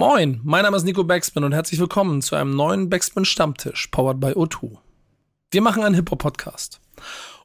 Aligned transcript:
Moin, 0.00 0.40
mein 0.44 0.62
Name 0.62 0.78
ist 0.78 0.84
Nico 0.84 1.04
Backspin 1.04 1.44
und 1.44 1.52
herzlich 1.52 1.78
willkommen 1.78 2.22
zu 2.22 2.34
einem 2.34 2.56
neuen 2.56 2.88
Backspin 2.88 3.26
Stammtisch, 3.26 3.88
powered 3.88 4.18
by 4.18 4.28
O2. 4.28 4.78
Wir 5.50 5.60
machen 5.60 5.82
einen 5.82 5.94
Hip-Hop-Podcast. 5.94 6.80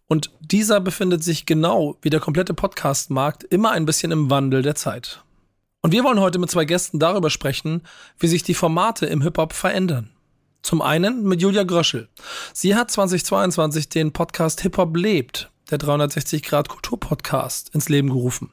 Und 0.08 0.32
dieser 0.40 0.80
befindet 0.80 1.22
sich 1.22 1.46
genau 1.46 1.98
wie 2.02 2.10
der 2.10 2.22
komplette 2.22 2.54
Podcast-Markt 2.54 3.44
immer 3.44 3.72
ein 3.72 3.86
bisschen 3.86 4.14
im 4.14 4.30
Wandel 4.30 4.62
der 4.62 4.76
Zeit. 4.76 5.22
Und 5.82 5.92
wir 5.92 6.06
wollen 6.06 6.22
heute 6.22 6.40
mit 6.40 6.50
zwei 6.50 6.64
Gästen 6.64 6.98
darüber 6.98 7.30
sprechen, 7.30 7.82
wie 8.20 8.28
sich 8.28 8.42
die 8.42 8.54
Formate 8.54 9.06
im 9.06 9.22
Hip-Hop 9.22 9.52
verändern. 9.52 10.12
Zum 10.62 10.82
einen 10.82 11.24
mit 11.24 11.42
Julia 11.42 11.64
Gröschel. 11.64 12.08
Sie 12.54 12.74
hat 12.74 12.90
2022 12.90 13.90
den 13.90 14.14
Podcast 14.14 14.62
Hip-Hop 14.62 14.96
lebt, 14.96 15.52
der 15.72 15.78
360 15.78 16.42
Grad 16.44 16.70
Kultur 16.70 17.00
Podcast, 17.02 17.76
ins 17.76 17.90
Leben 17.90 18.12
gerufen. 18.12 18.52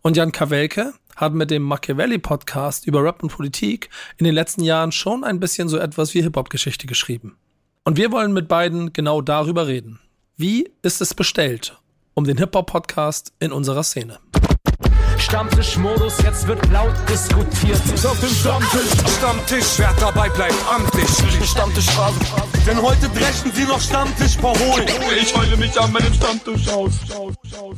Und 0.00 0.16
Jan 0.16 0.32
Kawelke 0.32 0.94
hat 1.16 1.34
mit 1.34 1.50
dem 1.50 1.62
Machiavelli 1.62 2.18
Podcast 2.18 2.86
über 2.86 3.02
Rap 3.02 3.22
und 3.22 3.30
Politik 3.30 3.90
in 4.16 4.24
den 4.24 4.34
letzten 4.34 4.64
Jahren 4.64 4.92
schon 4.92 5.24
ein 5.24 5.40
bisschen 5.40 5.68
so 5.68 5.78
etwas 5.78 6.14
wie 6.14 6.22
Hip-Hop-Geschichte 6.22 6.86
geschrieben. 6.86 7.36
Und 7.84 7.96
wir 7.96 8.12
wollen 8.12 8.32
mit 8.32 8.48
beiden 8.48 8.92
genau 8.92 9.20
darüber 9.20 9.66
reden. 9.66 10.00
Wie 10.36 10.70
ist 10.82 11.00
es 11.00 11.14
bestellt 11.14 11.76
um 12.14 12.24
den 12.24 12.38
Hip-Hop-Podcast 12.38 13.32
in 13.40 13.52
unserer 13.52 13.82
Szene? 13.82 14.18
Stammtischmodus, 15.18 16.20
jetzt 16.22 16.46
wird 16.48 16.60
laut 16.72 16.94
diskutiert. 17.08 17.80
Auf 18.04 18.18
dem 18.20 18.28
Stammtisch, 18.28 18.90
Stammtisch, 19.18 19.78
wer 19.78 19.94
dabei 20.00 20.28
bleibt, 20.30 20.54
amtlich. 20.68 21.08
Stammtischphase. 21.48 22.18
Denn 22.66 22.82
heute 22.82 23.08
brechen 23.08 23.52
sie 23.54 23.64
noch 23.64 23.80
Stammtisch 23.80 24.36
verholen. 24.36 24.86
Ich 25.20 25.34
heule 25.34 25.56
mich 25.56 25.80
an 25.80 25.92
meinem 25.92 26.12
Stammtisch 26.12 26.68
aus. 26.68 26.92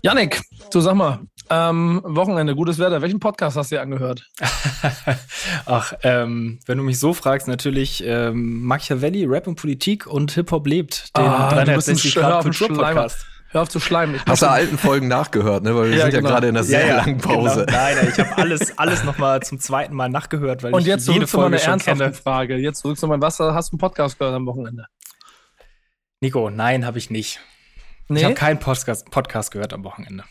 Janik, 0.03 0.41
du 0.73 0.81
sag 0.81 0.95
mal, 0.95 1.21
ähm, 1.51 2.01
Wochenende, 2.05 2.55
gutes 2.55 2.79
Wetter. 2.79 3.03
Welchen 3.03 3.21
Podcast 3.21 3.57
hast 3.57 3.71
du 3.71 3.77
dir 3.77 3.83
angehört? 3.83 4.29
Ach, 5.67 5.93
ähm, 6.03 6.59
wenn 6.67 6.79
du 6.79 6.85
mich 6.85 6.99
so 6.99 7.13
fragst, 7.15 7.49
natürlich 7.49 8.03
ähm, 8.07 8.63
Machiavelli, 8.65 9.25
Rap 9.25 9.47
und 9.47 9.57
Politik 9.57 10.07
und 10.07 10.33
Hip-Hop 10.33 10.67
lebt, 10.67 11.17
den 11.17 11.25
Ah, 11.25 11.51
du 11.51 11.57
bist 11.75 11.89
ein 11.89 11.97
360 11.97 12.13
Schleimer 12.13 12.29
Grad 12.29 12.43
Kultur-Podcast. 12.43 13.27
Hör 13.51 13.63
auf 13.63 13.69
zu 13.69 13.79
schleimen. 13.79 14.17
Ich 14.17 14.23
Hast 14.27 14.43
du 14.43 14.51
alten 14.51 14.77
Folgen 14.79 15.07
nachgehört, 15.07 15.63
ne? 15.63 15.77
Weil 15.77 15.91
wir 15.91 15.97
Ja, 15.97 16.05
sind 16.07 16.15
ja 16.15 16.19
genau. 16.21 16.31
gerade 16.31 16.49
in 16.49 16.57
einer 16.57 16.65
sehr 16.65 16.97
langen 16.97 17.19
Pause. 17.19 17.67
Genau. 17.67 17.79
Nein, 17.79 17.97
nein, 17.99 18.09
ich 18.13 18.19
habe 18.19 18.37
alles, 18.43 18.77
alles 18.79 19.05
nochmal 19.05 19.41
zum 19.45 19.61
zweiten 19.61 19.95
Mal 19.95 20.09
nachgehört, 20.09 20.65
weil 20.65 20.75
Und 20.75 20.81
ich 20.81 20.87
jetzt 20.89 21.07
jede 21.07 21.21
zurück 21.21 21.29
zu 21.31 21.37
meiner 21.37 21.49
Folge 21.59 21.65
schon 21.65 21.73
ernsthaften. 21.91 22.15
Frage. 22.15 22.57
Jetzt 22.57 22.81
zurück 22.81 22.99
zu 22.99 23.07
meinem, 23.07 23.23
was 23.23 23.39
hast 23.39 23.71
du 23.71 23.75
einen 23.75 23.79
Podcast 23.79 24.19
gehört 24.19 24.35
am 24.35 24.47
Wochenende? 24.47 24.87
Nico, 26.21 26.51
nein, 26.51 26.85
habe 26.85 26.99
ich 26.99 27.11
nicht. 27.11 27.39
Nee, 28.09 28.19
Ich 28.21 28.25
habe 28.25 28.35
keinen 28.35 28.59
Podcast, 28.59 29.09
Podcast 29.13 29.53
gehört 29.53 29.73
am 29.73 29.85
Wochenende. 29.85 30.25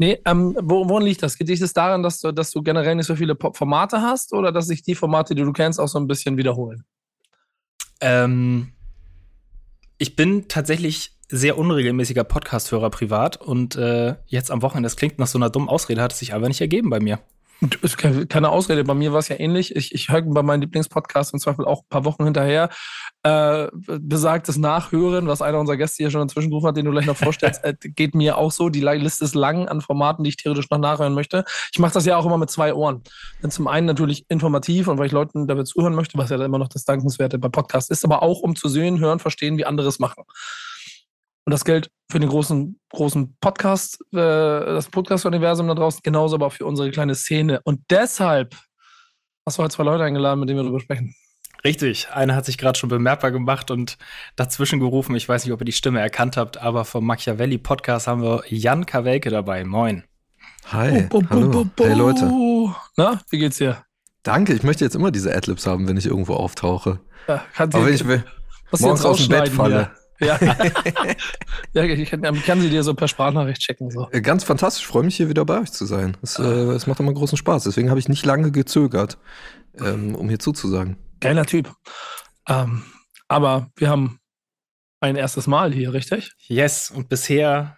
Nee 0.00 0.18
ähm, 0.24 0.56
wo, 0.60 0.88
woran 0.88 1.04
liegt 1.04 1.22
das? 1.22 1.38
Liegt 1.38 1.62
es 1.62 1.72
daran, 1.72 2.02
dass 2.02 2.20
du, 2.20 2.32
dass 2.32 2.50
du 2.50 2.62
generell 2.62 2.96
nicht 2.96 3.06
so 3.06 3.14
viele 3.14 3.36
Formate 3.36 4.00
hast 4.02 4.32
oder 4.32 4.50
dass 4.50 4.66
sich 4.66 4.82
die 4.82 4.94
Formate, 4.94 5.34
die 5.34 5.42
du 5.42 5.52
kennst, 5.52 5.78
auch 5.78 5.88
so 5.88 5.98
ein 5.98 6.08
bisschen 6.08 6.36
wiederholen? 6.36 6.84
Ähm, 8.00 8.72
ich 9.98 10.16
bin 10.16 10.48
tatsächlich 10.48 11.12
sehr 11.28 11.58
unregelmäßiger 11.58 12.24
Podcast-Hörer 12.24 12.90
privat 12.90 13.36
und 13.36 13.76
äh, 13.76 14.16
jetzt 14.26 14.50
am 14.50 14.62
Wochenende, 14.62 14.86
das 14.86 14.96
klingt 14.96 15.18
nach 15.18 15.26
so 15.26 15.38
einer 15.38 15.50
dummen 15.50 15.68
Ausrede, 15.68 16.02
hat 16.02 16.12
es 16.12 16.18
sich 16.18 16.34
aber 16.34 16.48
nicht 16.48 16.60
ergeben 16.60 16.90
bei 16.90 16.98
mir. 16.98 17.20
Und 17.60 17.74
Ist 17.76 17.98
keine 17.98 18.26
keine 18.26 18.48
Ausrede, 18.48 18.84
bei 18.84 18.94
mir 18.94 19.12
war 19.12 19.18
es 19.18 19.28
ja 19.28 19.38
ähnlich. 19.38 19.76
Ich, 19.76 19.94
ich 19.94 20.08
höre 20.08 20.22
bei 20.22 20.42
meinen 20.42 20.62
Lieblingspodcasts 20.62 21.32
im 21.32 21.40
Zweifel 21.40 21.66
auch 21.66 21.82
ein 21.82 21.88
paar 21.90 22.04
Wochen 22.04 22.24
hinterher 22.24 22.70
äh, 23.22 23.68
besagtes 23.72 24.56
Nachhören, 24.56 25.26
was 25.26 25.42
einer 25.42 25.58
unserer 25.58 25.76
Gäste 25.76 26.02
hier 26.02 26.10
schon 26.10 26.22
inzwischen 26.22 26.48
gerufen 26.48 26.68
hat, 26.68 26.76
den 26.76 26.86
du 26.86 26.90
gleich 26.90 27.06
noch 27.06 27.16
vorstellst, 27.16 27.62
äh, 27.64 27.74
geht 27.82 28.14
mir 28.14 28.38
auch 28.38 28.50
so. 28.50 28.70
Die 28.70 28.80
Liste 28.80 29.24
ist 29.24 29.34
lang 29.34 29.68
an 29.68 29.82
Formaten, 29.82 30.24
die 30.24 30.30
ich 30.30 30.36
theoretisch 30.36 30.70
noch 30.70 30.78
nachhören 30.78 31.14
möchte. 31.14 31.44
Ich 31.72 31.78
mache 31.78 31.92
das 31.92 32.06
ja 32.06 32.16
auch 32.16 32.24
immer 32.24 32.38
mit 32.38 32.50
zwei 32.50 32.72
Ohren. 32.72 33.02
Denn 33.42 33.50
zum 33.50 33.68
einen 33.68 33.86
natürlich 33.86 34.24
informativ 34.28 34.88
und 34.88 34.98
weil 34.98 35.06
ich 35.06 35.12
Leuten 35.12 35.46
dabei 35.46 35.64
zuhören 35.64 35.94
möchte, 35.94 36.16
was 36.16 36.30
ja 36.30 36.38
dann 36.38 36.46
immer 36.46 36.58
noch 36.58 36.68
das 36.68 36.84
Dankenswerte 36.84 37.38
bei 37.38 37.48
Podcasts 37.48 37.90
ist, 37.90 38.04
aber 38.04 38.22
auch 38.22 38.40
um 38.40 38.56
zu 38.56 38.68
sehen, 38.68 39.00
hören, 39.00 39.18
verstehen, 39.18 39.58
wie 39.58 39.66
andere 39.66 39.88
es 39.88 39.98
machen. 39.98 40.24
Und 41.50 41.54
das 41.54 41.64
gilt 41.64 41.90
für 42.08 42.20
den 42.20 42.28
großen, 42.28 42.78
großen 42.90 43.36
Podcast, 43.40 43.98
äh, 44.12 44.16
das 44.16 44.86
Podcast-Universum 44.88 45.66
da 45.66 45.74
draußen, 45.74 45.98
genauso 46.04 46.36
aber 46.36 46.46
auch 46.46 46.52
für 46.52 46.64
unsere 46.64 46.92
kleine 46.92 47.16
Szene. 47.16 47.60
Und 47.64 47.80
deshalb 47.90 48.54
hast 49.44 49.58
du 49.58 49.64
heute 49.64 49.74
zwei 49.74 49.82
Leute 49.82 50.04
eingeladen, 50.04 50.38
mit 50.38 50.48
denen 50.48 50.60
wir 50.60 50.62
darüber 50.62 50.78
sprechen. 50.78 51.12
Richtig, 51.64 52.08
einer 52.12 52.36
hat 52.36 52.46
sich 52.46 52.56
gerade 52.56 52.78
schon 52.78 52.88
bemerkbar 52.88 53.32
gemacht 53.32 53.72
und 53.72 53.98
dazwischen 54.36 54.78
gerufen. 54.78 55.16
Ich 55.16 55.28
weiß 55.28 55.44
nicht, 55.44 55.52
ob 55.52 55.60
ihr 55.60 55.64
die 55.64 55.72
Stimme 55.72 55.98
erkannt 55.98 56.36
habt, 56.36 56.56
aber 56.58 56.84
vom 56.84 57.04
Machiavelli 57.04 57.58
Podcast 57.58 58.06
haben 58.06 58.22
wir 58.22 58.44
Jan 58.46 58.86
Kawelke 58.86 59.30
dabei. 59.30 59.64
Moin. 59.64 60.04
Hi, 60.70 61.08
bu- 61.10 61.20
bu- 61.22 61.30
hallo. 61.30 61.64
bu- 61.64 61.84
Hey 61.84 61.94
Leute. 61.94 62.30
Na, 62.96 63.20
wie 63.30 63.38
geht's 63.40 63.56
dir? 63.58 63.82
Danke, 64.22 64.54
ich 64.54 64.62
möchte 64.62 64.84
jetzt 64.84 64.94
immer 64.94 65.10
diese 65.10 65.34
Adlibs 65.34 65.66
haben, 65.66 65.88
wenn 65.88 65.96
ich 65.96 66.06
irgendwo 66.06 66.34
auftauche. 66.34 67.00
Ja, 67.26 67.42
kannst 67.56 67.74
Aber 67.74 67.82
du- 67.82 67.88
wenn 67.88 67.94
ich 67.96 68.06
will, 68.06 68.24
morgens 68.78 69.04
aus 69.04 69.16
dem 69.18 69.30
Bett 69.30 69.48
falle. 69.48 69.74
hier. 69.74 69.96
Ja. 70.20 70.38
ja, 71.72 71.84
ich 71.84 72.10
kann, 72.10 72.34
ich 72.34 72.44
kann 72.44 72.60
sie 72.60 72.70
dir 72.70 72.82
so 72.82 72.94
per 72.94 73.08
Sprachnachricht 73.08 73.60
checken. 73.60 73.90
So. 73.90 74.08
Äh, 74.10 74.20
Ganz 74.20 74.44
fantastisch, 74.44 74.86
freue 74.86 75.02
mich 75.02 75.16
hier 75.16 75.28
wieder 75.28 75.44
bei 75.44 75.60
euch 75.60 75.72
zu 75.72 75.86
sein. 75.86 76.16
Es, 76.22 76.38
äh, 76.38 76.42
es 76.42 76.86
macht 76.86 77.00
immer 77.00 77.12
großen 77.12 77.38
Spaß. 77.38 77.64
Deswegen 77.64 77.90
habe 77.90 77.98
ich 77.98 78.08
nicht 78.08 78.24
lange 78.24 78.50
gezögert, 78.50 79.18
ähm, 79.78 80.14
um 80.14 80.28
hier 80.28 80.38
zuzusagen. 80.38 80.96
Geiler 81.20 81.46
Typ. 81.46 81.72
Ähm, 82.48 82.84
aber 83.28 83.70
wir 83.76 83.88
haben 83.88 84.18
ein 85.00 85.16
erstes 85.16 85.46
Mal 85.46 85.72
hier, 85.72 85.92
richtig? 85.92 86.32
Yes, 86.46 86.90
und 86.90 87.08
bisher 87.08 87.76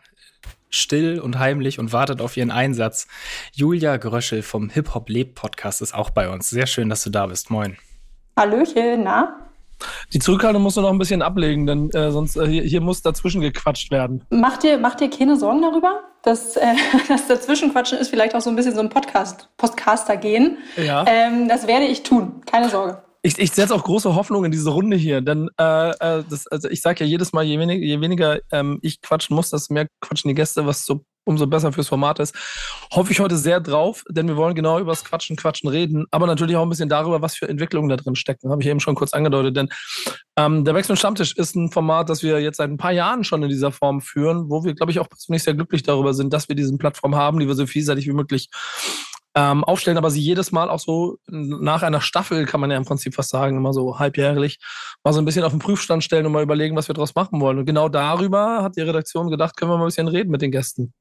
still 0.70 1.20
und 1.20 1.38
heimlich 1.38 1.78
und 1.78 1.92
wartet 1.92 2.20
auf 2.20 2.36
ihren 2.36 2.50
Einsatz. 2.50 3.06
Julia 3.52 3.96
Gröschel 3.98 4.42
vom 4.42 4.70
Hip 4.70 4.94
Hop 4.94 5.08
Leb 5.08 5.34
Podcast 5.34 5.82
ist 5.82 5.94
auch 5.94 6.10
bei 6.10 6.28
uns. 6.28 6.50
Sehr 6.50 6.66
schön, 6.66 6.88
dass 6.88 7.04
du 7.04 7.10
da 7.10 7.26
bist. 7.26 7.50
Moin. 7.50 7.76
Hallöchen, 8.36 9.04
na? 9.04 9.41
Die 10.12 10.18
Zurückhaltung 10.18 10.62
musst 10.62 10.76
du 10.76 10.80
noch 10.80 10.90
ein 10.90 10.98
bisschen 10.98 11.22
ablegen, 11.22 11.66
denn 11.66 11.90
äh, 11.90 12.10
sonst 12.10 12.36
äh, 12.36 12.46
hier, 12.46 12.62
hier 12.62 12.80
muss 12.80 13.02
dazwischen 13.02 13.40
gequatscht 13.40 13.90
werden. 13.90 14.24
Mach 14.30 14.56
dir, 14.56 14.78
mach 14.78 14.94
dir 14.94 15.10
keine 15.10 15.36
Sorgen 15.36 15.62
darüber, 15.62 16.00
dass 16.22 16.56
äh, 16.56 16.74
das 17.08 17.28
Dazwischenquatschen 17.28 17.98
ist 17.98 18.08
vielleicht 18.08 18.34
auch 18.34 18.40
so 18.40 18.50
ein 18.50 18.56
bisschen 18.56 18.74
so 18.74 18.80
ein 18.80 18.88
Podcast, 18.88 19.48
Podcaster 19.56 20.16
gehen. 20.16 20.58
Ja. 20.76 21.04
Ähm, 21.06 21.48
das 21.48 21.66
werde 21.66 21.86
ich 21.86 22.02
tun, 22.02 22.42
keine 22.46 22.68
Sorge. 22.68 23.02
Ich, 23.24 23.38
ich 23.38 23.52
setze 23.52 23.72
auch 23.72 23.84
große 23.84 24.16
Hoffnung 24.16 24.44
in 24.44 24.50
diese 24.50 24.70
Runde 24.70 24.96
hier, 24.96 25.20
denn 25.20 25.48
äh, 25.56 25.90
äh, 25.90 26.24
das, 26.28 26.48
also 26.48 26.68
ich 26.68 26.82
sage 26.82 27.04
ja 27.04 27.06
jedes 27.10 27.32
Mal, 27.32 27.44
je 27.44 27.56
weniger, 27.56 27.84
je 27.84 28.00
weniger 28.00 28.40
ähm, 28.50 28.80
ich 28.82 29.00
quatschen 29.00 29.36
muss, 29.36 29.50
desto 29.50 29.72
mehr 29.72 29.86
quatschen 30.00 30.28
die 30.28 30.34
Gäste, 30.34 30.66
was 30.66 30.84
so 30.84 31.04
umso 31.24 31.46
besser 31.46 31.72
fürs 31.72 31.88
Format 31.88 32.18
ist. 32.18 32.34
Hoffe 32.92 33.12
ich 33.12 33.20
heute 33.20 33.36
sehr 33.36 33.60
drauf, 33.60 34.04
denn 34.08 34.28
wir 34.28 34.36
wollen 34.36 34.54
genau 34.54 34.78
über 34.78 34.92
das 34.92 35.04
Quatschen, 35.04 35.36
Quatschen 35.36 35.68
reden, 35.68 36.06
aber 36.10 36.26
natürlich 36.26 36.56
auch 36.56 36.62
ein 36.62 36.68
bisschen 36.68 36.88
darüber, 36.88 37.22
was 37.22 37.36
für 37.36 37.48
Entwicklungen 37.48 37.88
da 37.88 37.96
drin 37.96 38.14
stecken. 38.14 38.50
Habe 38.50 38.62
ich 38.62 38.68
eben 38.68 38.80
schon 38.80 38.94
kurz 38.94 39.12
angedeutet, 39.12 39.56
denn 39.56 39.68
ähm, 40.36 40.64
der 40.64 40.74
Wechsel 40.74 40.96
Stammtisch 40.96 41.36
ist 41.36 41.54
ein 41.54 41.70
Format, 41.70 42.08
das 42.08 42.22
wir 42.22 42.40
jetzt 42.40 42.56
seit 42.56 42.70
ein 42.70 42.78
paar 42.78 42.92
Jahren 42.92 43.24
schon 43.24 43.42
in 43.42 43.48
dieser 43.48 43.72
Form 43.72 44.00
führen, 44.00 44.48
wo 44.48 44.64
wir, 44.64 44.74
glaube 44.74 44.92
ich, 44.92 44.98
auch 44.98 45.08
persönlich 45.08 45.42
sehr 45.42 45.54
glücklich 45.54 45.82
darüber 45.82 46.14
sind, 46.14 46.32
dass 46.32 46.48
wir 46.48 46.56
diese 46.56 46.76
Plattform 46.76 47.14
haben, 47.14 47.38
die 47.38 47.46
wir 47.46 47.54
so 47.54 47.66
vielseitig 47.66 48.06
wie 48.06 48.12
möglich 48.12 48.48
ähm, 49.34 49.64
aufstellen, 49.64 49.96
aber 49.96 50.10
sie 50.10 50.20
jedes 50.20 50.52
Mal 50.52 50.68
auch 50.68 50.78
so 50.78 51.18
nach 51.26 51.82
einer 51.82 52.00
Staffel, 52.00 52.44
kann 52.44 52.60
man 52.60 52.70
ja 52.70 52.76
im 52.76 52.84
Prinzip 52.84 53.14
fast 53.14 53.30
sagen, 53.30 53.56
immer 53.56 53.72
so 53.72 53.98
halbjährlich, 53.98 54.58
mal 55.04 55.12
so 55.12 55.20
ein 55.20 55.24
bisschen 55.24 55.44
auf 55.44 55.52
den 55.52 55.58
Prüfstand 55.58 56.04
stellen 56.04 56.26
und 56.26 56.32
mal 56.32 56.42
überlegen, 56.42 56.76
was 56.76 56.88
wir 56.88 56.94
daraus 56.94 57.14
machen 57.14 57.40
wollen. 57.40 57.58
Und 57.58 57.66
genau 57.66 57.88
darüber 57.88 58.62
hat 58.62 58.76
die 58.76 58.82
Redaktion 58.82 59.30
gedacht, 59.30 59.56
können 59.56 59.70
wir 59.70 59.78
mal 59.78 59.84
ein 59.84 59.88
bisschen 59.88 60.08
reden 60.08 60.30
mit 60.30 60.42
den 60.42 60.50
Gästen. 60.50 60.92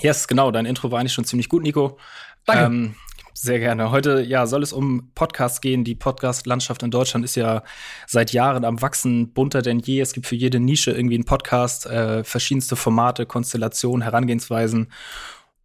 Yes, 0.00 0.26
genau. 0.28 0.50
Dein 0.50 0.66
Intro 0.66 0.90
war 0.90 1.00
eigentlich 1.00 1.12
schon 1.12 1.24
ziemlich 1.24 1.48
gut, 1.48 1.62
Nico. 1.62 1.98
Danke. 2.44 2.64
Ähm, 2.64 2.94
sehr 3.34 3.58
gerne. 3.58 3.90
Heute 3.90 4.20
ja, 4.20 4.46
soll 4.46 4.62
es 4.62 4.72
um 4.72 5.10
Podcasts 5.14 5.60
gehen. 5.60 5.84
Die 5.84 5.94
Podcast-Landschaft 5.94 6.82
in 6.82 6.90
Deutschland 6.90 7.24
ist 7.24 7.34
ja 7.34 7.62
seit 8.06 8.32
Jahren 8.32 8.64
am 8.64 8.80
Wachsen, 8.82 9.32
bunter 9.32 9.62
denn 9.62 9.80
je. 9.80 10.00
Es 10.00 10.12
gibt 10.12 10.26
für 10.26 10.36
jede 10.36 10.60
Nische 10.60 10.92
irgendwie 10.92 11.16
einen 11.16 11.24
Podcast, 11.24 11.86
äh, 11.86 12.24
verschiedenste 12.24 12.76
Formate, 12.76 13.26
Konstellationen, 13.26 14.02
Herangehensweisen. 14.02 14.92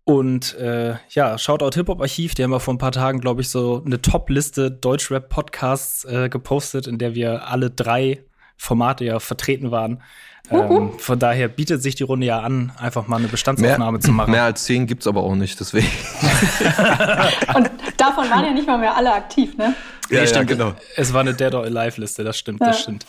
Und 0.05 0.55
äh, 0.55 0.95
ja, 1.09 1.37
Shoutout 1.37 1.75
Hip-Hop-Archiv, 1.75 2.33
die 2.33 2.43
haben 2.43 2.51
wir 2.51 2.61
vor 2.61 2.73
ein 2.73 2.77
paar 2.79 2.93
Tagen, 2.93 3.19
glaube 3.19 3.41
ich, 3.41 3.49
so 3.49 3.83
eine 3.85 4.01
Top-Liste 4.01 4.71
Deutschrap-Podcasts 4.71 6.05
äh, 6.05 6.29
gepostet, 6.29 6.87
in 6.87 6.97
der 6.97 7.13
wir 7.13 7.49
alle 7.49 7.69
drei 7.69 8.23
Formate 8.55 9.03
ja 9.03 9.19
vertreten 9.19 9.69
waren. 9.69 10.01
Ähm, 10.49 10.97
von 10.99 11.19
daher 11.19 11.47
bietet 11.49 11.81
sich 11.81 11.95
die 11.95 12.03
Runde 12.03 12.25
ja 12.27 12.39
an, 12.39 12.71
einfach 12.77 13.07
mal 13.07 13.17
eine 13.17 13.27
Bestandsaufnahme 13.27 13.99
zu 13.99 14.11
machen. 14.11 14.31
mehr 14.31 14.43
als 14.43 14.63
zehn 14.63 14.87
gibt's 14.87 15.05
aber 15.07 15.21
auch 15.23 15.35
nicht, 15.35 15.59
deswegen. 15.59 15.87
Und 17.55 17.69
davon 17.97 18.29
waren 18.29 18.45
ja 18.45 18.51
nicht 18.53 18.67
mal 18.67 18.77
mehr 18.77 18.95
alle 18.95 19.13
aktiv, 19.13 19.57
ne? 19.57 19.73
Ja, 20.09 20.19
ja, 20.21 20.27
stimmt. 20.27 20.47
genau. 20.47 20.73
Es 20.95 21.13
war 21.13 21.21
eine 21.21 21.33
Dead 21.33 21.53
or 21.53 21.63
Alive-Liste, 21.63 22.23
das 22.23 22.37
stimmt, 22.37 22.61
das 22.61 22.77
Ja. 22.77 22.81
stimmt. 22.83 23.05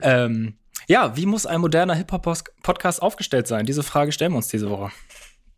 Ähm, 0.00 0.54
ja, 0.86 1.16
wie 1.16 1.26
muss 1.26 1.44
ein 1.46 1.60
moderner 1.60 1.94
Hip-Hop-Podcast 1.94 3.02
aufgestellt 3.02 3.46
sein? 3.46 3.66
Diese 3.66 3.82
Frage 3.82 4.10
stellen 4.12 4.32
wir 4.32 4.36
uns 4.38 4.48
diese 4.48 4.70
Woche. 4.70 4.90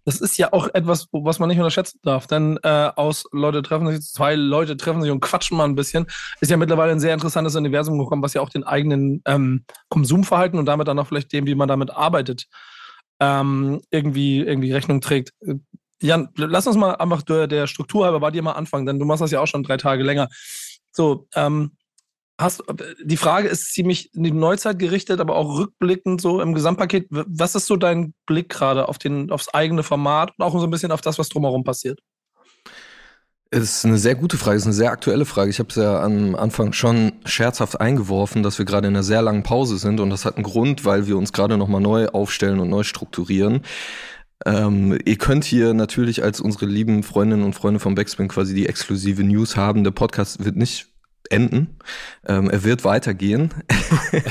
Das 0.04 0.20
ist 0.20 0.36
ja 0.36 0.52
auch 0.52 0.68
etwas, 0.74 1.08
was 1.12 1.38
man 1.38 1.48
nicht 1.48 1.58
unterschätzen 1.58 2.00
darf, 2.02 2.26
denn 2.26 2.58
äh, 2.62 2.90
aus 2.96 3.24
Leute 3.32 3.62
treffen 3.62 3.86
sich, 3.88 4.00
zwei 4.02 4.34
Leute 4.34 4.76
treffen 4.76 5.02
sich 5.02 5.10
und 5.10 5.20
quatschen 5.20 5.56
mal 5.56 5.64
ein 5.64 5.76
bisschen, 5.76 6.06
ist 6.40 6.50
ja 6.50 6.56
mittlerweile 6.56 6.92
ein 6.92 7.00
sehr 7.00 7.14
interessantes 7.14 7.54
Universum 7.54 7.98
gekommen, 7.98 8.22
was 8.22 8.34
ja 8.34 8.40
auch 8.40 8.48
den 8.48 8.64
eigenen 8.64 9.22
ähm, 9.26 9.64
Konsumverhalten 9.88 10.58
und 10.58 10.66
damit 10.66 10.88
dann 10.88 10.98
auch 10.98 11.06
vielleicht 11.06 11.32
dem, 11.32 11.46
wie 11.46 11.54
man 11.54 11.68
damit 11.68 11.90
arbeitet, 11.90 12.46
ähm, 13.20 13.80
irgendwie, 13.90 14.40
irgendwie 14.40 14.72
Rechnung 14.72 15.00
trägt. 15.00 15.32
Jan, 16.00 16.30
lass 16.36 16.66
uns 16.66 16.76
mal 16.76 16.96
einfach 16.96 17.22
der, 17.22 17.46
der 17.46 17.68
Struktur 17.68 18.04
halber 18.04 18.18
bei 18.18 18.32
dir 18.32 18.42
mal 18.42 18.52
anfangen, 18.52 18.86
denn 18.86 18.98
du 18.98 19.04
machst 19.04 19.22
das 19.22 19.30
ja 19.30 19.40
auch 19.40 19.46
schon 19.46 19.62
drei 19.62 19.76
Tage 19.76 20.02
länger. 20.02 20.28
So, 20.90 21.28
ähm, 21.36 21.76
hast, 22.42 22.62
die 23.02 23.16
Frage 23.16 23.48
ist 23.48 23.72
ziemlich 23.72 24.14
in 24.14 24.24
die 24.24 24.32
Neuzeit 24.32 24.78
gerichtet, 24.78 25.20
aber 25.20 25.36
auch 25.36 25.58
rückblickend 25.58 26.20
so 26.20 26.40
im 26.40 26.54
Gesamtpaket. 26.54 27.06
Was 27.10 27.54
ist 27.54 27.66
so 27.66 27.76
dein 27.76 28.14
Blick 28.26 28.48
gerade 28.48 28.88
auf 28.88 28.98
den, 28.98 29.30
aufs 29.30 29.48
eigene 29.48 29.82
Format 29.82 30.32
und 30.36 30.44
auch 30.44 30.52
so 30.58 30.64
ein 30.64 30.70
bisschen 30.70 30.92
auf 30.92 31.00
das, 31.00 31.18
was 31.18 31.28
drumherum 31.28 31.64
passiert? 31.64 32.00
Es 33.54 33.62
ist 33.62 33.84
eine 33.84 33.98
sehr 33.98 34.14
gute 34.14 34.38
Frage, 34.38 34.56
es 34.56 34.62
ist 34.62 34.68
eine 34.68 34.74
sehr 34.74 34.92
aktuelle 34.92 35.26
Frage. 35.26 35.50
Ich 35.50 35.58
habe 35.58 35.68
es 35.68 35.76
ja 35.76 36.02
am 36.02 36.34
Anfang 36.34 36.72
schon 36.72 37.12
scherzhaft 37.26 37.80
eingeworfen, 37.80 38.42
dass 38.42 38.58
wir 38.58 38.64
gerade 38.64 38.88
in 38.88 38.94
einer 38.94 39.02
sehr 39.02 39.20
langen 39.20 39.42
Pause 39.42 39.76
sind 39.76 40.00
und 40.00 40.08
das 40.08 40.24
hat 40.24 40.36
einen 40.36 40.44
Grund, 40.44 40.86
weil 40.86 41.06
wir 41.06 41.18
uns 41.18 41.34
gerade 41.34 41.58
nochmal 41.58 41.82
neu 41.82 42.08
aufstellen 42.08 42.60
und 42.60 42.70
neu 42.70 42.82
strukturieren. 42.82 43.60
Ähm, 44.46 44.98
ihr 45.04 45.18
könnt 45.18 45.44
hier 45.44 45.74
natürlich 45.74 46.22
als 46.22 46.40
unsere 46.40 46.66
lieben 46.66 47.02
Freundinnen 47.02 47.44
und 47.44 47.54
Freunde 47.54 47.78
vom 47.78 47.94
Backspin 47.94 48.28
quasi 48.28 48.54
die 48.54 48.66
exklusive 48.66 49.22
News 49.22 49.56
haben. 49.56 49.84
Der 49.84 49.90
Podcast 49.90 50.44
wird 50.44 50.56
nicht 50.56 50.91
enden. 51.32 51.76
Ähm, 52.26 52.50
er 52.50 52.64
wird 52.64 52.84
weitergehen. 52.84 53.52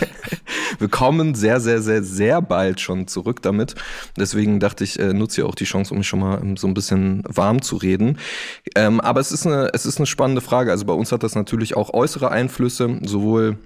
wir 0.80 0.88
kommen 0.88 1.36
sehr, 1.36 1.60
sehr, 1.60 1.82
sehr, 1.82 2.04
sehr 2.04 2.42
bald 2.42 2.80
schon 2.80 3.08
zurück 3.08 3.42
damit. 3.42 3.76
Deswegen 4.18 4.60
dachte 4.60 4.84
ich, 4.84 5.00
äh, 5.00 5.14
nutze 5.14 5.42
ja 5.42 5.48
auch 5.48 5.56
die 5.56 5.66
Chance, 5.66 5.94
um 5.94 6.00
mich 6.00 6.08
schon 6.08 6.20
mal 6.20 6.40
ähm, 6.42 6.58
so 6.58 6.68
ein 6.68 6.74
bisschen 6.74 7.24
warm 7.28 7.62
zu 7.62 7.76
reden. 7.76 8.18
Ähm, 8.76 9.02
aber 9.02 9.20
es 9.20 9.32
ist, 9.32 9.46
eine, 9.46 9.70
es 9.74 9.86
ist 9.86 9.98
eine 9.98 10.06
spannende 10.06 10.42
Frage. 10.42 10.72
Also 10.72 10.86
bei 10.86 10.94
uns 10.94 11.12
hat 11.12 11.24
das 11.24 11.36
natürlich 11.36 11.76
auch 11.76 11.94
äußere 11.94 12.32
Einflüsse, 12.32 13.00
sowohl 13.04 13.58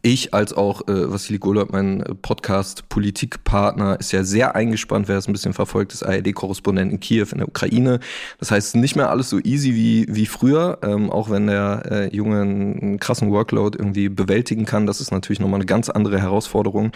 ich 0.00 0.32
als 0.32 0.52
auch 0.52 0.88
äh, 0.88 1.10
Vassili 1.10 1.38
Golub, 1.38 1.72
mein 1.72 2.02
Podcast-Politikpartner, 2.22 4.00
ist 4.00 4.12
ja 4.12 4.24
sehr 4.24 4.54
eingespannt, 4.54 5.08
wer 5.08 5.18
es 5.18 5.28
ein 5.28 5.32
bisschen 5.32 5.52
verfolgt, 5.52 5.92
ist 5.92 6.02
ARD-Korrespondent 6.02 6.92
in 6.92 7.00
Kiew 7.00 7.26
in 7.32 7.38
der 7.38 7.48
Ukraine. 7.48 8.00
Das 8.38 8.50
heißt, 8.50 8.76
nicht 8.76 8.96
mehr 8.96 9.10
alles 9.10 9.28
so 9.28 9.38
easy 9.38 9.74
wie, 9.74 10.06
wie 10.08 10.26
früher, 10.26 10.78
ähm, 10.82 11.10
auch 11.10 11.30
wenn 11.30 11.46
der 11.46 11.82
äh, 11.90 12.16
Junge 12.16 12.40
einen 12.40 12.98
krassen 12.98 13.30
Workload 13.30 13.78
irgendwie 13.78 14.08
bewältigen 14.08 14.64
kann. 14.64 14.86
Das 14.86 15.00
ist 15.00 15.12
natürlich 15.12 15.40
nochmal 15.40 15.58
eine 15.58 15.66
ganz 15.66 15.90
andere 15.90 16.20
Herausforderung, 16.20 16.92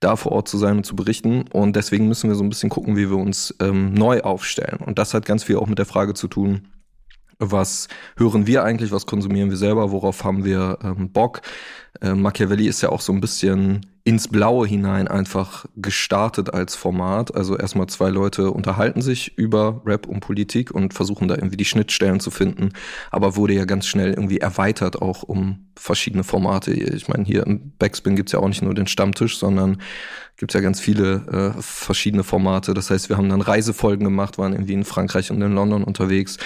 da 0.00 0.16
vor 0.16 0.32
Ort 0.32 0.48
zu 0.48 0.58
sein 0.58 0.78
und 0.78 0.86
zu 0.86 0.96
berichten. 0.96 1.44
Und 1.52 1.76
deswegen 1.76 2.08
müssen 2.08 2.30
wir 2.30 2.36
so 2.36 2.44
ein 2.44 2.48
bisschen 2.48 2.70
gucken, 2.70 2.96
wie 2.96 3.10
wir 3.10 3.18
uns 3.18 3.54
ähm, 3.60 3.92
neu 3.92 4.22
aufstellen. 4.22 4.78
Und 4.84 4.98
das 4.98 5.14
hat 5.14 5.26
ganz 5.26 5.44
viel 5.44 5.56
auch 5.56 5.66
mit 5.66 5.78
der 5.78 5.86
Frage 5.86 6.14
zu 6.14 6.28
tun, 6.28 6.68
was 7.40 7.88
hören 8.16 8.46
wir 8.46 8.64
eigentlich, 8.64 8.92
was 8.92 9.06
konsumieren 9.06 9.50
wir 9.50 9.56
selber, 9.56 9.90
worauf 9.90 10.24
haben 10.24 10.44
wir 10.44 10.78
ähm, 10.84 11.10
Bock. 11.10 11.40
Äh, 12.00 12.14
Machiavelli 12.14 12.66
ist 12.66 12.80
ja 12.82 12.90
auch 12.90 13.00
so 13.00 13.12
ein 13.12 13.20
bisschen 13.20 13.86
ins 14.02 14.28
Blaue 14.28 14.66
hinein 14.66 15.08
einfach 15.08 15.66
gestartet 15.76 16.54
als 16.54 16.74
Format. 16.74 17.34
Also 17.34 17.56
erstmal 17.56 17.86
zwei 17.88 18.08
Leute 18.08 18.50
unterhalten 18.50 19.02
sich 19.02 19.36
über 19.36 19.82
Rap 19.84 20.06
und 20.06 20.20
Politik 20.20 20.70
und 20.70 20.94
versuchen 20.94 21.28
da 21.28 21.34
irgendwie 21.34 21.58
die 21.58 21.66
Schnittstellen 21.66 22.18
zu 22.18 22.30
finden, 22.30 22.70
aber 23.10 23.36
wurde 23.36 23.52
ja 23.52 23.66
ganz 23.66 23.86
schnell 23.86 24.10
irgendwie 24.10 24.38
erweitert 24.38 25.02
auch 25.02 25.22
um 25.22 25.66
verschiedene 25.76 26.24
Formate. 26.24 26.72
Ich 26.72 27.08
meine, 27.08 27.24
hier 27.24 27.46
im 27.46 27.72
Backspin 27.78 28.16
gibt's 28.16 28.32
ja 28.32 28.38
auch 28.38 28.48
nicht 28.48 28.62
nur 28.62 28.74
den 28.74 28.86
Stammtisch, 28.86 29.38
sondern 29.38 29.82
gibt's 30.38 30.54
ja 30.54 30.60
ganz 30.60 30.80
viele 30.80 31.54
äh, 31.58 31.62
verschiedene 31.62 32.24
Formate. 32.24 32.72
Das 32.72 32.90
heißt, 32.90 33.10
wir 33.10 33.18
haben 33.18 33.28
dann 33.28 33.42
Reisefolgen 33.42 34.04
gemacht, 34.04 34.38
waren 34.38 34.52
irgendwie 34.52 34.72
in 34.72 34.84
Frankreich 34.84 35.30
und 35.30 35.42
in 35.42 35.54
London 35.54 35.84
unterwegs. 35.84 36.38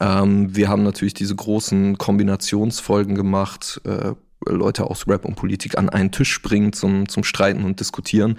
Ähm, 0.00 0.54
wir 0.56 0.68
haben 0.68 0.82
natürlich 0.82 1.14
diese 1.14 1.36
großen 1.36 1.96
Kombinationsfolgen 1.98 3.14
gemacht, 3.14 3.80
äh, 3.84 4.14
Leute 4.44 4.84
aus 4.84 5.08
Rap 5.08 5.24
und 5.24 5.36
Politik 5.36 5.78
an 5.78 5.88
einen 5.88 6.12
Tisch 6.12 6.40
bringen 6.42 6.72
zum, 6.72 7.08
zum 7.08 7.24
Streiten 7.24 7.64
und 7.64 7.80
Diskutieren. 7.80 8.36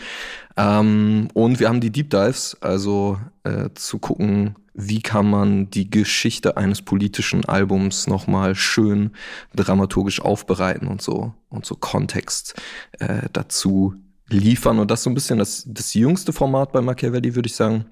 Ähm, 0.56 1.28
und 1.34 1.60
wir 1.60 1.68
haben 1.68 1.82
die 1.82 1.92
Deep 1.92 2.10
Dives, 2.10 2.58
also 2.62 3.20
äh, 3.44 3.70
zu 3.74 4.00
gucken, 4.00 4.56
wie 4.74 5.02
kann 5.02 5.30
man 5.30 5.70
die 5.72 5.90
Geschichte 5.90 6.56
eines 6.56 6.84
politischen 6.84 7.46
Albums 7.46 8.08
nochmal 8.08 8.54
schön 8.54 9.12
dramaturgisch 9.56 10.22
aufbereiten 10.22 10.88
und 10.88 11.02
so 11.02 11.34
und 11.50 11.66
so 11.66 11.76
Kontext 11.76 12.54
äh, 13.00 13.24
dazu 13.34 13.96
liefern. 14.30 14.78
Und 14.78 14.92
das 14.92 15.00
ist 15.00 15.04
so 15.06 15.10
ein 15.10 15.16
bisschen 15.16 15.40
das, 15.40 15.64
das 15.68 15.96
jüngste 15.96 16.32
Format 16.32 16.72
bei 16.72 16.82
Machiavelli, 16.82 17.34
würde 17.34 17.48
ich 17.48 17.56
sagen 17.56 17.86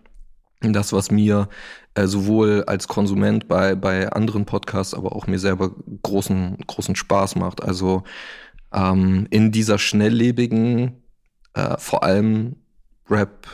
das, 0.62 0.94
was 0.94 1.12
mir 1.12 1.50
äh, 1.94 2.08
sowohl 2.08 2.64
als 2.66 2.88
Konsument 2.88 3.48
bei, 3.48 3.76
bei 3.76 4.10
anderen 4.10 4.46
Podcasts, 4.46 4.94
aber 4.94 5.16
auch 5.16 5.28
mir 5.28 5.40
selber 5.40 5.72
großen, 6.04 6.58
großen 6.66 6.96
Spaß 6.96 7.36
macht. 7.36 7.64
Also 7.64 8.04
ähm, 8.74 9.28
in 9.30 9.52
dieser 9.52 9.78
schnelllebigen, 9.78 11.04
äh, 11.54 11.78
vor 11.78 12.04
allem 12.04 12.58
Rap, 13.10 13.48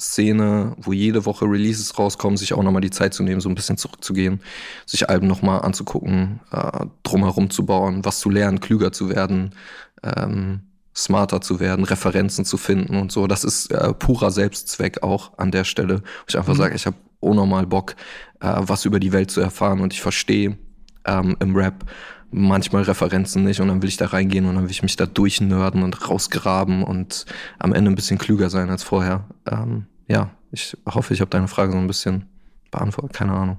Szene, 0.00 0.74
wo 0.78 0.92
jede 0.92 1.26
Woche 1.26 1.44
Releases 1.44 1.98
rauskommen, 1.98 2.36
sich 2.36 2.54
auch 2.54 2.62
nochmal 2.62 2.80
die 2.80 2.90
Zeit 2.90 3.12
zu 3.12 3.22
nehmen, 3.22 3.40
so 3.40 3.48
ein 3.48 3.54
bisschen 3.54 3.76
zurückzugehen, 3.76 4.40
sich 4.86 5.08
Alben 5.10 5.26
nochmal 5.26 5.60
anzugucken, 5.60 6.40
äh, 6.50 6.86
drumherum 7.02 7.50
zu 7.50 7.66
bauen, 7.66 8.04
was 8.04 8.20
zu 8.20 8.30
lernen, 8.30 8.60
klüger 8.60 8.92
zu 8.92 9.10
werden, 9.10 9.54
ähm, 10.02 10.62
smarter 11.04 11.40
zu 11.40 11.60
werden, 11.60 11.84
Referenzen 11.84 12.44
zu 12.44 12.56
finden 12.56 12.96
und 12.96 13.10
so. 13.12 13.26
Das 13.26 13.44
ist 13.44 13.72
äh, 13.72 13.94
purer 13.94 14.30
Selbstzweck 14.30 15.02
auch 15.02 15.38
an 15.38 15.50
der 15.50 15.64
Stelle. 15.64 16.00
Wo 16.00 16.24
ich 16.28 16.36
einfach 16.36 16.54
mhm. 16.54 16.58
sage, 16.58 16.74
ich 16.74 16.86
habe 16.86 16.96
unnormal 17.20 17.66
Bock, 17.66 17.96
äh, 18.40 18.54
was 18.58 18.84
über 18.84 19.00
die 19.00 19.12
Welt 19.12 19.30
zu 19.30 19.40
erfahren 19.40 19.80
und 19.80 19.92
ich 19.92 20.02
verstehe 20.02 20.58
ähm, 21.04 21.36
im 21.40 21.56
Rap 21.56 21.84
manchmal 22.32 22.82
Referenzen 22.82 23.44
nicht 23.44 23.60
und 23.60 23.68
dann 23.68 23.82
will 23.82 23.88
ich 23.88 23.96
da 23.96 24.06
reingehen 24.06 24.46
und 24.46 24.54
dann 24.54 24.64
will 24.64 24.70
ich 24.70 24.82
mich 24.82 24.96
da 24.96 25.06
durchnörden 25.06 25.82
und 25.82 26.08
rausgraben 26.08 26.84
und 26.84 27.26
am 27.58 27.72
Ende 27.72 27.90
ein 27.90 27.96
bisschen 27.96 28.18
klüger 28.18 28.50
sein 28.50 28.70
als 28.70 28.82
vorher. 28.82 29.24
Ähm, 29.50 29.86
ja, 30.06 30.30
ich 30.52 30.76
hoffe, 30.86 31.14
ich 31.14 31.20
habe 31.20 31.30
deine 31.30 31.48
Frage 31.48 31.72
so 31.72 31.78
ein 31.78 31.86
bisschen 31.86 32.26
beantwortet. 32.70 33.14
Keine 33.14 33.32
Ahnung. 33.32 33.58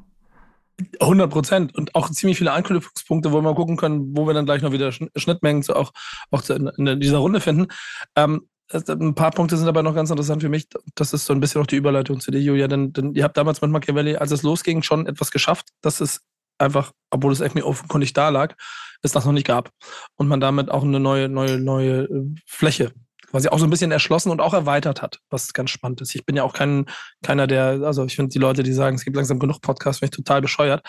100 0.99 1.29
Prozent 1.29 1.75
und 1.75 1.95
auch 1.95 2.09
ziemlich 2.09 2.37
viele 2.37 2.51
Anknüpfungspunkte, 2.51 3.31
wo 3.31 3.37
wir 3.37 3.41
mal 3.41 3.55
gucken 3.55 3.77
können, 3.77 4.15
wo 4.15 4.27
wir 4.27 4.33
dann 4.33 4.45
gleich 4.45 4.61
noch 4.61 4.71
wieder 4.71 4.91
Schnittmengen 4.91 5.63
zu 5.63 5.75
auch, 5.75 5.91
auch 6.31 6.47
in 6.49 6.99
dieser 6.99 7.17
Runde 7.17 7.41
finden. 7.41 7.67
Ähm, 8.15 8.47
ein 8.73 9.15
paar 9.15 9.31
Punkte 9.31 9.57
sind 9.57 9.67
aber 9.67 9.83
noch 9.83 9.95
ganz 9.95 10.09
interessant 10.09 10.41
für 10.41 10.49
mich. 10.49 10.67
Das 10.95 11.13
ist 11.13 11.25
so 11.25 11.33
ein 11.33 11.39
bisschen 11.39 11.61
auch 11.61 11.67
die 11.67 11.75
Überleitung 11.75 12.19
zu 12.19 12.31
dir, 12.31 12.41
Julia. 12.41 12.67
Denn, 12.67 12.93
denn 12.93 13.13
ihr 13.13 13.23
habt 13.23 13.37
damals 13.37 13.61
mit 13.61 13.71
Machiavelli, 13.71 14.15
als 14.15 14.31
es 14.31 14.43
losging, 14.43 14.81
schon 14.81 15.07
etwas 15.07 15.31
geschafft, 15.31 15.69
dass 15.81 15.99
es 15.99 16.21
einfach, 16.57 16.91
obwohl 17.09 17.33
es 17.33 17.41
irgendwie 17.41 17.63
offenkundig 17.63 18.13
da 18.13 18.29
lag, 18.29 18.55
es 19.01 19.11
das 19.11 19.25
noch 19.25 19.33
nicht 19.33 19.47
gab. 19.47 19.71
Und 20.15 20.27
man 20.27 20.39
damit 20.39 20.69
auch 20.69 20.83
eine 20.83 20.99
neue, 20.99 21.27
neue, 21.27 21.59
neue 21.59 22.03
äh, 22.03 22.35
Fläche 23.31 23.41
quasi 23.41 23.49
auch 23.49 23.59
so 23.59 23.65
ein 23.65 23.69
bisschen 23.69 23.91
erschlossen 23.91 24.29
und 24.29 24.41
auch 24.41 24.53
erweitert 24.53 25.01
hat, 25.01 25.19
was 25.29 25.53
ganz 25.53 25.69
spannend 25.69 26.01
ist. 26.01 26.13
Ich 26.15 26.25
bin 26.25 26.35
ja 26.35 26.43
auch 26.43 26.53
kein, 26.53 26.85
keiner, 27.23 27.47
der, 27.47 27.81
also 27.83 28.05
ich 28.05 28.15
finde 28.15 28.29
die 28.29 28.39
Leute, 28.39 28.63
die 28.63 28.73
sagen, 28.73 28.95
es 28.95 29.03
gibt 29.03 29.15
langsam 29.15 29.39
genug 29.39 29.61
Podcasts, 29.61 29.99
finde 29.99 30.11
ich 30.13 30.17
total 30.17 30.41
bescheuert. 30.41 30.85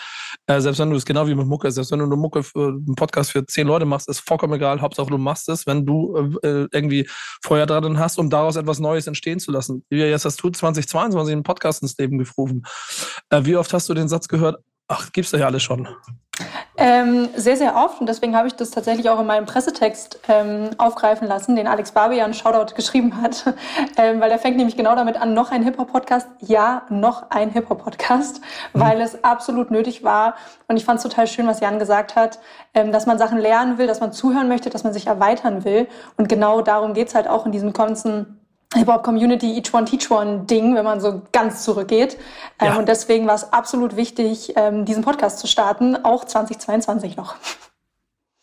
Äh, 0.47 0.59
selbst 0.61 0.79
wenn 0.79 0.89
du 0.89 0.95
es 0.95 1.05
genau 1.05 1.27
wie 1.27 1.35
mit 1.35 1.47
Mucke, 1.47 1.71
selbst 1.71 1.91
wenn 1.91 1.99
du 1.99 2.05
eine 2.05 2.15
Mucke 2.15 2.43
für, 2.43 2.69
einen 2.69 2.95
Podcast 2.95 3.31
für 3.31 3.45
zehn 3.45 3.67
Leute 3.67 3.85
machst, 3.85 4.09
ist 4.09 4.19
vollkommen 4.19 4.53
egal. 4.53 4.81
Hauptsache 4.81 5.09
du 5.09 5.17
machst 5.17 5.49
es, 5.49 5.65
wenn 5.65 5.85
du 5.85 6.37
äh, 6.43 6.67
irgendwie 6.71 7.07
Feuer 7.41 7.65
dran 7.65 7.97
hast, 7.97 8.19
um 8.19 8.29
daraus 8.29 8.55
etwas 8.55 8.79
Neues 8.79 9.07
entstehen 9.07 9.39
zu 9.39 9.51
lassen. 9.51 9.85
Wie 9.89 9.97
jetzt 9.97 10.25
hast 10.25 10.41
du 10.43 10.49
2022 10.49 11.33
einen 11.33 11.43
Podcast 11.43 11.81
ins 11.81 11.97
Leben 11.97 12.17
gerufen. 12.17 12.63
Äh, 13.29 13.45
wie 13.45 13.55
oft 13.55 13.73
hast 13.73 13.89
du 13.89 13.93
den 13.93 14.07
Satz 14.07 14.27
gehört, 14.27 14.61
ach, 14.87 15.11
gibt's 15.11 15.31
ja 15.31 15.45
alles 15.45 15.63
schon? 15.63 15.87
Ähm, 16.85 17.29
sehr, 17.37 17.55
sehr 17.55 17.77
oft. 17.77 18.01
Und 18.01 18.09
deswegen 18.09 18.35
habe 18.35 18.49
ich 18.49 18.55
das 18.55 18.71
tatsächlich 18.71 19.09
auch 19.09 19.17
in 19.17 19.25
meinem 19.25 19.45
Pressetext 19.45 20.19
ähm, 20.27 20.71
aufgreifen 20.77 21.25
lassen, 21.29 21.55
den 21.55 21.65
Alex 21.65 21.93
Barbian 21.93 22.33
Shoutout 22.33 22.75
geschrieben 22.75 23.21
hat, 23.21 23.45
ähm, 23.97 24.19
weil 24.19 24.29
er 24.29 24.37
fängt 24.37 24.57
nämlich 24.57 24.75
genau 24.75 24.93
damit 24.93 25.15
an, 25.15 25.33
noch 25.33 25.51
ein 25.51 25.63
Hip-Hop-Podcast, 25.63 26.27
ja, 26.41 26.81
noch 26.89 27.29
ein 27.29 27.51
Hip-Hop-Podcast, 27.51 28.41
mhm. 28.73 28.79
weil 28.81 28.99
es 28.99 29.23
absolut 29.23 29.71
nötig 29.71 30.03
war. 30.03 30.35
Und 30.67 30.75
ich 30.75 30.83
fand 30.83 30.97
es 30.97 31.03
total 31.03 31.25
schön, 31.27 31.47
was 31.47 31.61
Jan 31.61 31.79
gesagt 31.79 32.17
hat, 32.17 32.39
ähm, 32.73 32.91
dass 32.91 33.05
man 33.05 33.17
Sachen 33.17 33.37
lernen 33.37 33.77
will, 33.77 33.87
dass 33.87 34.01
man 34.01 34.11
zuhören 34.11 34.49
möchte, 34.49 34.69
dass 34.69 34.83
man 34.83 34.91
sich 34.91 35.07
erweitern 35.07 35.63
will. 35.63 35.87
Und 36.17 36.27
genau 36.27 36.61
darum 36.61 36.93
geht's 36.93 37.15
halt 37.15 37.29
auch 37.29 37.45
in 37.45 37.53
diesem 37.53 37.71
ganzen 37.71 38.42
Hip-Hop-Community 38.73 39.57
Each 39.57 39.73
One 39.73 39.85
Teach 39.85 40.09
One-Ding, 40.09 40.75
wenn 40.75 40.85
man 40.85 40.99
so 40.99 41.21
ganz 41.31 41.63
zurückgeht. 41.63 42.17
Ähm, 42.59 42.67
ja. 42.67 42.77
und 42.77 42.87
deswegen 42.87 43.27
war 43.27 43.35
es 43.35 43.51
absolut 43.51 43.95
wichtig, 43.95 44.53
ähm, 44.55 44.85
diesen 44.85 45.03
Podcast 45.03 45.39
zu 45.39 45.47
starten, 45.47 45.95
auch 46.03 46.25
2022 46.25 47.17
noch. 47.17 47.35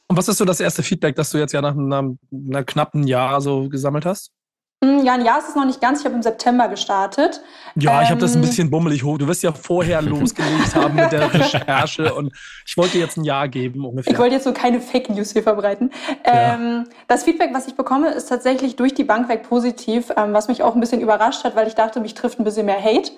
Und 0.08 0.16
was 0.16 0.28
ist 0.28 0.38
so 0.38 0.44
das 0.44 0.60
erste 0.60 0.82
Feedback, 0.82 1.14
das 1.14 1.30
du 1.30 1.38
jetzt 1.38 1.52
ja 1.52 1.62
nach 1.62 1.72
einem, 1.72 2.18
einem 2.32 2.66
knappen 2.66 3.06
Jahr 3.06 3.40
so 3.40 3.68
gesammelt 3.68 4.04
hast? 4.04 4.32
Hm, 4.82 5.04
ja, 5.04 5.12
ein 5.12 5.24
Jahr 5.26 5.38
ist 5.38 5.50
es 5.50 5.54
noch 5.54 5.66
nicht 5.66 5.82
ganz. 5.82 6.00
Ich 6.00 6.06
habe 6.06 6.14
im 6.14 6.22
September 6.22 6.66
gestartet. 6.68 7.42
Ja, 7.74 7.98
ähm, 7.98 8.04
ich 8.04 8.10
habe 8.10 8.20
das 8.20 8.32
ein 8.32 8.42
ähm, 8.42 8.48
bisschen 8.48 8.70
bummelig 8.70 9.04
hoch. 9.04 9.18
Du 9.18 9.26
wirst 9.26 9.42
ja 9.42 9.52
vorher 9.52 10.00
losgelegt 10.02 10.74
haben 10.74 10.94
mit 10.94 11.12
der 11.12 11.32
Recherche 11.34 12.14
und 12.14 12.32
ich 12.66 12.78
wollte 12.78 12.96
jetzt 12.96 13.18
ein 13.18 13.24
Jahr 13.24 13.46
geben 13.48 13.84
ungefähr. 13.84 14.10
Ich 14.10 14.18
wollte 14.18 14.36
jetzt 14.36 14.44
so 14.44 14.54
keine 14.54 14.80
Fake 14.80 15.10
News 15.10 15.32
hier 15.32 15.42
verbreiten. 15.42 15.90
Ja. 16.24 16.54
Ähm, 16.54 16.86
das 17.08 17.24
Feedback, 17.24 17.50
was 17.52 17.66
ich 17.66 17.74
bekomme, 17.74 18.08
ist 18.08 18.30
tatsächlich 18.30 18.76
durch 18.76 18.94
die 18.94 19.04
Bank 19.04 19.28
weg 19.28 19.42
positiv, 19.42 20.12
ähm, 20.16 20.32
was 20.32 20.48
mich 20.48 20.62
auch 20.62 20.74
ein 20.74 20.80
bisschen 20.80 21.02
überrascht 21.02 21.44
hat, 21.44 21.56
weil 21.56 21.68
ich 21.68 21.74
dachte, 21.74 22.00
mich 22.00 22.14
trifft 22.14 22.40
ein 22.40 22.44
bisschen 22.44 22.64
mehr 22.64 22.82
Hate. 22.82 23.10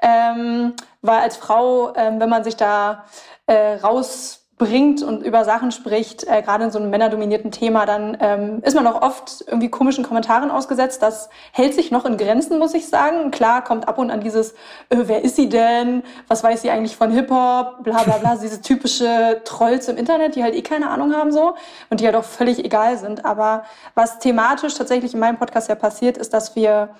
Ähm, 0.00 0.72
weil 1.02 1.18
als 1.18 1.36
Frau, 1.36 1.94
wenn 1.94 2.28
man 2.28 2.44
sich 2.44 2.56
da 2.56 3.04
äh, 3.46 3.74
raus 3.76 4.39
bringt 4.60 5.02
und 5.02 5.22
über 5.22 5.46
Sachen 5.46 5.72
spricht, 5.72 6.24
äh, 6.24 6.42
gerade 6.42 6.64
in 6.64 6.70
so 6.70 6.78
einem 6.78 6.90
männerdominierten 6.90 7.50
Thema, 7.50 7.86
dann 7.86 8.18
ähm, 8.20 8.60
ist 8.62 8.74
man 8.74 8.86
auch 8.86 9.00
oft 9.00 9.42
irgendwie 9.46 9.70
komischen 9.70 10.04
Kommentaren 10.04 10.50
ausgesetzt. 10.50 11.00
Das 11.00 11.30
hält 11.52 11.72
sich 11.72 11.90
noch 11.90 12.04
in 12.04 12.18
Grenzen, 12.18 12.58
muss 12.58 12.74
ich 12.74 12.86
sagen. 12.86 13.30
Klar 13.30 13.64
kommt 13.64 13.88
ab 13.88 13.96
und 13.96 14.10
an 14.10 14.20
dieses, 14.20 14.52
äh, 14.90 14.96
wer 14.98 15.24
ist 15.24 15.36
sie 15.36 15.48
denn? 15.48 16.02
Was 16.28 16.44
weiß 16.44 16.60
sie 16.60 16.68
eigentlich 16.70 16.94
von 16.94 17.10
Hip-Hop? 17.10 17.82
Bla 17.84 18.02
bla 18.02 18.18
bla, 18.18 18.36
diese 18.42 18.60
typische 18.60 19.40
Trolls 19.46 19.88
im 19.88 19.96
Internet, 19.96 20.36
die 20.36 20.42
halt 20.42 20.54
eh 20.54 20.60
keine 20.60 20.90
Ahnung 20.90 21.14
haben 21.14 21.32
so 21.32 21.54
und 21.88 22.00
die 22.00 22.04
halt 22.04 22.14
auch 22.14 22.24
völlig 22.24 22.62
egal 22.62 22.98
sind. 22.98 23.24
Aber 23.24 23.64
was 23.94 24.18
thematisch 24.18 24.74
tatsächlich 24.74 25.14
in 25.14 25.20
meinem 25.20 25.38
Podcast 25.38 25.70
ja 25.70 25.74
passiert, 25.74 26.18
ist, 26.18 26.34
dass 26.34 26.54
wir 26.54 26.90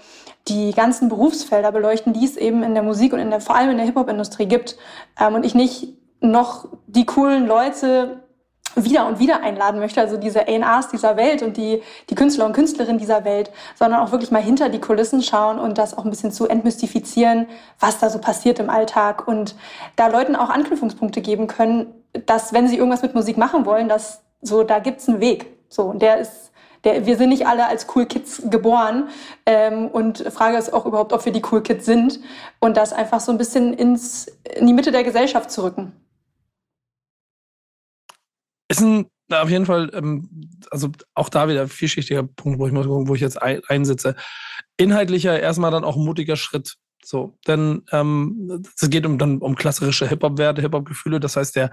die 0.48 0.72
ganzen 0.72 1.10
Berufsfelder 1.10 1.72
beleuchten, 1.72 2.14
die 2.14 2.24
es 2.24 2.38
eben 2.38 2.62
in 2.62 2.72
der 2.72 2.82
Musik 2.82 3.12
und 3.12 3.18
in 3.18 3.28
der, 3.28 3.42
vor 3.42 3.54
allem 3.54 3.72
in 3.72 3.76
der 3.76 3.84
Hip-Hop-Industrie 3.84 4.46
gibt. 4.46 4.78
Ähm, 5.20 5.34
und 5.34 5.44
ich 5.44 5.54
nicht 5.54 5.99
noch 6.20 6.68
die 6.86 7.06
coolen 7.06 7.46
Leute 7.46 8.22
wieder 8.76 9.06
und 9.06 9.18
wieder 9.18 9.42
einladen 9.42 9.80
möchte, 9.80 10.00
also 10.00 10.16
diese 10.16 10.46
A&Rs 10.46 10.88
dieser 10.88 11.16
Welt 11.16 11.42
und 11.42 11.56
die, 11.56 11.82
die 12.08 12.14
Künstler 12.14 12.46
und 12.46 12.52
Künstlerinnen 12.52 12.98
dieser 12.98 13.24
Welt, 13.24 13.50
sondern 13.74 14.00
auch 14.00 14.12
wirklich 14.12 14.30
mal 14.30 14.42
hinter 14.42 14.68
die 14.68 14.80
Kulissen 14.80 15.22
schauen 15.22 15.58
und 15.58 15.78
das 15.78 15.96
auch 15.96 16.04
ein 16.04 16.10
bisschen 16.10 16.32
zu 16.32 16.46
entmystifizieren, 16.46 17.46
was 17.78 17.98
da 17.98 18.10
so 18.10 18.20
passiert 18.20 18.58
im 18.58 18.70
Alltag 18.70 19.26
und 19.26 19.56
da 19.96 20.06
Leuten 20.06 20.36
auch 20.36 20.50
Anknüpfungspunkte 20.50 21.20
geben 21.20 21.46
können, 21.46 21.94
dass 22.26 22.52
wenn 22.52 22.68
sie 22.68 22.76
irgendwas 22.76 23.02
mit 23.02 23.14
Musik 23.14 23.36
machen 23.36 23.66
wollen, 23.66 23.88
dass 23.88 24.22
so, 24.40 24.62
da 24.62 24.78
gibt's 24.78 25.08
einen 25.08 25.20
Weg. 25.20 25.46
So, 25.68 25.82
und 25.84 26.02
der 26.02 26.18
ist, 26.18 26.52
der, 26.84 27.06
wir 27.06 27.16
sind 27.16 27.28
nicht 27.28 27.46
alle 27.46 27.66
als 27.66 27.86
Cool 27.94 28.06
Kids 28.06 28.42
geboren 28.46 29.08
ähm, 29.46 29.88
und 29.88 30.18
Frage 30.32 30.56
ist 30.56 30.72
auch 30.72 30.86
überhaupt, 30.86 31.12
ob 31.12 31.24
wir 31.24 31.32
die 31.32 31.42
Cool 31.50 31.62
Kids 31.62 31.84
sind 31.84 32.20
und 32.58 32.76
das 32.76 32.92
einfach 32.92 33.20
so 33.20 33.32
ein 33.32 33.38
bisschen 33.38 33.74
ins, 33.74 34.26
in 34.56 34.66
die 34.66 34.72
Mitte 34.72 34.92
der 34.92 35.04
Gesellschaft 35.04 35.50
zu 35.50 35.62
rücken. 35.62 35.92
Ist 38.70 38.80
ein 38.80 39.06
auf 39.32 39.50
jeden 39.50 39.66
Fall, 39.66 39.90
ähm, 39.94 40.28
also 40.70 40.90
auch 41.14 41.28
da 41.28 41.48
wieder 41.48 41.68
vielschichtiger 41.68 42.24
Punkt, 42.24 42.58
wo 42.58 42.66
ich 42.66 42.72
muss 42.72 42.86
gucken, 42.86 43.08
wo 43.08 43.14
ich 43.14 43.20
jetzt 43.20 43.40
ein, 43.40 43.60
einsitze. 43.68 44.16
Inhaltlicher 44.76 45.38
erstmal 45.38 45.70
dann 45.70 45.84
auch 45.84 45.96
ein 45.96 46.04
mutiger 46.04 46.36
Schritt. 46.36 46.76
So, 47.02 47.38
denn 47.46 47.82
ähm, 47.92 48.62
es 48.76 48.90
geht 48.90 49.06
um 49.06 49.18
dann 49.18 49.38
um 49.38 49.56
klassische 49.56 50.06
Hip-Hop-Werte, 50.06 50.60
Hip-Hop-Gefühle. 50.60 51.18
Das 51.18 51.36
heißt, 51.36 51.56
der, 51.56 51.70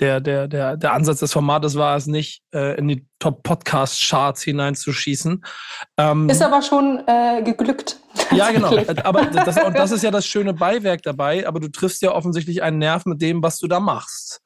der, 0.00 0.20
der, 0.20 0.48
der, 0.48 0.76
der 0.76 0.92
Ansatz 0.92 1.20
des 1.20 1.32
Formates 1.32 1.76
war 1.76 1.96
es 1.96 2.06
nicht, 2.06 2.42
äh, 2.52 2.76
in 2.76 2.88
die 2.88 3.06
Top-Podcast-Charts 3.20 4.42
hineinzuschießen. 4.42 5.44
Ähm, 5.96 6.28
ist 6.28 6.42
aber 6.42 6.60
schon 6.60 7.02
äh, 7.06 7.42
geglückt. 7.42 8.00
Ja, 8.32 8.50
genau. 8.50 8.76
aber 9.04 9.26
das, 9.26 9.62
und 9.64 9.78
das 9.78 9.90
ist 9.92 10.02
ja 10.02 10.10
das 10.10 10.26
schöne 10.26 10.54
Beiwerk 10.54 11.02
dabei, 11.02 11.46
aber 11.46 11.60
du 11.60 11.68
triffst 11.68 12.02
ja 12.02 12.12
offensichtlich 12.12 12.62
einen 12.62 12.78
Nerv 12.78 13.06
mit 13.06 13.22
dem, 13.22 13.42
was 13.42 13.58
du 13.58 13.68
da 13.68 13.80
machst. 13.80 14.42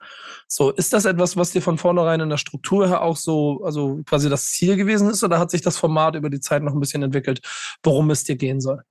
So, 0.46 0.70
ist 0.70 0.92
das 0.92 1.04
etwas, 1.04 1.36
was 1.36 1.50
dir 1.50 1.62
von 1.62 1.78
vornherein 1.78 2.20
in 2.20 2.30
der 2.30 2.38
Struktur 2.38 2.88
her 2.88 3.02
auch 3.02 3.16
so, 3.16 3.62
also 3.64 4.00
quasi 4.06 4.28
das 4.30 4.50
Ziel 4.52 4.76
gewesen 4.76 5.10
ist, 5.10 5.24
oder 5.24 5.38
hat 5.38 5.50
sich 5.50 5.62
das 5.62 5.76
Format 5.76 6.14
über 6.14 6.30
die 6.30 6.40
Zeit 6.40 6.62
noch 6.62 6.72
ein 6.72 6.80
bisschen 6.80 7.02
entwickelt, 7.02 7.40
worum 7.82 8.10
es 8.10 8.24
dir 8.24 8.36
gehen 8.36 8.60
soll? 8.60 8.82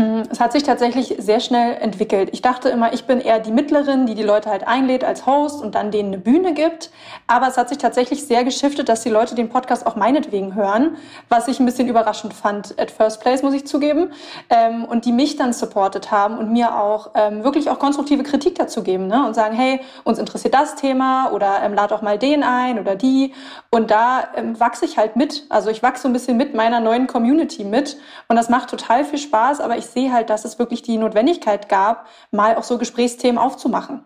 Hm, 0.00 0.13
es 0.30 0.40
hat 0.40 0.52
sich 0.52 0.62
tatsächlich 0.62 1.14
sehr 1.18 1.40
schnell 1.40 1.74
entwickelt. 1.74 2.30
Ich 2.32 2.42
dachte 2.42 2.68
immer, 2.68 2.92
ich 2.92 3.04
bin 3.04 3.20
eher 3.20 3.38
die 3.38 3.52
Mittlerin, 3.52 4.06
die 4.06 4.14
die 4.14 4.22
Leute 4.22 4.50
halt 4.50 4.66
einlädt 4.66 5.04
als 5.04 5.26
Host 5.26 5.62
und 5.62 5.74
dann 5.74 5.90
denen 5.90 6.08
eine 6.08 6.18
Bühne 6.18 6.54
gibt. 6.54 6.90
Aber 7.26 7.48
es 7.48 7.56
hat 7.56 7.68
sich 7.68 7.78
tatsächlich 7.78 8.26
sehr 8.26 8.44
geschiftet, 8.44 8.88
dass 8.88 9.02
die 9.02 9.10
Leute 9.10 9.34
den 9.34 9.48
Podcast 9.48 9.86
auch 9.86 9.96
meinetwegen 9.96 10.54
hören, 10.54 10.96
was 11.28 11.48
ich 11.48 11.60
ein 11.60 11.66
bisschen 11.66 11.88
überraschend 11.88 12.34
fand 12.34 12.78
at 12.78 12.90
first 12.90 13.20
place, 13.20 13.42
muss 13.42 13.54
ich 13.54 13.66
zugeben. 13.66 14.12
Ähm, 14.50 14.84
und 14.84 15.04
die 15.04 15.12
mich 15.12 15.36
dann 15.36 15.52
supportet 15.52 16.10
haben 16.10 16.38
und 16.38 16.52
mir 16.52 16.78
auch 16.78 17.10
ähm, 17.14 17.44
wirklich 17.44 17.70
auch 17.70 17.78
konstruktive 17.78 18.22
Kritik 18.22 18.54
dazu 18.56 18.82
geben 18.82 19.06
ne? 19.06 19.26
und 19.26 19.34
sagen, 19.34 19.54
hey, 19.54 19.80
uns 20.04 20.18
interessiert 20.18 20.54
das 20.54 20.76
Thema 20.76 21.32
oder 21.32 21.62
ähm, 21.62 21.74
lad 21.74 21.92
auch 21.92 22.02
mal 22.02 22.18
den 22.18 22.42
ein 22.42 22.78
oder 22.78 22.96
die. 22.96 23.32
Und 23.70 23.90
da 23.90 24.28
ähm, 24.36 24.58
wachse 24.60 24.84
ich 24.84 24.98
halt 24.98 25.16
mit. 25.16 25.44
Also 25.48 25.70
ich 25.70 25.82
wachse 25.82 26.02
so 26.02 26.08
ein 26.08 26.12
bisschen 26.12 26.36
mit 26.36 26.54
meiner 26.54 26.80
neuen 26.80 27.06
Community 27.06 27.64
mit. 27.64 27.96
Und 28.28 28.36
das 28.36 28.48
macht 28.48 28.70
total 28.70 29.04
viel 29.04 29.18
Spaß, 29.18 29.60
aber 29.60 29.76
ich 29.76 29.86
sehe 29.86 30.12
halt, 30.14 30.30
dass 30.30 30.44
es 30.44 30.58
wirklich 30.58 30.82
die 30.82 30.96
Notwendigkeit 30.96 31.68
gab, 31.68 32.06
mal 32.30 32.56
auch 32.56 32.64
so 32.64 32.78
Gesprächsthemen 32.78 33.38
aufzumachen. 33.38 34.04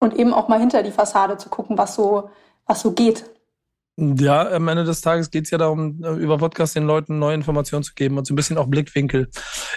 Und 0.00 0.14
eben 0.14 0.34
auch 0.34 0.48
mal 0.48 0.60
hinter 0.60 0.82
die 0.82 0.92
Fassade 0.92 1.38
zu 1.38 1.48
gucken, 1.48 1.78
was 1.78 1.94
so, 1.94 2.30
was 2.66 2.80
so 2.80 2.92
geht. 2.92 3.24
Ja, 4.00 4.48
am 4.52 4.68
Ende 4.68 4.84
des 4.84 5.00
Tages 5.00 5.28
geht 5.28 5.46
es 5.46 5.50
ja 5.50 5.58
darum, 5.58 6.04
über 6.20 6.38
Podcast 6.38 6.76
den 6.76 6.84
Leuten 6.84 7.18
neue 7.18 7.34
Informationen 7.34 7.82
zu 7.82 7.94
geben 7.94 8.16
und 8.16 8.28
so 8.28 8.32
ein 8.32 8.36
bisschen 8.36 8.56
auch 8.56 8.68
Blickwinkel. 8.68 9.28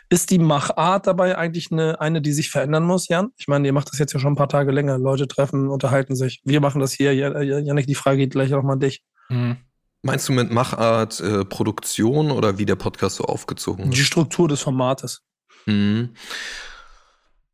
Ist 0.10 0.30
die 0.30 0.38
Machart 0.38 1.08
dabei 1.08 1.40
eigentlich 1.40 1.72
eine, 1.72 2.00
eine, 2.00 2.22
die 2.22 2.32
sich 2.32 2.52
verändern 2.52 2.84
muss, 2.84 3.08
Jan? 3.08 3.32
Ich 3.38 3.48
meine, 3.48 3.66
ihr 3.66 3.74
macht 3.74 3.92
das 3.92 3.98
jetzt 3.98 4.14
ja 4.14 4.20
schon 4.20 4.34
ein 4.34 4.36
paar 4.36 4.48
Tage 4.48 4.72
länger. 4.72 5.00
Leute 5.00 5.28
treffen, 5.28 5.70
unterhalten 5.70 6.16
sich. 6.16 6.40
Wir 6.44 6.62
machen 6.62 6.82
das 6.82 6.92
hier. 6.92 7.16
Janik, 7.16 7.88
die 7.88 7.96
Frage 7.96 8.18
geht 8.18 8.34
gleich 8.34 8.54
auch 8.54 8.62
mal 8.62 8.74
an 8.74 8.80
dich. 8.80 9.04
Mhm. 9.30 9.58
Meinst 10.04 10.28
du 10.28 10.34
mit 10.34 10.52
Machart 10.52 11.20
äh, 11.20 11.46
Produktion 11.46 12.32
oder 12.32 12.58
wie 12.58 12.66
der 12.66 12.76
Podcast 12.76 13.18
so 13.18 13.26
aufgezogen 13.26 13.86
ist? 13.86 13.98
Die 13.98 14.04
Struktur 14.04 14.48
des 14.48 14.62
Formates. 14.62 15.22
Mhm. 15.68 16.16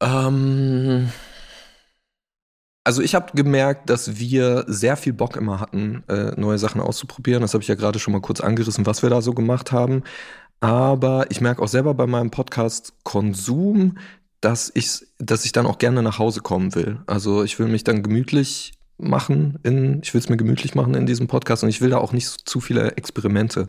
Ähm, 0.01 1.12
also 2.86 3.01
ich 3.01 3.16
habe 3.16 3.34
gemerkt, 3.36 3.89
dass 3.89 4.18
wir 4.18 4.63
sehr 4.68 4.96
viel 4.96 5.12
Bock 5.12 5.36
immer 5.36 5.60
hatten, 5.60 6.06
äh, 6.08 6.39
neue 6.39 6.58
Sachen 6.58 6.80
auszuprobieren. 6.80 7.42
Das 7.42 7.54
habe 7.54 7.62
ich 7.62 7.68
ja 7.68 7.75
gerade 7.75 8.00
schon 8.00 8.13
mal 8.13 8.22
kurz 8.22 8.39
angerissen, 8.39 8.86
was 8.86 9.04
wir 9.04 9.10
da 9.10 9.22
so 9.22 9.34
gemacht 9.34 9.74
haben. 9.74 10.04
Aber 10.62 11.30
ich 11.30 11.42
merke 11.42 11.62
auch 11.62 11.68
selber 11.68 11.94
bei 11.96 12.08
meinem 12.08 12.32
Podcast 12.32 12.94
Konsum, 13.04 13.98
dass 14.39 14.72
ich, 14.74 15.06
dass 15.20 15.44
ich 15.44 15.51
dann 15.51 15.66
auch 15.66 15.80
gerne 15.80 16.01
nach 16.01 16.18
Hause 16.18 16.39
kommen 16.39 16.75
will. 16.75 17.01
Also 17.08 17.44
ich 17.44 17.60
will 17.60 17.68
mich 17.68 17.84
dann 17.84 18.04
gemütlich 18.04 18.76
machen 18.98 19.60
in, 19.63 20.01
ich 20.01 20.13
will 20.13 20.20
es 20.20 20.30
mir 20.30 20.38
gemütlich 20.38 20.74
machen 20.74 20.96
in 20.96 21.06
diesem 21.06 21.27
Podcast 21.27 21.63
und 21.63 21.70
ich 21.70 21.82
will 21.82 21.92
da 21.92 21.98
auch 21.98 22.13
nicht 22.13 22.27
zu 22.27 22.60
viele 22.60 22.94
Experimente. 22.98 23.68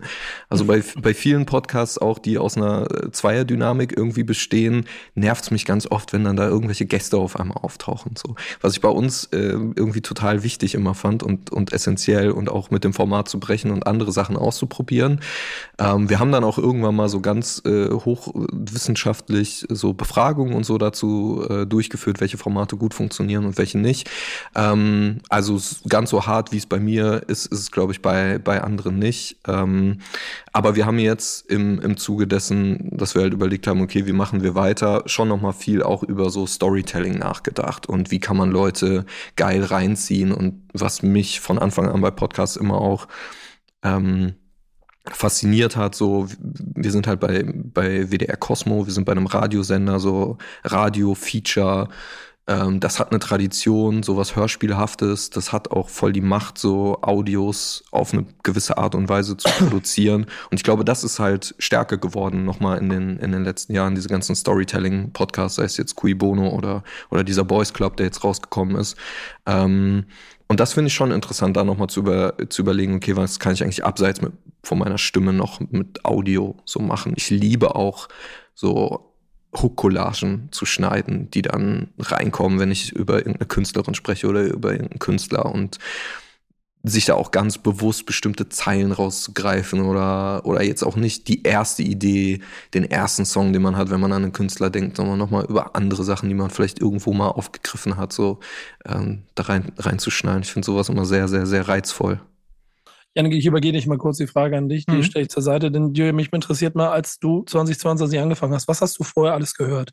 Also 0.49 0.65
bei, 0.65 0.83
bei 1.03 1.13
vielen 1.13 1.45
Podcasts 1.47 1.99
auch, 1.99 2.19
die 2.19 2.39
aus 2.39 2.57
einer 2.57 2.91
äh, 2.91 3.11
Zweierdynamik 3.11 3.97
irgendwie 3.97 4.23
bestehen, 4.23 4.87
nervt 5.15 5.45
es 5.45 5.51
mich 5.51 5.65
ganz 5.65 5.87
oft, 5.87 6.13
wenn 6.13 6.25
dann 6.25 6.37
da 6.37 6.49
irgendwelche 6.49 6.87
Gäste 6.87 7.19
auf 7.19 7.39
einmal 7.39 7.59
auftauchen. 7.59 8.15
So. 8.17 8.37
Was 8.61 8.73
ich 8.73 8.81
bei 8.81 8.89
uns 8.89 9.25
äh, 9.27 9.39
irgendwie 9.39 10.01
total 10.01 10.43
wichtig 10.43 10.75
immer 10.75 10.95
fand 10.95 11.23
und, 11.23 11.51
und 11.51 11.73
essentiell 11.73 12.31
und 12.31 12.49
auch 12.49 12.71
mit 12.71 12.85
dem 12.85 12.95
Format 12.95 13.29
zu 13.29 13.39
brechen 13.39 13.71
und 13.71 13.87
andere 13.87 14.13
Sachen 14.13 14.37
auszuprobieren. 14.37 15.21
Ähm, 15.79 16.09
wir 16.09 16.21
haben 16.21 16.33
dann 16.33 16.45
auch 16.45 16.59
irgendwann 16.59 16.97
mal 16.97 17.09
so 17.09 17.21
ganz 17.21 17.63
äh, 17.67 17.91
hochwissenschaftlich 17.91 19.67
so 19.69 19.93
Befragungen 19.93 20.55
und 20.55 20.65
so 20.65 20.79
dazu 20.79 21.45
äh, 21.49 21.67
durchgeführt, 21.67 22.21
welche 22.21 22.39
Formate 22.39 22.77
gut 22.77 22.95
funktionieren 22.95 23.45
und 23.45 23.59
welche 23.59 23.79
nicht. 23.79 24.09
Ähm, 24.55 25.18
also 25.29 25.61
ganz 25.89 26.11
so 26.11 26.27
hart, 26.27 26.53
wie 26.53 26.57
es 26.57 26.67
bei 26.67 26.79
mir 26.79 27.23
ist, 27.29 27.47
ist 27.47 27.61
es, 27.61 27.71
glaube 27.71 27.93
ich, 27.93 28.03
bei, 28.03 28.39
bei 28.39 28.63
anderen 28.63 28.99
nicht. 28.99 29.39
Ähm, 29.47 29.99
aber 30.53 30.77
wir 30.77 30.87
haben 30.87 30.99
jetzt 30.99 31.51
im, 31.51 31.81
im 31.81 31.97
Zuge 31.97 32.27
dessen, 32.27 32.91
dass 32.97 33.15
wir 33.15 33.23
halt 33.23 33.33
überlegt 33.33 33.67
haben, 33.67 33.81
okay, 33.81 34.07
wie 34.07 34.13
machen 34.13 34.43
wir 34.43 34.55
weiter, 34.55 35.03
schon 35.07 35.29
nochmal 35.29 35.53
viel 35.53 35.83
auch 35.83 36.03
über 36.03 36.31
so 36.31 36.47
Storytelling 36.47 37.19
nachgedacht 37.19 37.89
und 37.89 38.11
wie 38.11 38.21
kann 38.21 38.37
man 38.37 38.51
Leute 38.51 39.05
geil 39.37 39.65
reinziehen 39.65 40.33
und 40.33 40.63
was 40.73 41.03
mich 41.03 41.41
von 41.41 41.59
Anfang 41.59 41.89
an 41.89 42.01
bei 42.01 42.11
Podcasts 42.11 42.57
immer 42.57 42.81
auch 42.81 43.09
ähm, 43.83 44.35
fasziniert 45.15 45.77
hat, 45.77 45.95
so 45.95 46.29
wir 46.39 46.91
sind 46.91 47.07
halt 47.07 47.21
bei 47.21 47.45
bei 47.45 48.11
WDR 48.11 48.37
Cosmo, 48.37 48.87
wir 48.87 48.93
sind 48.93 49.05
bei 49.05 49.13
einem 49.13 49.27
Radiosender, 49.27 50.01
so 50.01 50.39
Radio 50.65 51.15
Feature 51.15 51.89
ähm, 52.49 52.81
das 52.81 52.99
hat 52.99 53.11
eine 53.11 53.19
Tradition, 53.19 54.03
sowas 54.03 54.35
Hörspielhaftes. 54.35 55.29
Das 55.29 55.53
hat 55.53 55.71
auch 55.71 55.91
voll 55.91 56.15
die 56.15 56.23
Macht, 56.23 56.57
so 56.57 56.99
Audios 57.03 57.85
auf 57.91 58.15
eine 58.15 58.25
gewisse 58.43 58.79
Art 58.79 58.95
und 58.95 59.11
Weise 59.11 59.37
zu 59.37 59.49
produzieren. 59.59 60.27
Und 60.51 60.57
ich 60.57 60.65
glaube, 60.65 60.83
das 60.85 61.05
ist 61.05 61.19
halt 61.19 61.55
stärker 61.59 61.99
geworden 61.99 62.47
nochmal 62.47 62.79
in 62.79 62.89
den, 62.89 63.19
in 63.19 63.33
den 63.33 63.45
letzten 63.45 63.75
Jahren. 63.75 63.95
Diese 63.95 64.09
ganzen 64.09 64.35
Storytelling-Podcasts, 64.35 65.57
sei 65.57 65.65
es 65.65 65.77
jetzt 65.77 65.95
Cui 65.95 66.15
Bono 66.15 66.49
oder, 66.49 66.83
oder 67.11 67.23
dieser 67.23 67.45
Boys 67.45 67.75
Club, 67.75 67.99
der 67.99 68.07
jetzt 68.07 68.25
rausgekommen 68.25 68.77
ist. 68.77 68.97
Ähm, 69.45 70.07
und 70.49 70.59
das 70.59 70.73
finde 70.73 70.89
ich 70.89 70.95
schon 70.95 71.11
interessant, 71.11 71.55
da 71.55 71.65
nochmal 71.65 71.89
zu, 71.89 72.01
über, 72.01 72.35
zu 72.49 72.63
überlegen, 72.63 72.97
okay, 72.97 73.15
was 73.15 73.39
kann 73.39 73.53
ich 73.53 73.63
eigentlich 73.63 73.85
abseits 73.85 74.23
mit, 74.23 74.33
von 74.63 74.79
meiner 74.79 74.97
Stimme 74.97 75.35
noch 75.35 75.61
mit 75.61 76.07
Audio 76.07 76.57
so 76.65 76.81
machen? 76.81 77.13
Ich 77.15 77.29
liebe 77.29 77.75
auch 77.75 78.09
so 78.55 79.08
Hook-Collagen 79.57 80.49
zu 80.51 80.67
schneiden, 80.67 81.31
die 81.31 81.43
dann 81.43 81.89
reinkommen, 81.99 82.59
wenn 82.59 82.71
ich 82.71 82.93
über 82.93 83.19
irgendeine 83.19 83.47
Künstlerin 83.47 83.95
spreche 83.95 84.29
oder 84.29 84.43
über 84.43 84.73
irgendeinen 84.73 84.99
Künstler 84.99 85.47
und 85.47 85.79
sich 86.85 87.07
da 87.07 87.15
auch 87.15 87.31
ganz 87.31 87.59
bewusst 87.59 88.07
bestimmte 88.07 88.49
Zeilen 88.49 88.93
rauszugreifen 88.93 89.83
oder, 89.83 90.45
oder 90.45 90.63
jetzt 90.63 90.85
auch 90.85 90.97
nicht 90.97 91.29
die 91.29 91.43
erste 91.43 91.83
Idee, 91.83 92.41
den 92.73 92.85
ersten 92.85 93.25
Song, 93.25 93.53
den 93.53 93.63
man 93.63 93.77
hat, 93.77 93.91
wenn 93.91 94.01
man 94.01 94.13
an 94.13 94.23
einen 94.23 94.33
Künstler 94.33 94.71
denkt, 94.71 94.97
sondern 94.97 95.19
nochmal 95.19 95.45
über 95.47 95.75
andere 95.75 96.05
Sachen, 96.05 96.29
die 96.29 96.35
man 96.35 96.51
vielleicht 96.51 96.81
irgendwo 96.81 97.13
mal 97.13 97.29
aufgegriffen 97.29 97.97
hat, 97.97 98.13
so 98.13 98.39
ähm, 98.87 99.25
da 99.35 99.45
rein, 99.45 99.73
reinzuschneiden. 99.77 100.43
Ich 100.43 100.53
finde 100.53 100.67
sowas 100.67 100.89
immer 100.89 101.05
sehr, 101.05 101.27
sehr, 101.29 101.47
sehr 101.47 101.67
reizvoll. 101.69 102.21
Janik, 103.19 103.35
ich 103.35 103.47
übergehe 103.47 103.73
dich 103.73 103.89
mal 103.89 103.99
kurz 103.99 104.19
die 104.19 104.29
Frage 104.29 104.57
an 104.57 104.69
dich, 104.69 104.87
die 104.87 104.93
mhm. 104.93 105.03
stelle 105.03 105.25
ich 105.25 105.29
zur 105.29 105.43
Seite, 105.43 105.73
denn 105.73 105.93
mich 106.15 106.33
interessiert 106.33 106.77
mal, 106.77 106.91
als 106.91 107.19
du 107.19 107.43
2022 107.43 108.21
angefangen 108.21 108.55
hast, 108.55 108.69
was 108.69 108.81
hast 108.81 108.97
du 109.01 109.03
vorher 109.03 109.35
alles 109.35 109.55
gehört? 109.55 109.91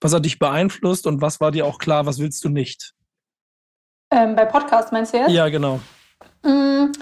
Was 0.00 0.14
hat 0.14 0.24
dich 0.24 0.38
beeinflusst 0.38 1.08
und 1.08 1.20
was 1.20 1.40
war 1.40 1.50
dir 1.50 1.66
auch 1.66 1.78
klar, 1.78 2.06
was 2.06 2.20
willst 2.20 2.44
du 2.44 2.48
nicht? 2.48 2.92
Ähm, 4.12 4.36
bei 4.36 4.44
Podcast 4.44 4.92
meinst 4.92 5.12
du 5.12 5.18
jetzt? 5.18 5.32
Ja, 5.32 5.48
genau. 5.48 5.80
Mm, 6.48 6.92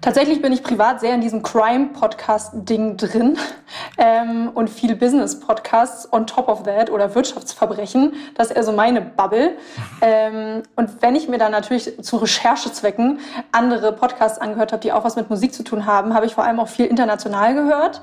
tatsächlich 0.00 0.40
bin 0.40 0.52
ich 0.52 0.62
privat 0.62 1.00
sehr 1.00 1.12
in 1.12 1.20
diesem 1.20 1.42
Crime-Podcast-Ding 1.42 2.96
drin 2.96 3.36
ähm, 3.98 4.50
und 4.54 4.70
viel 4.70 4.94
Business-Podcasts 4.94 6.12
on 6.12 6.28
top 6.28 6.46
of 6.46 6.62
that 6.62 6.88
oder 6.88 7.12
Wirtschaftsverbrechen. 7.16 8.12
Das 8.36 8.48
ist 8.48 8.56
eher 8.56 8.62
so 8.62 8.70
meine 8.70 9.00
Bubble. 9.00 9.56
Ähm, 10.00 10.62
und 10.76 11.02
wenn 11.02 11.16
ich 11.16 11.28
mir 11.28 11.38
dann 11.38 11.50
natürlich 11.50 12.00
zu 12.00 12.18
Recherchezwecken 12.18 13.18
andere 13.50 13.92
Podcasts 13.92 14.38
angehört 14.38 14.72
habe, 14.72 14.82
die 14.82 14.92
auch 14.92 15.02
was 15.02 15.16
mit 15.16 15.30
Musik 15.30 15.52
zu 15.52 15.64
tun 15.64 15.84
haben, 15.84 16.14
habe 16.14 16.26
ich 16.26 16.34
vor 16.36 16.44
allem 16.44 16.60
auch 16.60 16.68
viel 16.68 16.86
international 16.86 17.54
gehört, 17.54 18.02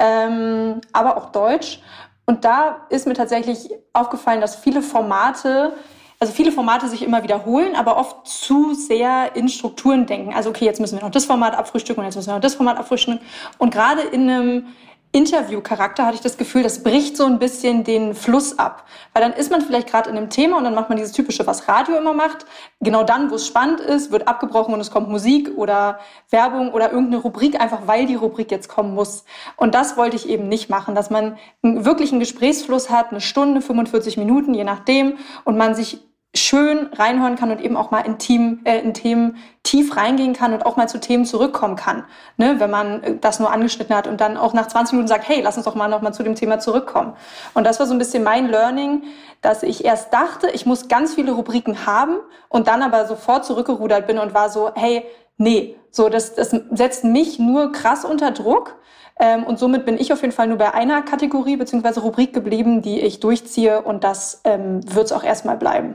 ähm, 0.00 0.80
aber 0.92 1.16
auch 1.16 1.30
Deutsch. 1.30 1.80
Und 2.26 2.44
da 2.44 2.86
ist 2.88 3.06
mir 3.06 3.14
tatsächlich 3.14 3.70
aufgefallen, 3.92 4.40
dass 4.40 4.56
viele 4.56 4.82
Formate 4.82 5.74
also 6.18 6.32
viele 6.32 6.52
Formate 6.52 6.88
sich 6.88 7.02
immer 7.02 7.22
wiederholen, 7.22 7.74
aber 7.74 7.96
oft 7.96 8.26
zu 8.26 8.74
sehr 8.74 9.34
in 9.34 9.48
Strukturen 9.48 10.06
denken. 10.06 10.32
Also 10.32 10.50
okay, 10.50 10.64
jetzt 10.64 10.80
müssen 10.80 10.96
wir 10.98 11.02
noch 11.02 11.10
das 11.10 11.24
Format 11.24 11.56
abfrühstücken 11.56 12.00
und 12.00 12.06
jetzt 12.06 12.16
müssen 12.16 12.28
wir 12.28 12.34
noch 12.34 12.40
das 12.40 12.54
Format 12.54 12.78
abfrühstücken. 12.78 13.20
Und 13.58 13.72
gerade 13.72 14.02
in 14.02 14.30
einem 14.30 14.66
Interviewcharakter 15.14 16.04
hatte 16.04 16.16
ich 16.16 16.22
das 16.22 16.36
Gefühl, 16.36 16.64
das 16.64 16.82
bricht 16.82 17.16
so 17.16 17.24
ein 17.24 17.38
bisschen 17.38 17.84
den 17.84 18.16
Fluss 18.16 18.58
ab. 18.58 18.84
Weil 19.12 19.22
dann 19.22 19.32
ist 19.32 19.48
man 19.48 19.60
vielleicht 19.60 19.88
gerade 19.88 20.10
in 20.10 20.16
einem 20.16 20.28
Thema 20.28 20.58
und 20.58 20.64
dann 20.64 20.74
macht 20.74 20.88
man 20.88 20.98
dieses 20.98 21.12
typische, 21.12 21.46
was 21.46 21.68
Radio 21.68 21.96
immer 21.96 22.14
macht. 22.14 22.46
Genau 22.80 23.04
dann, 23.04 23.30
wo 23.30 23.36
es 23.36 23.46
spannend 23.46 23.78
ist, 23.78 24.10
wird 24.10 24.26
abgebrochen 24.26 24.74
und 24.74 24.80
es 24.80 24.90
kommt 24.90 25.08
Musik 25.08 25.52
oder 25.54 26.00
Werbung 26.30 26.72
oder 26.72 26.90
irgendeine 26.90 27.22
Rubrik, 27.22 27.60
einfach 27.60 27.86
weil 27.86 28.06
die 28.06 28.16
Rubrik 28.16 28.50
jetzt 28.50 28.68
kommen 28.68 28.92
muss. 28.92 29.24
Und 29.56 29.76
das 29.76 29.96
wollte 29.96 30.16
ich 30.16 30.28
eben 30.28 30.48
nicht 30.48 30.68
machen, 30.68 30.96
dass 30.96 31.10
man 31.10 31.38
wirklich 31.62 32.10
einen 32.10 32.18
Gesprächsfluss 32.18 32.90
hat, 32.90 33.12
eine 33.12 33.20
Stunde, 33.20 33.60
45 33.60 34.16
Minuten, 34.16 34.52
je 34.52 34.64
nachdem, 34.64 35.18
und 35.44 35.56
man 35.56 35.76
sich 35.76 36.00
schön 36.34 36.88
reinhören 36.92 37.36
kann 37.36 37.50
und 37.52 37.60
eben 37.60 37.76
auch 37.76 37.90
mal 37.92 38.00
in, 38.00 38.18
Team, 38.18 38.60
äh, 38.64 38.80
in 38.80 38.92
Themen 38.92 39.36
tief 39.62 39.96
reingehen 39.96 40.32
kann 40.32 40.52
und 40.52 40.66
auch 40.66 40.76
mal 40.76 40.88
zu 40.88 40.98
Themen 40.98 41.24
zurückkommen 41.24 41.76
kann, 41.76 42.04
ne, 42.36 42.56
wenn 42.58 42.70
man 42.70 43.02
äh, 43.02 43.16
das 43.20 43.38
nur 43.38 43.52
angeschnitten 43.52 43.94
hat 43.94 44.08
und 44.08 44.20
dann 44.20 44.36
auch 44.36 44.52
nach 44.52 44.66
20 44.66 44.94
Minuten 44.94 45.08
sagt, 45.08 45.28
hey, 45.28 45.40
lass 45.42 45.56
uns 45.56 45.64
doch 45.64 45.76
mal 45.76 45.88
noch 45.88 46.02
mal 46.02 46.12
zu 46.12 46.24
dem 46.24 46.34
Thema 46.34 46.58
zurückkommen. 46.58 47.14
Und 47.54 47.64
das 47.64 47.78
war 47.78 47.86
so 47.86 47.94
ein 47.94 47.98
bisschen 47.98 48.24
mein 48.24 48.48
Learning, 48.48 49.04
dass 49.42 49.62
ich 49.62 49.84
erst 49.84 50.12
dachte, 50.12 50.48
ich 50.50 50.66
muss 50.66 50.88
ganz 50.88 51.14
viele 51.14 51.32
Rubriken 51.32 51.86
haben 51.86 52.16
und 52.48 52.66
dann 52.66 52.82
aber 52.82 53.06
sofort 53.06 53.44
zurückgerudert 53.44 54.06
bin 54.06 54.18
und 54.18 54.34
war 54.34 54.50
so, 54.50 54.72
hey, 54.74 55.04
nee, 55.36 55.76
so 55.90 56.08
das, 56.08 56.34
das 56.34 56.50
setzt 56.72 57.04
mich 57.04 57.38
nur 57.38 57.70
krass 57.70 58.04
unter 58.04 58.32
Druck. 58.32 58.76
Ähm, 59.20 59.44
und 59.44 59.60
somit 59.60 59.86
bin 59.86 59.96
ich 60.00 60.12
auf 60.12 60.22
jeden 60.22 60.32
Fall 60.32 60.48
nur 60.48 60.58
bei 60.58 60.74
einer 60.74 61.02
Kategorie 61.02 61.56
bzw. 61.56 62.00
Rubrik 62.00 62.32
geblieben, 62.32 62.82
die 62.82 63.00
ich 63.00 63.20
durchziehe 63.20 63.82
und 63.82 64.02
das 64.02 64.40
ähm, 64.42 64.80
wird 64.92 65.06
es 65.06 65.12
auch 65.12 65.22
erstmal 65.22 65.56
bleiben. 65.56 65.94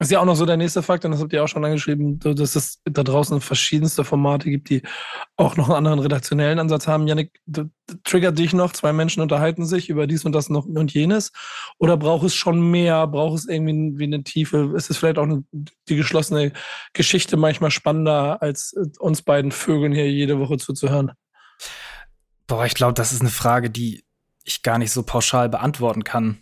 Ist 0.00 0.10
ja 0.10 0.18
auch 0.18 0.24
noch 0.24 0.34
so 0.34 0.46
der 0.46 0.56
nächste 0.56 0.82
Fakt, 0.82 1.04
und 1.04 1.10
das 1.10 1.20
habt 1.20 1.30
ihr 1.34 1.44
auch 1.44 1.48
schon 1.48 1.62
angeschrieben, 1.62 2.18
dass 2.20 2.56
es 2.56 2.80
da 2.84 3.02
draußen 3.02 3.38
verschiedenste 3.42 4.02
Formate 4.02 4.48
gibt, 4.48 4.70
die 4.70 4.80
auch 5.36 5.58
noch 5.58 5.68
einen 5.68 5.76
anderen 5.76 5.98
redaktionellen 5.98 6.58
Ansatz 6.58 6.88
haben. 6.88 7.06
Janik, 7.06 7.38
triggert 8.02 8.38
dich 8.38 8.54
noch, 8.54 8.72
zwei 8.72 8.94
Menschen 8.94 9.20
unterhalten 9.20 9.66
sich 9.66 9.90
über 9.90 10.06
dies 10.06 10.24
und 10.24 10.32
das 10.32 10.48
noch 10.48 10.64
und 10.64 10.94
jenes? 10.94 11.32
Oder 11.76 11.98
braucht 11.98 12.24
es 12.24 12.34
schon 12.34 12.70
mehr? 12.70 13.06
Braucht 13.08 13.40
es 13.40 13.46
irgendwie 13.46 13.98
wie 13.98 14.04
eine 14.04 14.22
Tiefe? 14.22 14.72
Ist 14.74 14.88
es 14.88 14.96
vielleicht 14.96 15.18
auch 15.18 15.28
die 15.52 15.96
geschlossene 15.96 16.52
Geschichte 16.94 17.36
manchmal 17.36 17.70
spannender, 17.70 18.40
als 18.40 18.72
äh, 18.72 18.86
uns 19.00 19.20
beiden 19.20 19.52
Vögeln 19.52 19.92
hier 19.92 20.10
jede 20.10 20.38
Woche 20.38 20.56
zuzuhören? 20.56 21.12
Boah, 22.46 22.64
ich 22.64 22.74
glaube, 22.74 22.94
das 22.94 23.12
ist 23.12 23.20
eine 23.20 23.28
Frage, 23.28 23.68
die 23.68 24.02
ich 24.44 24.62
gar 24.62 24.78
nicht 24.78 24.92
so 24.92 25.02
pauschal 25.02 25.50
beantworten 25.50 26.04
kann. 26.04 26.38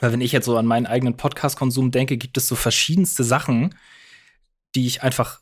Weil 0.00 0.12
wenn 0.12 0.20
ich 0.20 0.32
jetzt 0.32 0.46
so 0.46 0.56
an 0.56 0.66
meinen 0.66 0.86
eigenen 0.86 1.16
Podcast-Konsum 1.16 1.90
denke, 1.90 2.16
gibt 2.16 2.36
es 2.36 2.48
so 2.48 2.56
verschiedenste 2.56 3.24
Sachen, 3.24 3.74
die 4.74 4.86
ich 4.86 5.02
einfach 5.02 5.40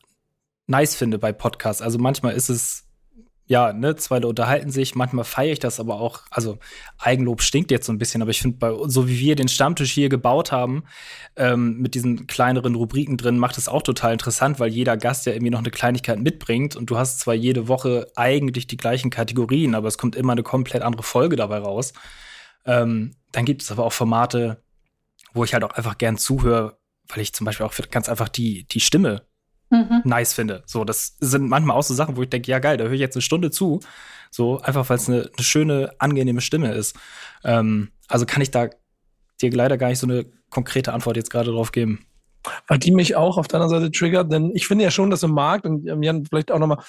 nice 0.66 0.94
finde 0.94 1.18
bei 1.18 1.32
Podcasts. 1.32 1.82
Also 1.82 1.98
manchmal 1.98 2.34
ist 2.34 2.48
es, 2.48 2.84
ja, 3.46 3.72
ne, 3.72 3.96
zwei 3.96 4.16
Leute 4.16 4.28
unterhalten 4.28 4.70
sich, 4.70 4.94
manchmal 4.94 5.24
feiere 5.24 5.52
ich 5.52 5.58
das 5.58 5.80
aber 5.80 6.00
auch, 6.00 6.22
also 6.30 6.58
Eigenlob 6.98 7.42
stinkt 7.42 7.70
jetzt 7.70 7.86
so 7.86 7.92
ein 7.92 7.98
bisschen, 7.98 8.22
aber 8.22 8.30
ich 8.30 8.40
finde, 8.40 8.78
so 8.86 9.08
wie 9.08 9.18
wir 9.18 9.36
den 9.36 9.48
Stammtisch 9.48 9.92
hier 9.92 10.08
gebaut 10.08 10.52
haben, 10.52 10.84
ähm, 11.36 11.78
mit 11.78 11.94
diesen 11.94 12.26
kleineren 12.26 12.74
Rubriken 12.74 13.16
drin, 13.16 13.38
macht 13.38 13.58
es 13.58 13.68
auch 13.68 13.82
total 13.82 14.12
interessant, 14.12 14.60
weil 14.60 14.70
jeder 14.70 14.96
Gast 14.96 15.26
ja 15.26 15.32
irgendwie 15.32 15.50
noch 15.50 15.58
eine 15.58 15.70
Kleinigkeit 15.70 16.20
mitbringt 16.20 16.76
und 16.76 16.86
du 16.86 16.98
hast 16.98 17.20
zwar 17.20 17.34
jede 17.34 17.68
Woche 17.68 18.06
eigentlich 18.16 18.66
die 18.66 18.76
gleichen 18.76 19.10
Kategorien, 19.10 19.74
aber 19.74 19.88
es 19.88 19.98
kommt 19.98 20.14
immer 20.14 20.32
eine 20.32 20.42
komplett 20.42 20.82
andere 20.82 21.02
Folge 21.02 21.36
dabei 21.36 21.58
raus. 21.58 21.92
Ähm, 22.64 23.16
dann 23.32 23.44
gibt 23.44 23.62
es 23.62 23.70
aber 23.70 23.84
auch 23.84 23.92
Formate, 23.92 24.62
wo 25.32 25.44
ich 25.44 25.54
halt 25.54 25.64
auch 25.64 25.72
einfach 25.72 25.98
gern 25.98 26.18
zuhöre, 26.18 26.78
weil 27.08 27.20
ich 27.20 27.32
zum 27.32 27.44
Beispiel 27.44 27.66
auch 27.66 27.74
ganz 27.90 28.08
einfach 28.08 28.28
die, 28.28 28.64
die 28.64 28.80
Stimme 28.80 29.26
mhm. 29.70 30.02
nice 30.04 30.34
finde. 30.34 30.62
So, 30.66 30.84
das 30.84 31.16
sind 31.20 31.48
manchmal 31.48 31.76
auch 31.76 31.82
so 31.82 31.94
Sachen, 31.94 32.16
wo 32.16 32.22
ich 32.22 32.30
denke, 32.30 32.50
ja 32.50 32.58
geil, 32.58 32.76
da 32.76 32.84
höre 32.84 32.92
ich 32.92 33.00
jetzt 33.00 33.16
eine 33.16 33.22
Stunde 33.22 33.50
zu. 33.50 33.80
So, 34.30 34.60
einfach 34.60 34.88
weil 34.88 34.96
es 34.96 35.08
eine, 35.08 35.30
eine, 35.36 35.44
schöne, 35.44 35.94
angenehme 35.98 36.40
Stimme 36.40 36.72
ist. 36.72 36.96
Ähm, 37.44 37.90
also 38.08 38.26
kann 38.26 38.42
ich 38.42 38.50
da 38.50 38.68
dir 39.40 39.50
leider 39.50 39.76
gar 39.76 39.88
nicht 39.88 39.98
so 39.98 40.06
eine 40.06 40.26
konkrete 40.50 40.92
Antwort 40.92 41.16
jetzt 41.16 41.30
gerade 41.30 41.50
drauf 41.50 41.72
geben 41.72 42.06
weil 42.68 42.78
die 42.78 42.90
mich 42.90 43.16
auch 43.16 43.38
auf 43.38 43.48
deiner 43.48 43.68
Seite 43.68 43.90
triggert, 43.90 44.32
denn 44.32 44.50
ich 44.54 44.66
finde 44.66 44.84
ja 44.84 44.90
schon, 44.90 45.10
dass 45.10 45.22
im 45.22 45.32
Markt 45.32 45.66
und 45.66 45.86
Jan 46.02 46.24
vielleicht 46.26 46.50
auch 46.50 46.58
nochmal 46.58 46.82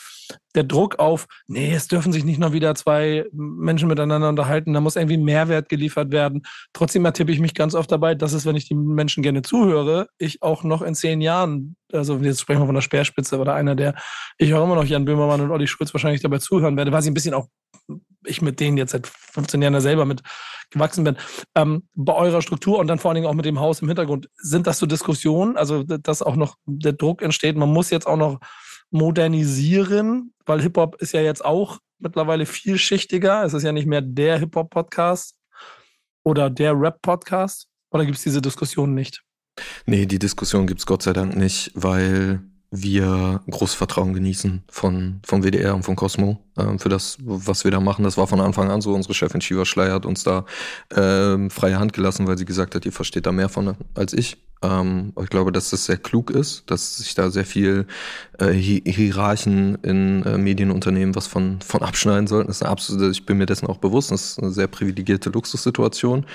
der 0.56 0.64
Druck 0.64 1.00
auf, 1.00 1.28
nee, 1.48 1.74
es 1.74 1.88
dürfen 1.88 2.14
sich 2.14 2.24
nicht 2.26 2.40
noch 2.40 2.54
wieder 2.54 2.76
zwei 2.76 3.26
Menschen 3.32 3.88
miteinander 3.88 4.30
unterhalten, 4.30 4.74
da 4.74 4.82
muss 4.82 4.96
irgendwie 4.96 5.18
Mehrwert 5.18 5.70
geliefert 5.70 6.12
werden. 6.12 6.44
Trotzdem 6.74 7.06
ertippe 7.06 7.32
ich 7.32 7.40
mich 7.40 7.54
ganz 7.54 7.76
oft 7.76 7.92
dabei, 7.92 8.16
dass 8.16 8.34
es, 8.34 8.46
wenn 8.46 8.56
ich 8.56 8.68
die 8.68 8.76
Menschen 8.76 9.24
gerne 9.24 9.42
zuhöre, 9.42 10.08
ich 10.18 10.42
auch 10.42 10.64
noch 10.64 10.82
in 10.82 10.96
zehn 10.96 11.22
Jahren, 11.22 11.76
also 11.92 12.18
jetzt 12.18 12.42
sprechen 12.42 12.62
wir 12.62 12.68
von 12.68 12.76
der 12.76 12.82
Speerspitze 12.82 13.40
oder 13.40 13.56
einer 13.56 13.76
der, 13.76 13.96
ich 14.38 14.54
auch 14.54 14.64
immer 14.64 14.76
noch 14.76 14.86
Jan 14.86 15.06
Böhmermann 15.06 15.42
und 15.42 15.52
Olli 15.52 15.68
Schulz 15.68 15.94
wahrscheinlich 15.94 16.22
dabei 16.22 16.38
zuhören 16.38 16.78
werde, 16.78 16.92
weil 16.92 17.02
sie 17.02 17.12
ein 17.12 17.16
bisschen 17.16 17.34
auch 17.34 17.48
ich 18.26 18.42
mit 18.42 18.60
denen 18.60 18.78
jetzt 18.78 18.92
seit 18.92 19.08
15 19.08 19.62
Jahren 19.62 19.74
da 19.74 19.82
selber 19.82 20.06
mit 20.06 20.22
gewachsen 20.70 21.04
bin, 21.04 21.18
ähm, 21.56 21.88
bei 21.94 22.14
eurer 22.14 22.42
Struktur 22.42 22.80
und 22.80 22.88
dann 22.88 23.00
vor 23.00 23.10
allen 23.10 23.16
Dingen 23.16 23.28
auch 23.28 23.36
mit 23.36 23.46
dem 23.46 23.60
Haus 23.60 23.82
im 23.82 23.88
Hintergrund, 23.88 24.30
sind 24.36 24.66
das 24.68 24.80
so 24.80 24.86
Diskussionen, 24.86 25.56
also 25.56 25.84
dass 25.84 26.22
auch 26.22 26.36
noch 26.36 26.56
der 26.66 26.94
Druck 26.94 27.22
entsteht, 27.22 27.56
man 27.56 27.72
muss 27.72 27.90
jetzt 27.90 28.08
auch 28.08 28.18
noch 28.18 28.40
modernisieren, 28.94 30.34
weil 30.46 30.62
Hip-Hop 30.62 31.02
ist 31.02 31.14
ja 31.14 31.22
jetzt 31.22 31.44
auch 31.44 31.80
mittlerweile 32.00 32.46
vielschichtiger. 32.46 33.44
Es 33.44 33.54
ist 33.54 33.64
ja 33.64 33.72
nicht 33.72 33.88
mehr 33.88 34.02
der 34.02 34.38
Hip-Hop-Podcast 34.38 35.36
oder 36.24 36.50
der 36.50 36.80
Rap-Podcast. 36.80 37.68
Oder 37.90 38.06
gibt 38.06 38.18
es 38.18 38.24
diese 38.24 38.42
Diskussion 38.42 38.94
nicht? 38.94 39.24
Nee, 39.86 40.06
die 40.06 40.20
Diskussion 40.20 40.68
gibt 40.68 40.80
es 40.80 40.86
Gott 40.86 41.04
sei 41.04 41.14
Dank 41.14 41.36
nicht, 41.36 41.72
weil 41.74 42.42
wir 42.72 43.42
großes 43.50 43.76
Vertrauen 43.76 44.14
genießen 44.14 44.64
von, 44.68 45.22
von 45.24 45.44
WDR 45.44 45.76
und 45.76 45.84
von 45.84 45.96
Cosmo 45.96 46.44
äh, 46.58 46.78
für 46.78 46.90
das, 46.90 47.18
was 47.20 47.64
wir 47.64 47.72
da 47.72 47.80
machen. 47.80 48.04
Das 48.04 48.18
war 48.18 48.28
von 48.28 48.42
Anfang 48.42 48.70
an 48.72 48.82
so. 48.82 48.94
Unsere 48.94 49.14
Chefin 49.14 49.42
Shiva 49.42 49.66
Schleier 49.66 49.94
hat 49.94 50.06
uns 50.06 50.24
da 50.24 50.46
äh, 50.90 51.50
freie 51.50 51.80
Hand 51.80 51.94
gelassen, 51.94 52.28
weil 52.28 52.38
sie 52.38 52.46
gesagt 52.46 52.76
hat, 52.76 52.86
ihr 52.86 52.92
versteht 52.92 53.26
da 53.26 53.32
mehr 53.32 53.50
von 53.50 53.76
als 53.96 54.14
ich. 54.14 54.38
Ähm, 54.64 55.14
ich 55.22 55.30
glaube, 55.30 55.52
dass 55.52 55.70
das 55.70 55.86
sehr 55.86 55.98
klug 55.98 56.32
ist, 56.32 56.64
dass 56.72 56.98
sich 56.98 57.14
da 57.16 57.30
sehr 57.30 57.46
viel 57.46 57.86
äh, 58.40 58.52
Hierarchen 58.52 59.76
in 59.84 60.24
äh, 60.24 60.38
Medienunternehmen 60.38 61.16
was 61.16 61.28
von, 61.28 61.60
von 61.62 61.82
abschneiden 61.82 62.28
sollten. 62.28 62.48
Das 62.48 62.58
ist 62.58 62.64
eine 62.64 62.72
absolute, 62.72 63.12
ich 63.12 63.26
bin 63.26 63.38
mir 63.38 63.46
dessen 63.46 63.68
auch 63.68 63.78
bewusst, 63.78 64.12
das 64.12 64.32
ist 64.32 64.40
eine 64.40 64.52
sehr 64.52 64.68
privilegierte 64.68 65.30
Luxussituation. 65.30 66.26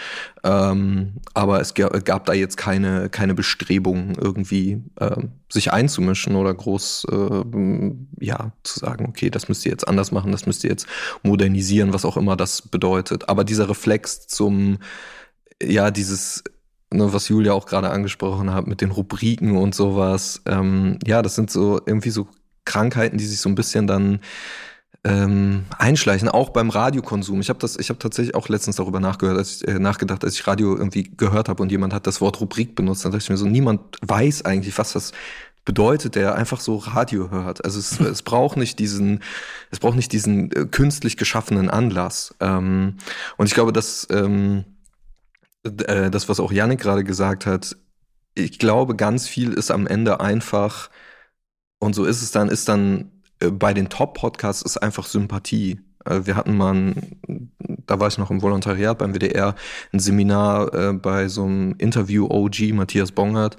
Ähm, 0.45 1.15
aber 1.35 1.61
es 1.61 1.75
gab 1.75 2.27
da 2.27 2.33
jetzt 2.35 2.57
keine, 2.57 3.09
keine 3.09 3.35
Bestrebungen, 3.35 4.15
irgendwie 4.21 4.83
äh, 4.97 5.17
sich 5.51 5.73
einzumischen 5.73 6.37
oder 6.37 6.53
groß 6.53 7.07
äh, 7.11 7.95
ja, 8.21 8.53
zu 8.63 8.79
sagen, 8.79 9.07
okay, 9.09 9.31
das 9.31 9.49
müsst 9.49 9.65
ihr 9.65 9.73
jetzt 9.73 9.89
anders 9.89 10.08
machen, 10.13 10.33
das 10.33 10.47
müsst 10.47 10.65
ihr 10.65 10.71
jetzt 10.71 10.87
modernisieren, 11.23 11.93
was 11.93 12.05
auch 12.05 12.17
immer 12.17 12.37
das 12.37 12.63
bedeutet. 12.63 13.29
Aber 13.29 13.45
dieser 13.45 13.69
Reflex 13.69 14.27
zum 14.27 14.79
ja, 15.63 15.91
dieses 15.91 16.45
ne, 16.93 17.13
was 17.13 17.29
Julia 17.29 17.53
auch 17.53 17.67
gerade 17.67 17.91
angesprochen 17.91 18.53
hat 18.53 18.67
mit 18.67 18.81
den 18.81 18.91
Rubriken 18.91 19.57
und 19.57 19.75
sowas. 19.75 20.43
Ähm, 20.47 20.99
ja, 21.07 21.23
das 21.23 21.35
sind 21.35 21.51
so 21.51 21.81
irgendwie 21.85 22.11
so 22.11 22.29
Krankheiten, 22.65 23.19
die 23.19 23.27
sich 23.27 23.41
so 23.41 23.49
ein 23.49 23.55
bisschen 23.55 23.87
dann 23.87 24.21
ähm, 25.05 25.65
einschleichen, 25.79 26.29
auch 26.29 26.51
beim 26.51 26.71
Radiokonsum. 26.71 27.41
Ich 27.41 27.49
habe 27.49 27.59
das, 27.61 27.77
ich 27.77 27.89
habe 27.89 27.99
tatsächlich 27.99 28.35
auch 28.35 28.49
letztens 28.49 28.77
darüber 28.77 29.01
nachgehört, 29.01 29.39
als 29.39 29.63
ich, 29.63 29.69
äh, 29.69 29.79
nachgedacht, 29.79 30.25
als 30.25 30.35
ich 30.35 30.47
Radio 30.47 30.77
irgendwie 30.77 31.05
gehört 31.17 31.49
habe 31.49 31.63
und 31.63 31.71
jemand 31.71 31.95
hat 31.95 32.07
das 32.07 32.21
Wort 32.21 32.41
Rubrik 32.41 32.75
benutzt, 32.75 33.05
dann 33.05 33.13
dachte 33.13 33.23
ich 33.23 33.31
mir 33.31 33.37
so, 33.37 33.47
niemand 33.47 33.81
weiß 34.03 34.45
eigentlich, 34.45 34.77
was 34.77 34.93
das 34.93 35.13
bedeutet, 35.65 36.15
der 36.15 36.35
einfach 36.35 36.61
so 36.61 36.77
Radio 36.77 37.31
hört. 37.31 37.65
Also 37.65 37.79
es, 37.79 38.01
es 38.01 38.23
braucht 38.23 38.57
nicht 38.57 38.79
diesen, 38.79 39.23
es 39.71 39.79
braucht 39.79 39.97
nicht 39.97 40.13
diesen 40.13 40.51
äh, 40.53 40.67
künstlich 40.67 41.17
geschaffenen 41.17 41.69
Anlass. 41.71 42.35
Ähm, 42.41 42.97
und 43.37 43.47
ich 43.47 43.55
glaube, 43.55 43.73
dass 43.73 44.07
ähm, 44.11 44.65
äh, 45.65 46.11
das, 46.11 46.29
was 46.29 46.41
auch 46.41 46.53
Yannick 46.53 46.81
gerade 46.81 47.05
gesagt 47.05 47.47
hat, 47.47 47.77
ich 48.35 48.59
glaube, 48.59 48.97
ganz 48.97 49.27
viel 49.27 49.53
ist 49.53 49.71
am 49.71 49.87
Ende 49.87 50.21
einfach, 50.21 50.91
und 51.79 51.95
so 51.95 52.05
ist 52.05 52.23
es 52.23 52.31
dann, 52.31 52.49
ist 52.49 52.69
dann 52.69 53.11
äh, 53.41 53.51
bei 53.51 53.75
den 53.75 53.89
Top-Podcasts 53.89 54.63
ist 54.63 54.79
einfach 54.79 55.07
Sympathie. 55.07 55.81
Äh, 56.05 56.21
wir 56.25 56.37
hatten 56.37 56.57
mal 56.57 56.71
einen 56.71 57.78
da 57.89 57.99
war 57.99 58.09
ich 58.09 58.19
noch 58.19 58.31
im 58.31 58.43
Volontariat 58.43 58.99
beim 58.99 59.15
WDR, 59.15 59.55
ein 59.93 59.99
Seminar 59.99 60.73
äh, 60.75 60.93
bei 60.93 61.29
so 61.29 61.45
einem 61.45 61.75
Interview-OG, 61.79 62.75
Matthias 62.75 63.13
Bongert. 63.13 63.57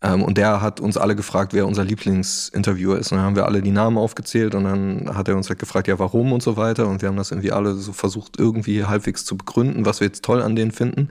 Ähm, 0.00 0.22
und 0.22 0.38
der 0.38 0.62
hat 0.62 0.80
uns 0.80 0.96
alle 0.96 1.16
gefragt, 1.16 1.52
wer 1.52 1.66
unser 1.66 1.84
Lieblingsinterviewer 1.84 2.98
ist. 2.98 3.12
Und 3.12 3.18
dann 3.18 3.26
haben 3.26 3.36
wir 3.36 3.44
alle 3.44 3.60
die 3.60 3.72
Namen 3.72 3.98
aufgezählt 3.98 4.54
und 4.54 4.64
dann 4.64 5.14
hat 5.14 5.28
er 5.28 5.36
uns 5.36 5.48
halt 5.48 5.58
gefragt, 5.58 5.88
ja, 5.88 5.98
warum 5.98 6.32
und 6.32 6.42
so 6.42 6.56
weiter. 6.56 6.86
Und 6.86 7.02
wir 7.02 7.08
haben 7.08 7.16
das 7.16 7.32
irgendwie 7.32 7.52
alle 7.52 7.74
so 7.74 7.92
versucht, 7.92 8.38
irgendwie 8.38 8.84
halbwegs 8.84 9.24
zu 9.24 9.36
begründen, 9.36 9.84
was 9.84 10.00
wir 10.00 10.06
jetzt 10.06 10.24
toll 10.24 10.42
an 10.42 10.54
denen 10.54 10.70
finden. 10.70 11.08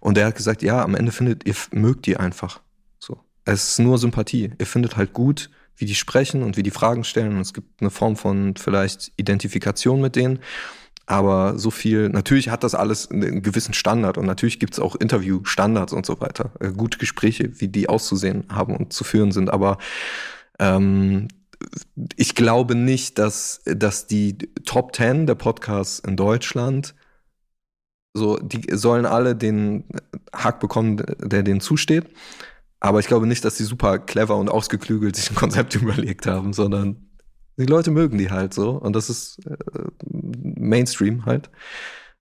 Und 0.00 0.16
der 0.16 0.26
hat 0.26 0.36
gesagt, 0.36 0.62
ja, 0.62 0.82
am 0.82 0.94
Ende 0.94 1.12
findet 1.12 1.46
ihr, 1.46 1.54
mögt 1.72 2.06
die 2.06 2.16
einfach. 2.16 2.60
So. 2.98 3.18
Es 3.44 3.70
ist 3.70 3.78
nur 3.78 3.98
Sympathie. 3.98 4.52
Ihr 4.58 4.66
findet 4.66 4.96
halt 4.96 5.12
gut, 5.12 5.50
wie 5.76 5.84
die 5.84 5.94
sprechen 5.94 6.42
und 6.42 6.56
wie 6.56 6.62
die 6.62 6.70
Fragen 6.70 7.04
stellen. 7.04 7.34
Und 7.34 7.40
es 7.40 7.52
gibt 7.52 7.82
eine 7.82 7.90
Form 7.90 8.16
von 8.16 8.54
vielleicht 8.56 9.12
Identifikation 9.16 10.00
mit 10.00 10.16
denen. 10.16 10.38
Aber 11.06 11.56
so 11.58 11.70
viel, 11.70 12.08
natürlich 12.08 12.48
hat 12.48 12.64
das 12.64 12.74
alles 12.74 13.10
einen 13.10 13.42
gewissen 13.42 13.74
Standard 13.74 14.18
und 14.18 14.26
natürlich 14.26 14.58
gibt 14.58 14.72
es 14.72 14.80
auch 14.80 14.96
Interviewstandards 14.96 15.92
und 15.92 16.04
so 16.04 16.20
weiter. 16.20 16.50
Äh, 16.58 16.72
gute 16.72 16.98
Gespräche, 16.98 17.60
wie 17.60 17.68
die 17.68 17.88
auszusehen 17.88 18.44
haben 18.50 18.76
und 18.76 18.92
zu 18.92 19.04
führen 19.04 19.30
sind. 19.30 19.48
Aber 19.50 19.78
ähm, 20.58 21.28
ich 22.16 22.34
glaube 22.34 22.74
nicht, 22.74 23.18
dass, 23.18 23.62
dass 23.64 24.08
die 24.08 24.36
Top 24.64 24.92
Ten 24.92 25.26
der 25.26 25.36
Podcasts 25.36 26.00
in 26.00 26.16
Deutschland 26.16 26.94
so, 28.12 28.38
die 28.38 28.64
sollen 28.74 29.06
alle 29.06 29.36
den 29.36 29.84
Hack 30.32 30.58
bekommen, 30.58 30.96
der 31.18 31.42
denen 31.42 31.60
zusteht. 31.60 32.06
Aber 32.80 32.98
ich 32.98 33.06
glaube 33.06 33.26
nicht, 33.26 33.44
dass 33.44 33.56
die 33.56 33.64
super 33.64 33.98
clever 33.98 34.36
und 34.36 34.48
ausgeklügelt 34.48 35.16
sich 35.16 35.30
ein 35.30 35.36
Konzept 35.36 35.74
überlegt 35.76 36.26
haben, 36.26 36.52
sondern 36.52 37.06
die 37.58 37.66
Leute 37.66 37.90
mögen 37.90 38.18
die 38.18 38.30
halt 38.30 38.52
so. 38.52 38.70
Und 38.70 38.94
das 38.94 39.08
ist 39.08 39.46
äh, 39.46 39.56
Mainstream 40.68 41.26
halt. 41.26 41.50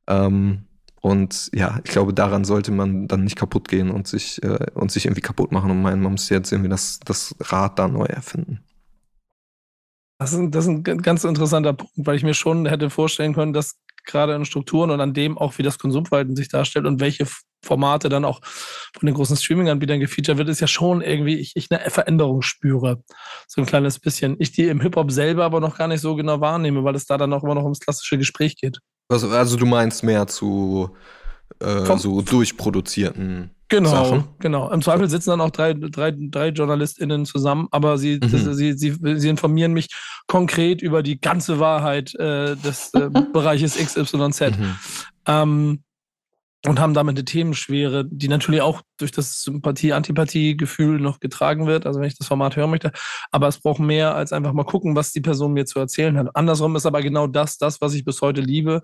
Ähm, 0.08 0.66
und 1.02 1.52
ja, 1.54 1.80
ich 1.84 1.92
glaube, 1.92 2.14
daran 2.14 2.46
sollte 2.46 2.72
man 2.72 3.08
dann 3.08 3.24
nicht 3.24 3.36
kaputt 3.36 3.68
gehen 3.68 3.92
und 3.92 4.08
sich, 4.08 4.42
äh, 4.44 4.72
und 4.74 4.92
sich 4.92 5.06
irgendwie 5.06 5.22
kaputt 5.22 5.52
machen 5.52 5.70
und 5.70 5.82
meinen, 5.82 6.02
man 6.02 6.14
muss 6.14 6.30
jetzt 6.30 6.52
irgendwie 6.52 6.70
das, 6.70 7.00
das 7.06 7.36
Rad 7.40 7.78
da 7.78 7.88
neu 7.88 8.06
erfinden. 8.06 8.64
Das 10.18 10.34
ist, 10.34 10.42
das 10.50 10.66
ist 10.66 10.70
ein 10.70 10.84
ganz 10.84 11.24
interessanter 11.24 11.74
Punkt, 11.74 11.94
weil 11.98 12.16
ich 12.16 12.24
mir 12.24 12.34
schon 12.34 12.66
hätte 12.66 12.90
vorstellen 12.90 13.36
können, 13.36 13.54
dass 13.54 13.76
gerade 14.06 14.34
in 14.34 14.46
Strukturen 14.46 14.92
und 14.92 15.02
an 15.02 15.14
dem 15.14 15.38
auch, 15.38 15.58
wie 15.58 15.64
das 15.64 15.78
Konsumverhalten 15.78 16.36
sich 16.36 16.48
darstellt 16.48 16.86
und 16.86 17.00
welche 17.02 17.28
Formate 17.66 18.10
dann 18.10 18.26
auch 18.26 18.42
von 18.44 19.06
den 19.06 19.16
großen 19.16 19.36
Streaming-Anbietern 19.36 20.00
gefeatured 20.00 20.38
wird, 20.38 20.50
ist 20.50 20.62
ja 20.62 20.68
schon 20.68 21.02
irgendwie, 21.02 21.36
ich, 21.36 21.54
ich 21.56 21.70
eine 21.72 21.90
Veränderung 21.90 22.42
spüre. 22.42 23.02
So 23.48 23.62
ein 23.62 23.68
kleines 23.68 24.00
bisschen. 24.00 24.36
Ich 24.40 24.52
die 24.52 24.68
im 24.68 24.82
Hip-Hop 24.82 25.12
selber 25.12 25.44
aber 25.44 25.60
noch 25.60 25.78
gar 25.78 25.88
nicht 25.88 26.02
so 26.02 26.16
genau 26.16 26.42
wahrnehme, 26.42 26.84
weil 26.84 26.96
es 26.96 27.06
da 27.06 27.18
dann 27.18 27.34
auch 27.34 27.44
immer 27.44 27.56
noch 27.56 27.64
ums 27.64 27.80
klassische 27.80 28.18
Gespräch 28.18 28.56
geht. 28.56 28.80
Also, 29.10 29.30
also 29.30 29.58
du 29.58 29.66
meinst 29.66 30.04
mehr 30.04 30.28
zu 30.28 30.96
äh, 31.60 31.98
so 31.98 32.22
durchproduzierten 32.22 33.52
Genau, 33.68 33.90
Sachen. 33.90 34.24
genau. 34.40 34.70
Im 34.70 34.82
Zweifel 34.84 35.10
sitzen 35.10 35.32
dann 35.32 35.42
auch 35.42 35.50
drei, 35.50 35.74
drei, 35.74 36.14
drei 36.16 36.50
JournalistInnen 36.50 37.26
zusammen, 37.26 37.68
aber 37.72 37.98
sie, 37.98 38.20
mhm. 38.22 38.54
sie, 38.54 38.74
sie, 38.74 38.96
sie 39.02 39.30
informieren 39.30 39.74
mich 39.74 39.88
konkret 40.28 40.84
über 40.84 41.02
die 41.02 41.20
ganze 41.20 41.60
Wahrheit 41.60 42.14
äh, 42.16 42.56
des 42.56 42.94
äh, 42.94 43.10
Bereiches 43.34 43.76
XYZ. 43.76 44.42
Mhm. 44.42 44.76
Ähm, 45.26 45.84
und 46.68 46.80
haben 46.80 46.94
damit 46.94 47.16
eine 47.18 47.26
Themenschwere, 47.26 48.06
die 48.06 48.28
natürlich 48.28 48.62
auch 48.62 48.82
durch 48.98 49.12
das 49.12 49.44
Sympathie-Antipathie-Gefühl 49.44 51.00
noch 51.00 51.20
getragen 51.20 51.68
wird, 51.68 51.86
also 51.86 52.00
wenn 52.00 52.08
ich 52.08 52.18
das 52.18 52.28
Format 52.28 52.56
hören 52.56 52.70
möchte. 52.70 52.92
Aber 53.32 53.48
es 53.48 53.60
braucht 53.60 53.80
mehr 53.80 54.16
als 54.16 54.34
einfach 54.34 54.54
mal 54.54 54.64
gucken, 54.64 54.96
was 54.96 55.12
die 55.12 55.22
Person 55.22 55.54
mir 55.54 55.66
zu 55.66 55.80
erzählen 55.80 56.18
hat. 56.18 56.36
Andersrum 56.36 56.76
ist 56.76 56.86
aber 56.86 57.02
genau 57.02 57.28
das, 57.28 57.58
das, 57.58 57.82
was 57.82 57.94
ich 57.94 58.06
bis 58.06 58.22
heute 58.22 58.42
liebe 58.42 58.82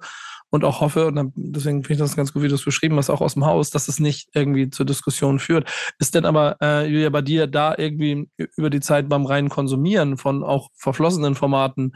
und 0.51 0.65
auch 0.65 0.81
hoffe, 0.81 1.07
und 1.07 1.31
deswegen 1.35 1.83
finde 1.83 1.93
ich 1.93 1.99
das 1.99 2.17
ganz 2.17 2.33
gut, 2.33 2.43
wie 2.43 2.49
du 2.49 2.55
es 2.55 2.65
beschrieben 2.65 2.97
hast, 2.97 3.09
auch 3.09 3.21
aus 3.21 3.35
dem 3.35 3.45
Haus, 3.45 3.69
dass 3.69 3.87
es 3.87 3.99
nicht 3.99 4.29
irgendwie 4.33 4.69
zur 4.69 4.85
Diskussion 4.85 5.39
führt. 5.39 5.71
Ist 5.97 6.13
denn 6.13 6.25
aber, 6.25 6.57
äh, 6.61 6.85
Julia, 6.87 7.09
bei 7.09 7.21
dir 7.21 7.47
da 7.47 7.73
irgendwie 7.77 8.29
über 8.57 8.69
die 8.69 8.81
Zeit 8.81 9.07
beim 9.07 9.25
reinen 9.25 9.47
Konsumieren 9.47 10.17
von 10.17 10.43
auch 10.43 10.69
verflossenen 10.75 11.35
Formaten 11.35 11.93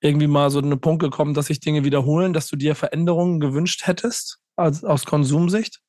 irgendwie 0.00 0.26
mal 0.26 0.50
so 0.50 0.58
eine 0.58 0.76
Punkt 0.76 1.02
gekommen, 1.02 1.32
dass 1.32 1.46
sich 1.46 1.60
Dinge 1.60 1.84
wiederholen, 1.84 2.34
dass 2.34 2.48
du 2.48 2.56
dir 2.56 2.74
Veränderungen 2.74 3.40
gewünscht 3.40 3.86
hättest 3.86 4.40
als, 4.56 4.84
aus 4.84 5.04
Konsumsicht, 5.04 5.80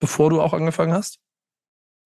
bevor 0.00 0.30
du 0.30 0.40
auch 0.40 0.52
angefangen 0.52 0.92
hast? 0.92 1.18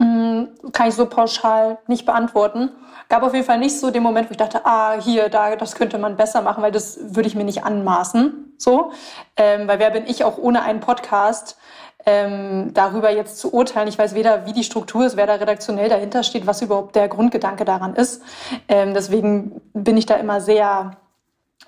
Hm, 0.01 0.49
kann 0.73 0.89
ich 0.89 0.95
so 0.95 1.07
pauschal 1.07 1.79
nicht 1.87 2.07
beantworten. 2.07 2.71
Gab 3.09 3.23
auf 3.23 3.35
jeden 3.35 3.45
Fall 3.45 3.59
nicht 3.59 3.79
so 3.79 3.91
den 3.91 4.03
Moment, 4.03 4.29
wo 4.29 4.33
ich 4.33 4.39
dachte, 4.39 4.65
ah, 4.65 4.99
hier, 4.99 5.29
da, 5.29 5.57
das 5.57 5.75
könnte 5.75 5.99
man 5.99 6.17
besser 6.17 6.43
machen, 6.43 6.63
weil 6.63 6.73
das 6.73 6.99
würde 7.15 7.29
ich 7.29 7.35
mir 7.35 7.45
nicht 7.45 7.65
anmaßen. 7.65 8.55
So, 8.57 8.93
ähm, 9.37 9.69
weil 9.69 9.79
wer 9.79 9.91
bin 9.91 10.07
ich 10.07 10.25
auch 10.25 10.39
ohne 10.39 10.63
einen 10.63 10.81
Podcast 10.81 11.59
ähm, 12.07 12.73
darüber 12.73 13.11
jetzt 13.11 13.39
zu 13.39 13.53
urteilen? 13.53 13.89
Ich 13.89 13.99
weiß 13.99 14.15
weder, 14.15 14.47
wie 14.47 14.53
die 14.53 14.65
Struktur 14.65 15.05
ist, 15.05 15.17
wer 15.17 15.27
da 15.27 15.35
redaktionell 15.35 15.89
dahinter 15.89 16.23
steht, 16.23 16.47
was 16.47 16.63
überhaupt 16.63 16.95
der 16.95 17.09
Grundgedanke 17.09 17.65
daran 17.65 17.95
ist. 17.95 18.23
Ähm, 18.69 18.95
deswegen 18.95 19.61
bin 19.75 19.97
ich 19.99 20.07
da 20.07 20.15
immer 20.15 20.41
sehr 20.41 20.97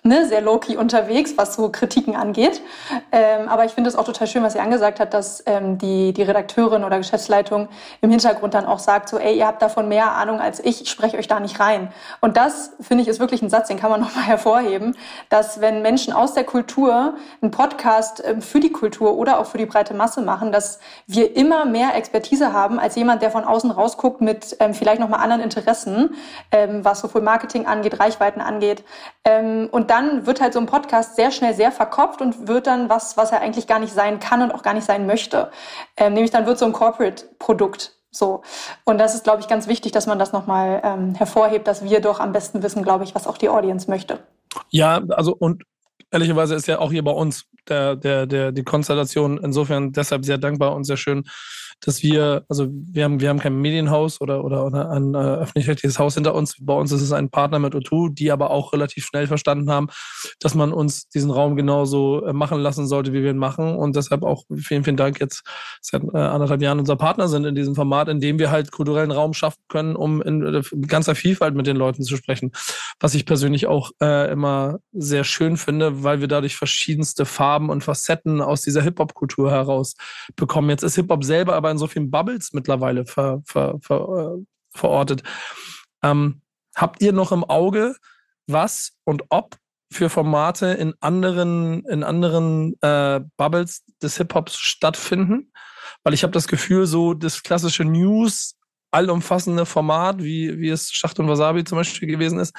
ne, 0.05 0.27
sehr 0.27 0.41
low-key 0.41 0.77
unterwegs, 0.77 1.35
was 1.37 1.55
so 1.55 1.69
Kritiken 1.71 2.17
angeht. 2.17 2.61
Ähm, 3.13 3.49
aber 3.49 3.65
ich 3.65 3.73
finde 3.73 3.89
es 3.89 3.95
auch 3.95 4.05
total 4.05 4.27
schön, 4.27 4.43
was 4.43 4.55
sie 4.55 4.59
angesagt 4.59 4.99
hat, 4.99 5.15
dass 5.15 5.45
ähm, 5.47 5.79
die, 5.79 6.13
die 6.13 6.23
Redakteurin 6.23 6.83
oder 6.83 6.99
Geschäftsleitung 6.99 7.69
im 8.01 8.11
Hintergrund 8.11 8.55
dann 8.55 8.67
auch 8.67 8.81
sagt, 8.81 9.09
so, 9.09 9.19
ey, 9.19 9.39
ihr 9.39 9.47
habt 9.47 9.63
davon 9.63 9.89
mehr 9.89 10.13
Ahnung 10.13 10.41
als 10.41 10.59
ich, 10.59 10.83
ich 10.83 10.91
spreche 10.91 11.17
euch 11.19 11.29
da 11.29 11.39
nicht 11.39 11.61
rein. 11.61 11.93
Und 12.21 12.37
das, 12.37 12.73
finde 12.81 13.03
ich, 13.03 13.09
ist 13.09 13.21
wirklich 13.21 13.43
ein 13.43 13.51
Satz, 13.51 13.69
den 13.69 13.79
kann 13.79 13.91
man 13.91 14.01
nochmal 14.03 14.25
hervorheben, 14.25 14.97
dass 15.29 15.61
wenn 15.61 15.83
Menschen 15.83 16.13
aus 16.13 16.35
der 16.35 16.45
Kultur 16.45 17.15
einen 17.41 17.53
Podcast 17.53 18.23
ähm, 18.27 18.43
für 18.43 18.59
die 18.59 18.73
Kultur 18.73 19.17
oder 19.17 19.39
auch 19.39 19.47
für 19.47 19.59
die 19.59 19.67
breite 19.67 19.95
Masse 19.95 20.21
machen, 20.21 20.51
dass 20.51 20.81
wir 21.07 21.37
immer 21.37 21.65
mehr 21.65 21.95
Expertise 21.95 22.53
haben 22.53 22.81
als 22.81 22.97
jemand, 22.97 23.23
der 23.23 23.31
von 23.31 23.45
außen 23.45 23.71
rausguckt 23.71 24.21
mit 24.21 24.57
ähm, 24.59 24.75
vielleicht 24.75 25.01
nochmal 25.01 25.21
anderen 25.21 25.43
Interessen, 25.43 26.17
ähm, 26.51 26.85
was 26.85 27.01
sowohl 27.01 27.23
Marketing 27.23 27.67
angeht, 27.67 28.01
Reichweiten 28.01 28.41
angeht. 28.41 28.83
Ähm, 29.25 29.69
und 29.71 29.92
dann 29.93 30.27
wird 30.27 30.41
halt 30.41 30.55
so 30.55 30.59
ein 30.59 30.65
Podcast 30.65 31.17
sehr 31.17 31.31
schnell 31.31 31.55
sehr 31.55 31.71
verkopft 31.71 32.23
und 32.23 32.49
wird 32.49 32.67
dann 32.67 32.89
was, 32.89 33.19
was 33.19 33.31
er 33.31 33.43
eigentlich 33.43 33.67
gar 33.67 33.79
nicht 33.79 33.93
sein 33.93 34.21
kann 34.21 34.41
und 34.41 34.51
auch 34.51 34.63
gar 34.63 34.73
nicht 34.73 34.87
sein 34.87 35.07
möchte. 35.07 35.51
Ähm, 35.99 36.15
nämlich 36.15 36.31
dann 36.31 36.47
wird 36.47 36.59
so 36.59 36.65
ein 36.65 36.73
Corporate-Produkt 36.73 37.95
so. 38.11 38.43
Und 38.85 38.99
das 38.99 39.15
ist, 39.15 39.25
glaube 39.25 39.41
ich, 39.41 39.49
ganz 39.49 39.69
wichtig, 39.69 39.93
dass 39.93 40.07
man 40.07 40.19
das 40.19 40.33
nochmal 40.33 40.81
ähm, 40.83 41.15
hervorhebt, 41.15 41.67
dass 41.67 41.85
wir 41.85 42.01
doch 42.01 42.21
am 42.21 42.33
besten 42.33 42.63
wissen, 42.63 42.83
glaube 42.83 43.05
ich, 43.05 43.15
was 43.15 43.27
auch 43.27 43.37
die 43.37 43.51
Audience 43.51 43.91
möchte. 43.91 44.21
Ja, 44.71 45.03
also 45.11 45.35
und 45.39 45.63
ehrlicherweise 46.11 46.55
ist 46.55 46.67
ja 46.67 46.79
auch 46.79 46.91
hier 46.91 47.05
bei 47.05 47.11
uns 47.11 47.45
der, 47.69 47.97
der, 47.97 48.27
der, 48.27 48.53
die 48.53 48.65
Konstellation 48.65 49.39
insofern 49.43 49.93
deshalb 49.93 50.25
sehr 50.25 50.39
dankbar 50.39 50.75
und 50.75 50.85
sehr 50.85 50.97
schön, 50.97 51.25
dass 51.85 52.03
wir, 52.03 52.45
also 52.49 52.69
wir 52.71 53.05
haben, 53.05 53.21
wir 53.21 53.29
haben 53.29 53.41
kein 53.41 53.61
Medienhaus 53.61 54.21
oder, 54.21 54.45
oder, 54.45 54.65
oder 54.65 54.91
ein 54.91 55.15
äh, 55.15 55.19
öffentlich-rechtliches 55.19 55.99
Haus 55.99 56.15
hinter 56.15 56.35
uns. 56.35 56.55
Bei 56.61 56.75
uns 56.75 56.93
ist 56.93 57.03
es 57.03 57.11
ein 57.13 57.29
Partner 57.29 57.59
mit 57.59 57.75
O2, 57.75 58.15
die 58.15 58.31
aber 58.31 58.51
auch 58.51 58.73
relativ 58.73 59.05
schnell 59.05 59.27
verstanden 59.27 59.69
haben, 59.69 59.89
dass 60.39 60.55
man 60.55 60.73
uns 60.73 61.09
diesen 61.09 61.33
Raum 61.33 61.57
genauso 61.57 62.25
äh, 62.25 62.33
machen 62.33 62.61
lassen 62.61 62.87
sollte, 62.87 63.13
wie 63.13 63.25
wir 63.25 63.31
ihn 63.31 63.37
machen. 63.37 63.75
Und 63.75 63.97
deshalb 63.97 64.23
auch 64.23 64.45
vielen, 64.55 64.85
vielen 64.85 64.97
Dank 64.97 65.19
jetzt 65.21 65.43
seit 65.81 66.05
äh, 66.05 66.19
anderthalb 66.19 66.63
Jahren 66.63 66.79
unser 66.79 66.95
Partner 66.95 67.27
sind 67.27 67.45
in 67.45 67.57
diesem 67.57 67.75
Format, 67.75 68.09
in 68.09 68.21
dem 68.21 68.39
wir 68.39 68.53
halt 68.53 68.71
kulturellen 68.71 69.11
Raum 69.11 69.35
schaffen 69.35 69.61
können, 69.69 69.97
um 69.97 70.23
in, 70.23 70.43
in 70.43 70.55
äh, 70.55 70.63
ganzer 70.87 71.17
Vielfalt 71.17 71.57
mit 71.57 71.67
den 71.67 71.77
Leuten 71.77 72.05
zu 72.05 72.17
sprechen. 72.17 72.53
Was 73.01 73.15
ich 73.15 73.27
persönlich 73.27 73.67
auch 73.67 73.91
äh, 74.01 74.31
immer 74.31 74.79
sehr 74.93 75.25
schön 75.25 75.57
finde, 75.57 76.05
weil 76.05 76.21
wir 76.21 76.29
dadurch 76.29 76.55
verschiedenste 76.55 77.25
Farben 77.25 77.71
und 77.71 77.83
Facetten 77.83 78.41
aus 78.41 78.63
dieser 78.63 78.83
Hip-Hop-Kultur 78.83 79.51
heraus 79.51 79.97
bekommen. 80.37 80.71
Jetzt 80.71 80.85
ist 80.85 80.95
Hip-Hop 80.95 81.25
selber 81.25 81.55
aber 81.57 81.72
in 81.73 81.79
so 81.79 81.87
vielen 81.87 82.11
Bubbles 82.11 82.53
mittlerweile 82.53 83.05
ver, 83.05 83.43
ver, 83.45 83.79
ver, 83.81 84.37
äh, 84.39 84.45
verortet. 84.77 85.23
Ähm, 86.03 86.43
habt 86.75 87.03
ihr 87.03 87.13
noch 87.13 87.33
im 87.33 87.45
Auge, 87.45 87.97
was 88.47 88.93
und 89.05 89.25
ob 89.31 89.57
für 89.91 90.09
Formate 90.09 90.67
in 90.69 90.95
anderen, 91.01 91.85
in 91.87 92.03
anderen 92.03 92.75
äh, 92.81 93.21
Bubbles 93.37 93.85
des 94.03 94.17
Hip-Hops 94.17 94.57
stattfinden? 94.57 95.53
Weil 96.03 96.15
ich 96.15 96.23
habe 96.23 96.33
das 96.33 96.49
Gefühl, 96.49 96.87
so 96.87 97.15
das 97.15 97.43
klassische 97.43 97.85
News, 97.85 98.57
allumfassende 98.91 99.67
Format, 99.67 100.23
wie, 100.23 100.59
wie 100.59 100.71
es 100.71 100.91
Schacht 100.93 101.19
und 101.19 101.29
Wasabi 101.29 101.65
zum 101.65 101.79
Beispiel 101.79 102.09
gewesen 102.09 102.39
ist, 102.39 102.55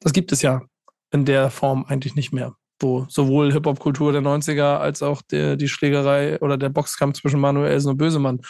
das 0.00 0.12
gibt 0.12 0.32
es 0.32 0.42
ja 0.42 0.62
in 1.10 1.24
der 1.24 1.50
Form 1.50 1.84
eigentlich 1.86 2.14
nicht 2.14 2.32
mehr 2.32 2.56
wo 2.80 3.06
sowohl 3.08 3.52
Hip-Hop-Kultur 3.52 4.12
der 4.12 4.22
90er 4.22 4.78
als 4.78 5.02
auch 5.02 5.22
der, 5.22 5.56
die 5.56 5.68
Schlägerei 5.68 6.38
oder 6.40 6.58
der 6.58 6.68
Boxkampf 6.68 7.20
zwischen 7.20 7.40
Manuelsen 7.40 7.90
und 7.90 7.96
Bösemann 7.96 8.40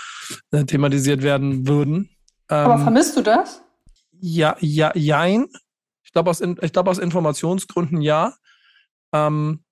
äh, 0.50 0.64
thematisiert 0.64 1.22
werden 1.22 1.66
würden. 1.68 2.10
Ähm, 2.50 2.56
Aber 2.56 2.78
vermisst 2.78 3.16
du 3.16 3.22
das? 3.22 3.62
Ja, 4.20 4.56
ja, 4.60 4.92
jein. 4.94 5.46
Ich 6.02 6.12
glaube 6.12 6.30
aus, 6.30 6.42
glaub 6.72 6.88
aus 6.88 6.98
Informationsgründen 6.98 8.00
ja. 8.00 8.34
Ähm, 9.12 9.62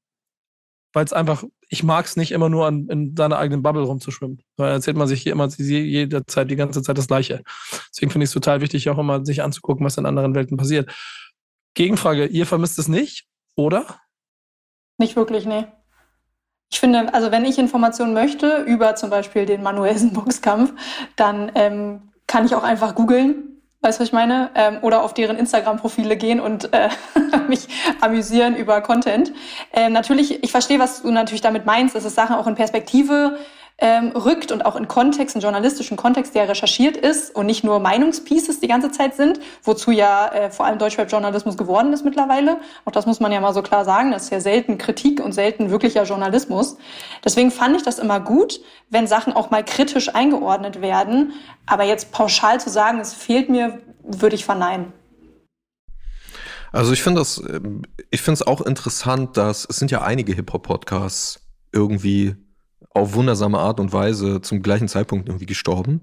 Weil 0.92 1.04
es 1.04 1.12
einfach, 1.12 1.42
ich 1.68 1.82
mag 1.82 2.06
es 2.06 2.16
nicht 2.16 2.32
immer 2.32 2.48
nur 2.48 2.66
an, 2.66 2.88
in 2.88 3.16
seiner 3.16 3.38
eigenen 3.38 3.62
Bubble 3.62 3.82
rumzuschwimmen. 3.82 4.40
Weil 4.56 4.72
erzählt 4.72 4.96
man 4.96 5.08
sich 5.08 5.22
hier 5.22 5.32
immer 5.32 5.48
jederzeit, 5.48 6.50
die 6.50 6.56
ganze 6.56 6.82
Zeit 6.82 6.98
das 6.98 7.08
Gleiche. 7.08 7.42
Deswegen 7.90 8.12
finde 8.12 8.24
ich 8.24 8.28
es 8.28 8.34
total 8.34 8.60
wichtig, 8.60 8.88
auch 8.88 8.98
immer 8.98 9.24
sich 9.24 9.42
anzugucken, 9.42 9.84
was 9.84 9.96
in 9.96 10.06
anderen 10.06 10.34
Welten 10.34 10.56
passiert. 10.56 10.92
Gegenfrage, 11.74 12.26
ihr 12.26 12.46
vermisst 12.46 12.78
es 12.78 12.86
nicht, 12.86 13.26
oder? 13.56 14.00
Nicht 14.98 15.16
wirklich, 15.16 15.46
nee. 15.46 15.66
Ich 16.70 16.80
finde, 16.80 17.12
also 17.14 17.30
wenn 17.30 17.44
ich 17.44 17.58
Informationen 17.58 18.14
möchte 18.14 18.58
über 18.62 18.96
zum 18.96 19.10
Beispiel 19.10 19.46
den 19.46 19.62
manuellen 19.62 20.12
Boxkampf, 20.12 20.72
dann 21.16 21.52
ähm, 21.54 22.12
kann 22.26 22.46
ich 22.46 22.54
auch 22.54 22.64
einfach 22.64 22.94
googeln 22.94 23.54
Weißt 23.84 23.98
du, 23.98 24.00
was 24.00 24.08
ich 24.08 24.14
meine? 24.14 24.50
Ähm, 24.54 24.78
oder 24.80 25.02
auf 25.02 25.12
deren 25.12 25.36
Instagram-Profile 25.36 26.16
gehen 26.16 26.40
und 26.40 26.72
äh, 26.72 26.88
mich 27.48 27.68
amüsieren 28.00 28.56
über 28.56 28.80
Content. 28.80 29.30
Ähm, 29.74 29.92
natürlich, 29.92 30.42
ich 30.42 30.52
verstehe, 30.52 30.78
was 30.78 31.02
du 31.02 31.10
natürlich 31.10 31.42
damit 31.42 31.66
meinst, 31.66 31.94
dass 31.94 32.06
es 32.06 32.14
Sachen 32.14 32.34
auch 32.34 32.46
in 32.46 32.54
Perspektive 32.54 33.36
ähm, 33.78 34.12
rückt 34.12 34.52
und 34.52 34.64
auch 34.64 34.76
in 34.76 34.86
Kontext, 34.86 35.34
in 35.34 35.42
journalistischen 35.42 35.96
Kontext, 35.96 36.34
der 36.34 36.48
recherchiert 36.48 36.96
ist 36.96 37.34
und 37.34 37.46
nicht 37.46 37.64
nur 37.64 37.80
Meinungspieces 37.80 38.60
die 38.60 38.68
ganze 38.68 38.92
Zeit 38.92 39.16
sind, 39.16 39.40
wozu 39.64 39.90
ja 39.90 40.28
äh, 40.28 40.50
vor 40.50 40.66
allem 40.66 40.78
Deutschrap-Journalismus 40.78 41.56
geworden 41.56 41.92
ist 41.92 42.04
mittlerweile. 42.04 42.58
Auch 42.84 42.92
das 42.92 43.06
muss 43.06 43.18
man 43.18 43.32
ja 43.32 43.40
mal 43.40 43.52
so 43.52 43.62
klar 43.62 43.84
sagen. 43.84 44.12
Das 44.12 44.24
ist 44.24 44.30
ja 44.30 44.40
selten 44.40 44.78
Kritik 44.78 45.20
und 45.20 45.32
selten 45.32 45.70
wirklicher 45.70 46.04
Journalismus. 46.04 46.76
Deswegen 47.24 47.50
fand 47.50 47.76
ich 47.76 47.82
das 47.82 47.98
immer 47.98 48.20
gut, 48.20 48.60
wenn 48.90 49.08
Sachen 49.08 49.32
auch 49.32 49.50
mal 49.50 49.64
kritisch 49.64 50.14
eingeordnet 50.14 50.80
werden. 50.80 51.32
Aber 51.66 51.82
jetzt 51.82 52.12
pauschal 52.12 52.60
zu 52.60 52.70
sagen, 52.70 53.00
es 53.00 53.12
fehlt 53.12 53.48
mir, 53.48 53.80
würde 54.04 54.36
ich 54.36 54.44
verneinen. 54.44 54.92
Also 56.70 56.92
ich 56.92 57.02
finde 57.02 57.20
das, 57.20 57.42
ich 58.10 58.22
finde 58.22 58.34
es 58.34 58.46
auch 58.46 58.60
interessant, 58.60 59.36
dass 59.36 59.66
es 59.68 59.76
sind 59.76 59.90
ja 59.90 60.02
einige 60.02 60.32
Hip-Hop-Podcasts 60.32 61.40
irgendwie 61.72 62.36
auf 62.94 63.14
wundersame 63.14 63.58
Art 63.58 63.80
und 63.80 63.92
Weise 63.92 64.40
zum 64.40 64.62
gleichen 64.62 64.88
Zeitpunkt 64.88 65.28
irgendwie 65.28 65.46
gestorben. 65.46 66.00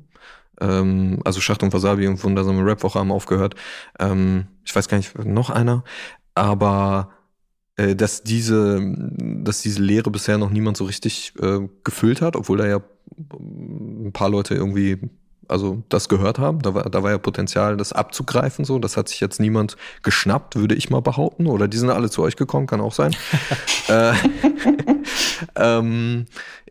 Ähm, 0.60 1.20
also 1.26 1.42
Schacht 1.42 1.64
und 1.64 1.74
Wasabi 1.74 2.08
und 2.08 2.24
wundersame 2.24 2.66
Rap-Woche 2.66 3.00
haben 3.00 3.12
aufgehört. 3.12 3.56
Ähm, 4.00 4.48
ich 4.66 4.76
weiß 4.76 4.88
gar 4.88 4.98
nicht, 4.98 5.18
noch 5.26 5.50
einer. 5.50 5.84
Aber 6.36 7.12
äh, 7.78 7.96
dass 7.96 8.24
diese, 8.24 8.80
dass 9.18 9.62
diese 9.62 9.82
Lehre 9.82 10.12
bisher 10.12 10.38
noch 10.38 10.50
niemand 10.52 10.78
so 10.78 10.86
richtig 10.86 11.34
äh, 11.42 11.68
gefüllt 11.84 12.22
hat, 12.22 12.36
obwohl 12.36 12.58
da 12.58 12.68
ja 12.68 12.82
ein 13.40 14.12
paar 14.14 14.30
Leute 14.30 14.56
irgendwie 14.56 15.10
also 15.52 15.84
das 15.90 16.10
gehört 16.10 16.40
haben. 16.40 16.62
Da 16.62 16.74
war, 16.74 16.90
da 16.90 17.04
war 17.04 17.12
ja 17.12 17.18
Potenzial, 17.18 17.78
das 17.78 17.94
abzugreifen. 17.94 18.66
So, 18.66 18.80
das 18.80 18.98
hat 18.98 19.10
sich 19.10 19.20
jetzt 19.20 19.40
niemand 19.40 19.78
geschnappt, 20.04 20.56
würde 20.56 20.76
ich 20.76 20.90
mal 20.90 21.02
behaupten. 21.02 21.48
Oder 21.48 21.68
die 21.68 21.78
sind 21.78 21.90
alle 21.90 22.10
zu 22.10 22.22
euch 22.24 22.36
gekommen, 22.36 22.68
kann 22.68 22.82
auch 22.82 22.94
sein. 22.94 23.16
äh, 23.88 24.14
ähm, 25.56 26.26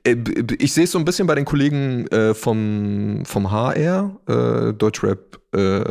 äh, 0.05 0.17
ich 0.59 0.73
sehe 0.73 0.85
es 0.85 0.93
so 0.93 0.99
ein 0.99 1.05
bisschen 1.05 1.27
bei 1.27 1.35
den 1.35 1.45
Kollegen 1.45 2.07
äh, 2.09 2.35
vom, 2.35 3.23
vom 3.25 3.51
HR, 3.51 4.17
äh, 4.27 4.73
Deutschrap 4.73 5.41
äh, 5.55 5.85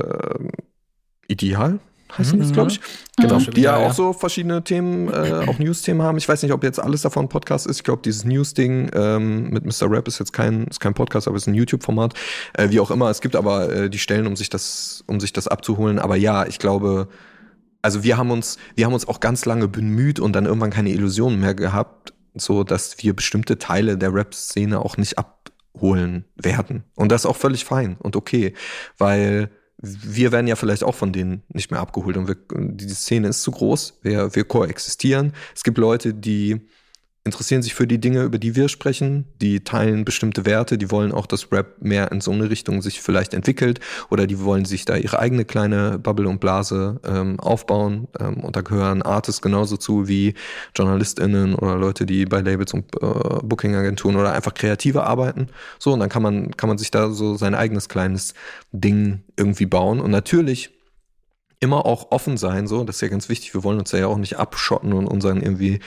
Ideal, 1.28 1.80
heißen 2.18 2.38
mhm. 2.38 2.42
das, 2.42 2.54
glaube 2.54 2.72
ich. 2.72 2.82
Genau, 3.18 3.40
mhm. 3.40 3.52
die 3.52 3.62
ja, 3.62 3.80
ja, 3.80 3.88
auch 3.88 3.94
so 3.94 4.14
verschiedene 4.14 4.64
Themen, 4.64 5.10
äh, 5.10 5.46
auch 5.48 5.60
News-Themen 5.60 6.02
haben. 6.02 6.18
Ich 6.18 6.28
weiß 6.28 6.42
nicht, 6.44 6.54
ob 6.54 6.64
jetzt 6.64 6.80
alles 6.80 7.02
davon 7.02 7.26
ein 7.26 7.30
Podcast 7.30 7.68
ist. 7.68 7.78
Ich 7.78 7.84
glaube, 7.84 8.02
dieses 8.04 8.26
News-Ding 8.26 8.92
ähm, 8.94 9.50
mit 9.50 9.66
Mr. 9.66 9.90
Rap 9.90 10.08
ist 10.08 10.20
jetzt 10.20 10.34
kein, 10.34 10.66
ist 10.66 10.80
kein 10.80 10.94
Podcast, 10.94 11.28
aber 11.28 11.38
ist 11.38 11.48
ein 11.48 11.54
YouTube-Format. 11.54 12.14
Äh, 12.54 12.70
wie 12.70 12.80
auch 12.80 12.92
immer, 12.92 13.10
es 13.10 13.22
gibt 13.22 13.36
aber 13.36 13.72
äh, 13.72 13.90
die 13.90 14.00
Stellen, 14.00 14.28
um 14.28 14.36
sich 14.36 14.50
das, 14.50 15.04
um 15.08 15.20
sich 15.20 15.34
das 15.34 15.48
abzuholen. 15.48 16.00
Aber 16.00 16.16
ja, 16.16 16.46
ich 16.46 16.60
glaube, 16.60 17.10
also 17.82 18.04
wir 18.04 18.18
haben 18.18 18.32
uns, 18.32 18.58
wir 18.76 18.86
haben 18.86 18.94
uns 18.94 19.08
auch 19.08 19.20
ganz 19.20 19.46
lange 19.46 19.68
bemüht 19.68 20.20
und 20.20 20.34
dann 20.34 20.46
irgendwann 20.46 20.72
keine 20.72 20.90
Illusionen 20.90 21.40
mehr 21.40 21.56
gehabt, 21.56 22.14
so 22.36 22.64
dass 22.64 23.02
wir 23.04 23.16
bestimmte 23.16 23.58
Teile 23.58 23.98
der 23.98 24.14
Rap-Szene 24.14 24.80
auch 24.80 24.98
nicht 24.98 25.18
abholen 25.18 26.26
werden. 26.36 26.84
Und 26.96 27.12
das 27.12 27.22
ist 27.22 27.26
auch 27.26 27.38
völlig 27.38 27.66
fein 27.66 27.98
und 28.00 28.16
okay, 28.16 28.54
weil 28.98 29.50
wir 29.82 30.32
werden 30.32 30.48
ja 30.48 30.56
vielleicht 30.56 30.84
auch 30.84 30.96
von 30.96 31.14
denen 31.14 31.44
nicht 31.50 31.72
mehr 31.72 31.80
abgeholt 31.80 32.18
und 32.18 32.28
wir, 32.28 32.36
die 32.52 32.90
Szene 32.90 33.30
ist 33.30 33.44
zu 33.44 33.52
groß. 33.52 34.00
Wir, 34.02 34.36
wir 34.36 34.44
koexistieren. 34.44 35.34
Es 35.56 35.64
gibt 35.64 35.78
Leute, 35.78 36.14
die 36.14 36.68
interessieren 37.26 37.62
sich 37.62 37.74
für 37.74 37.86
die 37.86 38.00
Dinge, 38.00 38.24
über 38.24 38.40
die 38.40 38.56
wir 38.56 38.70
sprechen, 38.70 39.26
die 39.42 39.64
teilen 39.64 40.06
bestimmte 40.06 40.46
Werte, 40.46 40.78
die 40.78 40.90
wollen 40.90 41.12
auch, 41.12 41.26
dass 41.26 41.52
Rap 41.52 41.82
mehr 41.82 42.12
in 42.12 42.22
so 42.22 42.32
eine 42.32 42.50
Richtung 42.50 42.82
sich 42.82 43.02
vielleicht 43.02 43.34
entwickelt 43.34 43.80
oder 44.10 44.26
die 44.26 44.40
wollen 44.40 44.66
sich 44.66 44.86
da 44.86 44.96
ihre 44.96 45.20
eigene 45.20 45.46
kleine 45.46 46.00
Bubble 46.00 46.30
und 46.30 46.40
Blase 46.40 47.00
ähm, 47.06 47.40
aufbauen. 47.40 48.08
Ähm, 48.20 48.38
und 48.38 48.56
da 48.56 48.62
gehören 48.62 49.02
Artists 49.02 49.42
genauso 49.42 49.78
zu 49.78 50.08
wie 50.08 50.34
JournalistInnen 50.76 51.56
oder 51.56 51.76
Leute, 51.76 52.06
die 52.06 52.26
bei 52.26 52.40
Labels 52.42 52.74
und 52.74 52.86
äh, 52.96 53.40
Booking-Agenturen 53.44 54.16
oder 54.16 54.34
einfach 54.34 54.54
kreative 54.54 55.04
arbeiten. 55.04 55.48
So, 55.78 55.94
und 55.94 56.00
dann 56.00 56.10
kann 56.10 56.24
man, 56.24 56.56
kann 56.56 56.70
man 56.70 56.78
sich 56.78 56.90
da 56.90 57.12
so 57.12 57.36
sein 57.36 57.54
eigenes 57.54 57.90
kleines 57.90 58.34
Ding 58.72 59.24
irgendwie 59.36 59.66
bauen. 59.66 60.00
Und 60.00 60.12
natürlich 60.12 60.79
immer 61.60 61.86
auch 61.86 62.12
offen 62.12 62.38
sein, 62.38 62.68
so, 62.68 62.84
das 62.84 62.98
ist 62.98 63.02
ja 63.02 63.08
ganz 63.10 63.28
wichtig. 63.28 63.54
Wir 63.54 63.64
wollen 63.64 63.80
uns 63.80 63.92
ja 63.92 64.08
auch 64.08 64.18
nicht 64.18 64.38
abschotten 64.38 64.94
und 64.94 65.08
unseren 65.08 65.42
irgendwie 65.42 65.80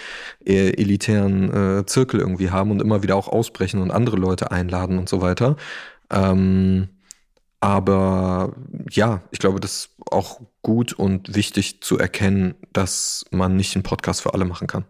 äh, 0.44 0.70
elitären 0.70 1.78
äh, 1.80 1.86
Zirkel 1.86 2.20
irgendwie 2.20 2.50
haben 2.50 2.70
und 2.70 2.80
immer 2.80 3.02
wieder 3.02 3.16
auch 3.16 3.28
ausbrechen 3.28 3.80
und 3.80 3.90
andere 3.90 4.16
Leute 4.16 4.50
einladen 4.50 4.98
und 4.98 5.08
so 5.08 5.22
weiter. 5.22 5.56
Ähm, 6.10 6.88
aber 7.60 8.54
ja, 8.90 9.22
ich 9.30 9.38
glaube, 9.38 9.60
das 9.60 9.72
ist 9.72 9.96
auch 10.10 10.40
gut 10.62 10.92
und 10.92 11.34
wichtig 11.34 11.80
zu 11.80 11.98
erkennen, 11.98 12.54
dass 12.72 13.24
man 13.30 13.56
nicht 13.56 13.74
einen 13.74 13.84
Podcast 13.84 14.20
für 14.20 14.34
alle 14.34 14.44
machen 14.44 14.66
kann. 14.66 14.84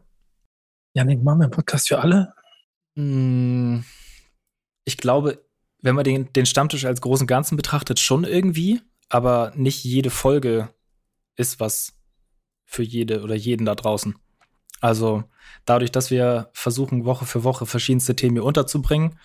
Janik, 0.94 1.22
machen 1.22 1.38
wir 1.38 1.44
einen 1.44 1.52
Podcast 1.52 1.88
für 1.88 2.00
alle? 2.00 2.34
Hm, 2.96 3.84
ich 4.84 4.96
glaube, 4.96 5.44
wenn 5.82 5.94
man 5.94 6.04
den, 6.04 6.32
den 6.32 6.46
Stammtisch 6.46 6.84
als 6.84 7.00
großen 7.00 7.26
Ganzen 7.26 7.56
betrachtet, 7.56 8.00
schon 8.00 8.24
irgendwie 8.24 8.80
aber 9.12 9.52
nicht 9.54 9.84
jede 9.84 10.08
Folge 10.08 10.70
ist 11.36 11.60
was 11.60 11.92
für 12.64 12.82
jede 12.82 13.22
oder 13.22 13.34
jeden 13.34 13.66
da 13.66 13.74
draußen. 13.74 14.16
Also 14.80 15.24
dadurch, 15.66 15.92
dass 15.92 16.10
wir 16.10 16.48
versuchen, 16.54 17.04
Woche 17.04 17.26
für 17.26 17.44
Woche 17.44 17.66
verschiedenste 17.66 18.16
Themen 18.16 18.36
hier 18.36 18.44
unterzubringen, 18.44 19.18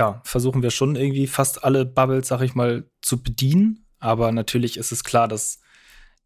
ja, 0.00 0.22
versuchen 0.24 0.62
wir 0.62 0.70
schon 0.70 0.96
irgendwie 0.96 1.26
fast 1.26 1.62
alle 1.62 1.84
Bubbles, 1.84 2.28
sag 2.28 2.40
ich 2.40 2.54
mal, 2.54 2.88
zu 3.02 3.22
bedienen. 3.22 3.84
Aber 3.98 4.32
natürlich 4.32 4.78
ist 4.78 4.92
es 4.92 5.04
klar, 5.04 5.28
dass 5.28 5.60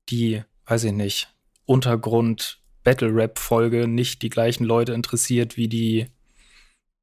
die, 0.09 0.45
weiß 0.67 0.85
ich 0.85 0.93
nicht, 0.93 1.35
Untergrund-Battle-Rap-Folge 1.67 3.89
nicht 3.89 4.23
die 4.23 4.31
gleichen 4.31 4.63
Leute 4.63 4.93
interessiert 4.93 5.57
wie 5.57 5.67
die 5.67 6.07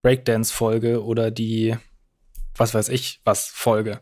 Breakdance-Folge 0.02 1.04
oder 1.04 1.30
die, 1.30 1.76
was 2.56 2.74
weiß 2.74 2.88
ich, 2.88 3.20
was 3.26 3.48
Folge. 3.48 4.00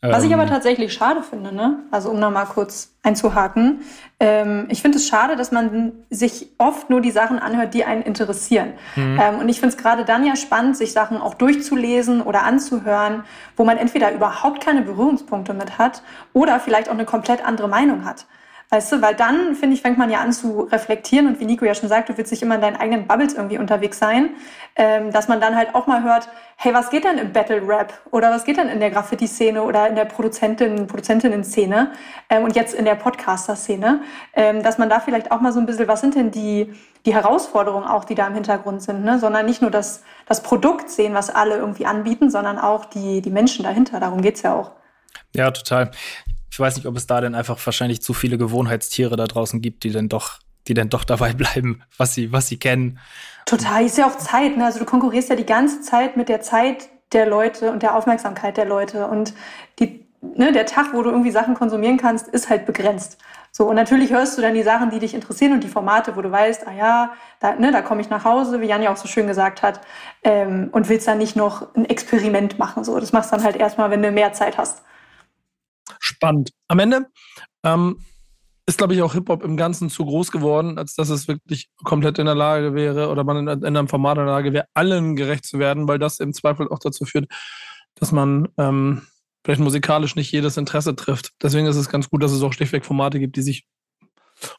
Was 0.00 0.22
ich 0.22 0.32
aber 0.32 0.44
ähm. 0.44 0.48
tatsächlich 0.48 0.92
schade 0.92 1.24
finde, 1.24 1.52
ne? 1.52 1.80
also 1.90 2.10
um 2.10 2.20
nochmal 2.20 2.46
kurz 2.46 2.94
einzuhaken, 3.02 3.80
ähm, 4.20 4.66
ich 4.70 4.80
finde 4.80 4.98
es 4.98 5.08
schade, 5.08 5.34
dass 5.34 5.50
man 5.50 5.92
sich 6.08 6.52
oft 6.58 6.88
nur 6.88 7.00
die 7.00 7.10
Sachen 7.10 7.40
anhört, 7.40 7.74
die 7.74 7.84
einen 7.84 8.02
interessieren. 8.02 8.74
Mhm. 8.94 9.18
Ähm, 9.20 9.38
und 9.40 9.48
ich 9.48 9.58
finde 9.58 9.74
es 9.74 9.82
gerade 9.82 10.04
dann 10.04 10.24
ja 10.24 10.36
spannend, 10.36 10.76
sich 10.76 10.92
Sachen 10.92 11.20
auch 11.20 11.34
durchzulesen 11.34 12.22
oder 12.22 12.44
anzuhören, 12.44 13.24
wo 13.56 13.64
man 13.64 13.76
entweder 13.76 14.12
überhaupt 14.12 14.62
keine 14.62 14.82
Berührungspunkte 14.82 15.52
mit 15.52 15.78
hat 15.78 16.02
oder 16.32 16.60
vielleicht 16.60 16.88
auch 16.88 16.94
eine 16.94 17.04
komplett 17.04 17.44
andere 17.44 17.68
Meinung 17.68 18.04
hat. 18.04 18.26
Weißt 18.70 18.92
du, 18.92 19.00
weil 19.00 19.14
dann, 19.14 19.54
finde 19.54 19.74
ich, 19.74 19.80
fängt 19.80 19.96
man 19.96 20.10
ja 20.10 20.20
an 20.20 20.30
zu 20.30 20.60
reflektieren 20.60 21.26
und 21.26 21.40
wie 21.40 21.46
Nico 21.46 21.64
ja 21.64 21.74
schon 21.74 21.88
sagt, 21.88 22.10
du 22.10 22.18
willst 22.18 22.30
nicht 22.32 22.42
immer 22.42 22.56
in 22.56 22.60
deinen 22.60 22.76
eigenen 22.76 23.06
Bubbles 23.06 23.32
irgendwie 23.32 23.56
unterwegs 23.56 23.98
sein, 23.98 24.34
ähm, 24.76 25.10
dass 25.10 25.26
man 25.26 25.40
dann 25.40 25.56
halt 25.56 25.74
auch 25.74 25.86
mal 25.86 26.02
hört, 26.02 26.28
hey, 26.56 26.74
was 26.74 26.90
geht 26.90 27.04
denn 27.04 27.16
im 27.16 27.32
Battle 27.32 27.66
Rap 27.66 27.94
oder 28.10 28.30
was 28.30 28.44
geht 28.44 28.58
denn 28.58 28.68
in 28.68 28.78
der 28.78 28.90
Graffiti-Szene 28.90 29.62
oder 29.62 29.88
in 29.88 29.94
der 29.94 30.04
Produzentin, 30.04 30.86
Produzentinnen-Szene 30.86 31.92
ähm, 32.28 32.44
und 32.44 32.56
jetzt 32.56 32.74
in 32.74 32.84
der 32.84 32.96
Podcaster-Szene, 32.96 34.02
ähm, 34.34 34.62
dass 34.62 34.76
man 34.76 34.90
da 34.90 35.00
vielleicht 35.00 35.32
auch 35.32 35.40
mal 35.40 35.52
so 35.52 35.60
ein 35.60 35.66
bisschen, 35.66 35.88
was 35.88 36.02
sind 36.02 36.14
denn 36.14 36.30
die, 36.30 36.74
die 37.06 37.14
Herausforderungen 37.14 37.86
auch, 37.86 38.04
die 38.04 38.14
da 38.14 38.26
im 38.26 38.34
Hintergrund 38.34 38.82
sind, 38.82 39.02
ne? 39.02 39.18
sondern 39.18 39.46
nicht 39.46 39.62
nur 39.62 39.70
das, 39.70 40.02
das 40.26 40.42
Produkt 40.42 40.90
sehen, 40.90 41.14
was 41.14 41.30
alle 41.30 41.56
irgendwie 41.56 41.86
anbieten, 41.86 42.30
sondern 42.30 42.58
auch 42.58 42.84
die, 42.84 43.22
die 43.22 43.30
Menschen 43.30 43.62
dahinter. 43.62 43.98
Darum 43.98 44.20
geht's 44.20 44.42
ja 44.42 44.54
auch. 44.54 44.72
Ja, 45.32 45.50
total 45.50 45.90
ich 46.50 46.58
weiß 46.58 46.76
nicht, 46.76 46.86
ob 46.86 46.96
es 46.96 47.06
da 47.06 47.20
denn 47.20 47.34
einfach 47.34 47.58
wahrscheinlich 47.64 48.02
zu 48.02 48.14
viele 48.14 48.38
Gewohnheitstiere 48.38 49.16
da 49.16 49.26
draußen 49.26 49.60
gibt, 49.60 49.84
die 49.84 49.90
dann 49.90 50.08
doch, 50.08 50.38
die 50.66 50.74
dann 50.74 50.88
doch 50.88 51.04
dabei 51.04 51.32
bleiben, 51.34 51.82
was 51.96 52.14
sie, 52.14 52.32
was 52.32 52.48
sie 52.48 52.58
kennen. 52.58 52.98
Total, 53.46 53.84
ist 53.84 53.98
ja 53.98 54.06
auch 54.06 54.18
Zeit, 54.18 54.56
ne? 54.56 54.64
Also 54.64 54.78
du 54.78 54.84
konkurrierst 54.84 55.30
ja 55.30 55.36
die 55.36 55.46
ganze 55.46 55.80
Zeit 55.80 56.16
mit 56.16 56.28
der 56.28 56.40
Zeit 56.40 56.88
der 57.12 57.26
Leute 57.26 57.70
und 57.72 57.82
der 57.82 57.96
Aufmerksamkeit 57.96 58.56
der 58.56 58.66
Leute. 58.66 59.06
Und 59.06 59.32
die, 59.78 60.06
ne, 60.20 60.52
der 60.52 60.66
Tag, 60.66 60.92
wo 60.92 61.02
du 61.02 61.10
irgendwie 61.10 61.30
Sachen 61.30 61.54
konsumieren 61.54 61.96
kannst, 61.96 62.28
ist 62.28 62.50
halt 62.50 62.66
begrenzt. 62.66 63.18
So, 63.50 63.66
und 63.66 63.76
natürlich 63.76 64.12
hörst 64.12 64.36
du 64.36 64.42
dann 64.42 64.54
die 64.54 64.62
Sachen, 64.62 64.90
die 64.90 64.98
dich 64.98 65.14
interessieren 65.14 65.52
und 65.52 65.64
die 65.64 65.68
Formate, 65.68 66.16
wo 66.16 66.20
du 66.20 66.30
weißt, 66.30 66.66
ah 66.66 66.72
ja, 66.72 67.12
da, 67.40 67.54
ne, 67.54 67.72
da 67.72 67.80
komme 67.80 68.02
ich 68.02 68.10
nach 68.10 68.24
Hause, 68.24 68.60
wie 68.60 68.66
Jan 68.66 68.82
ja 68.82 68.92
auch 68.92 68.98
so 68.98 69.08
schön 69.08 69.26
gesagt 69.26 69.62
hat, 69.62 69.80
ähm, 70.22 70.68
und 70.72 70.90
willst 70.90 71.08
dann 71.08 71.18
nicht 71.18 71.34
noch 71.34 71.74
ein 71.74 71.86
Experiment 71.86 72.58
machen. 72.58 72.84
So, 72.84 73.00
das 73.00 73.12
machst 73.12 73.32
du 73.32 73.36
dann 73.36 73.44
halt 73.44 73.56
erstmal, 73.56 73.90
wenn 73.90 74.02
du 74.02 74.10
mehr 74.12 74.32
Zeit 74.34 74.58
hast 74.58 74.82
spannend. 75.98 76.50
Am 76.68 76.78
Ende 76.78 77.06
ähm, 77.64 77.98
ist, 78.66 78.78
glaube 78.78 78.94
ich, 78.94 79.02
auch 79.02 79.14
Hip-Hop 79.14 79.42
im 79.42 79.56
Ganzen 79.56 79.88
zu 79.88 80.04
groß 80.04 80.30
geworden, 80.30 80.78
als 80.78 80.94
dass 80.94 81.08
es 81.08 81.26
wirklich 81.26 81.70
komplett 81.84 82.18
in 82.18 82.26
der 82.26 82.34
Lage 82.34 82.74
wäre 82.74 83.08
oder 83.08 83.24
man 83.24 83.48
in, 83.48 83.48
in 83.48 83.76
einem 83.76 83.88
Format 83.88 84.18
in 84.18 84.26
der 84.26 84.34
Lage 84.34 84.52
wäre, 84.52 84.66
allen 84.74 85.16
gerecht 85.16 85.46
zu 85.46 85.58
werden, 85.58 85.88
weil 85.88 85.98
das 85.98 86.20
im 86.20 86.34
Zweifel 86.34 86.68
auch 86.68 86.78
dazu 86.78 87.06
führt, 87.06 87.30
dass 87.94 88.12
man 88.12 88.48
ähm, 88.58 89.02
vielleicht 89.42 89.60
musikalisch 89.62 90.16
nicht 90.16 90.30
jedes 90.30 90.58
Interesse 90.58 90.94
trifft. 90.94 91.30
Deswegen 91.42 91.66
ist 91.66 91.76
es 91.76 91.88
ganz 91.88 92.10
gut, 92.10 92.22
dass 92.22 92.32
es 92.32 92.42
auch 92.42 92.52
schlichtweg 92.52 92.84
Formate 92.84 93.18
gibt, 93.18 93.36
die 93.36 93.42
sich 93.42 93.66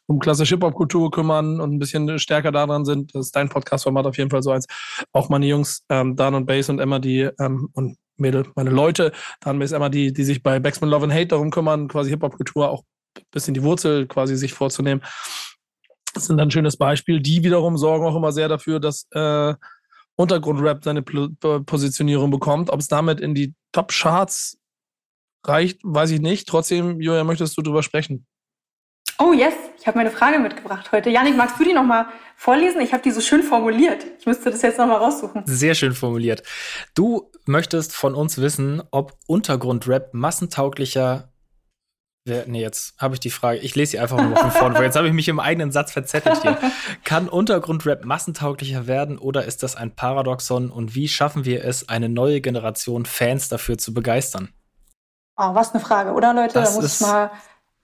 um 0.07 0.19
klassische 0.19 0.55
Hip-Hop-Kultur 0.55 1.11
kümmern 1.11 1.61
und 1.61 1.73
ein 1.73 1.79
bisschen 1.79 2.17
stärker 2.17 2.51
daran 2.51 2.85
sind. 2.85 3.13
Das 3.13 3.27
ist 3.27 3.35
dein 3.35 3.49
Podcast-Format 3.49 4.07
auf 4.07 4.17
jeden 4.17 4.31
Fall 4.31 4.41
so 4.41 4.51
eins. 4.51 4.65
Auch 5.13 5.29
meine 5.29 5.45
Jungs, 5.45 5.85
ähm, 5.89 6.15
Dan 6.15 6.33
und 6.33 6.47
Bass 6.47 6.69
und 6.69 6.79
Emma, 6.79 6.97
die 6.97 7.29
ähm, 7.39 7.69
und 7.73 7.97
Mädel, 8.19 8.47
meine 8.55 8.69
Leute, 8.69 9.11
Dan, 9.41 9.59
Bass, 9.59 9.71
Emma, 9.71 9.89
die, 9.89 10.13
die 10.13 10.23
sich 10.23 10.43
bei 10.43 10.59
Backsman 10.59 10.89
Love 10.89 11.05
and 11.05 11.13
Hate 11.13 11.27
darum 11.27 11.51
kümmern, 11.51 11.87
quasi 11.87 12.09
Hip-Hop-Kultur 12.09 12.69
auch 12.69 12.83
ein 13.17 13.23
bisschen 13.31 13.53
die 13.53 13.63
Wurzel 13.63 14.07
quasi 14.07 14.35
sich 14.35 14.53
vorzunehmen. 14.53 15.03
Das 16.13 16.25
sind 16.25 16.39
ein 16.39 16.51
schönes 16.51 16.77
Beispiel. 16.77 17.19
Die 17.19 17.43
wiederum 17.43 17.77
sorgen 17.77 18.05
auch 18.05 18.15
immer 18.15 18.31
sehr 18.31 18.47
dafür, 18.47 18.79
dass 18.79 19.07
äh, 19.11 19.53
Untergrundrap 20.15 20.83
seine 20.83 21.01
Positionierung 21.01 22.29
bekommt. 22.31 22.69
Ob 22.69 22.79
es 22.79 22.87
damit 22.87 23.21
in 23.21 23.35
die 23.35 23.53
Top-Charts 23.71 24.57
reicht, 25.45 25.79
weiß 25.83 26.11
ich 26.11 26.19
nicht. 26.19 26.47
Trotzdem, 26.47 26.99
Julia, 26.99 27.23
möchtest 27.23 27.57
du 27.57 27.61
drüber 27.61 27.83
sprechen? 27.83 28.25
Oh 29.21 29.33
yes, 29.33 29.53
ich 29.77 29.85
habe 29.85 29.97
meine 29.97 30.11
Frage 30.11 30.39
mitgebracht 30.39 30.93
heute. 30.93 31.09
Janik, 31.09 31.35
magst 31.35 31.59
du 31.59 31.65
die 31.65 31.73
nochmal 31.73 32.05
vorlesen? 32.37 32.79
Ich 32.79 32.93
habe 32.93 33.03
die 33.03 33.11
so 33.11 33.19
schön 33.19 33.43
formuliert. 33.43 34.05
Ich 34.17 34.25
müsste 34.25 34.49
das 34.49 34.61
jetzt 34.61 34.77
nochmal 34.77 34.97
raussuchen. 34.97 35.43
Sehr 35.45 35.75
schön 35.75 35.93
formuliert. 35.93 36.41
Du 36.95 37.29
möchtest 37.45 37.93
von 37.93 38.15
uns 38.15 38.37
wissen, 38.37 38.81
ob 38.91 39.17
Untergrundrap 39.27 40.13
massentauglicher 40.13 41.33
Nee, 42.45 42.61
jetzt 42.61 42.93
habe 42.99 43.15
ich 43.15 43.19
die 43.19 43.31
Frage. 43.31 43.57
Ich 43.59 43.75
lese 43.75 43.91
sie 43.91 43.99
einfach 43.99 44.17
mal 44.17 44.35
von 44.35 44.51
vorne 44.51 44.75
vor. 44.75 44.83
Jetzt 44.83 44.95
habe 44.95 45.07
ich 45.07 45.13
mich 45.13 45.27
im 45.29 45.39
eigenen 45.39 45.71
Satz 45.71 45.91
verzettelt 45.91 46.41
hier. 46.43 46.59
Kann 47.03 47.27
Untergrundrap 47.27 48.05
massentauglicher 48.05 48.85
werden 48.85 49.17
oder 49.17 49.45
ist 49.45 49.63
das 49.63 49.75
ein 49.75 49.95
Paradoxon? 49.95 50.69
Und 50.69 50.93
wie 50.93 51.07
schaffen 51.07 51.45
wir 51.45 51.65
es, 51.65 51.89
eine 51.89 52.07
neue 52.07 52.39
Generation 52.39 53.05
Fans 53.05 53.49
dafür 53.49 53.79
zu 53.79 53.95
begeistern? 53.95 54.49
Oh, 55.37 55.55
was 55.55 55.73
eine 55.73 55.83
Frage, 55.83 56.11
oder 56.11 56.33
Leute? 56.33 56.53
Das 56.53 56.75
da 56.75 56.81
muss 56.81 57.01
ich 57.01 57.07
mal 57.07 57.31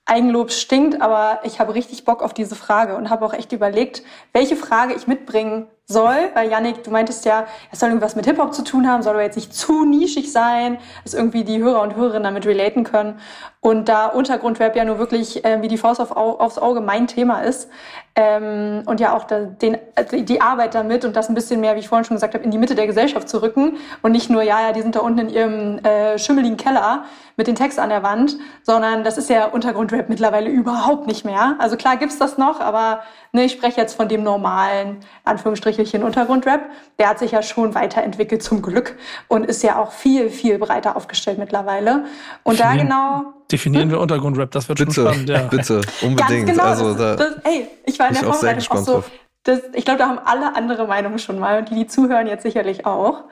Eigenlob 0.05 0.51
stinkt, 0.51 1.01
aber 1.01 1.39
ich 1.43 1.59
habe 1.59 1.73
richtig 1.73 2.05
Bock 2.05 2.21
auf 2.21 2.33
diese 2.33 2.55
Frage 2.55 2.95
und 2.95 3.09
habe 3.09 3.25
auch 3.25 3.33
echt 3.33 3.51
überlegt, 3.51 4.03
welche 4.33 4.55
Frage 4.55 4.93
ich 4.93 5.07
mitbringen 5.07 5.67
soll, 5.87 6.29
weil 6.35 6.49
Yannick, 6.49 6.83
du 6.83 6.91
meintest 6.91 7.25
ja, 7.25 7.45
es 7.71 7.79
soll 7.79 7.89
irgendwas 7.89 8.15
mit 8.15 8.25
Hip-Hop 8.25 8.53
zu 8.53 8.63
tun 8.63 8.87
haben, 8.87 9.01
soll 9.01 9.13
aber 9.13 9.23
jetzt 9.23 9.35
nicht 9.35 9.53
zu 9.53 9.83
nischig 9.83 10.31
sein, 10.31 10.77
dass 11.03 11.15
irgendwie 11.15 11.43
die 11.43 11.59
Hörer 11.59 11.81
und 11.81 11.95
Hörerinnen 11.95 12.23
damit 12.23 12.45
relaten 12.45 12.83
können. 12.83 13.19
Und 13.61 13.89
da 13.89 14.07
Untergrundrap 14.07 14.75
ja 14.75 14.85
nur 14.85 14.99
wirklich 14.99 15.43
äh, 15.43 15.61
wie 15.63 15.67
die 15.67 15.77
Faust 15.77 15.99
auf, 15.99 16.11
aufs 16.11 16.59
Auge 16.59 16.81
mein 16.81 17.07
Thema 17.07 17.41
ist 17.41 17.69
ähm, 18.15 18.83
und 18.85 19.01
ja 19.01 19.15
auch 19.15 19.25
da, 19.25 19.39
den, 19.41 19.77
die 20.11 20.39
Arbeit 20.39 20.73
damit 20.73 21.03
und 21.03 21.15
das 21.15 21.27
ein 21.27 21.35
bisschen 21.35 21.59
mehr, 21.59 21.75
wie 21.75 21.79
ich 21.79 21.89
vorhin 21.89 22.05
schon 22.05 22.15
gesagt 22.15 22.33
habe, 22.33 22.45
in 22.45 22.51
die 22.51 22.57
Mitte 22.57 22.73
der 22.73 22.87
Gesellschaft 22.87 23.27
zu 23.27 23.41
rücken 23.41 23.77
und 24.01 24.13
nicht 24.13 24.29
nur, 24.29 24.41
ja, 24.41 24.61
ja, 24.61 24.71
die 24.71 24.81
sind 24.81 24.95
da 24.95 25.01
unten 25.01 25.19
in 25.19 25.29
ihrem 25.29 25.79
äh, 25.79 26.17
schimmeligen 26.17 26.55
Keller 26.55 27.03
mit 27.35 27.47
den 27.47 27.55
Text 27.55 27.77
an 27.77 27.89
der 27.89 28.03
Wand, 28.03 28.37
sondern 28.63 29.03
das 29.03 29.17
ist 29.17 29.29
ja 29.29 29.47
Untergrundrap 29.47 30.07
mittlerweile 30.07 30.49
überhaupt 30.49 31.07
nicht 31.07 31.25
mehr. 31.25 31.55
Also 31.59 31.75
klar 31.75 31.97
gibt's 31.97 32.17
das 32.17 32.37
noch, 32.37 32.61
aber 32.61 33.01
ne, 33.33 33.43
ich 33.43 33.51
spreche 33.51 33.81
jetzt 33.81 33.95
von 33.95 34.07
dem 34.07 34.23
normalen, 34.23 35.01
Anführungsstrichelchen 35.25 36.01
Untergrundrap. 36.01 36.61
Der 36.97 37.09
hat 37.09 37.19
sich 37.19 37.31
ja 37.31 37.41
schon 37.41 37.75
weiterentwickelt 37.75 38.41
zum 38.41 38.61
Glück 38.61 38.97
und 39.27 39.45
ist 39.45 39.61
ja 39.61 39.77
auch 39.77 39.91
viel, 39.91 40.29
viel 40.29 40.57
breiter 40.57 40.95
aufgestellt 40.95 41.37
mittlerweile. 41.37 42.05
Und 42.43 42.59
definieren, 42.59 42.89
da 42.89 43.17
genau. 43.17 43.33
Definieren 43.51 43.89
wir 43.89 43.99
Untergrundrap, 43.99 44.51
das 44.51 44.67
wird 44.69 44.79
bitte, 44.79 44.93
schon 44.93 45.07
spannend, 45.07 45.29
ja. 45.29 45.43
Bitte, 45.43 45.81
unbedingt. 46.01 46.47
Ganz 46.47 46.57
genau, 46.57 46.63
also, 46.63 46.93
das, 46.95 47.17
das, 47.17 47.35
ey, 47.43 47.67
ich 47.85 47.99
war 47.99 48.07
in 48.07 48.13
der 48.15 48.23
Vorbereitung 48.23 48.77
auch 48.77 48.83
so. 48.83 49.03
Das, 49.43 49.61
ich 49.73 49.85
glaube, 49.85 49.99
da 49.99 50.07
haben 50.07 50.17
alle 50.17 50.55
andere 50.55 50.87
Meinungen 50.87 51.19
schon 51.19 51.37
mal 51.37 51.59
und 51.59 51.69
die, 51.69 51.75
die 51.75 51.85
zuhören, 51.85 52.25
jetzt 52.25 52.41
sicherlich 52.41 52.87
auch. 52.87 53.25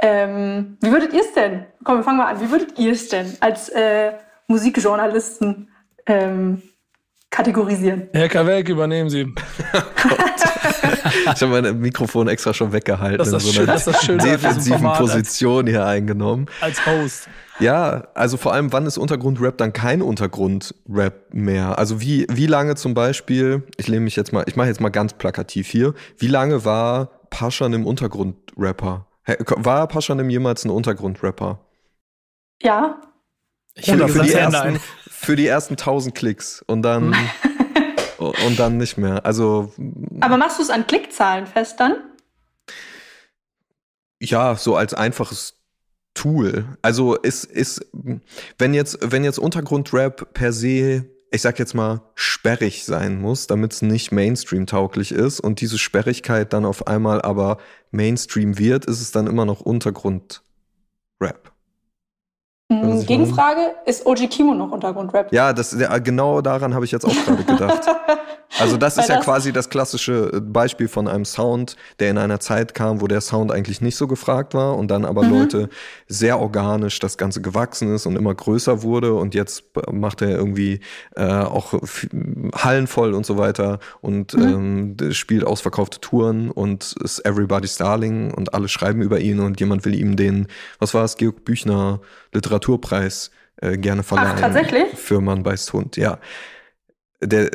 Ähm, 0.00 0.78
wie 0.80 0.90
würdet 0.90 1.12
ihr 1.12 1.20
es 1.20 1.34
denn? 1.34 1.66
Komm, 1.84 1.98
wir 1.98 2.04
fangen 2.04 2.16
mal 2.16 2.28
an. 2.28 2.40
Wie 2.40 2.50
würdet 2.50 2.78
ihr 2.78 2.92
es 2.92 3.10
denn 3.10 3.36
als 3.40 3.68
äh, 3.68 4.12
Musikjournalisten 4.46 5.68
ähm, 6.06 6.62
kategorisieren. 7.30 8.08
Herr 8.12 8.28
Kawelk, 8.28 8.68
übernehmen 8.68 9.10
Sie. 9.10 9.32
ich 11.34 11.42
habe 11.42 11.62
mein 11.62 11.78
Mikrofon 11.80 12.28
extra 12.28 12.54
schon 12.54 12.72
weggehalten. 12.72 13.18
Das 13.18 13.32
ist 13.32 13.44
so 13.44 13.52
schön, 13.52 13.66
das 13.66 13.86
ist 13.86 14.04
schön 14.04 14.18
defensiven 14.18 14.92
Position 14.94 15.66
hier 15.66 15.86
eingenommen. 15.86 16.46
Als 16.60 16.84
Host. 16.86 17.28
Ja, 17.60 18.06
also 18.14 18.36
vor 18.36 18.52
allem, 18.52 18.72
wann 18.72 18.86
ist 18.86 18.98
Untergrundrap 18.98 19.58
dann 19.58 19.72
kein 19.72 20.00
Untergrundrap 20.00 21.34
mehr? 21.34 21.78
Also 21.78 22.00
wie, 22.00 22.26
wie 22.30 22.46
lange 22.46 22.76
zum 22.76 22.94
Beispiel, 22.94 23.64
ich 23.76 23.88
lehne 23.88 24.02
mich 24.02 24.16
jetzt 24.16 24.32
mal, 24.32 24.44
ich 24.46 24.56
mache 24.56 24.68
jetzt 24.68 24.80
mal 24.80 24.90
ganz 24.90 25.14
plakativ 25.14 25.66
hier, 25.68 25.94
wie 26.18 26.28
lange 26.28 26.64
war 26.64 27.10
Pascha 27.30 27.66
im 27.66 27.84
Untergrundrapper? 27.84 29.06
War 29.56 29.86
Paschanim 29.88 30.30
jemals 30.30 30.64
ein 30.64 30.70
Untergrundrapper? 30.70 31.60
Ja. 32.62 33.00
Ich 33.74 33.92
Oder 33.92 34.08
für 34.08 34.22
die, 34.22 34.32
ersten, 34.32 34.80
für 35.20 35.36
die 35.36 35.46
ersten 35.46 35.74
1000 35.74 36.14
Klicks 36.14 36.62
und 36.66 36.82
dann 36.82 37.14
und 38.18 38.58
dann 38.58 38.76
nicht 38.76 38.98
mehr. 38.98 39.26
Also 39.26 39.72
Aber 40.20 40.36
machst 40.36 40.58
du 40.58 40.62
es 40.62 40.70
an 40.70 40.86
Klickzahlen 40.86 41.46
fest 41.46 41.80
dann? 41.80 41.96
Ja, 44.20 44.56
so 44.56 44.76
als 44.76 44.94
einfaches 44.94 45.54
Tool. 46.14 46.64
Also 46.82 47.14
ist 47.16 47.44
ist 47.44 47.84
wenn 48.58 48.74
jetzt 48.74 48.98
wenn 49.02 49.24
jetzt 49.24 49.38
Untergrundrap 49.38 50.32
per 50.34 50.52
se 50.52 51.04
ich 51.30 51.42
sag 51.42 51.58
jetzt 51.58 51.74
mal, 51.74 52.00
sperrig 52.14 52.84
sein 52.84 53.20
muss, 53.20 53.46
damit 53.46 53.74
es 53.74 53.82
nicht 53.82 54.12
Mainstream-tauglich 54.12 55.12
ist 55.12 55.40
und 55.40 55.60
diese 55.60 55.76
Sperrigkeit 55.76 56.54
dann 56.54 56.64
auf 56.64 56.86
einmal 56.86 57.20
aber 57.20 57.58
Mainstream 57.90 58.58
wird, 58.58 58.86
ist 58.86 59.02
es 59.02 59.10
dann 59.10 59.26
immer 59.26 59.44
noch 59.44 59.60
Untergrund-Rap. 59.60 61.47
Mhm, 62.70 63.06
Gegenfrage, 63.06 63.60
ist 63.86 64.04
OG 64.04 64.28
Kimo 64.28 64.52
noch 64.52 64.70
Untergrundrap? 64.70 65.32
Ja, 65.32 65.54
das, 65.54 65.72
ja, 65.72 65.96
genau 65.98 66.42
daran 66.42 66.74
habe 66.74 66.84
ich 66.84 66.90
jetzt 66.90 67.06
auch 67.06 67.24
gerade 67.24 67.44
gedacht. 67.44 67.86
Also 68.58 68.76
das 68.76 68.96
ist 68.96 69.08
ja 69.08 69.16
das 69.16 69.24
quasi 69.24 69.52
das 69.52 69.68
klassische 69.68 70.30
äh, 70.32 70.40
Beispiel 70.40 70.88
von 70.88 71.06
einem 71.06 71.24
Sound, 71.24 71.76
der 72.00 72.10
in 72.10 72.18
einer 72.18 72.40
Zeit 72.40 72.74
kam, 72.74 73.00
wo 73.00 73.06
der 73.06 73.20
Sound 73.20 73.52
eigentlich 73.52 73.80
nicht 73.80 73.96
so 73.96 74.06
gefragt 74.06 74.54
war 74.54 74.76
und 74.76 74.90
dann 74.90 75.04
aber 75.04 75.24
mhm. 75.24 75.30
Leute 75.30 75.68
sehr 76.06 76.40
organisch 76.40 76.98
das 76.98 77.18
Ganze 77.18 77.42
gewachsen 77.42 77.94
ist 77.94 78.06
und 78.06 78.16
immer 78.16 78.34
größer 78.34 78.82
wurde 78.82 79.14
und 79.14 79.34
jetzt 79.34 79.64
macht 79.92 80.22
er 80.22 80.30
irgendwie 80.30 80.80
äh, 81.14 81.28
auch 81.28 81.74
Hallen 82.54 82.86
voll 82.86 83.14
und 83.14 83.26
so 83.26 83.38
weiter 83.38 83.80
und 84.00 84.34
mhm. 84.34 84.96
ähm, 84.98 85.12
spielt 85.12 85.44
ausverkaufte 85.44 86.00
Touren 86.00 86.50
und 86.50 86.96
ist 87.04 87.24
Everybody's 87.24 87.76
Darling 87.76 88.32
und 88.32 88.54
alle 88.54 88.68
schreiben 88.68 89.02
über 89.02 89.20
ihn 89.20 89.40
und 89.40 89.60
jemand 89.60 89.84
will 89.84 89.94
ihm 89.94 90.16
den, 90.16 90.48
was 90.78 90.94
war 90.94 91.04
es, 91.04 91.16
Georg 91.16 91.44
Büchner 91.44 92.00
Literaturpreis 92.58 93.30
äh, 93.56 93.76
gerne 93.76 94.02
verleihen. 94.02 94.32
Ach, 94.36 94.40
tatsächlich? 94.40 94.94
Für 94.94 95.20
Mann 95.20 95.42
beißt 95.42 95.72
Hund, 95.72 95.96
ja. 95.96 96.18
Der 97.20 97.50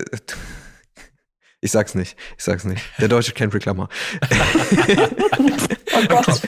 ich 1.62 1.72
sag's 1.72 1.96
nicht. 1.96 2.18
Ich 2.38 2.44
sag's 2.44 2.66
nicht. 2.66 2.84
Der 3.00 3.08
deutsche 3.08 3.32
Kendrick 3.32 3.64
Lamar. 3.64 3.88
oh 4.22 6.08
Gott. 6.10 6.42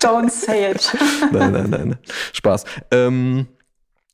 Don't 0.00 0.30
say 0.30 0.72
it. 0.72 0.92
nein, 1.32 1.52
nein, 1.52 1.70
nein. 1.70 1.96
Spaß. 2.32 2.64
Ähm, 2.90 3.46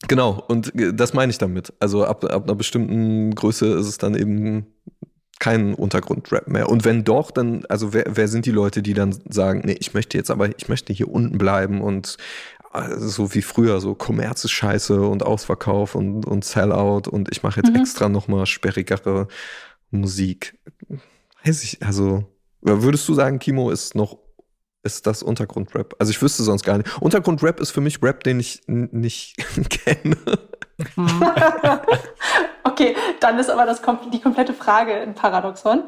genau, 0.09 0.45
und 0.49 0.71
das 0.75 1.15
meine 1.15 1.31
ich 1.31 1.39
damit. 1.39 1.73
Also 1.81 2.05
ab, 2.05 2.25
ab 2.25 2.45
einer 2.45 2.55
bestimmten 2.55 3.35
Größe 3.35 3.67
ist 3.69 3.87
es 3.87 3.97
dann 3.97 4.15
eben 4.15 4.67
kein 5.39 5.73
Untergrundrap 5.73 6.47
mehr. 6.47 6.69
Und 6.69 6.85
wenn 6.85 7.05
doch, 7.05 7.31
dann, 7.31 7.65
also 7.71 7.95
wer, 7.95 8.05
wer 8.07 8.29
sind 8.29 8.45
die 8.45 8.51
Leute, 8.51 8.83
die 8.83 8.93
dann 8.93 9.17
sagen, 9.31 9.63
nee, 9.65 9.77
ich 9.81 9.95
möchte 9.95 10.19
jetzt 10.19 10.31
aber, 10.31 10.51
ich 10.59 10.69
möchte 10.69 10.93
hier 10.93 11.09
unten 11.09 11.39
bleiben 11.39 11.81
und 11.81 12.19
äh, 12.73 12.97
so 12.97 13.35
wie 13.35 13.43
früher, 13.43 13.81
so 13.81 13.95
Kommerz 13.95 14.45
ist 14.45 14.53
scheiße 14.53 15.01
und 15.01 15.23
Ausverkauf 15.23 15.95
und, 15.95 16.27
und 16.27 16.45
Sellout 16.45 17.09
und 17.11 17.31
ich 17.31 17.43
mache 17.43 17.61
jetzt 17.61 17.71
mhm. 17.71 17.81
extra 17.81 18.09
nochmal 18.09 18.47
sperrigere 18.47 19.29
Musik. 19.91 20.59
Weiß 21.45 21.63
ich, 21.65 21.83
also, 21.85 22.25
würdest 22.61 23.09
du 23.09 23.15
sagen, 23.15 23.39
Kimo 23.39 23.71
ist 23.71 23.95
noch, 23.95 24.19
ist 24.83 25.07
das 25.07 25.23
Untergrundrap? 25.23 25.95
Also 25.99 26.11
ich 26.11 26.23
wüsste 26.23 26.43
sonst 26.43 26.65
gar 26.65 26.79
nicht. 26.79 27.01
Untergrundrap 27.01 27.61
ist 27.61 27.71
für 27.71 27.81
mich 27.81 28.03
Rap, 28.03 28.25
den 28.25 28.41
ich 28.41 28.63
nicht 28.67 29.37
kenne. 29.71 30.17
okay, 32.65 32.97
dann 33.21 33.39
ist 33.39 33.51
aber 33.51 33.67
das, 33.67 33.83
die 34.13 34.21
komplette 34.21 34.55
Frage 34.55 34.95
ein 34.95 35.15
Paradoxon. 35.15 35.85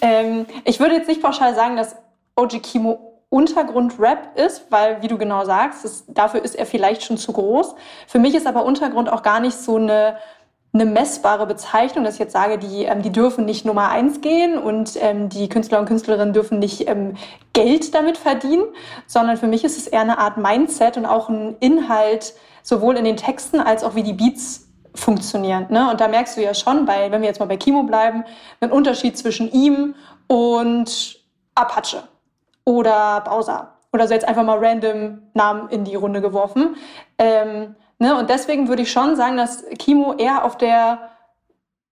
Ähm, 0.00 0.46
ich 0.64 0.78
würde 0.80 0.94
jetzt 0.94 1.08
nicht 1.08 1.22
pauschal 1.22 1.54
sagen, 1.54 1.76
dass 1.76 1.96
OG 2.36 2.62
Kimo 2.62 3.05
Untergrund-Rap 3.28 4.36
ist, 4.36 4.70
weil, 4.70 5.02
wie 5.02 5.08
du 5.08 5.18
genau 5.18 5.44
sagst, 5.44 5.84
das, 5.84 6.04
dafür 6.08 6.44
ist 6.44 6.54
er 6.54 6.66
vielleicht 6.66 7.02
schon 7.02 7.18
zu 7.18 7.32
groß. 7.32 7.74
Für 8.06 8.18
mich 8.18 8.34
ist 8.34 8.46
aber 8.46 8.64
Untergrund 8.64 9.10
auch 9.10 9.22
gar 9.22 9.40
nicht 9.40 9.56
so 9.56 9.76
eine 9.76 10.16
eine 10.80 10.90
messbare 10.90 11.46
Bezeichnung, 11.46 12.04
dass 12.04 12.14
ich 12.14 12.20
jetzt 12.20 12.32
sage, 12.32 12.58
die, 12.58 12.84
ähm, 12.84 13.02
die 13.02 13.10
dürfen 13.10 13.44
nicht 13.44 13.64
Nummer 13.64 13.88
eins 13.88 14.20
gehen 14.20 14.58
und 14.58 14.92
ähm, 15.00 15.28
die 15.28 15.48
Künstler 15.48 15.78
und 15.78 15.86
Künstlerinnen 15.86 16.34
dürfen 16.34 16.58
nicht 16.58 16.88
ähm, 16.88 17.14
Geld 17.52 17.94
damit 17.94 18.18
verdienen, 18.18 18.64
sondern 19.06 19.36
für 19.36 19.46
mich 19.46 19.64
ist 19.64 19.78
es 19.78 19.86
eher 19.86 20.02
eine 20.02 20.18
Art 20.18 20.36
Mindset 20.36 20.96
und 20.96 21.06
auch 21.06 21.28
ein 21.28 21.56
Inhalt, 21.60 22.34
sowohl 22.62 22.96
in 22.96 23.04
den 23.04 23.16
Texten 23.16 23.60
als 23.60 23.84
auch 23.84 23.94
wie 23.94 24.02
die 24.02 24.12
Beats 24.12 24.68
funktionieren. 24.94 25.66
Ne? 25.70 25.90
Und 25.90 26.00
da 26.00 26.08
merkst 26.08 26.36
du 26.36 26.42
ja 26.42 26.54
schon, 26.54 26.84
bei, 26.84 27.10
wenn 27.10 27.20
wir 27.20 27.28
jetzt 27.28 27.40
mal 27.40 27.46
bei 27.46 27.56
Kimo 27.56 27.82
bleiben, 27.84 28.24
einen 28.60 28.72
Unterschied 28.72 29.16
zwischen 29.16 29.50
ihm 29.50 29.94
und 30.26 31.20
Apache 31.54 32.02
oder 32.66 33.22
Bowser. 33.22 33.72
Oder 33.94 34.06
so 34.06 34.12
jetzt 34.12 34.28
einfach 34.28 34.42
mal 34.42 34.58
random 34.62 35.22
Namen 35.32 35.70
in 35.70 35.84
die 35.84 35.94
Runde 35.94 36.20
geworfen. 36.20 36.76
Ähm, 37.16 37.74
Ne? 37.98 38.16
Und 38.16 38.30
deswegen 38.30 38.68
würde 38.68 38.82
ich 38.82 38.92
schon 38.92 39.16
sagen, 39.16 39.36
dass 39.36 39.64
Kimo 39.78 40.14
eher 40.14 40.44
auf 40.44 40.58
der 40.58 41.10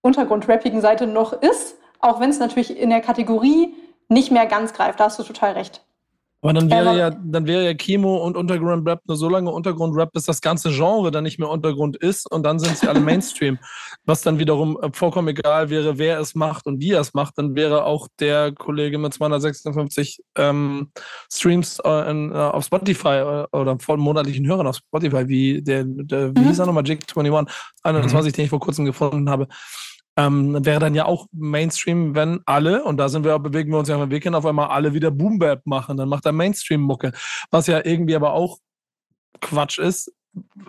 untergrundrappigen 0.01 0.81
Seite 0.81 1.07
noch 1.07 1.33
ist, 1.33 1.77
auch 1.99 2.19
wenn 2.19 2.29
es 2.29 2.39
natürlich 2.39 2.77
in 2.77 2.91
der 2.91 3.01
Kategorie 3.01 3.73
nicht 4.07 4.31
mehr 4.31 4.45
ganz 4.45 4.73
greift. 4.73 4.99
Da 4.99 5.05
hast 5.05 5.17
du 5.17 5.23
total 5.23 5.53
recht. 5.53 5.83
Aber 6.45 6.53
dann 6.53 6.69
wäre 6.69 6.91
ähm, 6.91 6.97
ja, 6.97 7.09
dann 7.09 7.47
wäre 7.47 7.65
ja 7.65 7.73
Chemo 7.73 8.17
und 8.17 8.37
Untergrund-Rap 8.37 9.01
nur 9.07 9.17
so 9.17 9.27
lange 9.29 9.49
Untergrund-Rap, 9.49 10.11
bis 10.13 10.25
das 10.25 10.41
ganze 10.41 10.69
Genre 10.69 11.09
dann 11.09 11.23
nicht 11.23 11.39
mehr 11.39 11.49
Untergrund 11.49 11.97
ist 11.97 12.31
und 12.31 12.43
dann 12.43 12.59
sind 12.59 12.77
sie 12.77 12.87
alle 12.87 12.99
Mainstream. 13.01 13.57
Was 14.05 14.21
dann 14.21 14.37
wiederum 14.37 14.77
äh, 14.79 14.91
vollkommen 14.93 15.29
egal 15.29 15.71
wäre, 15.71 15.97
wer 15.97 16.19
es 16.19 16.35
macht 16.35 16.67
und 16.67 16.79
wie 16.79 16.91
er 16.91 17.01
es 17.01 17.15
macht, 17.15 17.39
dann 17.39 17.55
wäre 17.55 17.85
auch 17.85 18.07
der 18.19 18.51
Kollege 18.51 18.99
mit 18.99 19.11
256 19.15 20.21
ähm, 20.35 20.91
Streams 21.33 21.79
äh, 21.83 22.11
in, 22.11 22.31
äh, 22.31 22.35
auf 22.35 22.63
Spotify 22.63 23.07
äh, 23.07 23.45
oder 23.51 23.79
von 23.79 23.99
monatlichen 23.99 24.45
Hörern 24.45 24.67
auf 24.67 24.75
Spotify, 24.75 25.27
wie 25.27 25.63
der, 25.63 25.83
der 25.83 26.35
wie 26.35 26.41
mhm. 26.41 26.47
hieß 26.49 26.59
er 26.59 26.67
nochmal, 26.67 26.87
Jake 26.87 27.07
21, 27.07 27.55
21, 27.81 28.31
mhm. 28.31 28.35
den 28.35 28.43
ich 28.45 28.49
vor 28.51 28.59
kurzem 28.59 28.85
gefunden 28.85 29.31
habe 29.31 29.47
ähm, 30.17 30.65
wäre 30.65 30.79
dann 30.79 30.95
ja 30.95 31.05
auch 31.05 31.27
Mainstream, 31.31 32.15
wenn 32.15 32.41
alle, 32.45 32.83
und 32.83 32.97
da 32.97 33.09
sind 33.09 33.25
wir, 33.25 33.37
bewegen 33.39 33.71
wir 33.71 33.79
uns 33.79 33.89
ja 33.89 33.95
auf 33.95 34.01
dem 34.03 34.11
Weg 34.11 34.23
hin, 34.23 34.35
auf 34.35 34.45
einmal 34.45 34.67
alle 34.67 34.93
wieder 34.93 35.11
Boom 35.11 35.39
Bap 35.39 35.65
machen. 35.65 35.97
Dann 35.97 36.09
macht 36.09 36.25
er 36.25 36.31
Mainstream-Mucke. 36.31 37.11
Was 37.51 37.67
ja 37.67 37.85
irgendwie 37.85 38.15
aber 38.15 38.33
auch 38.33 38.59
Quatsch 39.41 39.79
ist, 39.79 40.13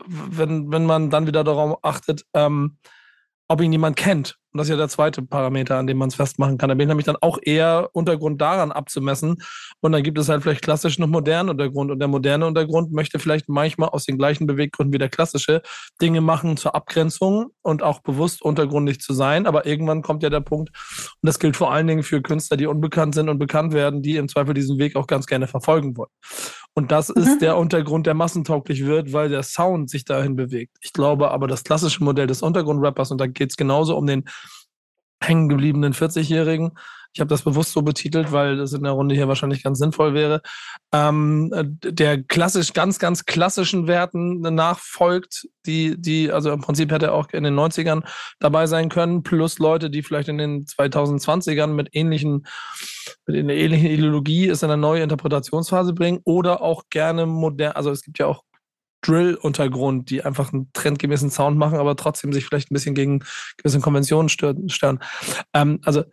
wenn, 0.06 0.70
wenn 0.70 0.86
man 0.86 1.10
dann 1.10 1.26
wieder 1.26 1.44
darauf 1.44 1.78
achtet, 1.82 2.24
ähm, 2.34 2.78
ob 3.48 3.60
ihn 3.60 3.72
jemand 3.72 3.96
kennt. 3.96 4.38
Und 4.56 4.60
das 4.60 4.68
ist 4.68 4.70
ja 4.70 4.78
der 4.78 4.88
zweite 4.88 5.20
Parameter, 5.20 5.76
an 5.76 5.86
dem 5.86 5.98
man 5.98 6.08
es 6.08 6.14
festmachen 6.14 6.56
kann. 6.56 6.70
Da 6.70 6.74
bin 6.74 6.84
ich 6.84 6.88
nämlich 6.88 7.04
dann 7.04 7.18
auch 7.20 7.36
eher 7.42 7.90
Untergrund 7.92 8.40
daran 8.40 8.72
abzumessen. 8.72 9.42
Und 9.82 9.92
dann 9.92 10.02
gibt 10.02 10.16
es 10.16 10.30
halt 10.30 10.42
vielleicht 10.42 10.62
klassischen 10.62 11.02
und 11.02 11.10
modernen 11.10 11.50
Untergrund. 11.50 11.90
Und 11.90 11.98
der 11.98 12.08
moderne 12.08 12.46
Untergrund 12.46 12.90
möchte 12.90 13.18
vielleicht 13.18 13.50
manchmal 13.50 13.90
aus 13.90 14.06
den 14.06 14.16
gleichen 14.16 14.46
Beweggründen 14.46 14.94
wie 14.94 14.98
der 14.98 15.10
klassische 15.10 15.60
Dinge 16.00 16.22
machen 16.22 16.56
zur 16.56 16.74
Abgrenzung 16.74 17.48
und 17.60 17.82
auch 17.82 18.00
bewusst 18.00 18.40
untergrundig 18.40 19.00
zu 19.00 19.12
sein. 19.12 19.46
Aber 19.46 19.66
irgendwann 19.66 20.00
kommt 20.00 20.22
ja 20.22 20.30
der 20.30 20.40
Punkt, 20.40 20.70
und 20.70 21.26
das 21.26 21.38
gilt 21.38 21.54
vor 21.54 21.70
allen 21.70 21.86
Dingen 21.86 22.02
für 22.02 22.22
Künstler, 22.22 22.56
die 22.56 22.64
unbekannt 22.66 23.14
sind 23.14 23.28
und 23.28 23.38
bekannt 23.38 23.74
werden, 23.74 24.00
die 24.00 24.16
im 24.16 24.26
Zweifel 24.26 24.54
diesen 24.54 24.78
Weg 24.78 24.96
auch 24.96 25.06
ganz 25.06 25.26
gerne 25.26 25.48
verfolgen 25.48 25.98
wollen. 25.98 26.08
Und 26.72 26.92
das 26.92 27.08
mhm. 27.08 27.22
ist 27.22 27.42
der 27.42 27.56
Untergrund, 27.56 28.06
der 28.06 28.14
massentauglich 28.14 28.84
wird, 28.84 29.12
weil 29.12 29.30
der 29.30 29.42
Sound 29.42 29.88
sich 29.88 30.04
dahin 30.04 30.36
bewegt. 30.36 30.76
Ich 30.82 30.92
glaube 30.92 31.30
aber, 31.30 31.46
das 31.46 31.64
klassische 31.64 32.04
Modell 32.04 32.26
des 32.26 32.42
Untergrundrappers, 32.42 33.10
und 33.10 33.18
da 33.18 33.26
geht 33.26 33.50
es 33.50 33.56
genauso 33.56 33.96
um 33.96 34.06
den 34.06 34.24
hängen 35.20 35.48
gebliebenen 35.48 35.92
40-Jährigen. 35.92 36.72
Ich 37.16 37.20
habe 37.20 37.28
das 37.28 37.40
bewusst 37.40 37.72
so 37.72 37.80
betitelt, 37.80 38.30
weil 38.30 38.58
das 38.58 38.74
in 38.74 38.82
der 38.82 38.92
Runde 38.92 39.14
hier 39.14 39.26
wahrscheinlich 39.26 39.62
ganz 39.62 39.78
sinnvoll 39.78 40.12
wäre. 40.12 40.42
Ähm, 40.92 41.50
der 41.82 42.22
klassisch, 42.22 42.74
ganz, 42.74 42.98
ganz 42.98 43.24
klassischen 43.24 43.86
Werten 43.86 44.42
nachfolgt, 44.42 45.48
die, 45.64 45.98
die, 45.98 46.30
also 46.30 46.52
im 46.52 46.60
Prinzip 46.60 46.92
hätte 46.92 47.06
er 47.06 47.14
auch 47.14 47.30
in 47.30 47.44
den 47.44 47.54
90ern 47.58 48.02
dabei 48.38 48.66
sein 48.66 48.90
können, 48.90 49.22
plus 49.22 49.58
Leute, 49.58 49.88
die 49.88 50.02
vielleicht 50.02 50.28
in 50.28 50.36
den 50.36 50.66
2020ern 50.66 51.68
mit 51.68 51.88
ähnlichen, 51.92 52.46
mit 53.26 53.36
einer 53.36 53.54
ähnlichen 53.54 53.88
Ideologie 53.88 54.48
es 54.48 54.62
in 54.62 54.70
eine 54.70 54.80
neue 54.80 55.02
Interpretationsphase 55.02 55.94
bringen 55.94 56.20
oder 56.24 56.60
auch 56.60 56.82
gerne 56.90 57.24
modern, 57.24 57.72
also 57.72 57.90
es 57.90 58.02
gibt 58.02 58.18
ja 58.18 58.26
auch 58.26 58.42
Drill-Untergrund, 59.02 60.10
die 60.10 60.24
einfach 60.24 60.52
einen 60.52 60.70
trendgemäßen 60.72 61.30
Sound 61.30 61.56
machen, 61.58 61.78
aber 61.78 61.96
trotzdem 61.96 62.32
sich 62.32 62.46
vielleicht 62.46 62.70
ein 62.70 62.74
bisschen 62.74 62.94
gegen 62.94 63.20
gewisse 63.56 63.80
Konventionen 63.80 64.28
stören. 64.28 65.00
Ähm, 65.52 65.80
also 65.84 66.04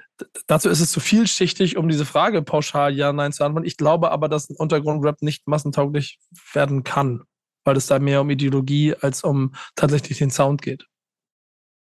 dazu 0.47 0.69
ist 0.69 0.79
es 0.79 0.91
zu 0.91 0.99
vielschichtig, 0.99 1.77
um 1.77 1.89
diese 1.89 2.05
Frage 2.05 2.41
pauschal 2.41 2.93
ja, 2.93 3.11
nein 3.13 3.33
zu 3.33 3.43
antworten. 3.43 3.67
Ich 3.67 3.77
glaube 3.77 4.11
aber, 4.11 4.29
dass 4.29 4.49
ein 4.49 4.55
Untergrund-Rap 4.55 5.21
nicht 5.21 5.47
massentauglich 5.47 6.19
werden 6.53 6.83
kann, 6.83 7.23
weil 7.63 7.77
es 7.77 7.87
da 7.87 7.99
mehr 7.99 8.21
um 8.21 8.29
Ideologie 8.29 8.95
als 8.95 9.23
um 9.23 9.53
tatsächlich 9.75 10.19
den 10.19 10.31
Sound 10.31 10.61
geht. 10.61 10.85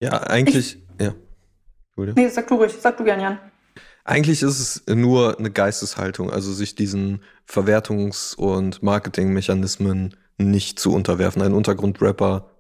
Ja, 0.00 0.22
eigentlich, 0.22 0.76
ich, 0.98 1.04
ja. 1.04 1.14
Nee, 1.96 2.28
sag 2.28 2.48
du 2.48 2.56
ruhig, 2.56 2.72
sag 2.78 2.96
du 2.96 3.04
gern, 3.04 3.20
Jan. 3.20 3.38
Eigentlich 4.04 4.42
ist 4.42 4.60
es 4.60 4.84
nur 4.86 5.38
eine 5.38 5.50
Geisteshaltung, 5.50 6.30
also 6.30 6.52
sich 6.52 6.74
diesen 6.74 7.22
Verwertungs- 7.48 8.36
und 8.36 8.82
Marketingmechanismen 8.82 10.14
nicht 10.38 10.78
zu 10.78 10.92
unterwerfen. 10.92 11.42
Ein 11.42 11.52
Untergrundrapper 11.52 12.50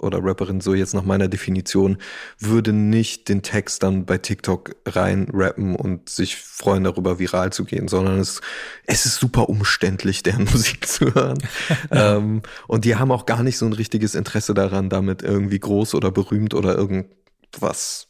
oder 0.00 0.18
Rapperin, 0.22 0.60
so 0.60 0.74
jetzt 0.74 0.94
nach 0.94 1.04
meiner 1.04 1.28
Definition, 1.28 1.98
würde 2.38 2.72
nicht 2.72 3.28
den 3.28 3.42
Text 3.42 3.82
dann 3.82 4.06
bei 4.06 4.18
TikTok 4.18 4.74
rein 4.86 5.28
rappen 5.32 5.76
und 5.76 6.08
sich 6.08 6.36
freuen 6.36 6.84
darüber, 6.84 7.18
viral 7.18 7.52
zu 7.52 7.64
gehen, 7.64 7.86
sondern 7.88 8.18
es, 8.18 8.40
es 8.86 9.06
ist 9.06 9.16
super 9.16 9.48
umständlich, 9.48 10.22
deren 10.22 10.44
Musik 10.52 10.88
zu 10.88 11.14
hören. 11.14 11.38
ähm, 11.90 12.42
und 12.66 12.84
die 12.84 12.96
haben 12.96 13.12
auch 13.12 13.26
gar 13.26 13.42
nicht 13.42 13.58
so 13.58 13.66
ein 13.66 13.72
richtiges 13.72 14.14
Interesse 14.14 14.54
daran, 14.54 14.88
damit 14.88 15.22
irgendwie 15.22 15.60
groß 15.60 15.94
oder 15.94 16.10
berühmt 16.10 16.54
oder 16.54 16.76
irgendwas 16.76 18.08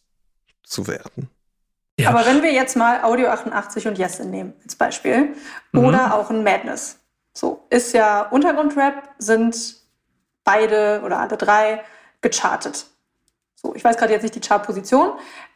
zu 0.62 0.86
werden. 0.86 1.28
Ja. 1.98 2.10
Aber 2.10 2.24
wenn 2.24 2.42
wir 2.42 2.52
jetzt 2.52 2.76
mal 2.76 3.02
Audio 3.02 3.28
88 3.28 3.86
und 3.86 3.98
Yesin 3.98 4.30
nehmen 4.30 4.54
als 4.62 4.74
Beispiel 4.74 5.34
mhm. 5.72 5.84
oder 5.84 6.14
auch 6.14 6.30
ein 6.30 6.44
Madness, 6.44 6.99
so, 7.41 7.64
ist 7.70 7.95
ja 7.95 8.28
Untergrundrap, 8.28 9.14
sind 9.16 9.76
beide 10.45 11.01
oder 11.03 11.20
alle 11.20 11.38
drei 11.38 11.82
gechartet. 12.20 12.84
So, 13.55 13.74
ich 13.74 13.82
weiß 13.82 13.97
gerade 13.97 14.12
jetzt 14.12 14.22
nicht 14.22 14.34
die 14.34 14.47
Chartposition, 14.47 15.12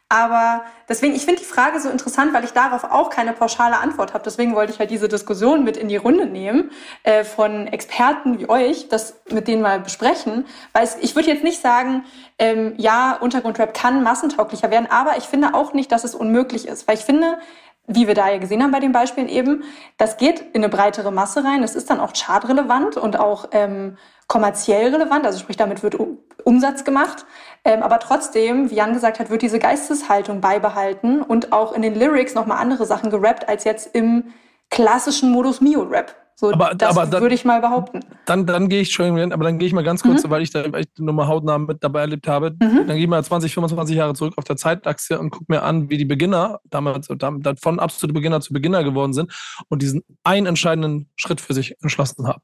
aber 0.09 0.63
deswegen, 0.89 1.15
ich 1.15 1.25
finde 1.25 1.41
die 1.41 1.47
Frage 1.47 1.79
so 1.79 1.89
interessant, 1.89 2.33
weil 2.33 2.43
ich 2.43 2.53
darauf 2.53 2.85
auch 2.85 3.11
keine 3.11 3.33
pauschale 3.33 3.77
Antwort 3.77 4.13
habe. 4.15 4.23
Deswegen 4.23 4.55
wollte 4.55 4.71
ich 4.73 4.79
halt 4.79 4.89
diese 4.89 5.07
Diskussion 5.07 5.63
mit 5.63 5.77
in 5.77 5.87
die 5.87 5.97
Runde 5.97 6.25
nehmen 6.25 6.71
äh, 7.03 7.23
von 7.23 7.67
Experten 7.67 8.39
wie 8.39 8.49
euch, 8.49 8.87
das 8.89 9.21
mit 9.29 9.47
denen 9.47 9.61
mal 9.61 9.79
besprechen. 9.79 10.45
Weil 10.73 10.85
es, 10.85 10.95
ich 11.01 11.15
würde 11.15 11.29
jetzt 11.29 11.43
nicht 11.43 11.61
sagen, 11.61 12.03
ähm, 12.39 12.73
ja, 12.77 13.17
Untergrundrap 13.19 13.75
kann 13.75 14.01
massentauglicher 14.01 14.71
werden, 14.71 14.87
aber 14.89 15.17
ich 15.17 15.25
finde 15.25 15.53
auch 15.53 15.73
nicht, 15.73 15.91
dass 15.91 16.03
es 16.03 16.15
unmöglich 16.15 16.67
ist. 16.67 16.87
Weil 16.87 16.97
ich 16.97 17.05
finde, 17.05 17.39
wie 17.87 18.07
wir 18.07 18.15
da 18.15 18.29
ja 18.29 18.37
gesehen 18.37 18.63
haben 18.63 18.71
bei 18.71 18.79
den 18.79 18.91
Beispielen 18.91 19.29
eben, 19.29 19.63
das 19.97 20.17
geht 20.17 20.41
in 20.53 20.63
eine 20.63 20.69
breitere 20.69 21.11
Masse 21.11 21.43
rein. 21.43 21.61
Das 21.61 21.75
ist 21.75 21.89
dann 21.89 21.99
auch 21.99 22.15
chartrelevant 22.15 22.97
und 22.97 23.19
auch 23.19 23.49
ähm, 23.51 23.97
kommerziell 24.27 24.93
relevant. 24.93 25.25
Also 25.25 25.39
sprich, 25.39 25.57
damit 25.57 25.83
wird 25.83 25.97
Umsatz 26.43 26.83
gemacht. 26.83 27.25
Ähm, 27.63 27.83
aber 27.83 27.99
trotzdem, 27.99 28.71
wie 28.71 28.75
Jan 28.75 28.93
gesagt 28.93 29.19
hat, 29.19 29.29
wird 29.29 29.41
diese 29.41 29.59
Geisteshaltung 29.59 30.41
beibehalten 30.41 31.21
und 31.21 31.53
auch 31.53 31.73
in 31.73 31.81
den 31.81 31.95
Lyrics 31.95 32.33
nochmal 32.33 32.57
andere 32.57 32.85
Sachen 32.85 33.09
gerappt 33.09 33.47
als 33.47 33.63
jetzt 33.63 33.95
im 33.95 34.33
klassischen 34.69 35.31
Modus 35.31 35.61
Mio-Rap. 35.61 36.24
So, 36.37 36.51
aber, 36.51 36.75
das 36.75 36.97
aber 36.97 37.09
dann, 37.09 37.21
würde 37.21 37.33
ich 37.33 37.45
mal 37.45 37.61
behaupten. 37.61 38.01
Dann, 38.25 38.45
dann 38.45 38.67
gehe 38.67 38.81
ich 38.81 38.91
schon, 38.91 39.31
aber 39.31 39.45
dann 39.45 39.57
gehe 39.57 39.67
ich 39.67 39.73
mal 39.73 39.85
ganz 39.85 40.03
kurz, 40.03 40.25
mhm. 40.25 40.29
weil 40.29 40.41
ich 40.41 40.51
da 40.51 40.63
echt 40.63 40.99
nur 40.99 41.13
mal 41.13 41.27
hautnah 41.27 41.57
mit 41.57 41.81
dabei 41.81 42.01
erlebt 42.01 42.27
habe. 42.27 42.51
Mhm. 42.51 42.87
Dann 42.87 42.95
gehe 42.95 43.03
ich 43.03 43.07
mal 43.07 43.23
20, 43.23 43.53
25 43.53 43.95
Jahre 43.95 44.13
zurück 44.15 44.33
auf 44.35 44.43
der 44.43 44.57
Zeitachse 44.57 45.17
und 45.17 45.29
gucke 45.29 45.45
mir 45.47 45.63
an, 45.63 45.89
wie 45.89 45.97
die 45.97 46.03
Beginner 46.03 46.59
damals 46.65 47.07
von 47.07 47.79
absolute 47.79 48.13
Beginner 48.13 48.41
zu 48.41 48.51
Beginner 48.51 48.83
geworden 48.83 49.13
sind 49.13 49.31
und 49.69 49.81
diesen 49.81 50.03
einen 50.25 50.45
entscheidenden 50.45 51.09
Schritt 51.15 51.39
für 51.39 51.53
sich 51.53 51.75
entschlossen 51.81 52.27
haben. 52.27 52.41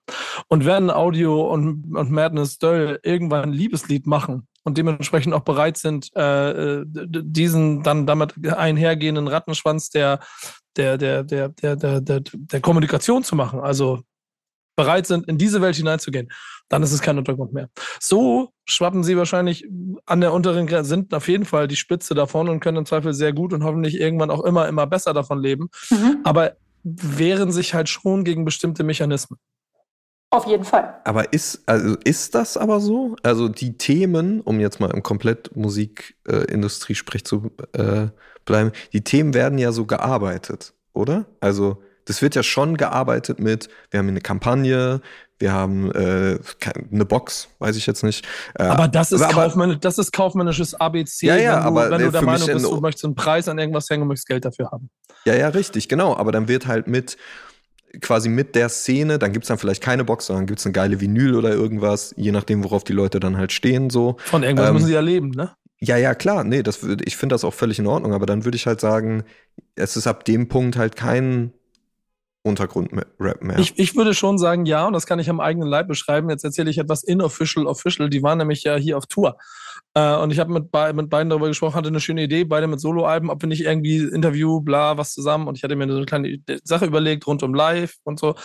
Und 0.47 0.65
wenn 0.65 0.89
Audio 0.89 1.51
und, 1.51 1.93
und 1.93 2.11
Madness 2.11 2.59
Döll 2.59 2.99
irgendwann 3.03 3.43
ein 3.43 3.51
Liebeslied 3.51 4.07
machen, 4.07 4.47
und 4.63 4.77
dementsprechend 4.77 5.33
auch 5.33 5.41
bereit 5.41 5.77
sind, 5.77 6.15
äh, 6.15 6.83
diesen 6.85 7.83
dann 7.83 8.05
damit 8.05 8.35
einhergehenden 8.47 9.27
Rattenschwanz 9.27 9.89
der 9.89 10.19
der, 10.77 10.97
der, 10.97 11.23
der, 11.23 11.49
der, 11.49 11.75
der, 11.75 12.01
der, 12.01 12.21
der 12.33 12.61
Kommunikation 12.61 13.23
zu 13.23 13.35
machen, 13.35 13.59
also 13.59 14.01
bereit 14.75 15.05
sind, 15.05 15.27
in 15.27 15.37
diese 15.37 15.61
Welt 15.61 15.75
hineinzugehen, 15.75 16.31
dann 16.69 16.81
ist 16.81 16.93
es 16.93 17.01
kein 17.01 17.17
Untergrund 17.17 17.53
mehr. 17.53 17.69
So 17.99 18.51
schwappen 18.65 19.03
sie 19.03 19.17
wahrscheinlich 19.17 19.67
an 20.05 20.21
der 20.21 20.33
unteren 20.33 20.65
Grenze, 20.65 20.89
sind 20.89 21.13
auf 21.13 21.27
jeden 21.27 21.45
Fall 21.45 21.67
die 21.67 21.75
Spitze 21.75 22.13
davon 22.13 22.47
und 22.49 22.61
können 22.61 22.77
im 22.77 22.85
Zweifel 22.85 23.13
sehr 23.13 23.33
gut 23.33 23.53
und 23.53 23.63
hoffentlich 23.63 23.99
irgendwann 23.99 24.31
auch 24.31 24.43
immer, 24.43 24.67
immer 24.67 24.87
besser 24.87 25.13
davon 25.13 25.41
leben, 25.41 25.69
mhm. 25.89 26.21
aber 26.23 26.55
wehren 26.83 27.51
sich 27.51 27.73
halt 27.73 27.89
schon 27.89 28.23
gegen 28.23 28.45
bestimmte 28.45 28.83
Mechanismen. 28.83 29.37
Auf 30.33 30.47
jeden 30.47 30.63
Fall. 30.63 30.95
Aber 31.03 31.33
ist, 31.33 31.61
also 31.65 31.97
ist 32.05 32.35
das 32.35 32.55
aber 32.55 32.79
so? 32.79 33.17
Also 33.21 33.49
die 33.49 33.77
Themen, 33.77 34.39
um 34.39 34.61
jetzt 34.61 34.79
mal 34.79 34.89
im 34.89 35.03
komplett 35.03 35.55
Musikindustrie-Sprech 35.57 37.25
zu 37.25 37.51
äh, 37.73 38.07
bleiben, 38.45 38.71
die 38.93 39.03
Themen 39.03 39.33
werden 39.33 39.57
ja 39.57 39.73
so 39.73 39.85
gearbeitet, 39.85 40.73
oder? 40.93 41.25
Also 41.41 41.83
das 42.05 42.21
wird 42.21 42.35
ja 42.35 42.43
schon 42.43 42.77
gearbeitet 42.77 43.39
mit, 43.39 43.67
wir 43.89 43.99
haben 43.99 44.07
eine 44.07 44.21
Kampagne, 44.21 45.01
wir 45.37 45.51
haben 45.51 45.91
äh, 45.91 46.39
eine 46.91 47.05
Box, 47.05 47.49
weiß 47.59 47.75
ich 47.75 47.85
jetzt 47.85 48.03
nicht. 48.03 48.25
Äh, 48.55 48.63
aber 48.63 48.87
das 48.87 49.11
ist, 49.11 49.21
aber, 49.21 49.33
kaufmännisch, 49.33 49.79
das 49.81 49.97
ist 49.97 50.13
kaufmännisches 50.13 50.75
ABC, 50.75 51.27
ja, 51.27 51.35
ja, 51.35 51.55
wenn 51.55 51.61
du, 51.61 51.67
aber, 51.67 51.91
wenn 51.91 52.01
du 52.01 52.11
der 52.11 52.21
Meinung 52.21 52.47
bist, 52.47 52.65
du 52.65 52.79
möchtest 52.79 53.03
einen 53.03 53.15
Preis 53.15 53.49
an 53.49 53.59
irgendwas 53.59 53.89
hängen 53.89 54.03
und 54.03 54.07
möchtest 54.07 54.29
Geld 54.29 54.45
dafür 54.45 54.71
haben. 54.71 54.89
Ja, 55.25 55.35
ja, 55.35 55.49
richtig, 55.49 55.89
genau. 55.89 56.15
Aber 56.15 56.31
dann 56.31 56.47
wird 56.47 56.67
halt 56.67 56.87
mit 56.87 57.17
quasi 57.99 58.29
mit 58.29 58.55
der 58.55 58.69
Szene, 58.69 59.19
dann 59.19 59.33
gibt's 59.33 59.49
dann 59.49 59.57
vielleicht 59.57 59.83
keine 59.83 60.05
Box, 60.05 60.27
sondern 60.27 60.45
gibt's 60.45 60.65
eine 60.65 60.73
geile 60.73 61.01
Vinyl 61.01 61.35
oder 61.35 61.51
irgendwas, 61.51 62.13
je 62.15 62.31
nachdem, 62.31 62.63
worauf 62.63 62.83
die 62.83 62.93
Leute 62.93 63.19
dann 63.19 63.37
halt 63.37 63.51
stehen, 63.51 63.89
so. 63.89 64.17
Von 64.25 64.43
irgendwas 64.43 64.69
ähm, 64.69 64.73
müssen 64.75 64.87
sie 64.87 64.93
ja 64.93 65.01
leben, 65.01 65.31
ne? 65.31 65.51
Ja, 65.79 65.97
ja, 65.97 66.13
klar, 66.13 66.43
nee, 66.43 66.61
das 66.61 66.83
würde, 66.83 67.03
ich 67.05 67.17
finde 67.17 67.33
das 67.33 67.43
auch 67.43 67.53
völlig 67.53 67.79
in 67.79 67.87
Ordnung, 67.87 68.13
aber 68.13 68.25
dann 68.25 68.45
würde 68.45 68.55
ich 68.55 68.67
halt 68.67 68.79
sagen, 68.79 69.23
es 69.75 69.97
ist 69.97 70.07
ab 70.07 70.25
dem 70.25 70.47
Punkt 70.47 70.77
halt 70.77 70.95
kein 70.95 71.53
Untergrund-Rap 72.43 73.43
mehr. 73.43 73.59
Ich, 73.59 73.77
ich 73.77 73.95
würde 73.95 74.13
schon 74.13 74.37
sagen, 74.37 74.65
ja, 74.65 74.87
und 74.87 74.93
das 74.93 75.05
kann 75.05 75.19
ich 75.19 75.29
am 75.29 75.39
eigenen 75.39 75.67
Leib 75.67 75.87
beschreiben. 75.87 76.29
Jetzt 76.29 76.43
erzähle 76.43 76.71
ich 76.71 76.77
etwas 76.77 77.03
inofficial, 77.03 77.67
official. 77.67 78.09
Die 78.09 78.23
waren 78.23 78.39
nämlich 78.39 78.63
ja 78.63 78.75
hier 78.75 78.97
auf 78.97 79.05
Tour 79.05 79.37
Äh, 79.93 80.15
und 80.17 80.31
ich 80.31 80.39
habe 80.39 80.51
mit, 80.51 80.71
be 80.71 80.93
mit 80.93 81.09
beiden 81.09 81.29
darüber 81.29 81.47
gesprochen, 81.47 81.75
hatte 81.75 81.89
eine 81.89 81.99
schöne 81.99 82.23
Idee, 82.23 82.43
beide 82.43 82.67
mit 82.67 82.79
Soloalben, 82.79 83.29
ob 83.29 83.41
wir 83.41 83.47
nicht 83.47 83.61
irgendwie 83.61 83.97
Interview, 83.97 84.61
bla, 84.61 84.97
was 84.97 85.13
zusammen. 85.13 85.47
Und 85.47 85.57
ich 85.57 85.63
hatte 85.63 85.75
mir 85.75 85.87
so 85.89 85.97
eine 85.97 86.05
kleine 86.05 86.37
Sache 86.63 86.85
überlegt, 86.85 87.27
rund 87.27 87.43
um 87.43 87.53
Live 87.53 87.95
und 88.03 88.19
so. 88.19 88.35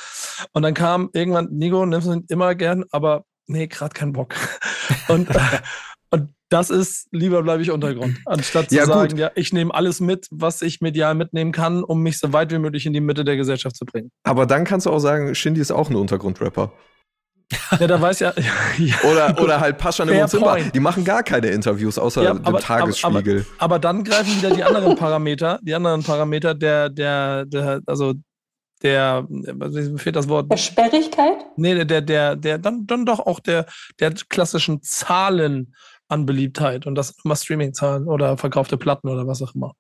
Und 0.53 0.63
dann 0.63 0.75
kam 0.75 1.11
irgendwann, 1.13 1.49
Nico, 1.51 1.87
nimmst 1.87 2.09
du 2.09 2.23
immer 2.29 2.55
gern, 2.55 2.85
aber 2.91 3.25
nee, 3.47 3.67
gerade 3.69 3.95
keinen 3.95 4.13
Bock. 4.13 4.35
und, 5.09 5.29
und 6.11 6.31
das 6.49 6.71
ist, 6.71 7.09
lieber 7.13 7.43
bleibe 7.43 7.63
ich 7.63 7.71
Untergrund, 7.71 8.19
anstatt 8.27 8.71
zu 8.71 8.77
Ja, 8.77 8.85
gut. 8.85 8.95
sagen, 8.95 9.17
ja, 9.17 9.31
ich 9.35 9.53
nehme 9.53 9.75
alles 9.75 10.01
mit, 10.01 10.27
was 10.31 10.63
ich 10.63 10.81
medial 10.81 11.15
mitnehmen 11.15 11.53
kann, 11.53 11.85
um 11.85 12.03
mich 12.03 12.19
so 12.19 12.33
weit 12.33 12.53
wie 12.53 12.59
möglich 12.59 12.87
in 12.87 12.93
die 12.93 13.01
Mitte 13.01 13.25
der 13.25 13.37
Gesellschaft 13.37 13.77
zu 13.77 13.85
bringen. 13.85 14.11
Aber 14.25 14.47
dann 14.47 14.65
kannst 14.65 14.87
du 14.87 14.91
auch 14.91 14.99
sagen, 14.99 15.35
Shindy 15.35 15.61
ist 15.61 15.73
auch 15.73 15.91
ein 15.91 15.97
Untergrundrapper. 15.97 16.73
Ja, 17.79 17.87
da 17.87 18.01
weiß 18.01 18.21
ja, 18.21 18.33
ja 18.79 18.95
Oder, 19.11 19.41
oder 19.41 19.61
halt 19.61 19.79
Pascha 19.79 20.05
Fair 20.05 20.23
und 20.25 20.29
Simba. 20.31 20.55
point. 20.55 20.75
Die 20.75 20.81
machen 20.81 21.05
gar 21.05 21.23
keine 21.23 21.49
Interviews, 21.49 21.99
außer 21.99 22.23
Ja, 22.25 22.35
dem 22.35 22.45
aber- 22.45 22.61
Tagesspiegel. 22.61 23.47
Aber, 23.59 23.65
aber 23.65 23.79
dann 23.79 24.03
greifen 24.05 24.37
wieder 24.39 24.51
die 24.51 24.65
anderen 24.65 24.97
Parameter, 24.97 25.59
die 25.63 25.75
anderen 25.75 26.03
Parameter 26.03 26.55
der, 26.55 26.89
der, 26.91 27.45
der, 27.47 27.81
also 27.87 28.15
der, 28.83 29.27
mir 29.29 29.99
fehlt 29.99 30.17
das 30.17 30.29
Wort, 30.29 30.51
Der 30.51 30.57
Sperrigkeit? 30.57 31.37
nee, 31.57 31.75
der, 31.75 31.85
der, 31.85 32.03
der, 32.03 32.37
der, 32.37 32.59
dann, 32.59 32.87
dann 32.87 33.07
doch 33.07 33.21
auch 33.21 33.41
der, 33.41 33.67
der 34.01 34.13
klassischen 34.29 34.83
Zahlen 34.83 35.75
an 36.09 36.27
Beliebtheit 36.27 36.87
und 36.87 36.95
das 36.95 37.09
sind 37.09 37.25
immer 37.25 37.37
Streaming-Zahlen 37.37 38.07
oder 38.07 38.37
verkaufte 38.37 38.77
Platten 38.77 39.09
oder 39.09 39.27
was 39.27 39.41
auch 39.43 39.55
immer. 39.55 39.73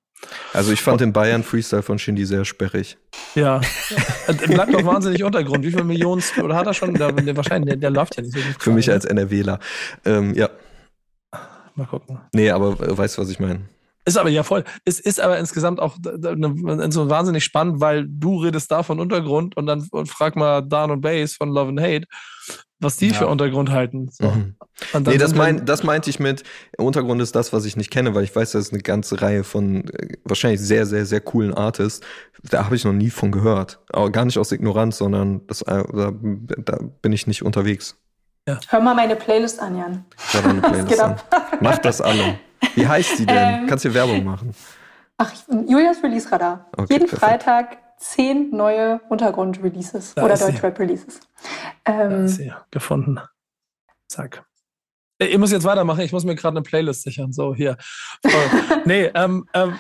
Also 0.52 0.72
ich 0.72 0.80
fand 0.80 1.00
den 1.00 1.12
Bayern 1.12 1.42
Freestyle 1.42 1.82
von 1.82 1.98
Shindy 1.98 2.24
sehr 2.24 2.44
sperrig. 2.44 2.96
Ja, 3.34 3.60
Er 4.26 4.34
bleibt 4.34 4.74
doch 4.74 4.84
wahnsinnig 4.84 5.22
Untergrund. 5.22 5.64
Wie 5.64 5.70
viele 5.70 5.84
Millionen, 5.84 6.22
oder 6.42 6.56
hat 6.56 6.66
er 6.66 6.74
schon? 6.74 6.94
Der, 6.94 7.12
der, 7.12 7.36
wahrscheinlich, 7.36 7.68
der, 7.68 7.76
der 7.76 7.90
läuft 7.90 8.16
ja 8.16 8.22
nicht 8.22 8.34
so 8.34 8.40
gut. 8.40 8.62
Für 8.62 8.70
mich 8.70 8.86
gerade, 8.86 8.96
als 8.96 9.04
NRWler. 9.04 9.60
Ähm, 10.04 10.34
ja, 10.34 10.48
ne? 10.48 10.54
Mal 11.74 11.86
gucken. 11.86 12.18
nee, 12.32 12.50
aber 12.50 12.70
äh, 12.80 12.96
weißt 12.96 13.18
du, 13.18 13.22
was 13.22 13.28
ich 13.28 13.38
meine? 13.38 13.60
Ist 14.06 14.16
aber 14.16 14.30
ja 14.30 14.42
voll. 14.44 14.64
Es 14.84 15.00
ist 15.00 15.20
aber 15.20 15.36
insgesamt 15.38 15.80
auch 15.80 15.96
ne- 16.00 16.88
so 16.92 17.10
wahnsinnig 17.10 17.44
spannend, 17.44 17.80
weil 17.80 18.06
du 18.08 18.38
redest 18.42 18.70
da 18.70 18.82
von 18.82 19.00
Untergrund 19.00 19.56
und 19.56 19.66
dann 19.66 19.86
und 19.90 20.08
frag 20.08 20.36
mal 20.36 20.62
Dan 20.62 20.90
und 20.92 21.00
Bass 21.00 21.34
von 21.34 21.50
Love 21.50 21.70
and 21.70 21.80
Hate, 21.80 22.06
was 22.78 22.96
die 22.98 23.08
Ja. 23.08 23.14
für 23.14 23.26
Untergrund 23.26 23.70
halten. 23.70 24.08
So. 24.12 24.28
Mhm. 24.30 24.54
Nee, 25.06 25.18
das, 25.18 25.34
mein, 25.34 25.64
das 25.66 25.82
meinte 25.82 26.08
ich 26.10 26.20
mit, 26.20 26.44
Untergrund 26.78 27.20
ist 27.20 27.34
das, 27.34 27.52
was 27.52 27.64
ich 27.64 27.76
nicht 27.76 27.90
kenne, 27.90 28.14
weil 28.14 28.22
ich 28.24 28.36
weiß, 28.36 28.52
das 28.52 28.66
ist 28.66 28.72
eine 28.72 28.82
ganze 28.82 29.20
Reihe 29.20 29.42
von 29.42 29.88
äh, 29.88 30.16
wahrscheinlich 30.24 30.60
sehr, 30.60 30.86
sehr, 30.86 31.04
sehr 31.04 31.20
coolen 31.20 31.52
Artists. 31.54 32.00
Da 32.44 32.64
habe 32.64 32.76
ich 32.76 32.84
noch 32.84 32.92
nie 32.92 33.10
von 33.10 33.32
gehört. 33.32 33.80
Aber 33.90 34.10
gar 34.12 34.24
nicht 34.24 34.38
aus 34.38 34.52
Ignoranz, 34.52 34.98
sondern 34.98 35.44
das, 35.48 35.62
äh, 35.62 35.82
da, 35.92 36.12
da 36.64 36.78
bin 37.02 37.12
ich 37.12 37.26
nicht 37.26 37.42
unterwegs. 37.42 37.96
Hör 38.68 38.80
mal 38.80 38.94
meine 38.94 39.16
Playlist 39.16 39.58
an, 39.58 39.76
Jan. 39.76 40.04
Ich 40.28 40.34
habe 40.36 40.48
eine 40.50 40.60
Playlist 40.62 41.00
an. 41.00 41.10
ab? 41.12 41.58
Macht 41.60 41.84
das 41.84 42.00
alle. 42.00 42.38
Wie 42.74 42.86
heißt 42.86 43.18
die 43.18 43.26
denn? 43.26 43.36
Ähm, 43.62 43.66
Kannst 43.66 43.84
du 43.84 43.92
Werbung 43.94 44.24
machen? 44.24 44.54
Ach, 45.18 45.32
Julias 45.66 46.02
Release 46.02 46.30
Radar. 46.30 46.66
Okay, 46.76 46.94
Jeden 46.94 47.08
perfekt. 47.08 47.22
Freitag 47.22 47.78
zehn 47.98 48.50
neue 48.50 49.00
Untergrund-Releases 49.08 50.16
oder. 50.16 50.36
Deutschrap-Releases. 50.36 51.20
Ja, 51.86 52.00
Ähm, 52.02 52.28
sie, 52.28 52.52
gefunden. 52.70 53.20
Zack. 54.08 54.44
Ey, 55.18 55.28
Ich 55.28 55.38
muss 55.38 55.50
jetzt 55.50 55.64
weitermachen. 55.64 56.00
Ich 56.00 56.12
muss 56.12 56.24
mir 56.24 56.34
gerade 56.34 56.56
eine 56.56 56.62
Playlist 56.62 57.02
sichern. 57.02 57.32
So, 57.32 57.54
hier. 57.54 57.76
Nee, 58.84 59.10
ähm, 59.14 59.46
ähm, 59.54 59.74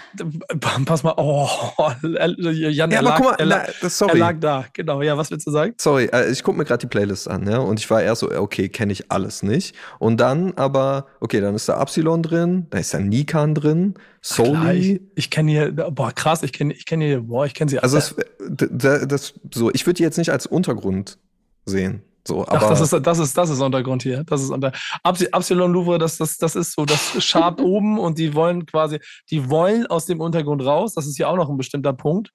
pass 0.84 1.02
mal. 1.02 1.14
Oh, 1.16 1.48
Jan, 2.02 2.36
Ja, 2.52 2.86
er, 2.86 2.98
aber 2.98 3.02
lag, 3.02 3.16
guck 3.18 3.26
mal, 3.26 3.34
er, 3.38 3.46
lag, 3.46 3.58
na, 3.66 3.72
das, 3.80 3.82
er 3.82 3.90
sorry. 3.90 4.18
lag 4.18 4.36
da. 4.40 4.64
Genau, 4.72 5.02
ja, 5.02 5.16
was 5.16 5.30
willst 5.30 5.46
du 5.46 5.50
sagen? 5.50 5.74
Sorry, 5.80 6.06
äh, 6.06 6.30
ich 6.30 6.42
gucke 6.42 6.58
mir 6.58 6.64
gerade 6.64 6.80
die 6.80 6.86
Playlist 6.88 7.28
an, 7.28 7.46
ja, 7.48 7.58
und 7.58 7.78
ich 7.78 7.88
war 7.90 8.02
erst 8.02 8.20
so, 8.22 8.30
okay, 8.32 8.68
kenne 8.68 8.92
ich 8.92 9.10
alles 9.12 9.42
nicht. 9.42 9.76
Und 9.98 10.18
dann 10.20 10.54
aber, 10.54 11.06
okay, 11.20 11.40
dann 11.40 11.54
ist 11.54 11.68
da 11.68 11.76
Absilon 11.76 12.22
drin, 12.22 12.66
da 12.70 12.78
ist 12.78 12.94
da 12.94 12.98
Nikan 12.98 13.54
drin, 13.54 13.94
Klar, 14.22 14.46
Soli. 14.46 14.94
ich, 14.94 15.00
ich 15.14 15.30
kenne 15.30 15.50
hier, 15.52 15.70
boah, 15.72 16.10
krass, 16.12 16.42
ich 16.42 16.52
kenne 16.52 16.72
ich 16.74 16.84
kenn 16.86 17.00
hier, 17.00 17.20
boah, 17.20 17.46
ich 17.46 17.54
kenne 17.54 17.70
sie 17.70 17.78
Also 17.78 17.96
alle. 17.98 18.04
es, 18.06 18.16
d- 18.48 18.68
d- 18.70 19.06
das, 19.06 19.34
so, 19.54 19.70
ich 19.72 19.86
würde 19.86 19.98
die 19.98 20.02
jetzt 20.02 20.18
nicht 20.18 20.30
als 20.30 20.46
Untergrund 20.46 21.18
sehen. 21.64 22.02
So, 22.26 22.42
aber 22.46 22.56
Ach, 22.62 22.68
das 22.70 22.80
ist, 22.80 22.92
das 23.06 23.18
ist, 23.18 23.36
das 23.38 23.50
ist 23.50 23.60
Untergrund 23.60 24.02
hier. 24.02 24.24
Das 24.24 24.42
ist 24.42 24.50
unter 24.50 24.72
Absi- 25.04 25.30
Absilon 25.30 25.72
Louvre, 25.72 25.98
das, 25.98 26.16
das, 26.18 26.38
das 26.38 26.56
ist 26.56 26.72
so, 26.74 26.84
das 26.84 27.22
schabt 27.24 27.60
oben 27.62 27.98
und 27.98 28.18
die 28.18 28.34
wollen 28.34 28.66
quasi, 28.66 28.98
die 29.30 29.48
wollen 29.48 29.86
aus 29.86 30.06
dem 30.06 30.20
Untergrund 30.20 30.64
raus. 30.64 30.94
Das 30.94 31.06
ist 31.06 31.18
ja 31.18 31.28
auch 31.28 31.36
noch 31.36 31.48
ein 31.48 31.56
bestimmter 31.56 31.92
Punkt. 31.92 32.32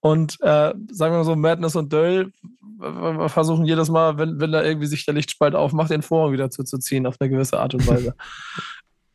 Und 0.00 0.38
äh, 0.40 0.72
sagen 0.90 1.12
wir 1.12 1.18
mal 1.18 1.24
so, 1.24 1.36
Madness 1.36 1.76
und 1.76 1.92
Döll 1.92 2.32
versuchen 3.26 3.64
jedes 3.66 3.88
Mal, 3.90 4.18
wenn, 4.18 4.40
wenn 4.40 4.52
da 4.52 4.62
irgendwie 4.62 4.86
sich 4.86 5.04
der 5.04 5.14
Lichtspalt 5.14 5.54
aufmacht, 5.54 5.90
den 5.90 6.02
Vorhang 6.02 6.32
wieder 6.32 6.48
zuzuziehen 6.50 7.06
auf 7.06 7.16
eine 7.18 7.28
gewisse 7.28 7.58
Art 7.58 7.74
und 7.74 7.86
Weise. 7.88 8.14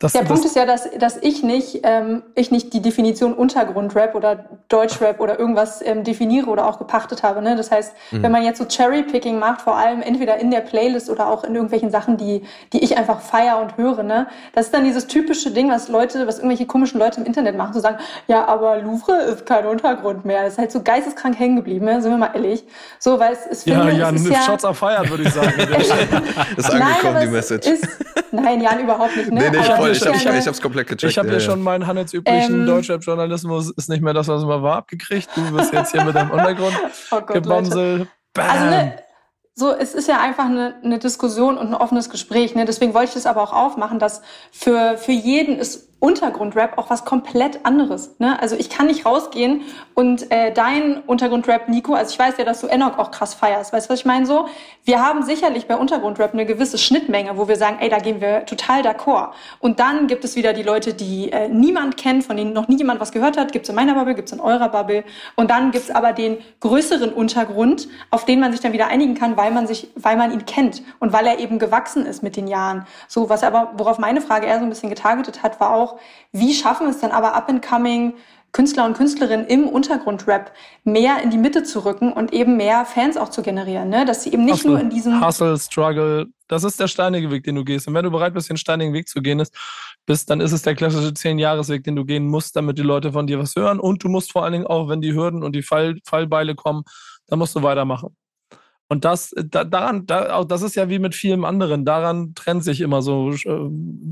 Das, 0.04 0.12
Der 0.12 0.24
das, 0.24 0.32
Punkt 0.32 0.44
ist 0.44 0.58
ja, 0.58 0.66
dass, 0.66 0.90
dass 1.00 1.16
ich, 1.22 1.44
nicht, 1.44 1.80
ähm, 1.84 2.24
ich 2.36 2.52
nicht 2.52 2.74
die 2.74 2.82
Definition 2.82 3.34
Untergrundrap 3.34 4.16
oder 4.16 4.50
Deutschrap 4.68 5.22
oder 5.22 5.40
irgendwas 5.40 5.82
ähm, 5.82 6.04
definiere 6.04 6.50
oder 6.50 6.68
auch 6.68 6.78
gepachtet 6.78 7.24
habe. 7.24 7.42
Ne? 7.42 7.56
Das 7.56 7.72
heißt, 7.72 7.94
wenn 8.12 8.30
man 8.30 8.44
jetzt 8.44 8.58
so 8.58 8.66
Cherrypicking 8.66 9.40
macht, 9.40 9.62
vor 9.62 9.78
allem 9.78 10.02
entweder 10.02 10.36
in 10.40 10.52
der 10.52 10.60
Playlist 10.60 11.10
oder 11.10 11.28
auch 11.30 11.46
in 11.46 11.56
irgendwelchen 11.56 11.90
Sachen, 11.90 12.18
die, 12.18 12.44
die 12.74 12.84
ich 12.84 12.98
einfach 12.98 13.22
feier 13.22 13.62
und 13.62 13.78
höre, 13.78 14.04
ne? 14.04 14.28
das 14.52 14.66
ist 14.66 14.74
dann 14.74 14.84
dieses 14.84 15.08
typische 15.08 15.52
Ding, 15.52 15.70
was 15.70 15.88
Leute, 15.88 16.28
was 16.28 16.40
irgendwelche 16.40 16.66
komischen 16.66 17.00
Leute 17.00 17.22
im 17.22 17.26
Internet 17.26 17.56
machen, 17.56 17.72
zu 17.72 17.80
sagen, 17.80 17.96
ja, 18.28 18.46
aber 18.46 18.80
Louvre 18.80 19.14
ist 19.22 19.46
kein 19.46 19.66
Untergrund 19.66 20.26
mehr. 20.26 20.44
Das 20.44 20.54
ist 20.54 20.60
halt 20.60 20.74
so 20.74 20.82
geisteskrank 20.82 21.40
hängen 21.40 21.56
geblieben, 21.56 21.86
ne? 21.86 22.02
sind 22.02 22.12
wir 22.12 22.18
mal 22.18 22.32
ehrlich. 22.34 22.66
So, 23.00 23.20
weil 23.20 23.32
es, 23.32 23.46
es 23.50 23.64
ja, 23.64 23.80
finde, 23.80 23.94
ja, 23.94 24.10
es 24.10 24.22
ist 24.22 24.30
ja 24.30 24.42
Shots 24.42 24.66
are 24.66 24.76
fired, 24.76 25.10
würde 25.10 25.24
ich 25.24 25.34
sagen. 25.34 25.54
ist 26.58 26.70
Nein, 26.74 26.82
angekommen, 26.82 27.16
aber 27.16 27.20
die 27.20 27.26
es 27.26 27.32
Message. 27.32 27.68
Ist, 27.68 27.88
nein, 28.34 28.60
Jan, 28.60 28.82
überhaupt 28.82 29.16
nicht. 29.16 29.32
Ne? 29.32 29.50
nee, 29.50 29.50
nee, 29.58 29.93
ich, 29.98 30.06
ich, 30.06 30.26
ich, 30.26 30.26
ich 30.26 30.48
hab's 30.48 30.62
komplett 30.62 30.88
gecheckt. 30.88 31.12
Ich 31.12 31.18
habe 31.18 31.28
ja, 31.28 31.36
hier 31.36 31.42
ja. 31.42 31.50
schon 31.52 31.62
meinen 31.62 31.88
handelsüblichen 31.88 32.62
Ähm. 32.62 32.66
Deutschrap-Journalismus 32.66 33.72
ist 33.72 33.90
nicht 33.90 34.02
mehr 34.02 34.14
das, 34.14 34.28
was 34.28 34.44
man 34.44 34.62
war, 34.62 34.78
abgekriegt. 34.78 35.30
Du 35.36 35.52
bist 35.56 35.74
jetzt 35.74 35.92
hier 35.92 36.04
mit 36.04 36.16
deinem 36.16 36.32
Untergrund 36.32 36.76
Oh. 37.12 37.22
Bam. 38.34 38.50
Also 38.50 38.66
ne, 38.66 38.96
so, 39.56 39.72
es 39.72 39.94
ist 39.94 40.08
ja 40.08 40.20
einfach 40.20 40.46
eine, 40.46 40.76
eine 40.84 40.98
Diskussion 40.98 41.58
und 41.58 41.68
ein 41.68 41.76
offenes 41.76 42.10
Gespräch. 42.10 42.56
Ne? 42.56 42.66
Deswegen 42.66 42.94
wollte 42.94 43.10
ich 43.10 43.14
das 43.14 43.28
aber 43.28 43.44
auch 43.44 43.54
aufmachen, 43.54 44.00
dass 44.00 44.22
für, 44.52 44.98
für 44.98 45.12
jeden 45.12 45.60
ist 45.60 45.93
Untergrundrap 46.04 46.78
auch 46.78 46.90
was 46.90 47.06
komplett 47.06 47.66
anderes. 47.66 48.20
Ne? 48.20 48.38
Also 48.42 48.58
ich 48.58 48.70
kann 48.70 48.88
nicht 48.88 49.06
rausgehen 49.06 49.62
und 49.94 50.30
äh, 50.34 50.52
dein 50.52 51.02
Untergrundrap, 51.08 51.70
Nico, 51.70 51.94
also 51.94 52.12
ich 52.12 52.20
weiß 52.20 52.36
ja, 52.38 52.44
dass 52.44 52.60
du 52.60 52.68
Enoch 52.68 52.98
auch 52.98 53.10
krass 53.10 53.34
feierst. 53.34 53.72
Weißt 53.72 53.88
du, 53.88 53.94
was 53.94 54.02
ich 54.02 54.06
meine? 54.06 54.26
So, 54.26 54.50
wir 54.84 55.02
haben 55.02 55.24
sicherlich 55.24 55.66
bei 55.66 55.78
Untergrundrap 55.78 56.34
eine 56.34 56.46
gewisse 56.46 56.78
Schnittmenge, 56.78 57.38
wo 57.38 57.48
wir 57.48 57.56
sagen, 57.56 57.78
ey, 57.80 57.88
da 57.88 58.00
gehen 58.00 58.20
wir 58.20 58.46
total 58.46 58.82
d'accord. 58.82 59.30
Und 59.62 59.80
dann 59.80 60.08
gibt 60.08 60.26
es 60.26 60.36
wieder 60.36 60.52
die 60.52 60.64
Leute, 60.64 60.94
die 60.94 61.32
äh, 61.32 61.48
niemand 61.48 61.96
kennt, 61.96 62.26
von 62.26 62.36
denen 62.36 62.52
noch 62.52 62.68
nie 62.68 62.76
jemand 62.76 63.00
was 63.00 63.14
gehört 63.14 63.38
hat. 63.38 63.54
Gibt's 63.54 63.70
in 63.70 63.76
meiner 63.76 63.94
Bubble, 63.94 64.14
gibt's 64.14 64.34
in 64.34 64.42
eurer 64.42 64.68
Bubble. 64.68 65.06
Und 65.38 65.52
dann 65.52 65.72
gibt's 65.72 65.90
aber 65.90 66.12
den 66.12 66.38
größeren 66.60 67.14
Untergrund, 67.14 67.88
auf 68.12 68.26
den 68.26 68.42
man 68.42 68.52
sich 68.52 68.60
dann 68.60 68.74
wieder 68.74 68.88
einigen 68.88 69.14
kann, 69.14 69.38
weil 69.38 69.52
man 69.52 69.68
sich, 69.68 69.88
weil 69.96 70.18
man 70.18 70.34
ihn 70.34 70.46
kennt 70.46 70.84
und 71.00 71.14
weil 71.14 71.26
er 71.28 71.40
eben 71.40 71.60
gewachsen 71.60 72.06
ist 72.06 72.24
mit 72.24 72.36
den 72.36 72.48
Jahren. 72.48 72.86
So, 73.08 73.30
was 73.30 73.42
aber, 73.46 73.72
worauf 73.78 74.00
meine 74.00 74.20
Frage 74.20 74.48
eher 74.48 74.58
so 74.58 74.66
ein 74.66 74.70
bisschen 74.70 74.90
getargetet 74.90 75.44
hat, 75.44 75.62
war 75.62 75.74
auch, 75.74 75.93
wie 76.32 76.54
schaffen 76.54 76.88
es 76.88 77.00
denn 77.00 77.12
aber 77.12 77.36
up 77.36 77.50
and 77.50 77.66
coming 77.66 78.14
Künstler 78.54 78.86
und 78.86 78.96
Künstlerinnen 78.96 79.48
im 79.48 79.68
Untergrundrap 79.68 80.52
mehr 80.84 81.24
in 81.24 81.32
die 81.32 81.40
Mitte 81.40 81.64
zu 81.64 81.84
rücken 81.86 82.14
und 82.14 82.34
eben 82.34 82.56
mehr 82.56 82.86
Fans 82.86 83.18
auch 83.18 83.30
zu 83.30 83.42
generieren, 83.42 83.90
ne? 83.90 84.06
Dass 84.06 84.24
sie 84.24 84.32
eben 84.32 84.46
nicht 84.46 84.58
Hustle, 84.58 84.72
nur 84.72 84.80
in 84.80 84.92
diesem 84.92 85.26
Hustle, 85.26 85.58
Struggle, 85.58 86.28
das 86.48 86.64
ist 86.64 86.80
der 86.80 86.88
steinige 86.88 87.32
Weg, 87.32 87.44
den 87.46 87.56
du 87.56 87.64
gehst. 87.64 87.88
Und 87.88 87.96
wenn 87.96 88.04
du 88.04 88.12
bereit 88.12 88.36
bist, 88.36 88.52
den 88.52 88.58
steinigen 88.58 88.94
Weg 88.94 89.10
zu 89.10 89.24
gehen, 89.24 89.40
ist, 89.40 89.56
bist, 90.06 90.30
dann 90.30 90.40
ist 90.40 90.52
es 90.52 90.62
der 90.62 90.76
klassische 90.76 91.16
Zehn-Jahres-Weg, 91.16 91.84
den 91.84 91.96
du 91.96 92.06
gehen 92.06 92.28
musst, 92.28 92.56
damit 92.56 92.78
die 92.78 92.84
Leute 92.84 93.12
von 93.12 93.26
dir 93.26 93.40
was 93.40 93.56
hören. 93.56 93.80
Und 93.80 94.04
du 94.04 94.08
musst 94.08 94.32
vor 94.32 94.44
allen 94.44 94.54
Dingen 94.54 94.68
auch, 94.68 94.88
wenn 94.88 95.02
die 95.02 95.14
Hürden 95.14 95.42
und 95.42 95.56
die 95.56 95.64
Fall, 95.64 95.98
Fallbeile 96.06 96.54
kommen, 96.54 96.84
dann 97.26 97.40
musst 97.40 97.56
du 97.56 97.64
weitermachen. 97.64 98.16
Und 98.94 99.06
das, 99.06 99.34
da, 99.36 99.64
daran, 99.64 100.06
da, 100.06 100.36
auch 100.36 100.46
das 100.46 100.62
ist 100.62 100.76
ja 100.76 100.88
wie 100.88 101.00
mit 101.00 101.16
vielem 101.16 101.46
anderen. 101.46 101.84
Daran 101.84 102.36
trennt 102.36 102.64
sich 102.64 102.80
immer 102.80 103.02
so 103.02 103.32
äh, 103.32 103.38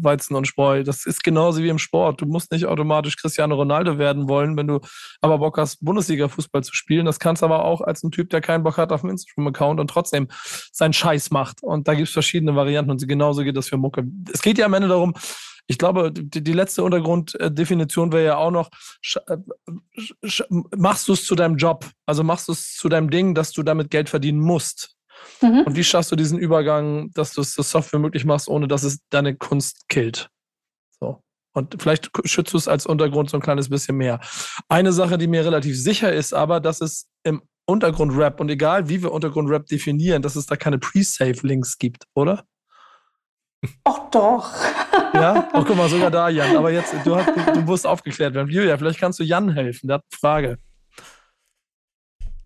Weizen 0.02 0.36
und 0.36 0.48
Spreu. 0.48 0.84
Das 0.84 1.06
ist 1.06 1.24
genauso 1.24 1.62
wie 1.62 1.70
im 1.70 1.78
Sport. 1.78 2.20
Du 2.20 2.26
musst 2.26 2.52
nicht 2.52 2.66
automatisch 2.66 3.16
Cristiano 3.16 3.54
Ronaldo 3.54 4.00
werden 4.00 4.28
wollen, 4.28 4.58
wenn 4.58 4.66
du 4.66 4.80
aber 5.22 5.38
Bock 5.38 5.60
hast, 5.60 5.86
Bundesliga-Fußball 5.86 6.64
zu 6.64 6.74
spielen. 6.74 7.06
Das 7.06 7.20
kannst 7.20 7.44
du 7.44 7.46
aber 7.46 7.64
auch 7.64 7.82
als 7.82 8.02
ein 8.02 8.10
Typ, 8.10 8.32
der 8.32 8.42
keinen 8.42 8.64
Bock 8.64 8.80
hat 8.80 8.92
auf 8.92 9.04
einen 9.04 9.12
Instagram-Account 9.12 9.80
und 9.80 9.88
trotzdem 9.88 10.30
seinen 10.72 10.94
Scheiß 10.94 11.30
macht. 11.30 11.62
Und 11.62 11.88
da 11.88 11.94
gibt 11.94 12.08
es 12.08 12.14
verschiedene 12.14 12.56
Varianten 12.56 12.90
und 12.90 13.08
genauso 13.08 13.44
geht 13.44 13.58
das 13.58 13.70
für 13.70 13.78
Mucke. 13.78 14.04
Es 14.34 14.42
geht 14.42 14.58
ja 14.58 14.66
am 14.66 14.74
Ende 14.74 14.88
darum, 14.88 15.14
ich 15.68 15.78
glaube, 15.78 16.12
die, 16.12 16.44
die 16.44 16.54
letzte 16.54 16.84
Untergrunddefinition 16.84 18.12
wäre 18.12 18.26
ja 18.26 18.38
auch 18.38 18.52
noch, 18.52 18.70
äh, 19.28 19.38
machst 20.76 21.08
du 21.08 21.14
es 21.14 21.26
zu 21.26 21.36
deinem 21.36 21.58
Job? 21.58 21.90
Also 22.06 22.24
machst 22.24 22.48
du 22.48 22.52
es 22.52 22.76
zu 22.76 22.90
deinem 22.90 23.10
Ding, 23.10 23.36
dass 23.36 23.52
du 23.52 23.64
damit 23.64 23.90
Geld 23.90 24.10
verdienen 24.10 24.40
musst? 24.40 24.96
Mhm. 25.42 25.64
Und 25.66 25.76
wie 25.76 25.84
schaffst 25.84 26.12
du 26.12 26.16
diesen 26.16 26.38
Übergang, 26.38 27.12
dass 27.14 27.34
du 27.34 27.42
es 27.42 27.54
so 27.54 27.62
soft 27.62 27.94
wie 27.94 28.00
möglich 28.00 28.26
machst, 28.26 28.48
ohne 28.48 28.68
dass 28.68 28.84
es 28.84 29.00
deine 29.10 29.36
Kunst 29.36 29.88
killt? 29.88 30.30
So. 31.00 31.22
Und 31.54 31.82
vielleicht 31.82 32.10
schützt 32.26 32.54
du 32.54 32.58
es 32.58 32.68
als 32.68 32.86
Untergrund 32.86 33.30
so 33.30 33.38
ein 33.38 33.44
kleines 33.44 33.70
bisschen 33.70 33.98
mehr. 33.98 34.20
Eine 34.70 34.94
Sache, 34.94 35.18
die 35.18 35.28
mir 35.28 35.46
relativ 35.46 35.80
sicher 35.80 36.12
ist, 36.12 36.34
aber, 36.34 36.60
dass 36.60 36.82
es 36.82 37.08
im 37.24 37.42
Untergrund-Rap 37.66 38.40
und 38.40 38.50
egal 38.50 38.90
wie 38.90 39.02
wir 39.02 39.12
Untergrund-Rap 39.12 39.68
definieren, 39.68 40.22
dass 40.22 40.36
es 40.36 40.46
da 40.46 40.56
keine 40.56 40.80
Pre-Save-Links 40.80 41.78
gibt, 41.78 42.06
oder? 42.14 42.46
Ach 43.84 44.10
doch. 44.10 44.50
Ja? 45.14 45.50
Oh, 45.54 45.64
guck 45.66 45.76
mal, 45.76 45.90
sogar 45.90 46.10
da, 46.10 46.30
Jan. 46.30 46.56
Aber 46.56 46.72
jetzt, 46.72 46.94
du, 47.04 47.16
hast, 47.16 47.30
du, 47.56 47.62
musst 47.62 47.86
aufgeklärt 47.86 48.34
werden. 48.34 48.50
Julia, 48.50 48.78
vielleicht 48.78 49.00
kannst 49.00 49.20
du 49.20 49.24
Jan 49.24 49.52
helfen. 49.52 49.88
Der 49.88 49.96
hat 49.96 50.04
eine 50.12 50.18
Frage. 50.20 50.58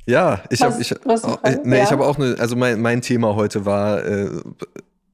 Ja, 0.07 0.43
ich 0.49 0.61
habe 0.61 0.80
ich, 0.82 0.93
was 1.03 1.24
ist 1.24 1.26
die 1.26 1.32
oh, 1.32 1.38
Frage? 1.38 1.61
nee, 1.63 1.78
Ja. 1.78 1.84
ich 1.84 1.91
habe 1.91 2.05
auch 2.05 2.18
eine, 2.18 2.36
also 2.39 2.55
mein, 2.55 2.82
mein 2.82 3.01
Thema 3.01 3.36
heute 3.36 3.66
war 3.66 4.03
äh, 4.03 4.30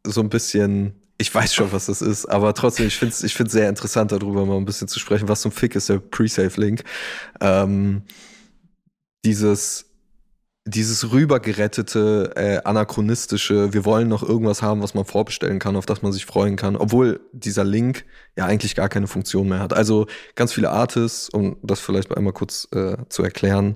so 0.06 0.22
ein 0.22 0.30
bisschen, 0.30 0.94
ich 1.18 1.34
weiß 1.34 1.54
schon, 1.54 1.72
was 1.72 1.86
das 1.86 2.02
ist, 2.02 2.26
aber 2.26 2.54
trotzdem, 2.54 2.88
ich 2.88 2.98
finde 2.98 3.14
es 3.14 3.24
ich 3.24 3.34
find's 3.34 3.54
sehr 3.54 3.70
interessant, 3.70 4.12
darüber 4.12 4.46
mal 4.46 4.58
ein 4.58 4.66
bisschen 4.66 4.88
zu 4.88 5.00
sprechen. 5.00 5.30
Was 5.30 5.42
zum 5.42 5.52
Fick 5.52 5.76
ist 5.76 5.88
der 5.90 6.00
Pre-Save-Link? 6.00 6.84
Ähm, 7.40 8.04
dieses, 9.24 9.91
dieses 10.66 11.12
rübergerettete, 11.12 12.34
äh, 12.36 12.58
anachronistische, 12.64 13.74
wir 13.74 13.84
wollen 13.84 14.08
noch 14.08 14.22
irgendwas 14.22 14.62
haben, 14.62 14.84
was 14.84 14.94
man 14.94 15.06
vorbestellen 15.06 15.58
kann, 15.58 15.76
auf 15.76 15.88
das 15.88 16.04
man 16.04 16.12
sich 16.12 16.26
freuen 16.26 16.56
kann, 16.56 16.76
obwohl 16.76 17.20
dieser 17.32 17.64
Link 17.64 18.06
ja 18.38 18.46
eigentlich 18.46 18.76
gar 18.76 18.88
keine 18.88 19.08
Funktion 19.08 19.50
mehr 19.50 19.60
hat. 19.60 19.74
Also 19.74 20.06
ganz 20.36 20.54
viele 20.54 20.70
Artists, 20.70 21.30
um 21.30 21.58
das 21.64 21.80
vielleicht 21.80 22.16
einmal 22.16 22.34
kurz 22.34 22.68
äh, 22.74 22.98
zu 23.10 23.24
erklären, 23.24 23.76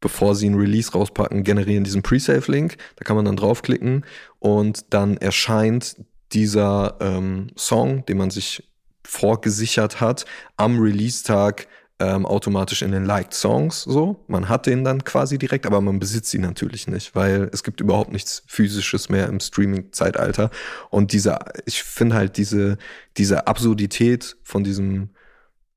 bevor 0.00 0.34
sie 0.34 0.48
ein 0.50 0.54
Release 0.54 0.92
rauspacken, 0.92 1.44
generieren 1.44 1.84
diesen 1.84 2.02
Pre-Save-Link. 2.02 2.76
Da 2.96 3.04
kann 3.04 3.16
man 3.16 3.24
dann 3.24 3.36
draufklicken 3.36 4.04
und 4.38 4.92
dann 4.92 5.16
erscheint 5.16 5.96
dieser 6.32 6.98
ähm, 7.00 7.48
Song, 7.56 8.04
den 8.04 8.18
man 8.18 8.30
sich 8.30 8.68
vorgesichert 9.02 10.02
hat, 10.02 10.26
am 10.58 10.78
Release-Tag 10.78 11.66
ähm, 12.00 12.26
automatisch 12.26 12.82
in 12.82 12.92
den 12.92 13.04
Liked 13.04 13.34
Songs. 13.34 13.82
So, 13.82 14.24
man 14.28 14.48
hat 14.48 14.66
den 14.66 14.84
dann 14.84 15.04
quasi 15.04 15.38
direkt, 15.38 15.66
aber 15.66 15.80
man 15.80 15.98
besitzt 15.98 16.32
ihn 16.34 16.42
natürlich 16.42 16.86
nicht, 16.86 17.14
weil 17.14 17.50
es 17.52 17.62
gibt 17.64 17.80
überhaupt 17.80 18.12
nichts 18.12 18.44
physisches 18.46 19.08
mehr 19.08 19.26
im 19.26 19.40
Streaming-Zeitalter. 19.40 20.50
Und 20.90 21.12
diese, 21.12 21.38
ich 21.66 21.82
finde 21.82 22.16
halt 22.16 22.36
diese 22.36 22.78
diese 23.16 23.46
Absurdität 23.48 24.36
von 24.44 24.62
diesem, 24.62 25.10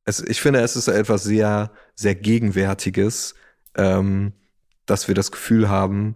es, 0.06 0.20
ich 0.20 0.42
finde, 0.42 0.62
es 0.62 0.76
ist 0.76 0.88
etwas 0.88 1.24
sehr 1.24 1.72
sehr 1.96 2.16
gegenwärtiges, 2.16 3.36
ähm, 3.76 4.34
dass 4.86 5.08
wir 5.08 5.16
das 5.16 5.32
Gefühl 5.32 5.70
haben, 5.70 6.16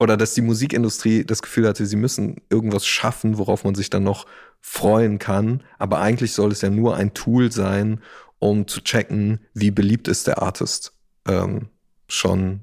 oder 0.00 0.16
dass 0.16 0.34
die 0.34 0.42
Musikindustrie 0.42 1.24
das 1.24 1.42
Gefühl 1.42 1.66
hatte, 1.66 1.84
sie 1.84 1.96
müssen 1.96 2.36
irgendwas 2.50 2.86
schaffen, 2.86 3.36
worauf 3.36 3.64
man 3.64 3.74
sich 3.74 3.90
dann 3.90 4.04
noch 4.04 4.26
freuen 4.60 5.18
kann. 5.18 5.62
Aber 5.78 6.00
eigentlich 6.00 6.32
soll 6.32 6.52
es 6.52 6.60
ja 6.60 6.70
nur 6.70 6.96
ein 6.96 7.14
Tool 7.14 7.50
sein, 7.50 8.00
um 8.38 8.66
zu 8.66 8.80
checken, 8.80 9.40
wie 9.54 9.70
beliebt 9.70 10.08
ist 10.08 10.26
der 10.26 10.42
Artist. 10.42 10.92
Ähm, 11.26 11.68
schon 12.08 12.60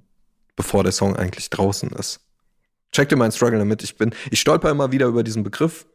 bevor 0.56 0.84
der 0.84 0.92
Song 0.92 1.16
eigentlich 1.16 1.50
draußen 1.50 1.90
ist. 1.92 2.22
Check 2.92 3.10
dir 3.10 3.18
meinen 3.18 3.32
Struggle 3.32 3.60
damit. 3.60 3.84
Ich 3.84 3.98
bin, 3.98 4.14
ich 4.32 4.40
stolper 4.40 4.70
immer 4.70 4.92
wieder 4.92 5.08
über 5.08 5.24
diesen 5.24 5.44
Begriff. 5.44 5.86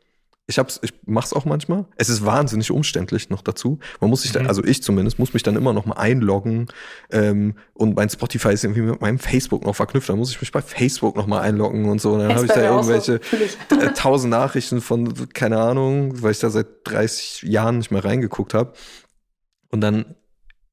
Ich 0.46 0.58
hab's, 0.58 0.80
ich 0.82 0.92
mach's 1.06 1.32
auch 1.32 1.44
manchmal. 1.44 1.86
Es 1.96 2.08
ist 2.08 2.24
wahnsinnig 2.26 2.72
umständlich 2.72 3.30
noch 3.30 3.40
dazu. 3.40 3.78
Man 4.00 4.10
muss 4.10 4.22
sich 4.22 4.32
dann, 4.32 4.48
also 4.48 4.64
ich 4.64 4.82
zumindest, 4.82 5.18
muss 5.18 5.32
mich 5.32 5.44
dann 5.44 5.54
immer 5.54 5.72
noch 5.72 5.86
mal 5.86 5.94
einloggen. 5.94 6.66
Ähm, 7.10 7.54
und 7.72 7.94
mein 7.94 8.10
Spotify 8.10 8.52
ist 8.52 8.64
irgendwie 8.64 8.82
mit 8.82 9.00
meinem 9.00 9.20
Facebook 9.20 9.64
noch 9.64 9.76
verknüpft. 9.76 10.08
Dann 10.08 10.18
muss 10.18 10.32
ich 10.32 10.40
mich 10.40 10.50
bei 10.50 10.60
Facebook 10.60 11.16
noch 11.16 11.28
mal 11.28 11.40
einloggen 11.40 11.88
und 11.88 12.00
so. 12.00 12.14
Und 12.14 12.20
dann 12.20 12.34
habe 12.34 12.46
ich 12.46 12.52
da 12.52 12.82
so, 12.82 12.90
irgendwelche 12.90 13.20
äh, 13.80 13.92
tausend 13.94 14.32
Nachrichten 14.32 14.80
von, 14.80 15.28
keine 15.32 15.58
Ahnung, 15.58 16.20
weil 16.20 16.32
ich 16.32 16.40
da 16.40 16.50
seit 16.50 16.66
30 16.84 17.42
Jahren 17.42 17.78
nicht 17.78 17.92
mehr 17.92 18.04
reingeguckt 18.04 18.52
habe. 18.52 18.72
Und 19.70 19.80
dann, 19.80 20.14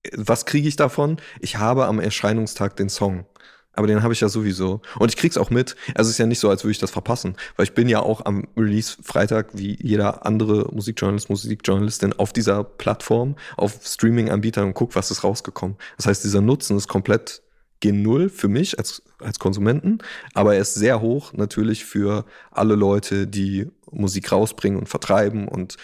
äh, 0.04 0.10
was 0.14 0.45
kriege 0.45 0.68
ich 0.68 0.76
davon? 0.76 1.18
Ich 1.39 1.58
habe 1.58 1.86
am 1.86 2.00
Erscheinungstag 2.00 2.76
den 2.76 2.89
Song. 2.89 3.26
Aber 3.74 3.86
den 3.86 4.02
habe 4.02 4.12
ich 4.12 4.22
ja 4.22 4.28
sowieso. 4.28 4.82
Und 4.98 5.10
ich 5.10 5.18
krieg's 5.18 5.38
auch 5.38 5.52
mit. 5.52 5.76
Also 5.93 6.08
es 6.10 6.16
ist 6.16 6.18
ja 6.18 6.26
nicht 6.26 6.39
so, 6.39 6.50
als 6.50 6.64
würde 6.64 6.72
ich 6.72 6.80
das 6.80 6.89
verpassen. 6.89 7.36
Weil 7.56 7.66
ich 7.66 7.76
bin 7.76 7.88
ja 7.88 8.00
auch 8.00 8.26
am 8.26 8.48
Release-Freitag, 8.58 9.50
wie 9.54 9.78
jeder 9.80 10.26
andere 10.26 10.74
Musikjournalist, 10.74 11.30
Musikjournalistin, 11.30 12.14
auf 12.14 12.34
dieser 12.34 12.64
Plattform, 12.64 13.36
auf 13.56 13.80
Streaming-Anbietern 13.84 14.66
und 14.66 14.74
guck, 14.74 14.95
was 14.95 15.12
ist 15.12 15.24
rausgekommen. 15.24 15.78
Das 15.95 16.08
heißt, 16.08 16.24
dieser 16.24 16.41
Nutzen 16.41 16.76
ist 16.76 16.88
komplett 16.88 17.43
gen 17.80 18.02
Null 18.02 18.30
für 18.30 18.48
mich 18.48 18.78
als, 18.80 19.04
als 19.20 19.39
Konsumenten, 19.39 20.00
aber 20.34 20.56
er 20.56 20.62
ist 20.62 20.74
sehr 20.74 21.02
hoch 21.02 21.34
natürlich 21.34 21.86
für 21.86 22.26
alle 22.52 22.76
Leute, 22.76 23.28
die 23.28 23.68
Musik 23.91 24.32
rausbringen 24.32 24.80
und 24.80 24.89
vertreiben 24.89 25.48
und 25.48 25.78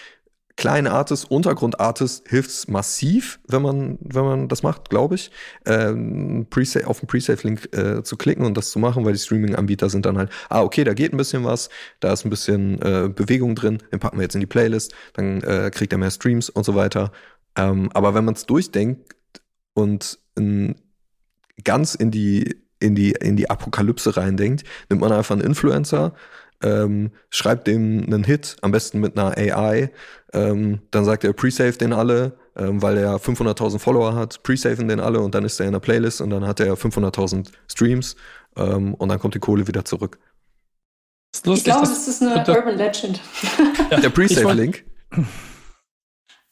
kleine 0.55 0.91
Artists, 0.91 1.25
Untergrundartists 1.25 2.29
hilft 2.29 2.49
es 2.49 2.67
massiv, 2.67 3.39
wenn 3.47 3.61
man, 3.61 3.97
wenn 4.01 4.23
man 4.23 4.47
das 4.47 4.61
macht, 4.61 4.89
glaube 4.89 5.15
ich, 5.15 5.31
ähm, 5.65 6.47
auf 6.85 6.99
den 6.99 7.07
Pre-Save-Link 7.07 7.75
äh, 7.75 8.03
zu 8.03 8.17
klicken 8.17 8.45
und 8.45 8.55
das 8.55 8.71
zu 8.71 8.79
machen, 8.79 9.03
weil 9.05 9.13
die 9.13 9.19
Streaming-Anbieter 9.19 9.89
sind 9.89 10.05
dann 10.05 10.17
halt, 10.17 10.31
ah, 10.49 10.61
okay, 10.61 10.83
da 10.83 10.93
geht 10.93 11.11
ein 11.11 11.17
bisschen 11.17 11.43
was, 11.43 11.69
da 11.99 12.13
ist 12.13 12.25
ein 12.25 12.29
bisschen 12.29 12.81
äh, 12.81 13.09
Bewegung 13.09 13.55
drin, 13.55 13.79
den 13.91 13.99
packen 13.99 14.17
wir 14.17 14.23
jetzt 14.23 14.35
in 14.35 14.41
die 14.41 14.47
Playlist, 14.47 14.93
dann 15.13 15.41
äh, 15.41 15.71
kriegt 15.73 15.91
er 15.91 15.97
mehr 15.97 16.11
Streams 16.11 16.49
und 16.49 16.63
so 16.63 16.75
weiter. 16.75 17.11
Ähm, 17.55 17.89
aber 17.93 18.13
wenn 18.13 18.25
man 18.25 18.35
es 18.35 18.45
durchdenkt 18.45 19.15
und 19.73 20.19
in, 20.35 20.75
ganz 21.63 21.95
in 21.95 22.11
die, 22.11 22.61
in 22.79 22.95
die, 22.95 23.11
in 23.11 23.37
die 23.37 23.49
Apokalypse 23.49 24.17
reindenkt, 24.17 24.63
nimmt 24.89 25.01
man 25.01 25.11
einfach 25.11 25.35
einen 25.35 25.45
Influencer, 25.45 26.13
ähm, 26.63 27.11
schreibt 27.29 27.67
dem 27.67 28.03
einen 28.05 28.23
Hit, 28.23 28.55
am 28.61 28.71
besten 28.71 28.99
mit 28.99 29.17
einer 29.19 29.37
AI, 29.37 29.91
ähm, 30.33 30.79
dann 30.91 31.05
sagt 31.05 31.23
er, 31.23 31.33
pre-save 31.33 31.73
den 31.73 31.93
alle, 31.93 32.37
ähm, 32.55 32.81
weil 32.81 32.97
er 32.97 33.17
500.000 33.19 33.79
Follower 33.79 34.15
hat, 34.15 34.41
pre-saven 34.43 34.87
den 34.87 34.99
alle 34.99 35.19
und 35.19 35.35
dann 35.35 35.43
ist 35.45 35.59
er 35.59 35.65
in 35.67 35.73
der 35.73 35.79
Playlist 35.79 36.21
und 36.21 36.29
dann 36.29 36.45
hat 36.47 36.59
er 36.59 36.73
500.000 36.75 37.49
Streams 37.71 38.15
ähm, 38.55 38.93
und 38.95 39.09
dann 39.09 39.19
kommt 39.19 39.35
die 39.35 39.39
Kohle 39.39 39.67
wieder 39.67 39.85
zurück. 39.85 40.17
Ist 41.35 41.45
Ich 41.45 41.49
lustig, 41.49 41.65
glaube, 41.65 41.81
dass- 41.87 42.05
das 42.05 42.07
ist 42.07 42.21
eine. 42.21 42.39
Urban 42.47 42.77
Legend. 42.77 43.19
Der 43.91 44.09
Pre-Save-Link, 44.09 44.83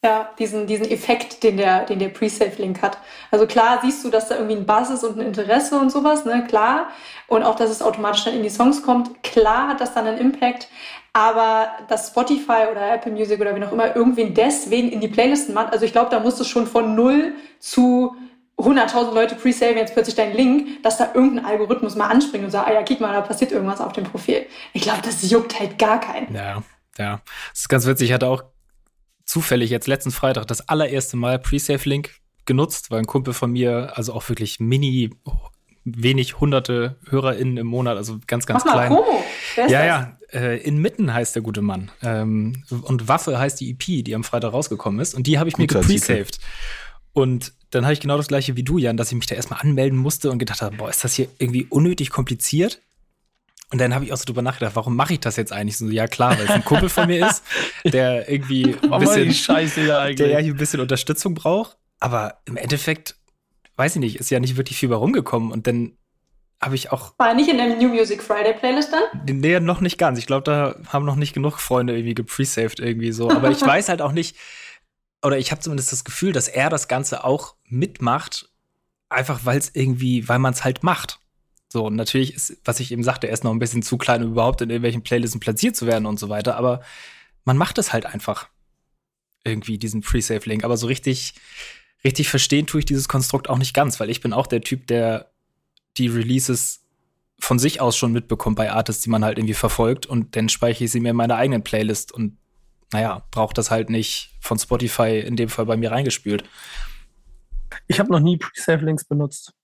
Ja, 0.04 0.30
diesen, 0.36 0.66
diesen 0.66 0.90
Effekt, 0.90 1.44
den 1.44 1.56
der, 1.56 1.84
den 1.84 2.00
der 2.00 2.08
Pre-Save-Link 2.08 2.82
hat. 2.82 2.98
Also 3.30 3.46
klar 3.46 3.78
siehst 3.84 4.04
du, 4.04 4.10
dass 4.10 4.26
da 4.26 4.34
irgendwie 4.34 4.56
ein 4.56 4.66
Buzz 4.66 4.90
ist 4.90 5.04
und 5.04 5.16
ein 5.16 5.24
Interesse 5.24 5.78
und 5.78 5.92
sowas, 5.92 6.24
ne, 6.24 6.44
klar. 6.48 6.88
Und 7.28 7.44
auch, 7.44 7.54
dass 7.54 7.70
es 7.70 7.82
automatisch 7.82 8.24
dann 8.24 8.34
in 8.34 8.42
die 8.42 8.50
Songs 8.50 8.82
kommt. 8.82 9.22
Klar 9.22 9.68
hat 9.68 9.80
das 9.80 9.94
dann 9.94 10.08
einen 10.08 10.18
Impact. 10.18 10.66
Aber 11.12 11.70
dass 11.88 12.08
Spotify 12.08 12.66
oder 12.70 12.94
Apple 12.94 13.12
Music 13.12 13.40
oder 13.40 13.54
wie 13.54 13.62
auch 13.62 13.70
immer 13.70 13.94
irgendwen 13.94 14.34
deswegen 14.34 14.90
in 14.90 15.00
die 15.00 15.08
Playlisten 15.08 15.54
macht, 15.54 15.72
also 15.72 15.84
ich 15.84 15.92
glaube, 15.92 16.10
da 16.10 16.18
musst 16.18 16.40
du 16.40 16.44
schon 16.44 16.66
von 16.66 16.96
null 16.96 17.34
zu 17.60 18.16
100.000 18.58 19.14
Leute 19.14 19.34
pre-saven 19.34 19.76
jetzt 19.76 19.92
plötzlich 19.92 20.16
deinen 20.16 20.34
Link, 20.34 20.82
dass 20.82 20.98
da 20.98 21.10
irgendein 21.14 21.44
Algorithmus 21.44 21.94
mal 21.94 22.08
anspringt 22.08 22.44
und 22.44 22.50
sagt, 22.50 22.68
ah 22.68 22.72
ja, 22.72 22.82
guck 22.82 23.00
mal, 23.00 23.12
da 23.12 23.20
passiert 23.20 23.52
irgendwas 23.52 23.80
auf 23.80 23.92
dem 23.92 24.04
Profil. 24.04 24.46
Ich 24.72 24.82
glaube, 24.82 25.00
das 25.04 25.28
juckt 25.30 25.58
halt 25.60 25.78
gar 25.78 26.00
keinen. 26.00 26.34
Ja, 26.34 26.62
ja. 26.98 27.20
Das 27.50 27.60
ist 27.60 27.68
ganz 27.68 27.86
witzig. 27.86 28.08
Ich 28.08 28.14
hatte 28.14 28.28
auch 28.28 28.44
zufällig 29.32 29.70
jetzt 29.70 29.86
letzten 29.86 30.10
Freitag 30.10 30.46
das 30.46 30.68
allererste 30.68 31.16
Mal 31.16 31.38
Pre-Save-Link 31.38 32.10
genutzt, 32.44 32.90
weil 32.90 32.98
ein 32.98 33.06
Kumpel 33.06 33.32
von 33.32 33.50
mir, 33.50 33.96
also 33.96 34.12
auch 34.12 34.28
wirklich 34.28 34.60
mini, 34.60 35.10
wenig 35.84 36.38
hunderte 36.38 36.96
HörerInnen 37.08 37.56
im 37.56 37.66
Monat, 37.66 37.96
also 37.96 38.18
ganz, 38.26 38.44
ganz 38.44 38.64
Mach 38.64 38.74
mal 38.74 38.86
klein. 38.86 38.92
Promo. 38.92 39.24
Wer 39.54 39.64
ist 39.64 39.72
Ja, 39.72 39.84
ja. 39.84 40.18
Äh, 40.32 40.58
Inmitten 40.62 41.14
heißt 41.14 41.34
der 41.34 41.40
gute 41.42 41.62
Mann. 41.62 41.90
Ähm, 42.02 42.62
und 42.82 43.08
Waffe 43.08 43.38
heißt 43.38 43.58
die 43.60 43.70
EP, 43.70 44.04
die 44.04 44.14
am 44.14 44.22
Freitag 44.22 44.52
rausgekommen 44.52 45.00
ist. 45.00 45.14
Und 45.14 45.26
die 45.26 45.38
habe 45.38 45.48
ich 45.48 45.56
mir 45.56 45.66
Guter 45.66 45.80
gepresaved. 45.80 46.38
Und 47.14 47.54
dann 47.70 47.84
habe 47.84 47.94
ich 47.94 48.00
genau 48.00 48.18
das 48.18 48.28
gleiche 48.28 48.56
wie 48.56 48.62
du, 48.62 48.76
Jan, 48.76 48.98
dass 48.98 49.08
ich 49.08 49.14
mich 49.14 49.26
da 49.26 49.34
erstmal 49.34 49.60
anmelden 49.60 49.98
musste 49.98 50.30
und 50.30 50.38
gedacht 50.38 50.60
habe, 50.60 50.76
boah, 50.76 50.90
ist 50.90 51.04
das 51.04 51.14
hier 51.14 51.28
irgendwie 51.38 51.66
unnötig 51.70 52.10
kompliziert? 52.10 52.82
Und 53.72 53.78
dann 53.80 53.94
habe 53.94 54.04
ich 54.04 54.12
auch 54.12 54.18
so 54.18 54.26
drüber 54.26 54.42
nachgedacht, 54.42 54.76
warum 54.76 54.94
mache 54.94 55.14
ich 55.14 55.20
das 55.20 55.36
jetzt 55.36 55.50
eigentlich? 55.50 55.78
So, 55.78 55.88
ja, 55.88 56.06
klar, 56.06 56.36
weil 56.36 56.44
es 56.44 56.50
ein 56.50 56.64
Kumpel 56.64 56.90
von 56.90 57.06
mir 57.06 57.26
ist, 57.26 57.42
der 57.84 58.28
irgendwie 58.28 58.76
ein 58.82 59.00
bisschen, 59.00 59.32
Scheiße 59.32 59.80
hier 59.80 59.86
der 59.86 59.98
eigentlich? 60.00 60.30
ja 60.30 60.38
hier 60.38 60.52
ein 60.52 60.58
bisschen 60.58 60.80
Unterstützung 60.80 61.34
braucht. 61.34 61.78
Aber 61.98 62.42
im 62.44 62.58
Endeffekt, 62.58 63.16
weiß 63.76 63.96
ich 63.96 64.00
nicht, 64.00 64.16
ist 64.16 64.30
ja 64.30 64.40
nicht 64.40 64.58
wirklich 64.58 64.76
viel 64.76 64.90
bei 64.90 64.96
rumgekommen. 64.96 65.50
Und 65.50 65.66
dann 65.66 65.96
habe 66.60 66.74
ich 66.74 66.92
auch 66.92 67.14
War 67.18 67.28
er 67.28 67.34
nicht 67.34 67.48
in 67.48 67.56
der 67.56 67.76
New 67.76 67.88
Music 67.88 68.22
Friday 68.22 68.52
Playlist 68.52 68.92
dann? 68.92 69.40
Nee, 69.40 69.58
noch 69.58 69.80
nicht 69.80 69.96
ganz. 69.96 70.18
Ich 70.18 70.26
glaube, 70.26 70.44
da 70.44 70.76
haben 70.92 71.06
noch 71.06 71.16
nicht 71.16 71.32
genug 71.32 71.58
Freunde 71.58 71.94
irgendwie 71.96 72.14
gepresaved 72.14 72.78
irgendwie 72.78 73.12
so. 73.12 73.30
Aber 73.30 73.50
ich 73.50 73.62
weiß 73.66 73.88
halt 73.88 74.02
auch 74.02 74.12
nicht, 74.12 74.36
oder 75.24 75.38
ich 75.38 75.50
habe 75.50 75.62
zumindest 75.62 75.92
das 75.92 76.04
Gefühl, 76.04 76.32
dass 76.32 76.46
er 76.48 76.68
das 76.68 76.88
Ganze 76.88 77.24
auch 77.24 77.54
mitmacht, 77.64 78.50
einfach 79.08 79.40
weil 79.44 79.58
es 79.58 79.70
irgendwie, 79.74 80.28
weil 80.28 80.38
man 80.38 80.52
es 80.52 80.62
halt 80.62 80.82
macht. 80.82 81.20
So, 81.72 81.86
und 81.86 81.96
natürlich 81.96 82.34
ist, 82.34 82.58
was 82.66 82.80
ich 82.80 82.92
eben 82.92 83.02
sagte, 83.02 83.28
er 83.28 83.32
ist 83.32 83.44
noch 83.44 83.50
ein 83.50 83.58
bisschen 83.58 83.82
zu 83.82 83.96
klein, 83.96 84.22
um 84.22 84.32
überhaupt 84.32 84.60
in 84.60 84.68
irgendwelchen 84.68 85.02
Playlisten 85.02 85.40
platziert 85.40 85.74
zu 85.74 85.86
werden 85.86 86.04
und 86.04 86.18
so 86.18 86.28
weiter. 86.28 86.58
Aber 86.58 86.82
man 87.46 87.56
macht 87.56 87.78
es 87.78 87.94
halt 87.94 88.04
einfach. 88.04 88.50
Irgendwie, 89.42 89.78
diesen 89.78 90.02
Pre-Save-Link. 90.02 90.64
Aber 90.64 90.76
so 90.76 90.86
richtig, 90.86 91.32
richtig 92.04 92.28
verstehen 92.28 92.66
tue 92.66 92.80
ich 92.80 92.84
dieses 92.84 93.08
Konstrukt 93.08 93.48
auch 93.48 93.56
nicht 93.56 93.72
ganz, 93.72 93.98
weil 94.00 94.10
ich 94.10 94.20
bin 94.20 94.34
auch 94.34 94.46
der 94.46 94.60
Typ, 94.60 94.86
der 94.86 95.32
die 95.96 96.08
Releases 96.08 96.84
von 97.40 97.58
sich 97.58 97.80
aus 97.80 97.96
schon 97.96 98.12
mitbekommt 98.12 98.56
bei 98.56 98.70
Artists, 98.70 99.02
die 99.02 99.10
man 99.10 99.24
halt 99.24 99.38
irgendwie 99.38 99.54
verfolgt 99.54 100.04
und 100.04 100.36
dann 100.36 100.50
speichere 100.50 100.84
ich 100.84 100.92
sie 100.92 101.00
mir 101.00 101.10
in 101.10 101.16
meiner 101.16 101.36
eigenen 101.36 101.64
Playlist 101.64 102.12
und 102.12 102.36
naja, 102.92 103.26
braucht 103.30 103.56
das 103.56 103.70
halt 103.70 103.88
nicht 103.88 104.36
von 104.40 104.58
Spotify 104.58 105.20
in 105.20 105.36
dem 105.36 105.48
Fall 105.48 105.64
bei 105.64 105.78
mir 105.78 105.90
reingespült. 105.90 106.44
Ich 107.88 107.98
habe 107.98 108.12
noch 108.12 108.20
nie 108.20 108.36
Pre-Save-Links 108.36 109.06
benutzt. 109.06 109.54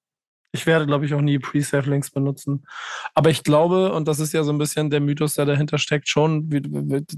Ich 0.53 0.67
werde, 0.67 0.87
glaube 0.87 1.05
ich, 1.05 1.13
auch 1.13 1.21
nie 1.21 1.39
Pre-Save-Links 1.39 2.11
benutzen. 2.11 2.67
Aber 3.15 3.29
ich 3.31 3.45
glaube, 3.45 3.93
und 3.93 4.09
das 4.09 4.19
ist 4.19 4.33
ja 4.33 4.43
so 4.45 4.53
ein 4.53 4.59
bisschen 4.59 4.89
der 4.89 5.01
Mythos, 5.01 5.35
der 5.35 5.45
dahinter 5.45 5.79
steckt, 5.79 6.09
schon, 6.09 6.51
wie, 6.51 6.63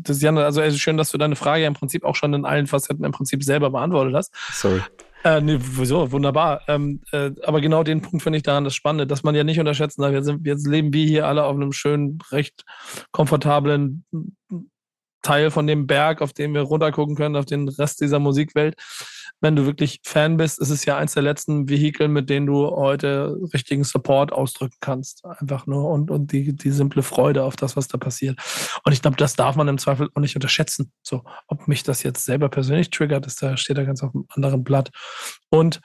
das, 0.01 0.21
Jan, 0.21 0.37
also 0.39 0.61
es 0.61 0.75
ist 0.75 0.81
schön, 0.81 0.97
dass 0.97 1.11
du 1.11 1.19
deine 1.19 1.37
Frage 1.37 1.63
ja 1.63 1.69
im 1.69 1.75
Prinzip 1.75 2.05
auch 2.05 2.17
schon 2.17 2.35
in 2.35 2.45
allen 2.45 2.67
Facetten 2.67 3.05
im 3.05 3.13
Prinzip 3.13 3.45
selber 3.45 3.71
beantwortet 3.71 4.15
hast. 4.15 4.35
Sorry. 4.53 4.83
Äh, 5.23 5.41
nee, 5.43 5.59
wieso? 5.61 6.11
Wunderbar. 6.13 6.63
Ähm, 6.67 7.03
äh, 7.13 7.31
aber 7.45 7.61
genau 7.61 7.83
den 7.83 8.01
Punkt 8.01 8.23
finde 8.23 8.39
ich 8.39 8.43
daran 8.43 8.65
das 8.65 8.75
Spannende, 8.75 9.07
dass 9.07 9.23
man 9.23 9.35
ja 9.35 9.45
nicht 9.45 9.61
unterschätzen 9.61 10.03
darf. 10.03 10.13
Jetzt, 10.13 10.33
jetzt 10.45 10.67
leben 10.67 10.93
wir 10.93 11.05
hier 11.05 11.27
alle 11.27 11.45
auf 11.45 11.55
einem 11.55 11.73
schönen, 11.73 12.19
recht 12.31 12.65
komfortablen 13.11 14.05
Teil 15.23 15.51
von 15.51 15.67
dem 15.67 15.87
Berg, 15.87 16.23
auf 16.23 16.33
dem 16.33 16.55
wir 16.55 16.63
runtergucken 16.63 17.17
können, 17.17 17.37
auf 17.37 17.45
den 17.45 17.69
Rest 17.69 18.01
dieser 18.01 18.19
Musikwelt. 18.19 18.77
Wenn 19.41 19.57
du 19.57 19.65
wirklich 19.65 20.01
Fan 20.05 20.37
bist, 20.37 20.61
ist 20.61 20.71
es 20.71 20.85
ja 20.85 20.97
eins 20.97 21.15
der 21.15 21.23
letzten 21.23 21.69
Vehikel, 21.69 22.09
mit 22.09 22.29
denen 22.29 22.47
du 22.47 22.71
heute 22.71 23.37
richtigen 23.55 23.85
Support 23.85 24.33
ausdrücken 24.33 24.77
kannst. 24.81 25.25
Einfach 25.25 25.67
nur 25.67 25.89
und, 25.91 26.11
und 26.11 26.33
die, 26.33 26.55
die 26.55 26.71
simple 26.71 27.03
Freude 27.03 27.45
auf 27.45 27.57
das, 27.57 27.77
was 27.77 27.89
da 27.89 27.99
passiert. 27.99 28.39
Und 28.85 28.93
ich 28.93 29.03
glaube, 29.03 29.17
das 29.17 29.35
darf 29.35 29.57
man 29.57 29.69
im 29.69 29.79
Zweifel 29.79 30.11
auch 30.15 30.21
nicht 30.21 30.37
unterschätzen. 30.37 30.93
So, 31.03 31.25
ob 31.47 31.69
mich 31.69 31.83
das 31.83 32.03
jetzt 32.03 32.25
selber 32.25 32.49
persönlich 32.49 32.91
triggert, 32.91 33.27
ist 33.27 33.43
da, 33.43 33.57
steht 33.57 33.79
da 33.79 33.85
ganz 33.85 34.03
auf 34.03 34.15
einem 34.15 34.27
anderen 34.29 34.63
Blatt. 34.63 34.91
Und 35.49 35.81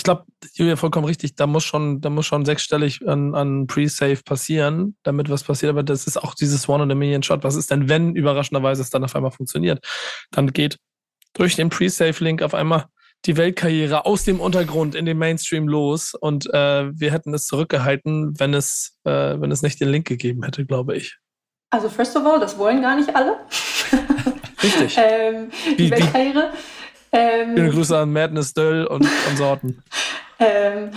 ich 0.00 0.04
glaube, 0.04 0.24
Julia, 0.54 0.76
vollkommen 0.76 1.04
richtig, 1.04 1.34
da 1.34 1.46
muss 1.46 1.62
schon, 1.62 2.00
da 2.00 2.08
muss 2.08 2.24
schon 2.24 2.46
sechsstellig 2.46 3.06
an, 3.06 3.34
an 3.34 3.66
Pre-Save 3.66 4.22
passieren, 4.24 4.96
damit 5.02 5.28
was 5.28 5.44
passiert. 5.44 5.70
Aber 5.70 5.82
das 5.82 6.06
ist 6.06 6.16
auch 6.16 6.34
dieses 6.34 6.68
One 6.70 6.84
in 6.84 6.90
a 6.90 6.94
Million 6.94 7.22
Shot. 7.22 7.44
Was 7.44 7.54
ist 7.54 7.70
denn, 7.70 7.88
wenn 7.90 8.16
überraschenderweise 8.16 8.80
es 8.80 8.88
dann 8.88 9.04
auf 9.04 9.14
einmal 9.14 9.30
funktioniert? 9.30 9.84
Dann 10.30 10.54
geht 10.54 10.78
durch 11.34 11.56
den 11.56 11.68
Pre-Save-Link 11.68 12.42
auf 12.42 12.54
einmal 12.54 12.86
die 13.26 13.36
Weltkarriere 13.36 14.06
aus 14.06 14.24
dem 14.24 14.40
Untergrund 14.40 14.94
in 14.94 15.04
den 15.04 15.18
Mainstream 15.18 15.68
los 15.68 16.14
und 16.14 16.46
äh, 16.54 16.90
wir 16.98 17.12
hätten 17.12 17.34
es 17.34 17.46
zurückgehalten, 17.46 18.38
wenn 18.38 18.54
es, 18.54 18.96
äh, 19.04 19.10
wenn 19.10 19.50
es 19.50 19.62
nicht 19.62 19.80
den 19.80 19.90
Link 19.90 20.06
gegeben 20.06 20.42
hätte, 20.42 20.64
glaube 20.64 20.96
ich. 20.96 21.18
Also 21.70 21.88
first 21.88 22.16
of 22.16 22.24
all, 22.24 22.40
das 22.40 22.58
wollen 22.58 22.80
gar 22.82 22.96
nicht 22.96 23.14
alle. 23.14 23.36
Richtig. 24.62 24.96
ähm, 24.98 25.50
die, 25.66 25.76
die 25.76 25.90
Weltkarriere. 25.90 26.52
Ähm, 27.12 27.56
Schöne 27.56 27.70
Grüße 27.70 27.98
an 27.98 28.12
Madness 28.12 28.54
Döll 28.54 28.86
und 28.86 29.06
Konsorten. 29.26 29.82
ähm, 30.38 30.90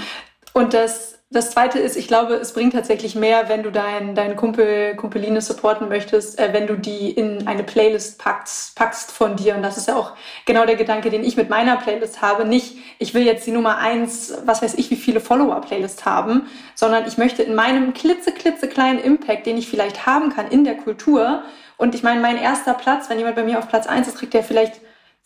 und 0.53 0.73
das, 0.73 1.12
das 1.33 1.49
Zweite 1.49 1.79
ist, 1.79 1.97
ich 1.97 2.07
glaube, 2.07 2.35
es 2.35 2.53
bringt 2.53 2.73
tatsächlich 2.73 3.15
mehr, 3.15 3.49
wenn 3.49 3.63
du 3.63 3.71
deinen 3.71 4.13
dein 4.13 4.35
Kumpel, 4.35 4.95
Kumpeline 4.95 5.41
supporten 5.41 5.89
möchtest, 5.89 6.39
äh, 6.39 6.53
wenn 6.53 6.67
du 6.67 6.75
die 6.75 7.09
in 7.09 7.47
eine 7.47 7.63
Playlist 7.63 8.19
packst, 8.19 8.75
packst 8.75 9.11
von 9.11 9.35
dir. 9.35 9.55
Und 9.55 9.63
das 9.63 9.77
ist 9.77 9.87
ja 9.87 9.95
auch 9.95 10.13
genau 10.45 10.65
der 10.65 10.75
Gedanke, 10.75 11.09
den 11.09 11.23
ich 11.23 11.35
mit 11.35 11.49
meiner 11.49 11.77
Playlist 11.77 12.21
habe. 12.21 12.45
Nicht, 12.45 12.77
ich 12.99 13.15
will 13.15 13.23
jetzt 13.23 13.47
die 13.47 13.51
Nummer 13.51 13.79
eins, 13.79 14.33
was 14.45 14.61
weiß 14.61 14.75
ich, 14.75 14.91
wie 14.91 14.95
viele 14.95 15.19
Follower-Playlist 15.19 16.05
haben, 16.05 16.47
sondern 16.75 17.07
ich 17.07 17.17
möchte 17.17 17.41
in 17.41 17.55
meinem 17.55 17.93
klitze, 17.93 18.31
klitze 18.31 18.67
kleinen 18.67 18.99
Impact, 18.99 19.47
den 19.47 19.57
ich 19.57 19.67
vielleicht 19.67 20.05
haben 20.05 20.29
kann 20.33 20.47
in 20.49 20.63
der 20.63 20.77
Kultur. 20.77 21.41
Und 21.77 21.95
ich 21.95 22.03
meine, 22.03 22.21
mein 22.21 22.37
erster 22.37 22.75
Platz, 22.75 23.09
wenn 23.09 23.17
jemand 23.17 23.35
bei 23.35 23.43
mir 23.43 23.57
auf 23.57 23.67
Platz 23.67 23.87
eins 23.87 24.07
ist, 24.07 24.19
kriegt 24.19 24.35
der 24.35 24.43
vielleicht 24.43 24.81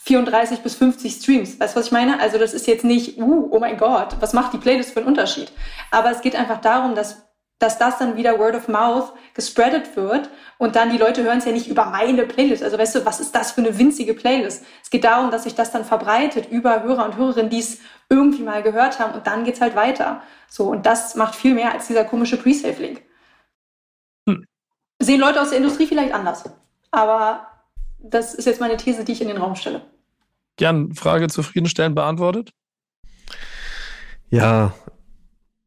34 0.08 0.60
bis 0.60 0.76
50 0.76 1.14
Streams. 1.14 1.60
Weißt 1.60 1.76
du, 1.76 1.80
was 1.80 1.88
ich 1.88 1.92
meine? 1.92 2.20
Also 2.20 2.38
das 2.38 2.54
ist 2.54 2.66
jetzt 2.66 2.86
nicht, 2.86 3.20
uh, 3.20 3.50
oh 3.52 3.60
mein 3.60 3.78
Gott, 3.78 4.16
was 4.22 4.34
macht 4.34 4.54
die 4.54 4.58
Playlist 4.58 4.94
für 4.94 5.00
einen 5.00 5.10
Unterschied? 5.10 5.52
Aber 5.92 6.10
es 6.12 6.22
geht 6.22 6.36
einfach 6.36 6.62
darum, 6.62 6.96
dass, 6.96 7.28
dass 7.60 7.78
das 7.78 7.98
dann 7.98 8.16
wieder 8.16 8.40
Word 8.40 8.56
of 8.56 8.70
Mouth 8.70 9.12
gespreadet 9.34 9.98
wird 9.98 10.30
und 10.58 10.78
dann 10.78 10.92
die 10.92 10.98
Leute 10.98 11.24
hören 11.24 11.40
es 11.40 11.46
ja 11.46 11.52
nicht 11.52 11.68
über 11.68 11.86
meine 11.86 12.26
Playlist. 12.26 12.64
Also 12.64 12.78
weißt 12.78 12.96
du, 12.96 13.06
was 13.06 13.20
ist 13.20 13.36
das 13.36 13.52
für 13.52 13.62
eine 13.62 13.78
winzige 13.78 14.14
Playlist? 14.14 14.66
Es 14.82 14.90
geht 14.90 15.04
darum, 15.04 15.30
dass 15.30 15.44
sich 15.44 15.56
das 15.56 15.72
dann 15.72 15.84
verbreitet 15.84 16.50
über 16.50 16.84
Hörer 16.84 17.04
und 17.04 17.18
Hörerinnen, 17.18 17.50
die 17.50 17.60
es 17.60 17.80
irgendwie 18.10 18.44
mal 18.44 18.64
gehört 18.64 19.00
haben 19.00 19.14
und 19.14 19.28
dann 19.28 19.44
geht's 19.44 19.60
halt 19.60 19.76
weiter. 19.76 20.22
So, 20.48 20.70
und 20.70 20.86
das 20.86 21.16
macht 21.16 21.36
viel 21.36 21.54
mehr 21.54 21.74
als 21.74 21.88
dieser 21.88 22.06
komische 22.06 22.38
Pre-Save-Link. 22.38 23.02
Hm. 24.30 24.46
Sehen 25.00 25.20
Leute 25.20 25.42
aus 25.42 25.50
der 25.50 25.58
Industrie 25.58 25.86
vielleicht 25.86 26.14
anders. 26.14 26.46
Aber 26.92 27.48
das 28.00 28.34
ist 28.34 28.46
jetzt 28.46 28.62
meine 28.62 28.78
These, 28.78 29.04
die 29.04 29.12
ich 29.12 29.22
in 29.22 29.28
den 29.28 29.38
Raum 29.38 29.56
stelle. 29.56 29.82
Gern, 30.58 30.94
Frage 30.94 31.28
zufriedenstellend 31.28 31.96
beantwortet? 31.96 32.52
Ja, 34.30 34.74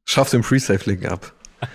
schafft 0.07 0.32
den 0.32 0.43
Pre-Save-Link 0.43 1.07
ab. 1.11 1.32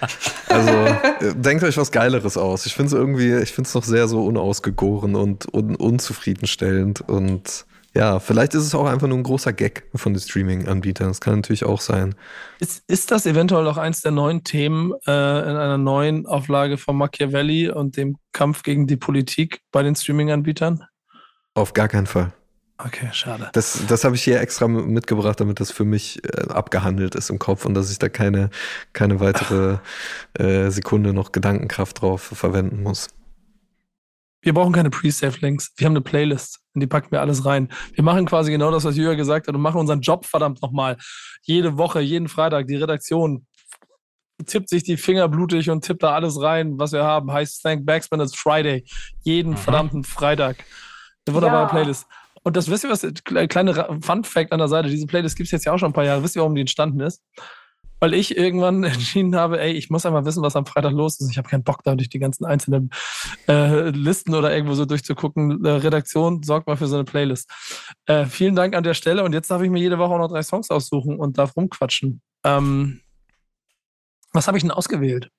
Also 0.48 0.70
äh, 0.70 1.36
denkt 1.36 1.64
euch 1.66 1.76
was 1.76 1.92
Geileres 1.92 2.38
aus. 2.38 2.66
Ich 2.66 2.76
finde 2.76 2.88
es 2.88 2.94
irgendwie, 2.94 3.36
ich 3.36 3.52
finde 3.52 3.68
es 3.68 3.74
noch 3.74 3.84
sehr 3.84 4.08
so 4.08 4.26
unausgegoren 4.26 5.16
und 5.16 5.54
un 5.54 5.76
unzufriedenstellend 5.76 7.02
und 7.02 7.66
ja, 7.96 8.20
vielleicht 8.20 8.54
ist 8.54 8.64
es 8.64 8.76
auch 8.76 8.86
einfach 8.86 9.08
nur 9.08 9.18
ein 9.18 9.24
großer 9.24 9.54
Gag 9.54 9.90
von 9.96 10.14
den 10.14 10.20
Streaming-Anbietern. 10.20 11.08
Das 11.08 11.22
kann 11.22 11.36
natürlich 11.36 11.64
auch 11.64 11.80
sein. 11.80 12.14
Ist, 12.60 12.84
ist 12.88 13.12
das 13.12 13.26
eventuell 13.26 13.66
auch 13.68 13.78
eins 13.78 14.02
der 14.02 14.12
neuen 14.12 14.44
Themen 14.44 14.94
äh, 15.08 15.12
in 15.12 15.56
einer 15.56 15.78
neuen 15.78 16.26
Auflage 16.26 16.78
von 16.78 16.98
Machiavelli 16.98 17.70
und 17.70 17.96
dem 17.96 18.18
Kampf 18.34 18.64
gegen 18.64 18.86
die 18.86 18.98
Politik 18.98 19.62
bei 19.72 19.82
den 19.82 19.96
Streaming-Anbietern? 19.96 20.84
Auf 21.54 21.74
gar 21.74 21.88
keinen 21.88 22.06
Fall. 22.06 22.34
Okay, 22.78 23.10
schade. 23.14 23.50
Das, 23.54 23.86
das 23.88 24.04
habe 24.04 24.16
ich 24.16 24.24
hier 24.24 24.42
extra 24.42 24.68
mitgebracht, 24.68 25.40
damit 25.40 25.62
das 25.62 25.72
für 25.72 25.86
mich 25.86 26.22
äh, 26.26 26.50
abgehandelt 26.50 27.16
ist 27.16 27.30
im 27.30 27.40
Kopf 27.40 27.66
und 27.66 27.74
dass 27.74 27.90
ich 27.90 28.00
da 28.00 28.10
keine, 28.10 28.50
keine 28.92 29.22
weitere 29.22 29.78
äh, 30.34 30.70
Sekunde 30.70 31.14
noch 31.14 31.32
Gedankenkraft 31.32 32.02
drauf 32.02 32.22
verwenden 32.22 32.84
muss. 32.84 33.08
Wir 34.42 34.54
brauchen 34.54 34.74
keine 34.74 34.90
Pre-Save-Links. 34.90 35.74
Wir 35.78 35.86
haben 35.86 35.94
eine 35.94 36.02
Playlist, 36.02 36.60
in 36.74 36.82
die 36.82 36.88
packen 36.88 37.12
wir 37.12 37.22
alles 37.22 37.46
rein. 37.46 37.70
Wir 37.94 38.04
machen 38.04 38.26
quasi 38.26 38.52
genau 38.52 38.70
das, 38.72 38.84
was 38.84 38.98
Jürgen 38.98 39.18
gesagt 39.18 39.48
hat 39.48 39.56
und 39.56 39.62
machen 39.62 39.80
unseren 39.80 40.02
Job 40.02 40.26
verdammt 40.26 40.62
nochmal. 40.62 40.98
Jede 41.44 41.78
Woche, 41.78 42.02
jeden 42.02 42.28
Freitag, 42.28 42.68
die 42.68 42.76
Redaktion 42.76 43.48
tippt 44.46 44.70
sich 44.70 44.84
die 44.84 44.98
Finger 44.98 45.30
blutig 45.30 45.70
und 45.70 45.84
tippt 45.84 46.04
da 46.04 46.14
alles 46.14 46.40
rein, 46.42 46.78
was 46.78 46.92
wir 46.92 47.04
haben. 47.04 47.32
Heißt 47.32 47.64
Thank 47.64 47.86
Backspin, 47.86 48.20
it's 48.20 48.36
Friday. 48.36 48.84
Jeden 49.24 49.54
mhm. 49.54 49.58
verdammten 49.58 50.04
Freitag. 50.04 50.58
Eine 51.26 51.36
wunderbare 51.36 51.64
ja. 51.64 51.70
Playlist. 51.70 52.06
Und 52.46 52.56
das 52.56 52.70
wisst 52.70 52.86
ihr 52.86 52.90
was, 52.90 53.06
kleine 53.24 54.00
Fun 54.02 54.24
Fact 54.24 54.54
an 54.54 54.60
der 54.60 54.68
Seite, 54.68 54.88
diese 54.88 55.08
Playlist 55.08 55.36
gibt 55.36 55.48
es 55.48 55.52
jetzt 55.52 55.66
ja 55.66 55.74
auch 55.74 55.80
schon 55.80 55.90
ein 55.90 55.94
paar 55.94 56.06
Jahre. 56.06 56.24
Wisst 56.24 56.38
ihr, 56.38 56.42
warum 56.42 56.56
die 56.56 56.62
entstanden 56.62 57.02
ist? 57.02 57.22
weil 58.00 58.14
ich 58.14 58.38
irgendwann 58.38 58.84
entschieden 58.84 59.36
habe, 59.36 59.60
ey, 59.60 59.72
ich 59.72 59.90
muss 59.90 60.06
einmal 60.06 60.26
wissen, 60.26 60.44
was 60.44 60.56
am 60.56 60.66
Freitag 60.66 60.92
los 60.92 61.20
ist. 61.20 61.32
Ich 61.32 61.38
habe 61.38 61.50
keinen 61.50 61.64
Bock, 61.64 61.84
da 61.84 61.96
durch 61.96 62.10
die 62.10 62.20
ganzen 62.20 62.46
einzelnen 62.46 62.92
äh, 63.48 63.90
Listen 63.90 64.36
oder 64.36 64.54
irgendwo 64.54 64.76
so 64.76 64.86
durchzugucken. 64.86 65.64
Äh, 65.66 65.70
Redaktion 65.70 66.44
sorgt 66.44 66.68
mal 66.68 66.78
für 66.78 66.88
so 66.88 66.96
eine 66.96 67.06
Playlist. 67.06 67.50
Äh, 68.06 68.26
vielen 68.26 68.56
Dank 68.56 68.76
an 68.76 68.84
der 68.84 68.94
Stelle. 68.94 69.24
Und 69.24 69.34
jetzt 69.34 69.50
darf 69.50 69.62
ich 69.62 69.70
mir 69.70 69.80
jede 69.80 69.98
Woche 69.98 70.14
auch 70.14 70.20
noch 70.20 70.30
drei 70.30 70.44
Songs 70.44 70.70
aussuchen 70.70 71.18
und 71.18 71.38
darf 71.38 71.56
rumquatschen. 71.56 72.22
Ähm, 72.44 73.02
was 74.34 74.48
habe 74.48 74.58
ich 74.58 74.64
denn 74.64 74.72
ausgewählt? 74.72 75.30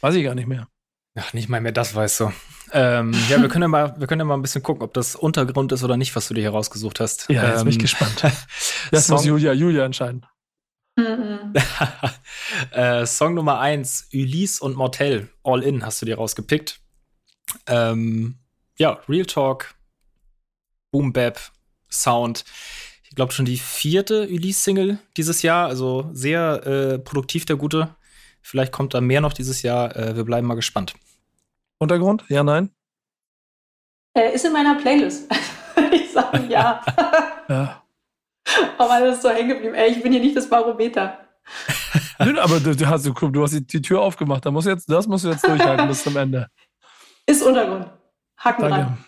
Weiß 0.00 0.14
ich 0.14 0.24
gar 0.24 0.34
nicht 0.34 0.48
mehr. 0.48 0.66
Ach, 1.14 1.32
nicht 1.32 1.48
mal 1.48 1.60
mehr 1.60 1.72
das 1.72 1.94
weißt 1.94 2.20
du. 2.20 2.32
Ähm, 2.72 3.12
ja, 3.28 3.40
wir 3.40 3.48
können 3.48 3.62
ja 3.62 3.68
mal, 3.68 3.94
wir 3.98 4.06
können 4.06 4.20
ja 4.20 4.24
mal 4.24 4.34
ein 4.34 4.42
bisschen 4.42 4.62
gucken, 4.62 4.82
ob 4.82 4.94
das 4.94 5.16
Untergrund 5.16 5.72
ist 5.72 5.82
oder 5.82 5.96
nicht, 5.96 6.14
was 6.14 6.28
du 6.28 6.34
dir 6.34 6.42
hier 6.42 6.50
rausgesucht 6.50 7.00
hast. 7.00 7.28
Ja, 7.28 7.48
jetzt 7.48 7.60
ähm, 7.60 7.64
bin 7.64 7.68
ich 7.70 7.76
ähm, 7.76 7.82
gespannt. 7.82 8.22
Das 8.90 9.08
muss 9.08 9.24
Julia, 9.24 9.52
Julia 9.52 9.84
entscheiden. 9.84 10.26
Äh, 12.72 13.06
Song 13.06 13.34
Nummer 13.34 13.60
eins, 13.60 14.08
Ulysse 14.12 14.62
und 14.64 14.76
Mortel, 14.76 15.28
All 15.44 15.62
In, 15.62 15.86
hast 15.86 16.02
du 16.02 16.06
dir 16.06 16.16
rausgepickt. 16.16 16.80
Ähm, 17.66 18.38
ja, 18.76 19.00
Real 19.08 19.24
Talk, 19.24 19.74
Boom 20.90 21.12
Bap, 21.12 21.40
Sound. 21.90 22.44
Ich 23.04 23.14
glaube 23.14 23.32
schon 23.32 23.44
die 23.44 23.56
vierte 23.56 24.28
Ulysse-Single 24.28 24.98
dieses 25.16 25.42
Jahr, 25.42 25.68
also 25.68 26.10
sehr 26.12 26.66
äh, 26.66 26.98
produktiv 26.98 27.44
der 27.44 27.56
Gute. 27.56 27.94
Vielleicht 28.42 28.72
kommt 28.72 28.94
da 28.94 29.00
mehr 29.00 29.20
noch 29.20 29.32
dieses 29.32 29.62
Jahr. 29.62 29.94
Äh, 29.96 30.16
wir 30.16 30.24
bleiben 30.24 30.46
mal 30.46 30.54
gespannt. 30.54 30.94
Untergrund? 31.80 32.24
Ja, 32.28 32.44
nein? 32.44 32.70
Äh, 34.14 34.34
ist 34.34 34.44
in 34.44 34.52
meiner 34.52 34.74
Playlist. 34.76 35.32
ich 35.92 36.12
sage 36.12 36.46
ja. 36.48 36.82
ja. 37.48 37.82
Aber 38.78 38.92
alles 38.92 39.16
ist 39.16 39.22
so 39.22 39.30
hängen 39.30 39.48
geblieben. 39.48 39.74
Ey, 39.74 39.92
ich 39.92 40.02
bin 40.02 40.12
hier 40.12 40.20
nicht 40.20 40.36
das 40.36 40.48
Barometer. 40.48 41.18
aber 42.18 42.60
du, 42.60 42.86
hast, 42.86 43.06
du 43.06 43.42
hast 43.42 43.72
die 43.72 43.82
Tür 43.82 44.00
aufgemacht. 44.02 44.44
Da 44.44 44.50
musst 44.50 44.66
jetzt, 44.66 44.90
das 44.90 45.08
musst 45.08 45.24
du 45.24 45.30
jetzt 45.30 45.46
durchhalten 45.46 45.88
bis 45.88 46.02
zum 46.02 46.16
Ende. 46.16 46.48
Ist 47.26 47.42
Untergrund. 47.42 47.86
Haken 48.36 48.68
Danke. 48.68 48.98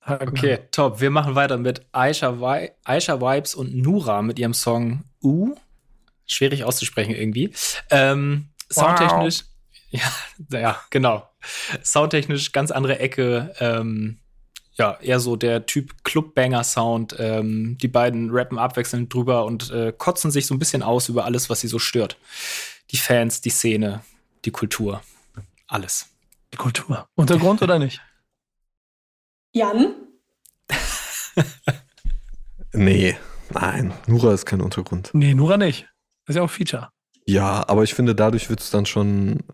Haken 0.00 0.28
okay, 0.28 0.58
top. 0.70 1.00
Wir 1.00 1.10
machen 1.10 1.34
weiter 1.34 1.58
mit 1.58 1.86
Aisha, 1.92 2.40
Vi 2.40 2.70
Aisha 2.84 3.20
Vibes 3.20 3.54
und 3.54 3.74
Nura 3.74 4.22
mit 4.22 4.38
ihrem 4.38 4.54
Song 4.54 5.04
U. 5.22 5.54
Schwierig 6.26 6.64
auszusprechen 6.64 7.14
irgendwie. 7.14 7.52
Ähm, 7.90 8.48
soundtechnisch. 8.70 9.40
Wow. 9.40 9.48
Ja, 10.50 10.58
ja, 10.58 10.80
genau. 10.90 11.22
Soundtechnisch 11.82 12.52
ganz 12.52 12.70
andere 12.70 12.98
Ecke. 12.98 13.54
Ähm, 13.60 14.18
ja, 14.76 14.98
eher 15.00 15.20
so 15.20 15.36
der 15.36 15.66
Typ 15.66 16.04
Clubbanger-Sound. 16.04 17.16
Ähm, 17.18 17.78
die 17.80 17.88
beiden 17.88 18.30
rappen 18.30 18.58
abwechselnd 18.58 19.12
drüber 19.12 19.44
und 19.44 19.70
äh, 19.70 19.92
kotzen 19.96 20.30
sich 20.30 20.46
so 20.46 20.54
ein 20.54 20.58
bisschen 20.58 20.82
aus 20.82 21.08
über 21.08 21.24
alles, 21.24 21.48
was 21.48 21.60
sie 21.60 21.68
so 21.68 21.78
stört. 21.78 22.18
Die 22.90 22.96
Fans, 22.96 23.40
die 23.40 23.50
Szene, 23.50 24.02
die 24.44 24.50
Kultur. 24.50 25.02
Alles. 25.68 26.08
Die 26.52 26.56
Kultur. 26.56 27.08
Untergrund 27.14 27.62
oder 27.62 27.78
nicht? 27.78 28.00
Jan? 29.52 29.94
nee, 32.72 33.16
nein. 33.50 33.92
Nura 34.06 34.34
ist 34.34 34.46
kein 34.46 34.60
Untergrund. 34.60 35.10
Nee, 35.12 35.34
Nura 35.34 35.56
nicht. 35.56 35.88
Das 36.26 36.34
ist 36.34 36.36
ja 36.36 36.42
auch 36.42 36.50
Feature. 36.50 36.90
Ja, 37.26 37.66
aber 37.68 37.84
ich 37.84 37.94
finde, 37.94 38.14
dadurch 38.14 38.50
wird 38.50 38.60
es 38.60 38.70
dann 38.70 38.86
schon 38.86 39.44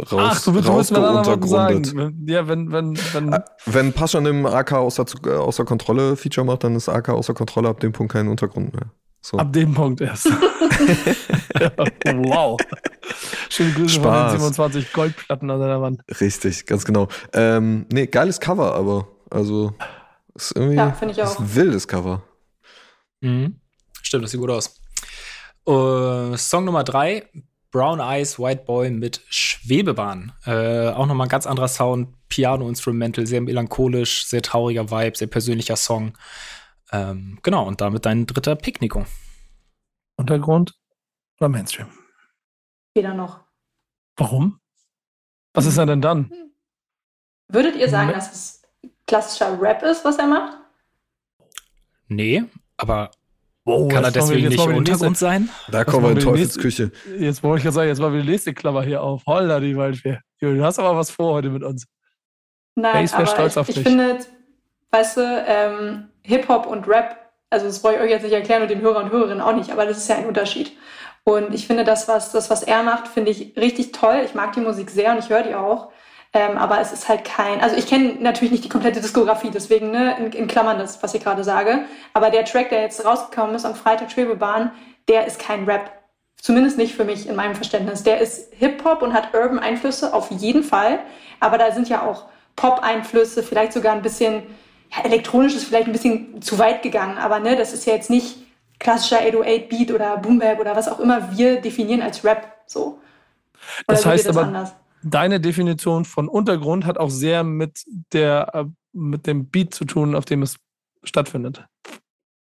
raus, 0.00 0.12
Ach, 0.12 0.44
du 0.44 0.54
willst, 0.54 0.68
du 0.68 0.76
willst 0.76 0.90
mir 0.92 1.00
dann 1.00 1.16
aber 1.16 1.46
sagen. 1.46 2.24
Ja, 2.26 2.46
wenn, 2.48 2.70
wenn, 2.72 2.96
wenn. 3.12 3.32
Äh, 3.32 3.40
Wenn 3.66 3.92
Pascha 3.92 4.18
im 4.18 4.46
AK 4.46 4.72
außer, 4.72 5.04
äh, 5.26 5.30
außer 5.30 5.64
Kontrolle 5.64 6.16
Feature 6.16 6.46
macht, 6.46 6.64
dann 6.64 6.74
ist 6.76 6.88
AK 6.88 7.10
außer 7.10 7.34
Kontrolle 7.34 7.68
ab 7.68 7.80
dem 7.80 7.92
Punkt 7.92 8.12
kein 8.12 8.28
Untergrund 8.28 8.74
mehr. 8.74 8.90
So. 9.20 9.36
Ab 9.36 9.52
dem 9.52 9.74
Punkt 9.74 10.00
erst. 10.00 10.26
ja, 11.60 11.70
wow. 12.04 12.56
Schöne 13.48 13.72
Grüße 13.72 13.94
Spaß. 13.96 14.30
von 14.32 14.40
den 14.40 14.52
27 14.54 14.92
Goldplatten 14.92 15.50
an 15.50 15.60
deiner 15.60 15.82
Wand. 15.82 16.02
Richtig, 16.20 16.66
ganz 16.66 16.84
genau. 16.84 17.08
Ähm, 17.32 17.86
nee, 17.92 18.06
geiles 18.06 18.38
Cover, 18.40 18.74
aber 18.74 19.08
also 19.30 19.74
ist 20.34 20.52
irgendwie 20.56 20.76
Ja, 20.76 20.92
finde 20.92 21.12
ich 21.12 21.18
ist 21.18 21.36
auch. 21.36 21.40
ein 21.40 21.54
wildes 21.54 21.88
Cover. 21.88 22.22
Mhm. 23.20 23.56
Stimmt, 24.02 24.24
das 24.24 24.30
sieht 24.30 24.40
gut 24.40 24.50
aus. 24.50 24.80
Äh, 25.66 26.36
Song 26.36 26.64
Nummer 26.64 26.84
drei, 26.84 27.28
Brown 27.70 28.00
Eyes 28.00 28.38
White 28.38 28.64
Boy 28.64 28.90
mit 28.90 29.22
Schwebebahn. 29.28 30.32
Äh, 30.46 30.88
auch 30.88 31.06
nochmal 31.06 31.26
ein 31.26 31.30
ganz 31.30 31.46
anderer 31.46 31.68
Sound, 31.68 32.14
Piano-Instrumental, 32.28 33.26
sehr 33.26 33.40
melancholisch, 33.40 34.26
sehr 34.26 34.42
trauriger 34.42 34.90
Vibe, 34.90 35.16
sehr 35.16 35.28
persönlicher 35.28 35.76
Song. 35.76 36.16
Ähm, 36.92 37.38
genau, 37.42 37.66
und 37.66 37.80
damit 37.80 38.06
dein 38.06 38.26
dritter 38.26 38.56
Pick, 38.56 38.80
Nico. 38.80 39.04
Untergrund 40.16 40.74
oder 41.38 41.48
Mainstream? 41.48 41.88
Weder 42.94 43.14
noch. 43.14 43.44
Warum? 44.16 44.60
Was 45.54 45.66
ist 45.66 45.78
er 45.78 45.86
denn 45.86 46.00
dann? 46.00 46.32
Würdet 47.48 47.76
ihr 47.76 47.88
sagen, 47.88 48.12
dass 48.12 48.32
es 48.32 48.62
klassischer 49.06 49.60
Rap 49.60 49.82
ist, 49.82 50.04
was 50.04 50.18
er 50.18 50.26
macht? 50.26 50.58
Nee, 52.08 52.44
aber 52.76 53.10
Oh, 53.68 53.88
kann 53.88 53.96
er 54.04 54.10
machen 54.10 54.14
wir- 54.14 54.20
deswegen 54.22 54.40
jetzt 54.42 54.48
nicht 54.50 54.58
machen 54.58 54.68
wir 54.70 54.82
die 54.82 54.90
Untergrund 54.90 55.18
sein? 55.18 55.48
Da 55.70 55.84
kommen 55.84 56.04
wir 56.04 56.10
in 56.10 56.16
machen 56.16 56.26
wir 56.26 56.32
die 56.32 56.42
Teufelsküche. 56.42 56.82
nächste- 56.84 57.24
Jetzt 57.24 57.42
wollte 57.42 57.58
ich 57.58 57.62
gerade 57.64 57.74
sagen, 57.74 57.88
jetzt 57.88 58.00
mal 58.00 58.12
wieder 58.12 58.24
Leseklammer 58.24 58.82
hier 58.82 59.02
auf. 59.02 59.22
Holla, 59.26 59.60
die 59.60 59.76
Waldfee. 59.76 60.18
Du 60.40 60.62
hast 60.64 60.78
aber 60.78 60.96
was 60.96 61.10
vor 61.10 61.34
heute 61.34 61.50
mit 61.50 61.62
uns. 61.62 61.84
Nein, 62.74 63.08
wär 63.10 63.14
aber 63.18 63.26
stolz 63.26 63.52
ich, 63.54 63.58
auf 63.58 63.68
ich 63.68 63.74
dich. 63.74 63.84
finde, 63.84 64.18
weißt 64.90 65.16
du, 65.16 65.44
ähm, 65.46 66.08
Hip-Hop 66.22 66.66
und 66.66 66.86
Rap, 66.88 67.16
also 67.50 67.66
das 67.66 67.82
wollte 67.82 67.98
ich 67.98 68.04
euch 68.04 68.10
jetzt 68.10 68.22
nicht 68.22 68.32
erklären 68.32 68.62
und 68.62 68.70
den 68.70 68.80
Hörer 68.80 69.02
und 69.02 69.10
Hörerinnen 69.10 69.40
auch 69.40 69.54
nicht, 69.54 69.70
aber 69.70 69.84
das 69.86 69.98
ist 69.98 70.08
ja 70.08 70.16
ein 70.16 70.26
Unterschied. 70.26 70.72
Und 71.24 71.52
ich 71.54 71.66
finde 71.66 71.84
das, 71.84 72.08
was, 72.08 72.32
das, 72.32 72.48
was 72.50 72.62
er 72.62 72.82
macht, 72.82 73.08
finde 73.08 73.30
ich 73.32 73.54
richtig 73.56 73.92
toll. 73.92 74.22
Ich 74.24 74.34
mag 74.34 74.52
die 74.52 74.60
Musik 74.60 74.88
sehr 74.90 75.12
und 75.12 75.18
ich 75.18 75.28
höre 75.28 75.42
die 75.42 75.54
auch. 75.54 75.90
Ähm, 76.34 76.58
aber 76.58 76.80
es 76.80 76.92
ist 76.92 77.08
halt 77.08 77.24
kein, 77.24 77.60
also 77.62 77.74
ich 77.74 77.86
kenne 77.86 78.16
natürlich 78.20 78.52
nicht 78.52 78.64
die 78.64 78.68
komplette 78.68 79.00
Diskografie, 79.00 79.50
deswegen 79.50 79.90
ne, 79.90 80.16
in, 80.18 80.32
in 80.32 80.46
Klammern 80.46 80.78
das, 80.78 81.02
was 81.02 81.14
ich 81.14 81.24
gerade 81.24 81.42
sage. 81.42 81.84
Aber 82.12 82.30
der 82.30 82.44
Track, 82.44 82.68
der 82.68 82.82
jetzt 82.82 83.02
rausgekommen 83.04 83.54
ist 83.54 83.64
am 83.64 83.74
Freitag 83.74 84.10
Schwebebahn, 84.12 84.70
der 85.08 85.26
ist 85.26 85.38
kein 85.38 85.64
Rap. 85.64 85.90
Zumindest 86.40 86.76
nicht 86.76 86.94
für 86.94 87.04
mich 87.04 87.26
in 87.28 87.34
meinem 87.34 87.54
Verständnis. 87.54 88.02
Der 88.02 88.20
ist 88.20 88.52
Hip-Hop 88.54 89.02
und 89.02 89.12
hat 89.14 89.34
Urban-Einflüsse 89.34 90.12
auf 90.12 90.30
jeden 90.30 90.62
Fall. 90.62 91.00
Aber 91.40 91.56
da 91.58 91.72
sind 91.72 91.88
ja 91.88 92.02
auch 92.02 92.26
Pop-Einflüsse, 92.56 93.42
vielleicht 93.42 93.72
sogar 93.72 93.94
ein 93.94 94.02
bisschen, 94.02 94.42
ja, 94.94 95.04
elektronisch 95.04 95.54
ist 95.56 95.64
vielleicht 95.64 95.86
ein 95.86 95.92
bisschen 95.92 96.42
zu 96.42 96.58
weit 96.58 96.82
gegangen. 96.82 97.16
Aber 97.18 97.40
ne, 97.40 97.56
das 97.56 97.72
ist 97.72 97.86
ja 97.86 97.94
jetzt 97.94 98.10
nicht 98.10 98.36
klassischer 98.78 99.20
808-Beat 99.22 99.90
oder 99.92 100.16
Boom-Bap 100.18 100.60
oder 100.60 100.76
was 100.76 100.88
auch 100.88 101.00
immer 101.00 101.36
wir 101.36 101.60
definieren 101.60 102.02
als 102.02 102.22
Rap. 102.22 102.52
So. 102.66 102.98
Oder 103.88 103.96
Das 103.96 104.06
heißt 104.06 104.28
aber- 104.28 104.42
anders? 104.42 104.74
Deine 105.02 105.40
Definition 105.40 106.04
von 106.04 106.28
Untergrund 106.28 106.84
hat 106.84 106.98
auch 106.98 107.10
sehr 107.10 107.44
mit 107.44 107.84
der 108.12 108.54
äh, 108.54 108.64
mit 108.92 109.26
dem 109.26 109.48
Beat 109.48 109.74
zu 109.74 109.84
tun, 109.84 110.14
auf 110.14 110.24
dem 110.24 110.42
es 110.42 110.56
stattfindet. 111.04 111.64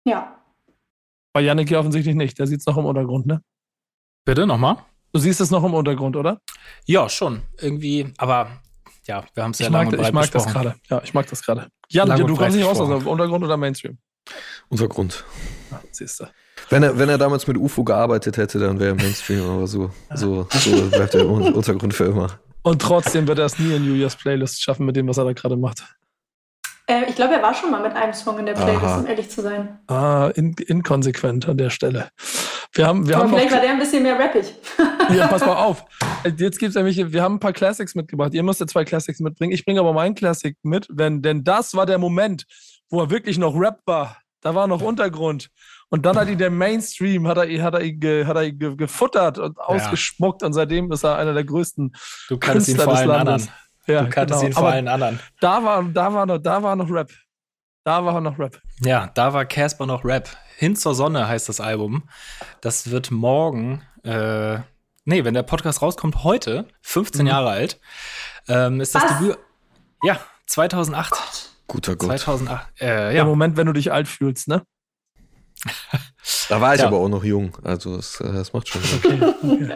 Ja. 0.05 0.37
Bei 1.33 1.41
Yannick 1.41 1.69
hier 1.69 1.79
offensichtlich 1.79 2.15
nicht. 2.15 2.37
Der 2.39 2.47
sieht 2.47 2.59
es 2.59 2.65
noch 2.65 2.77
im 2.77 2.85
Untergrund, 2.85 3.25
ne? 3.25 3.41
Bitte 4.25 4.45
nochmal? 4.45 4.77
Du 5.11 5.19
siehst 5.19 5.41
es 5.41 5.51
noch 5.51 5.63
im 5.63 5.73
Untergrund, 5.73 6.15
oder? 6.15 6.41
Ja, 6.85 7.09
schon. 7.09 7.41
Irgendwie, 7.59 8.13
aber 8.17 8.61
ja, 9.05 9.23
wir 9.33 9.43
haben 9.43 9.51
es 9.51 9.59
ja 9.59 9.67
ich 9.67 9.71
lange 9.71 9.85
mag, 9.85 9.93
und 9.93 9.99
ich 9.99 10.03
breit 10.03 10.13
mag 10.13 10.31
das 10.31 10.43
besprochen. 10.45 10.63
gerade. 10.63 10.79
Ja, 10.89 11.01
ich 11.03 11.13
mag 11.13 11.27
das 11.27 11.43
gerade. 11.43 11.69
Jan, 11.89 12.09
du 12.09 12.25
kommst 12.25 12.37
breit 12.37 12.51
nicht 12.53 12.65
raus, 12.65 12.71
gesprochen. 12.71 12.93
also 12.93 13.09
Untergrund 13.11 13.43
oder 13.43 13.57
Mainstream? 13.57 13.97
Untergrund. 14.69 15.23
Ja, 15.71 15.81
siehst 15.91 16.19
du. 16.19 16.25
Wenn 16.69 16.83
er, 16.83 16.97
wenn 16.97 17.09
er 17.09 17.17
damals 17.17 17.47
mit 17.47 17.57
UFO 17.57 17.83
gearbeitet 17.83 18.37
hätte, 18.37 18.59
dann 18.59 18.79
wäre 18.79 18.91
er 18.91 18.95
Mainstream, 18.95 19.47
aber 19.49 19.67
so, 19.67 19.91
so, 20.13 20.47
so 20.51 20.89
bleibt 20.89 21.13
er 21.13 21.21
im 21.21 21.31
Untergrund 21.31 21.93
für 21.93 22.05
immer. 22.05 22.39
Und 22.63 22.81
trotzdem 22.81 23.27
wird 23.27 23.37
er 23.37 23.45
es 23.45 23.59
nie 23.59 23.75
in 23.75 23.85
Julias 23.85 24.15
Playlist 24.15 24.63
schaffen 24.63 24.85
mit 24.85 24.95
dem, 24.95 25.07
was 25.07 25.17
er 25.17 25.25
da 25.25 25.33
gerade 25.33 25.55
macht. 25.55 25.83
Äh, 26.87 27.05
ich 27.09 27.15
glaube, 27.15 27.35
er 27.35 27.41
war 27.41 27.53
schon 27.53 27.71
mal 27.71 27.81
mit 27.81 27.95
einem 27.95 28.13
Song 28.13 28.39
in 28.39 28.45
der 28.45 28.53
Playlist, 28.53 28.83
Aha. 28.83 28.99
um 28.99 29.07
ehrlich 29.07 29.29
zu 29.29 29.41
sein. 29.41 29.79
Ah, 29.87 30.31
in, 30.35 30.53
inkonsequent 30.53 31.47
an 31.47 31.57
der 31.57 31.69
Stelle. 31.69 32.09
Wir 32.73 32.87
haben, 32.87 33.07
wir 33.07 33.15
Aber 33.15 33.25
haben 33.25 33.33
vielleicht 33.33 33.53
war 33.53 33.61
der 33.61 33.71
ein 33.71 33.79
bisschen 33.79 34.03
mehr 34.03 34.19
rappig. 34.19 34.53
ja, 35.15 35.27
pass 35.27 35.45
mal 35.45 35.55
auf. 35.55 35.85
Jetzt 36.37 36.59
gibt's 36.59 36.75
nämlich, 36.75 37.11
wir 37.11 37.21
haben 37.23 37.35
ein 37.35 37.39
paar 37.39 37.53
Classics 37.53 37.95
mitgebracht. 37.95 38.33
Ihr 38.33 38.43
müsst 38.43 38.59
ja 38.59 38.67
zwei 38.67 38.83
Classics 38.83 39.19
mitbringen. 39.19 39.53
Ich 39.53 39.65
bringe 39.65 39.79
aber 39.79 39.93
meinen 39.93 40.15
Classic 40.15 40.57
mit, 40.63 40.87
wenn, 40.91 41.21
denn 41.21 41.43
das 41.43 41.73
war 41.73 41.85
der 41.85 41.97
Moment, 41.97 42.45
wo 42.89 43.01
er 43.01 43.09
wirklich 43.09 43.37
noch 43.37 43.55
Rap 43.55 43.79
war. 43.85 44.17
Da 44.41 44.53
war 44.53 44.67
noch 44.67 44.81
Untergrund. 44.81 45.49
Und 45.89 46.05
dann 46.05 46.17
hat 46.17 46.27
ihn 46.27 46.37
der 46.37 46.49
Mainstream, 46.49 47.27
hat 47.27 47.37
er, 47.37 47.47
ihn- 47.47 47.61
hat 47.61 47.73
er, 47.75 47.81
ihn 47.81 47.99
ge, 47.99 48.25
hat 48.25 48.35
er 48.35 48.43
ihn 48.43 48.57
ge, 48.59 48.75
gefuttert 48.75 49.37
und 49.37 49.57
ausgespuckt. 49.59 50.43
Und 50.43 50.53
seitdem 50.53 50.91
ist 50.91 51.03
er 51.03 51.17
einer 51.17 51.33
der 51.33 51.43
größten 51.43 51.95
Du 52.27 52.37
kanntest 52.37 52.69
ihn 52.69 52.75
Künstler 52.77 52.83
vor 52.85 52.93
des 52.93 53.01
allen 53.01 53.09
Landes. 53.09 53.33
anderen. 53.47 53.51
Ja, 53.87 54.01
Du 54.03 54.09
kanntest 54.09 54.39
genau. 54.41 54.49
ihn 54.49 54.53
vor 54.53 54.63
Aber 54.63 54.71
allen 54.73 54.87
anderen. 54.87 55.19
da 55.39 55.63
war, 55.63 55.83
da 55.83 56.13
war 56.13 56.25
noch, 56.25 56.37
da 56.39 56.63
war 56.63 56.75
noch 56.75 56.89
Rap. 56.89 57.11
Da 57.83 58.03
war 58.03 58.19
noch 58.19 58.39
Rap. 58.39 58.59
Ja, 58.79 59.11
da 59.13 59.31
war 59.33 59.45
Casper 59.45 59.85
noch 59.85 60.03
Rap. 60.03 60.27
Hin 60.57 60.75
zur 60.75 60.95
Sonne 60.95 61.27
heißt 61.27 61.47
das 61.49 61.59
Album. 61.61 62.09
Das 62.61 62.89
wird 62.89 63.11
morgen, 63.11 63.83
äh, 64.03 64.55
nee, 65.03 65.23
wenn 65.23 65.35
der 65.35 65.43
Podcast 65.43 65.83
rauskommt, 65.83 66.23
heute, 66.23 66.67
15 66.81 67.21
Mhm. 67.23 67.27
Jahre 67.27 67.49
alt, 67.51 67.79
ähm, 68.47 68.81
ist 68.81 68.95
das 68.95 69.03
Was? 69.03 69.19
Debüt. 69.19 69.37
Ja, 70.01 70.19
2008. 70.47 71.51
Guter 71.67 71.95
Gott. 71.95 72.17
2008. 72.17 72.67
Äh, 72.81 72.85
Der 72.87 73.11
ja, 73.11 73.23
Moment, 73.25 73.55
wenn 73.55 73.67
du 73.67 73.73
dich 73.73 73.91
alt 73.91 74.07
fühlst, 74.07 74.47
ne? 74.47 74.63
Da 76.49 76.59
war 76.61 76.73
ich 76.75 76.81
Ja. 76.81 76.87
aber 76.87 76.97
auch 76.97 77.09
noch 77.09 77.23
jung. 77.23 77.55
Also 77.63 77.95
das, 77.97 78.19
äh, 78.19 78.31
das 78.31 78.51
macht 78.53 78.67
schon 78.67 78.81
Sinn. 78.81 79.73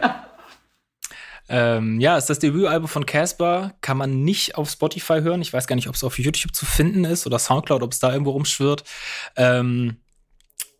Ähm, 1.48 1.98
ja, 2.00 2.16
ist 2.16 2.30
das 2.30 2.38
Debütalbum 2.38 2.88
von 2.88 3.06
Casper. 3.06 3.72
Kann 3.80 3.96
man 3.96 4.22
nicht 4.22 4.56
auf 4.56 4.70
Spotify 4.70 5.20
hören. 5.20 5.42
Ich 5.42 5.52
weiß 5.52 5.66
gar 5.66 5.74
nicht, 5.76 5.88
ob 5.88 5.96
es 5.96 6.04
auf 6.04 6.18
YouTube 6.18 6.54
zu 6.54 6.64
finden 6.66 7.04
ist 7.04 7.26
oder 7.26 7.38
Soundcloud, 7.40 7.82
ob 7.82 7.92
es 7.92 7.98
da 7.98 8.12
irgendwo 8.12 8.30
rumschwirrt. 8.30 8.84
Ähm, 9.36 9.96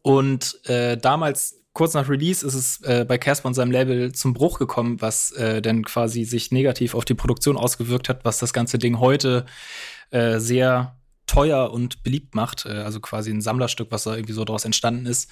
und 0.03 0.65
äh, 0.69 0.97
damals, 0.97 1.57
kurz 1.73 1.95
nach 1.95 2.09
Release, 2.09 2.47
ist 2.47 2.55
es 2.55 2.81
äh, 2.83 3.05
bei 3.07 3.19
Casper 3.19 3.49
und 3.49 3.55
seinem 3.55 3.73
Label 3.73 4.13
zum 4.13 4.33
Bruch 4.33 4.59
gekommen, 4.61 5.01
was 5.01 5.33
äh, 5.33 5.61
dann 5.61 5.85
quasi 5.85 6.25
sich 6.25 6.53
negativ 6.53 6.95
auf 6.95 7.05
die 7.05 7.15
Produktion 7.15 7.57
ausgewirkt 7.57 8.09
hat, 8.09 8.25
was 8.25 8.39
das 8.39 8.53
ganze 8.53 8.79
Ding 8.79 9.01
heute 9.01 9.47
äh, 10.11 10.39
sehr 10.39 10.97
teuer 11.31 11.71
und 11.71 12.03
beliebt 12.03 12.35
macht. 12.35 12.67
Äh, 12.67 12.71
also 12.71 13.01
quasi 13.01 13.31
ein 13.31 13.41
Sammlerstück, 13.41 13.89
was 13.91 14.05
da 14.05 14.15
irgendwie 14.15 14.33
so 14.33 14.45
daraus 14.45 14.65
entstanden 14.65 15.07
ist. 15.07 15.31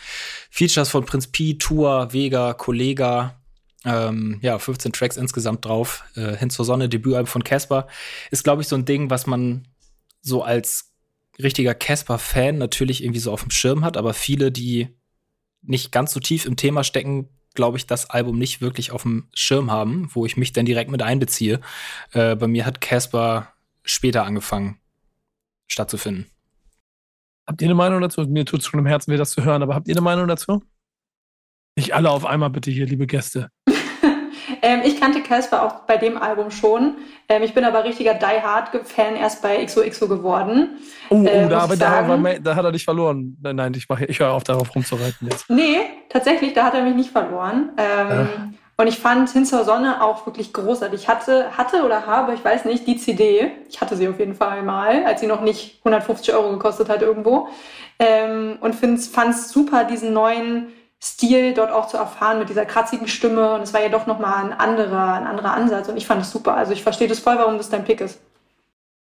Features 0.51 0.89
von 0.89 1.05
Prinz 1.05 1.27
P, 1.27 1.55
Tour, 1.55 2.13
Vega, 2.13 2.55
Kollega, 2.55 3.41
ähm, 3.85 4.39
ja, 4.41 4.59
15 4.59 4.93
Tracks 4.93 5.17
insgesamt 5.17 5.65
drauf. 5.65 6.05
Äh, 6.15 6.37
Hin 6.37 6.51
zur 6.51 6.65
Sonne, 6.65 6.89
Debütalbum 6.89 7.27
von 7.27 7.45
Casper. 7.45 7.89
Ist, 8.31 8.45
glaube 8.45 8.63
ich, 8.63 8.69
so 8.69 8.77
ein 8.77 8.85
Ding, 8.85 9.11
was 9.11 9.27
man 9.27 9.67
so 10.21 10.43
als 10.43 10.93
richtiger 11.43 11.75
Casper-Fan 11.75 12.59
natürlich 12.59 13.03
irgendwie 13.03 13.21
so 13.21 13.33
auf 13.33 13.43
dem 13.43 13.51
Schirm 13.51 13.85
hat, 13.85 13.97
aber 13.97 14.15
viele, 14.15 14.51
die 14.51 14.89
nicht 15.63 15.93
ganz 15.93 16.13
so 16.13 16.21
tief 16.21 16.47
im 16.47 16.57
Thema 16.57 16.85
stecken, 16.85 17.29
glaube 17.55 17.77
ich, 17.77 17.87
das 17.87 18.11
Album 18.11 18.39
nicht 18.39 18.61
wirklich 18.61 18.93
auf 18.93 19.03
dem 19.03 19.29
Schirm 19.35 19.71
haben, 19.71 20.11
wo 20.13 20.27
ich 20.27 20.37
mich 20.37 20.53
dann 20.53 20.67
direkt 20.67 20.91
mit 20.91 21.03
einbeziehe. 21.03 21.61
Äh, 22.13 22.37
bei 22.37 22.47
mir 22.47 22.67
hat 22.67 22.81
Casper 22.81 23.53
später 23.85 24.25
angefangen 24.25 24.79
stattzufinden. 25.69 26.27
Habt 27.47 27.63
ihr 27.63 27.67
eine 27.69 27.75
Meinung 27.75 28.01
dazu? 28.01 28.23
Mir 28.23 28.45
tut 28.45 28.61
es 28.61 28.67
schon 28.67 28.81
im 28.81 28.87
Herzen 28.87 29.13
weh, 29.13 29.17
das 29.17 29.31
zu 29.31 29.45
hören, 29.45 29.63
aber 29.63 29.75
habt 29.75 29.89
ihr 29.89 29.95
eine 29.95 30.03
Meinung 30.03 30.29
dazu? 30.29 30.63
Nicht 31.77 31.95
alle 31.95 32.11
auf 32.11 32.27
einmal 32.27 32.51
bitte 32.51 32.71
hier, 32.71 32.87
liebe 32.87 33.07
Gäste. 33.07 33.51
Ähm, 34.61 34.81
ich 34.85 34.99
kannte 34.99 35.23
Casper 35.23 35.63
auch 35.63 35.81
bei 35.87 35.97
dem 35.99 36.17
Album 36.19 36.51
schon. 36.51 36.97
Ähm, 37.29 37.45
ich 37.45 37.55
bin 37.55 37.65
aber 37.65 37.85
richtiger 37.85 38.15
Die 38.15 38.25
Hard-Fan 38.43 39.15
erst 39.15 39.41
bei 39.41 39.65
XOXO 39.65 40.09
geworden. 40.09 40.79
Oh, 41.11 41.23
Äh, 41.25 41.45
oh 41.45 41.49
da, 41.49 41.65
ich 41.73 41.79
da, 41.79 41.91
sagen- 41.91 42.25
war, 42.25 42.35
da 42.41 42.57
hat 42.57 42.65
er 42.65 42.73
dich 42.73 42.85
verloren. 42.85 43.37
Nein, 43.41 43.55
nein, 43.55 43.75
ich, 43.75 43.89
mach, 43.89 44.01
ich 44.01 44.19
höre 44.19 44.33
auf, 44.33 44.43
darauf 44.43 44.75
rumzureiten 44.75 45.29
jetzt. 45.31 45.49
Nee, 45.49 45.79
tatsächlich, 46.09 46.55
da 46.55 46.65
hat 46.65 46.75
er 46.75 46.83
mich 46.83 46.95
nicht 46.97 47.11
verloren. 47.11 47.71
Ähm, 47.77 48.55
Und 48.81 48.87
ich 48.87 49.01
fand 49.01 49.29
Hin 49.31 49.45
zur 49.45 49.65
Sonne 49.65 50.05
auch 50.05 50.25
wirklich 50.25 50.53
großartig. 50.53 51.03
Ich 51.03 51.09
hatte, 51.09 51.57
hatte 51.57 51.83
oder 51.85 52.07
habe, 52.07 52.33
ich 52.35 52.45
weiß 52.45 52.65
nicht, 52.65 52.87
die 52.87 52.97
CD. 52.97 53.51
Ich 53.69 53.81
hatte 53.81 53.97
sie 53.97 54.07
auf 54.07 54.21
jeden 54.21 54.37
Fall 54.37 54.63
mal, 54.63 55.05
als 55.05 55.21
sie 55.21 55.27
noch 55.27 55.41
nicht 55.41 55.81
150 55.81 56.33
Euro 56.33 56.51
gekostet 56.51 56.89
hat 56.89 57.03
irgendwo. 57.03 57.49
Ähm, 57.99 58.57
und 58.61 58.77
fand 58.77 59.35
es 59.35 59.51
super, 59.51 59.83
diesen 59.83 60.13
neuen 60.13 60.69
Stil 61.03 61.55
dort 61.55 61.73
auch 61.73 61.89
zu 61.89 61.97
erfahren 61.97 62.39
mit 62.39 62.51
dieser 62.51 62.67
kratzigen 62.67 63.09
Stimme. 63.09 63.55
Und 63.55 63.63
es 63.63 63.75
war 63.75 63.83
ja 63.83 63.89
doch 63.89 64.07
nochmal 64.07 64.45
ein 64.45 64.53
anderer, 64.53 65.15
ein 65.15 65.27
anderer 65.27 65.55
Ansatz. 65.55 65.89
Und 65.89 65.97
ich 65.97 66.07
fand 66.07 66.23
es 66.23 66.31
super. 66.31 66.57
Also 66.57 66.73
ich 66.73 66.85
verstehe 66.85 67.09
das 67.09 67.19
voll, 67.19 67.37
warum 67.37 67.59
das 67.59 67.71
dein 67.71 67.85
Pick 67.85 68.01
ist. 68.01 68.21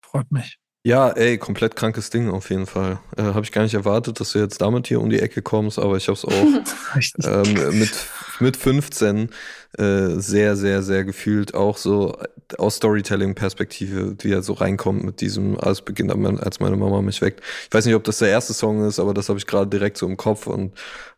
Freut 0.01 0.33
mich. 0.33 0.59
Ja, 0.83 1.11
ey, 1.11 1.37
komplett 1.37 1.77
krankes 1.77 2.09
Ding 2.09 2.31
auf 2.31 2.49
jeden 2.49 2.65
Fall. 2.67 3.01
Äh, 3.15 3.23
habe 3.23 3.43
ich 3.43 3.53
gar 3.53 3.63
nicht 3.65 3.75
erwartet, 3.75 4.19
dass 4.19 4.33
du 4.33 4.39
jetzt 4.39 4.63
damit 4.63 4.87
hier 4.89 4.99
um 5.03 5.11
die 5.11 5.21
Ecke 5.21 5.43
kommst, 5.43 5.79
aber 5.79 5.99
ich 5.99 6.09
habe 6.09 6.15
es 6.15 6.25
auch 6.25 6.33
ähm, 7.25 7.79
mit, 7.79 7.93
mit 8.41 8.57
15 8.57 9.29
äh, 9.77 10.09
sehr, 10.17 10.57
sehr, 10.57 10.83
sehr 10.83 11.05
gefühlt, 11.05 11.53
auch 11.55 11.77
so 11.77 12.17
aus 12.57 12.77
Storytelling-Perspektive, 12.77 14.17
wie 14.21 14.33
er 14.33 14.43
so 14.43 14.55
reinkommt 14.55 15.05
mit 15.05 15.21
diesem, 15.21 15.61
alles 15.61 15.83
beginnt, 15.83 16.11
als 16.41 16.61
meine 16.61 16.77
Mama 16.77 17.03
mich 17.03 17.21
weckt. 17.21 17.43
Ich 17.69 17.75
weiß 17.75 17.85
nicht, 17.85 17.95
ob 17.95 18.05
das 18.05 18.19
der 18.19 18.31
erste 18.31 18.55
Song 18.55 18.83
ist, 18.87 18.99
aber 18.99 19.13
das 19.13 19.29
habe 19.29 19.39
ich 19.39 19.47
gerade 19.47 19.69
direkt 19.69 19.99
so 19.99 20.07
im 20.07 20.17
Kopf 20.17 20.47
und 20.47 20.73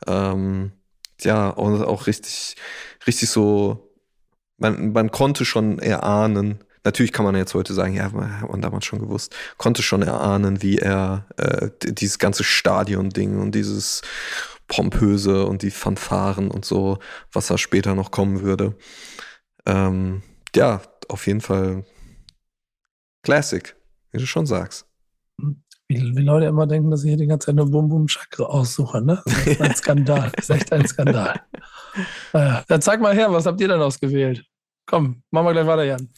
ähm, 0.08 0.72
ja, 1.20 1.48
und 1.50 1.84
auch 1.84 2.08
richtig, 2.08 2.56
richtig 3.06 3.30
so, 3.30 3.92
man, 4.58 4.92
man 4.92 5.10
konnte 5.12 5.44
schon 5.44 5.78
erahnen, 5.78 6.64
Natürlich 6.84 7.12
kann 7.12 7.24
man 7.24 7.36
jetzt 7.36 7.54
heute 7.54 7.74
sagen, 7.74 7.94
ja, 7.94 8.04
hat 8.04 8.50
man 8.50 8.60
damals 8.60 8.84
schon 8.84 8.98
gewusst, 8.98 9.34
konnte 9.56 9.82
schon 9.82 10.02
erahnen, 10.02 10.62
wie 10.62 10.78
er 10.78 11.26
äh, 11.36 11.70
dieses 11.84 12.18
ganze 12.18 12.44
Stadion-Ding 12.44 13.38
und 13.38 13.54
dieses 13.54 14.02
pompöse 14.66 15.46
und 15.46 15.62
die 15.62 15.70
Fanfaren 15.70 16.50
und 16.50 16.64
so, 16.64 16.98
was 17.32 17.46
da 17.48 17.58
später 17.58 17.94
noch 17.94 18.10
kommen 18.10 18.42
würde. 18.42 18.74
Ähm, 19.66 20.22
ja, 20.56 20.80
auf 21.08 21.26
jeden 21.26 21.40
Fall 21.40 21.84
Classic, 23.22 23.76
wie 24.10 24.18
du 24.18 24.26
schon 24.26 24.46
sagst. 24.46 24.86
Wie, 25.88 26.16
wie 26.16 26.22
Leute 26.22 26.46
immer 26.46 26.66
denken, 26.66 26.90
dass 26.90 27.04
ich 27.04 27.10
hier 27.10 27.18
die 27.18 27.26
ganze 27.26 27.46
Zeit 27.46 27.54
nur 27.54 27.70
Bum 27.70 27.88
Bum 27.88 28.06
Chakra 28.06 28.44
aussuche, 28.44 29.02
ne? 29.02 29.22
Das 29.24 29.46
ist 29.46 29.60
ein 29.60 29.74
Skandal. 29.74 30.32
Das 30.34 30.48
ist 30.48 30.56
echt 30.56 30.72
ein 30.72 30.86
Skandal. 30.86 31.40
Naja, 32.32 32.64
dann 32.68 32.82
zeig 32.82 33.00
mal 33.00 33.14
her, 33.14 33.32
was 33.32 33.46
habt 33.46 33.60
ihr 33.60 33.68
denn 33.68 33.80
ausgewählt? 33.80 34.44
Komm, 34.86 35.22
machen 35.30 35.46
wir 35.46 35.52
gleich 35.52 35.66
weiter, 35.66 35.84
Jan. 35.84 36.08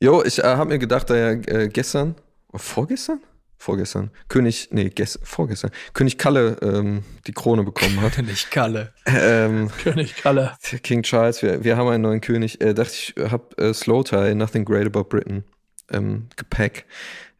Jo, 0.00 0.22
ich 0.22 0.38
äh, 0.38 0.42
habe 0.42 0.70
mir 0.70 0.78
gedacht, 0.78 1.10
da 1.10 1.16
ja 1.16 1.30
äh, 1.30 1.68
gestern, 1.68 2.14
vorgestern? 2.54 3.20
Vorgestern, 3.58 4.10
König, 4.28 4.68
nee, 4.70 4.88
gest, 4.88 5.20
vorgestern, 5.22 5.70
König 5.92 6.16
Kalle 6.16 6.56
ähm, 6.62 7.04
die 7.26 7.32
Krone 7.32 7.62
bekommen 7.62 8.00
hat. 8.00 8.14
König 8.14 8.48
Kalle. 8.48 8.94
Ähm, 9.04 9.70
König 9.82 10.16
Kalle. 10.16 10.56
King 10.82 11.02
Charles, 11.02 11.42
wir, 11.42 11.62
wir 11.62 11.76
haben 11.76 11.88
einen 11.88 12.02
neuen 12.02 12.22
König. 12.22 12.62
Äh, 12.62 12.72
dachte 12.72 12.94
ich, 12.94 13.14
hab 13.30 13.60
äh, 13.60 13.74
Slow 13.74 14.02
Tie, 14.02 14.34
Nothing 14.34 14.64
Great 14.64 14.86
About 14.86 15.10
Britain, 15.10 15.44
ähm, 15.92 16.30
Gepäck. 16.36 16.86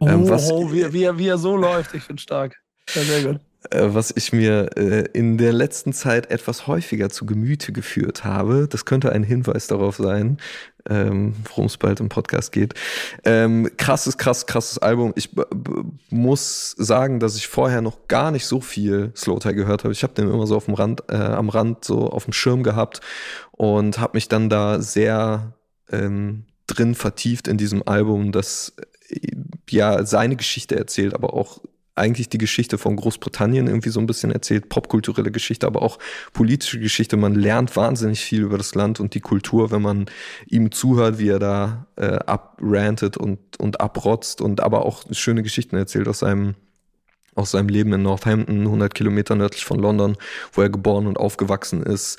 Ähm, 0.03 0.25
oh, 0.25 0.29
was, 0.29 0.51
oh 0.51 0.71
wie, 0.71 0.93
wie, 0.93 1.17
wie 1.17 1.29
er 1.29 1.39
so 1.39 1.57
läuft, 1.57 1.95
ich 1.95 2.03
finde 2.03 2.21
stark. 2.21 2.61
Ja, 2.95 3.01
sehr 3.01 3.23
gut. 3.23 3.41
Äh, 3.69 3.89
was 3.91 4.11
ich 4.17 4.33
mir 4.33 4.71
äh, 4.77 5.05
in 5.13 5.37
der 5.37 5.53
letzten 5.53 5.93
Zeit 5.93 6.31
etwas 6.31 6.67
häufiger 6.67 7.11
zu 7.11 7.27
Gemüte 7.27 7.73
geführt 7.73 8.25
habe. 8.25 8.67
Das 8.69 8.87
könnte 8.87 9.13
ein 9.13 9.23
Hinweis 9.23 9.67
darauf 9.67 9.97
sein, 9.97 10.39
ähm, 10.89 11.35
worum 11.45 11.67
es 11.67 11.77
bald 11.77 12.01
im 12.01 12.09
Podcast 12.09 12.53
geht. 12.53 12.73
Ähm, 13.25 13.71
krasses, 13.77 14.17
krass, 14.17 14.47
krasses 14.47 14.79
Album. 14.79 15.13
Ich 15.15 15.31
muss 16.09 16.75
sagen, 16.79 17.21
dass 17.21 17.37
ich 17.37 17.49
vorher 17.49 17.83
noch 17.83 18.09
gar 18.09 18.31
nicht 18.31 18.47
so 18.47 18.63
viel 18.63 19.13
Slowtie 19.15 19.55
gehört 19.55 19.85
habe. 19.85 19.93
Ich 19.93 20.03
habe 20.05 20.15
den 20.15 20.33
immer 20.33 20.47
so 20.47 20.57
auf 20.57 20.65
dem 20.65 20.75
Rand, 20.75 21.03
äh, 21.11 21.17
am 21.17 21.51
Rand 21.51 21.85
so 21.85 22.09
auf 22.09 22.25
dem 22.25 22.33
Schirm 22.33 22.63
gehabt 22.63 23.03
und 23.53 23.99
habe 23.99 24.17
mich 24.17 24.29
dann 24.29 24.49
da 24.49 24.81
sehr 24.81 25.53
ähm, 25.93 26.47
drin 26.67 26.95
vertieft 26.95 27.47
in 27.47 27.59
diesem 27.59 27.87
Album, 27.87 28.33
das 28.33 28.75
äh, 29.11 29.33
ja 29.69 30.07
seine 30.07 30.37
Geschichte 30.37 30.77
erzählt, 30.77 31.13
aber 31.13 31.35
auch 31.35 31.61
eigentlich 32.01 32.29
die 32.29 32.39
Geschichte 32.39 32.79
von 32.79 32.97
Großbritannien 32.97 33.67
irgendwie 33.67 33.91
so 33.91 34.01
ein 34.01 34.07
bisschen 34.07 34.33
erzählt, 34.33 34.69
popkulturelle 34.69 35.31
Geschichte, 35.31 35.67
aber 35.67 35.83
auch 35.83 35.99
politische 36.33 36.81
Geschichte. 36.81 37.17
Man 37.17 37.35
lernt 37.35 37.77
wahnsinnig 37.77 38.21
viel 38.21 38.43
über 38.43 38.59
das 38.59 38.75
Land 38.75 38.99
und 38.99 39.15
die 39.15 39.21
Kultur, 39.21 39.71
wenn 39.71 39.83
man 39.83 40.07
ihm 40.47 40.73
zuhört, 40.73 41.19
wie 41.19 41.29
er 41.29 41.39
da 41.39 41.87
äh, 41.97 42.19
abrantet 42.27 43.17
und, 43.17 43.39
und 43.59 43.81
abrotzt 43.81 44.41
und 44.41 44.61
aber 44.61 44.85
auch 44.85 45.05
schöne 45.13 45.43
Geschichten 45.43 45.77
erzählt 45.77 46.09
aus 46.09 46.21
seinem 46.21 46.55
aus 47.37 47.53
seinem 47.53 47.69
Leben 47.69 47.93
in 47.93 48.03
Northampton, 48.03 48.63
100 48.63 48.93
Kilometer 48.93 49.37
nördlich 49.37 49.65
von 49.65 49.79
London, 49.79 50.17
wo 50.53 50.63
er 50.63 50.69
geboren 50.69 51.07
und 51.07 51.17
aufgewachsen 51.17 51.83
ist. 51.83 52.19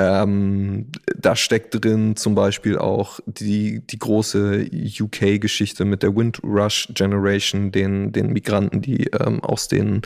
Ähm, 0.00 0.86
da 1.16 1.34
steckt 1.34 1.74
drin 1.74 2.14
zum 2.14 2.36
Beispiel 2.36 2.78
auch 2.78 3.18
die, 3.26 3.84
die 3.84 3.98
große 3.98 4.64
UK-Geschichte 5.00 5.84
mit 5.84 6.04
der 6.04 6.14
Windrush 6.14 6.88
Generation, 6.94 7.72
den, 7.72 8.12
den 8.12 8.32
Migranten, 8.32 8.80
die 8.80 9.08
ähm, 9.08 9.42
aus 9.42 9.66
den 9.66 10.02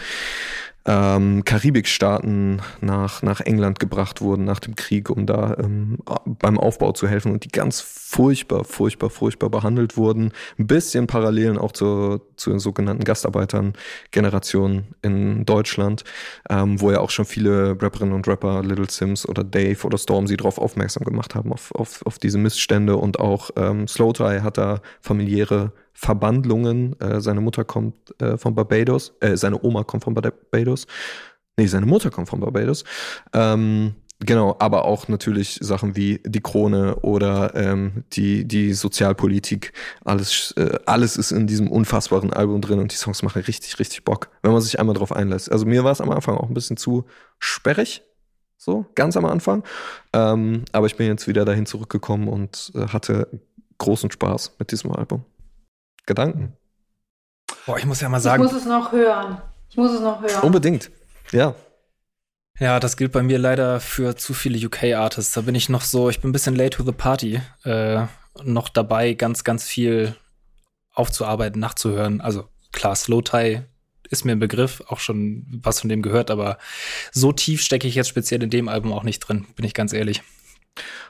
ähm, 0.84 1.44
Karibikstaaten 1.44 2.60
nach, 2.80 3.22
nach 3.22 3.40
England 3.40 3.78
gebracht 3.78 4.20
wurden 4.20 4.44
nach 4.44 4.58
dem 4.58 4.74
Krieg, 4.74 5.10
um 5.10 5.26
da 5.26 5.56
ähm, 5.58 5.98
beim 6.24 6.58
Aufbau 6.58 6.92
zu 6.92 7.06
helfen 7.06 7.32
und 7.32 7.44
die 7.44 7.48
ganz 7.48 7.80
furchtbar, 7.80 8.64
furchtbar, 8.64 9.10
furchtbar 9.10 9.48
behandelt 9.48 9.96
wurden. 9.96 10.32
Ein 10.58 10.66
bisschen 10.66 11.06
Parallelen 11.06 11.56
auch 11.56 11.72
zur, 11.72 12.22
zu 12.36 12.50
den 12.50 12.58
sogenannten 12.58 13.04
Gastarbeitern-Generationen 13.04 14.94
in 15.02 15.46
Deutschland, 15.46 16.02
ähm, 16.50 16.80
wo 16.80 16.90
ja 16.90 16.98
auch 17.00 17.10
schon 17.10 17.26
viele 17.26 17.80
Rapperinnen 17.80 18.14
und 18.14 18.26
Rapper, 18.26 18.62
Little 18.62 18.90
Sims 18.90 19.28
oder 19.28 19.44
Dave 19.44 19.86
oder 19.86 19.98
Stormzy 19.98 20.36
darauf 20.36 20.58
aufmerksam 20.58 21.04
gemacht 21.04 21.34
haben, 21.34 21.52
auf, 21.52 21.72
auf, 21.72 22.04
auf 22.04 22.18
diese 22.18 22.38
Missstände 22.38 22.96
und 22.96 23.20
auch 23.20 23.50
ähm, 23.56 23.86
Slow 23.86 24.12
Tie 24.12 24.40
hat 24.40 24.58
da 24.58 24.80
familiäre 25.00 25.72
Verbandlungen. 25.92 26.98
Äh, 27.00 27.20
seine 27.20 27.40
Mutter 27.40 27.64
kommt 27.64 28.20
äh, 28.20 28.36
von 28.36 28.54
Barbados, 28.54 29.14
äh, 29.20 29.36
seine 29.36 29.62
Oma 29.62 29.84
kommt 29.84 30.04
von 30.04 30.14
Barbados. 30.14 30.86
Nee, 31.56 31.66
seine 31.66 31.86
Mutter 31.86 32.10
kommt 32.10 32.28
von 32.28 32.40
Barbados. 32.40 32.84
Ähm, 33.34 33.94
genau, 34.20 34.56
aber 34.58 34.84
auch 34.86 35.08
natürlich 35.08 35.58
Sachen 35.60 35.96
wie 35.96 36.20
die 36.24 36.40
Krone 36.40 36.96
oder 36.96 37.54
ähm, 37.54 38.04
die, 38.12 38.46
die 38.46 38.72
Sozialpolitik. 38.72 39.72
Alles, 40.04 40.52
äh, 40.56 40.78
alles 40.86 41.16
ist 41.16 41.30
in 41.30 41.46
diesem 41.46 41.70
unfassbaren 41.70 42.32
Album 42.32 42.62
drin 42.62 42.78
und 42.78 42.92
die 42.92 42.96
Songs 42.96 43.22
machen 43.22 43.42
richtig, 43.42 43.78
richtig 43.78 44.04
Bock, 44.04 44.30
wenn 44.42 44.52
man 44.52 44.62
sich 44.62 44.80
einmal 44.80 44.94
drauf 44.94 45.12
einlässt. 45.12 45.52
Also 45.52 45.66
mir 45.66 45.84
war 45.84 45.92
es 45.92 46.00
am 46.00 46.10
Anfang 46.10 46.36
auch 46.36 46.48
ein 46.48 46.54
bisschen 46.54 46.78
zu 46.78 47.04
sperrig, 47.38 48.02
so 48.56 48.86
ganz 48.94 49.16
am 49.16 49.26
Anfang. 49.26 49.62
Ähm, 50.14 50.64
aber 50.72 50.86
ich 50.86 50.96
bin 50.96 51.06
jetzt 51.06 51.28
wieder 51.28 51.44
dahin 51.44 51.66
zurückgekommen 51.66 52.28
und 52.28 52.72
äh, 52.74 52.86
hatte 52.88 53.28
großen 53.76 54.10
Spaß 54.10 54.56
mit 54.58 54.72
diesem 54.72 54.92
Album. 54.92 55.24
Gedanken? 56.06 56.56
Boah, 57.66 57.78
ich 57.78 57.86
muss 57.86 58.00
ja 58.00 58.08
mal 58.08 58.20
sagen. 58.20 58.44
Ich 58.44 58.52
muss 58.52 58.60
es 58.60 58.66
noch 58.66 58.92
hören. 58.92 59.40
Ich 59.68 59.76
muss 59.76 59.92
es 59.92 60.00
noch 60.00 60.20
hören. 60.20 60.42
Unbedingt. 60.42 60.90
Ja. 61.30 61.54
Ja, 62.58 62.80
das 62.80 62.96
gilt 62.96 63.12
bei 63.12 63.22
mir 63.22 63.38
leider 63.38 63.80
für 63.80 64.16
zu 64.16 64.34
viele 64.34 64.64
UK-Artists. 64.66 65.32
Da 65.32 65.40
bin 65.42 65.54
ich 65.54 65.68
noch 65.68 65.82
so, 65.82 66.10
ich 66.10 66.20
bin 66.20 66.30
ein 66.30 66.32
bisschen 66.32 66.54
late 66.54 66.76
to 66.76 66.84
the 66.84 66.92
party. 66.92 67.40
Äh, 67.64 68.06
noch 68.44 68.68
dabei, 68.68 69.14
ganz, 69.14 69.44
ganz 69.44 69.64
viel 69.64 70.16
aufzuarbeiten, 70.92 71.60
nachzuhören. 71.60 72.20
Also 72.20 72.48
klar, 72.72 72.94
Slow 72.94 73.22
Tie 73.22 73.62
ist 74.10 74.24
mir 74.24 74.32
ein 74.32 74.38
Begriff, 74.38 74.82
auch 74.88 75.00
schon 75.00 75.46
was 75.62 75.80
von 75.80 75.88
dem 75.88 76.02
gehört, 76.02 76.30
aber 76.30 76.58
so 77.12 77.32
tief 77.32 77.62
stecke 77.62 77.88
ich 77.88 77.94
jetzt 77.94 78.08
speziell 78.08 78.42
in 78.42 78.50
dem 78.50 78.68
Album 78.68 78.92
auch 78.92 79.04
nicht 79.04 79.20
drin, 79.20 79.46
bin 79.56 79.64
ich 79.64 79.72
ganz 79.72 79.92
ehrlich. 79.94 80.22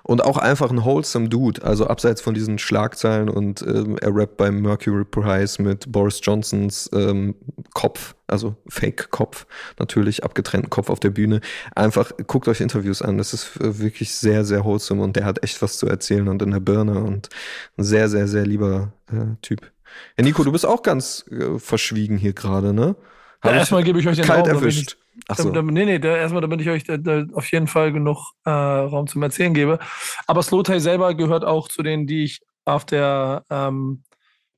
Und 0.02 0.24
auch 0.24 0.36
einfach 0.36 0.70
ein 0.70 0.84
wholesome 0.84 1.28
Dude, 1.28 1.62
also 1.62 1.86
abseits 1.86 2.20
von 2.20 2.34
diesen 2.34 2.58
Schlagzeilen 2.58 3.28
und 3.28 3.62
ähm, 3.62 3.96
er 4.00 4.14
rappt 4.14 4.36
beim 4.36 4.60
Mercury 4.60 5.04
Prize 5.04 5.62
mit 5.62 5.90
Boris 5.92 6.20
Johnsons 6.22 6.90
ähm, 6.92 7.36
Kopf, 7.72 8.16
also 8.26 8.56
Fake-Kopf, 8.68 9.46
natürlich 9.78 10.24
abgetrennten 10.24 10.70
Kopf 10.70 10.90
auf 10.90 10.98
der 10.98 11.10
Bühne. 11.10 11.40
Einfach 11.76 12.10
guckt 12.26 12.48
euch 12.48 12.60
Interviews 12.60 13.02
an, 13.02 13.18
das 13.18 13.32
ist 13.32 13.56
äh, 13.60 13.78
wirklich 13.78 14.12
sehr, 14.14 14.44
sehr 14.44 14.64
wholesome 14.64 15.02
und 15.02 15.14
der 15.14 15.24
hat 15.24 15.44
echt 15.44 15.62
was 15.62 15.78
zu 15.78 15.86
erzählen 15.86 16.26
und 16.28 16.42
in 16.42 16.50
der 16.50 16.60
Birne 16.60 16.98
und 17.04 17.28
ein 17.76 17.84
sehr, 17.84 18.08
sehr, 18.08 18.26
sehr 18.26 18.44
lieber 18.44 18.92
äh, 19.12 19.36
Typ. 19.42 19.70
Ja, 20.16 20.24
Nico, 20.24 20.42
du 20.42 20.50
bist 20.50 20.66
auch 20.66 20.82
ganz 20.82 21.24
äh, 21.30 21.58
verschwiegen 21.58 22.16
hier 22.16 22.32
gerade, 22.32 22.72
ne? 22.72 22.96
Ja, 23.44 23.52
erstmal 23.52 23.82
gebe 23.82 23.98
ich 23.98 24.08
euch 24.08 24.16
den 24.16 24.24
kalt 24.24 24.46
Raum, 24.46 24.56
erwischt. 24.56 24.96
Ach 25.28 25.36
so. 25.36 25.50
Da, 25.50 25.62
nee, 25.62 25.84
nee, 25.84 25.98
da, 25.98 26.16
erstmal, 26.16 26.40
damit 26.40 26.60
ich 26.60 26.68
euch 26.68 26.84
da, 26.84 26.96
da 26.96 27.24
auf 27.34 27.50
jeden 27.52 27.66
Fall 27.66 27.92
genug 27.92 28.32
äh, 28.44 28.50
Raum 28.50 29.06
zum 29.06 29.22
Erzählen 29.22 29.54
gebe. 29.54 29.78
Aber 30.26 30.42
Slowtie 30.42 30.80
selber 30.80 31.14
gehört 31.14 31.44
auch 31.44 31.68
zu 31.68 31.82
denen, 31.82 32.06
die 32.06 32.24
ich 32.24 32.40
auf 32.64 32.84
der 32.84 33.44
ähm, 33.50 34.04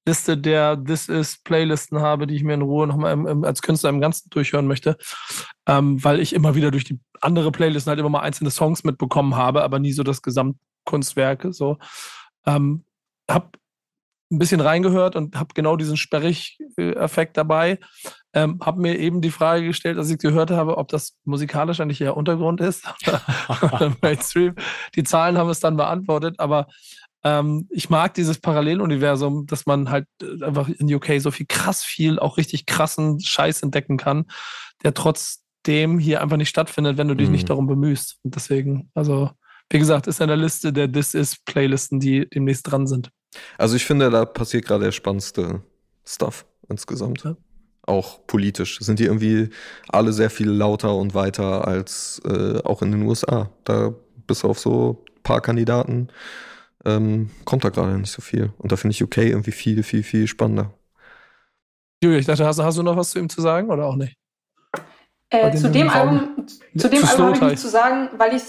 Liste 0.06 0.36
der 0.36 0.82
This 0.82 1.08
Is 1.08 1.38
Playlisten 1.42 2.00
habe, 2.00 2.26
die 2.26 2.36
ich 2.36 2.44
mir 2.44 2.54
in 2.54 2.62
Ruhe 2.62 2.86
nochmal 2.86 3.44
als 3.44 3.62
Künstler 3.62 3.90
im 3.90 4.00
Ganzen 4.00 4.28
durchhören 4.30 4.66
möchte. 4.66 4.96
Ähm, 5.66 6.02
weil 6.04 6.20
ich 6.20 6.34
immer 6.34 6.54
wieder 6.54 6.70
durch 6.70 6.84
die 6.84 7.00
andere 7.20 7.50
Playlisten 7.50 7.90
halt 7.90 8.00
immer 8.00 8.10
mal 8.10 8.20
einzelne 8.20 8.50
Songs 8.50 8.84
mitbekommen 8.84 9.34
habe, 9.34 9.62
aber 9.62 9.78
nie 9.78 9.92
so 9.92 10.02
das 10.02 10.20
Gesamtkunstwerk. 10.22 11.46
So. 11.50 11.78
Ähm, 12.46 12.84
hab 13.28 13.56
ein 14.30 14.38
bisschen 14.38 14.60
reingehört 14.60 15.16
und 15.16 15.36
habe 15.36 15.54
genau 15.54 15.76
diesen 15.76 15.96
Sperrig-Effekt 15.96 17.36
dabei. 17.36 17.78
Ähm, 18.32 18.58
habe 18.60 18.80
mir 18.80 18.98
eben 18.98 19.20
die 19.20 19.30
Frage 19.30 19.66
gestellt, 19.66 19.96
als 19.96 20.10
ich 20.10 20.18
gehört 20.18 20.50
habe, 20.50 20.76
ob 20.78 20.88
das 20.88 21.16
musikalisch 21.24 21.80
eigentlich 21.80 22.00
eher 22.00 22.16
Untergrund 22.16 22.60
ist 22.60 22.84
oder 23.62 23.94
Mainstream. 24.02 24.54
Die 24.96 25.04
Zahlen 25.04 25.38
haben 25.38 25.50
es 25.50 25.60
dann 25.60 25.76
beantwortet, 25.76 26.36
aber 26.38 26.66
ähm, 27.24 27.68
ich 27.70 27.90
mag 27.90 28.14
dieses 28.14 28.38
Paralleluniversum, 28.38 29.46
dass 29.46 29.66
man 29.66 29.90
halt 29.90 30.06
äh, 30.22 30.44
einfach 30.44 30.68
in 30.68 30.92
UK 30.92 31.20
so 31.20 31.30
viel 31.30 31.46
krass 31.46 31.82
viel, 31.82 32.18
auch 32.18 32.36
richtig 32.36 32.66
krassen 32.66 33.18
Scheiß 33.20 33.62
entdecken 33.62 33.96
kann, 33.96 34.26
der 34.84 34.94
trotzdem 34.94 35.98
hier 35.98 36.20
einfach 36.20 36.36
nicht 36.36 36.50
stattfindet, 36.50 36.98
wenn 36.98 37.08
du 37.08 37.14
dich 37.14 37.28
mhm. 37.28 37.32
nicht 37.32 37.50
darum 37.50 37.66
bemühst. 37.66 38.18
Und 38.22 38.34
deswegen, 38.34 38.90
also, 38.94 39.30
wie 39.70 39.78
gesagt, 39.78 40.06
ist 40.06 40.20
in 40.20 40.28
der 40.28 40.36
Liste 40.36 40.72
der 40.72 40.92
This 40.92 41.14
Is 41.14 41.38
Playlisten, 41.44 41.98
die 41.98 42.28
demnächst 42.28 42.70
dran 42.70 42.86
sind. 42.86 43.10
Also 43.58 43.76
ich 43.76 43.84
finde, 43.84 44.10
da 44.10 44.24
passiert 44.24 44.66
gerade 44.66 44.84
der 44.84 44.92
spannendste 44.92 45.62
Stuff 46.06 46.46
insgesamt. 46.68 47.24
Ja. 47.24 47.36
Auch 47.86 48.26
politisch 48.26 48.78
sind 48.80 48.98
die 48.98 49.04
irgendwie 49.04 49.50
alle 49.88 50.12
sehr 50.12 50.30
viel 50.30 50.48
lauter 50.48 50.94
und 50.94 51.14
weiter 51.14 51.66
als 51.66 52.20
äh, 52.24 52.60
auch 52.64 52.82
in 52.82 52.92
den 52.92 53.02
USA. 53.02 53.50
Da 53.64 53.94
bis 54.26 54.44
auf 54.44 54.58
so 54.58 55.04
ein 55.16 55.22
paar 55.22 55.40
Kandidaten 55.40 56.08
ähm, 56.84 57.30
kommt 57.44 57.64
da 57.64 57.70
gerade 57.70 57.98
nicht 57.98 58.12
so 58.12 58.22
viel. 58.22 58.52
Und 58.58 58.72
da 58.72 58.76
finde 58.76 58.92
ich 58.92 59.02
UK 59.02 59.18
irgendwie 59.18 59.52
viel, 59.52 59.82
viel, 59.82 60.02
viel 60.02 60.26
spannender. 60.26 60.72
Julia, 62.02 62.18
ich 62.18 62.26
dachte, 62.26 62.46
hast, 62.46 62.58
hast, 62.58 62.78
du 62.78 62.82
noch 62.82 62.96
was 62.96 63.10
zu 63.10 63.18
ihm 63.18 63.28
zu 63.28 63.40
sagen 63.40 63.70
oder 63.70 63.86
auch 63.86 63.96
nicht? 63.96 64.16
Äh, 65.30 65.54
zu 65.56 65.70
dem 65.70 65.88
Album, 65.88 66.46
zu 66.76 66.88
dem 66.88 67.04
Album 67.04 67.26
habe 67.26 67.36
ich 67.36 67.42
nichts 67.42 67.62
zu 67.62 67.70
sagen, 67.70 68.10
weil 68.18 68.36
ich 68.36 68.42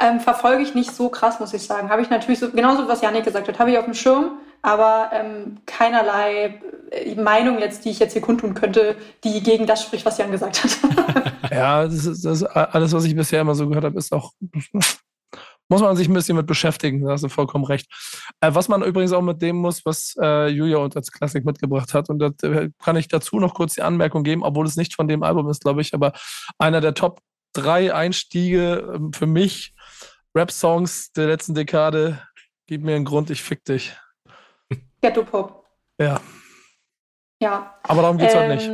ähm, 0.00 0.20
verfolge 0.20 0.62
ich 0.62 0.74
nicht 0.74 0.94
so 0.94 1.08
krass, 1.08 1.40
muss 1.40 1.52
ich 1.52 1.62
sagen. 1.62 1.90
Habe 1.90 2.02
ich 2.02 2.10
natürlich 2.10 2.40
so, 2.40 2.50
genauso 2.50 2.88
was 2.88 3.02
Janik 3.02 3.24
gesagt 3.24 3.48
hat, 3.48 3.58
habe 3.58 3.70
ich 3.70 3.78
auf 3.78 3.84
dem 3.84 3.94
Schirm, 3.94 4.38
aber 4.62 5.10
ähm, 5.12 5.58
keinerlei 5.66 6.60
äh, 6.90 7.14
Meinung 7.16 7.58
jetzt, 7.58 7.84
die 7.84 7.90
ich 7.90 7.98
jetzt 7.98 8.14
hier 8.14 8.22
kundtun 8.22 8.54
könnte, 8.54 8.96
die 9.24 9.42
gegen 9.42 9.66
das 9.66 9.82
spricht, 9.82 10.06
was 10.06 10.18
Jan 10.18 10.30
gesagt 10.30 10.64
hat. 10.64 11.32
ja, 11.50 11.84
das 11.84 12.06
ist, 12.06 12.24
das 12.24 12.42
ist 12.42 12.44
alles, 12.44 12.92
was 12.92 13.04
ich 13.04 13.14
bisher 13.14 13.42
immer 13.42 13.54
so 13.54 13.68
gehört 13.68 13.84
habe, 13.84 13.98
ist 13.98 14.12
auch 14.12 14.32
muss 15.68 15.80
man 15.80 15.96
sich 15.96 16.08
ein 16.08 16.14
bisschen 16.14 16.36
mit 16.36 16.46
beschäftigen, 16.46 17.04
da 17.04 17.12
hast 17.12 17.24
du 17.24 17.28
vollkommen 17.28 17.64
recht. 17.64 17.86
Äh, 18.40 18.54
was 18.54 18.68
man 18.68 18.82
übrigens 18.82 19.12
auch 19.12 19.22
mit 19.22 19.40
dem 19.42 19.56
muss, 19.56 19.84
was 19.84 20.14
äh, 20.20 20.48
Julia 20.48 20.78
uns 20.78 20.96
als 20.96 21.10
Klassik 21.10 21.44
mitgebracht 21.44 21.94
hat, 21.94 22.10
und 22.10 22.18
da 22.18 22.30
äh, 22.42 22.70
kann 22.82 22.96
ich 22.96 23.08
dazu 23.08 23.40
noch 23.40 23.54
kurz 23.54 23.74
die 23.74 23.82
Anmerkung 23.82 24.24
geben, 24.24 24.42
obwohl 24.42 24.66
es 24.66 24.76
nicht 24.76 24.94
von 24.94 25.08
dem 25.08 25.22
Album 25.22 25.48
ist, 25.48 25.62
glaube 25.62 25.80
ich, 25.80 25.94
aber 25.94 26.12
einer 26.58 26.80
der 26.80 26.94
Top 26.94 27.20
drei 27.52 27.94
Einstiege 27.94 28.94
ähm, 28.94 29.12
für 29.12 29.26
mich, 29.26 29.73
Rap-Songs 30.34 31.12
der 31.12 31.26
letzten 31.26 31.54
Dekade, 31.54 32.20
gib 32.66 32.82
mir 32.82 32.96
einen 32.96 33.04
Grund, 33.04 33.30
ich 33.30 33.42
fick 33.42 33.64
dich. 33.64 33.96
Ghetto 35.00 35.24
Pop. 35.24 35.64
Ja. 35.98 36.20
Ja. 37.40 37.78
Aber 37.82 38.02
darum 38.02 38.18
geht 38.18 38.28
es 38.28 38.34
ähm, 38.34 38.40
halt 38.40 38.54
nicht. 38.56 38.70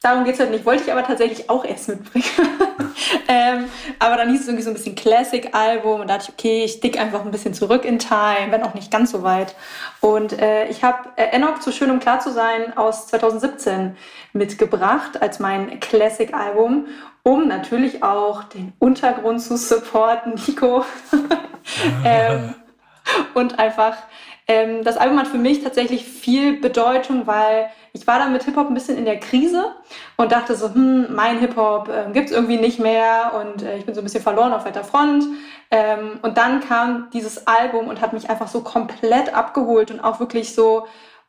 Darum 0.00 0.24
geht 0.24 0.34
es 0.34 0.40
halt 0.40 0.50
nicht. 0.50 0.64
Wollte 0.64 0.84
ich 0.84 0.92
aber 0.92 1.02
tatsächlich 1.02 1.48
auch 1.50 1.64
erst 1.64 1.88
mitbringen. 1.88 2.26
ähm, 3.28 3.64
aber 3.98 4.16
dann 4.16 4.30
hieß 4.30 4.40
es 4.40 4.46
irgendwie 4.46 4.62
so 4.62 4.70
ein 4.70 4.74
bisschen 4.74 4.94
Classic-Album 4.94 6.00
und 6.00 6.08
da 6.08 6.18
dachte 6.18 6.30
ich, 6.30 6.38
okay, 6.38 6.64
ich 6.64 6.80
dick 6.80 7.00
einfach 7.00 7.24
ein 7.24 7.30
bisschen 7.30 7.54
zurück 7.54 7.84
in 7.84 7.98
Time, 7.98 8.50
wenn 8.50 8.62
auch 8.62 8.74
nicht 8.74 8.90
ganz 8.90 9.10
so 9.10 9.22
weit. 9.22 9.54
Und 10.00 10.38
äh, 10.38 10.68
ich 10.68 10.82
habe 10.84 11.10
äh, 11.16 11.34
Enoch 11.34 11.60
zu 11.60 11.72
schön 11.72 11.90
um 11.90 12.00
klar 12.00 12.20
zu 12.20 12.30
sein 12.32 12.76
aus 12.76 13.08
2017 13.08 13.96
mitgebracht 14.32 15.20
als 15.20 15.38
mein 15.38 15.80
Classic-Album, 15.80 16.86
um 17.22 17.48
natürlich 17.48 18.02
auch 18.02 18.44
den 18.44 18.72
Untergrund 18.78 19.40
zu 19.40 19.56
supporten, 19.56 20.34
Nico. 20.46 20.84
ähm, 22.04 22.54
und 23.34 23.58
einfach 23.58 23.96
ähm, 24.48 24.84
das 24.84 24.96
Album 24.96 25.18
hat 25.18 25.26
für 25.26 25.38
mich 25.38 25.62
tatsächlich 25.62 26.04
viel 26.04 26.60
Bedeutung, 26.60 27.26
weil 27.26 27.68
ich 27.96 28.06
war 28.06 28.18
da 28.18 28.28
mit 28.28 28.44
Hip-Hop 28.44 28.68
ein 28.68 28.74
bisschen 28.74 28.98
in 28.98 29.06
der 29.06 29.18
Krise 29.18 29.74
und 30.16 30.30
dachte 30.30 30.54
so, 30.54 30.72
hm, 30.72 31.14
mein 31.14 31.38
Hip-Hop 31.38 31.88
äh, 31.88 32.12
gibt 32.12 32.30
es 32.30 32.36
irgendwie 32.36 32.58
nicht 32.58 32.78
mehr 32.78 33.32
und 33.40 33.62
äh, 33.62 33.78
ich 33.78 33.86
bin 33.86 33.94
so 33.94 34.02
ein 34.02 34.04
bisschen 34.04 34.22
verloren 34.22 34.52
auf 34.52 34.66
weiter 34.66 34.84
Front. 34.84 35.24
Ähm, 35.70 36.18
und 36.22 36.36
dann 36.36 36.60
kam 36.60 37.08
dieses 37.12 37.46
Album 37.46 37.88
und 37.88 38.00
hat 38.02 38.12
mich 38.12 38.28
einfach 38.28 38.48
so 38.48 38.60
komplett 38.60 39.34
abgeholt 39.34 39.90
und 39.90 40.00
auch 40.00 40.20
wirklich 40.20 40.54
so 40.54 40.86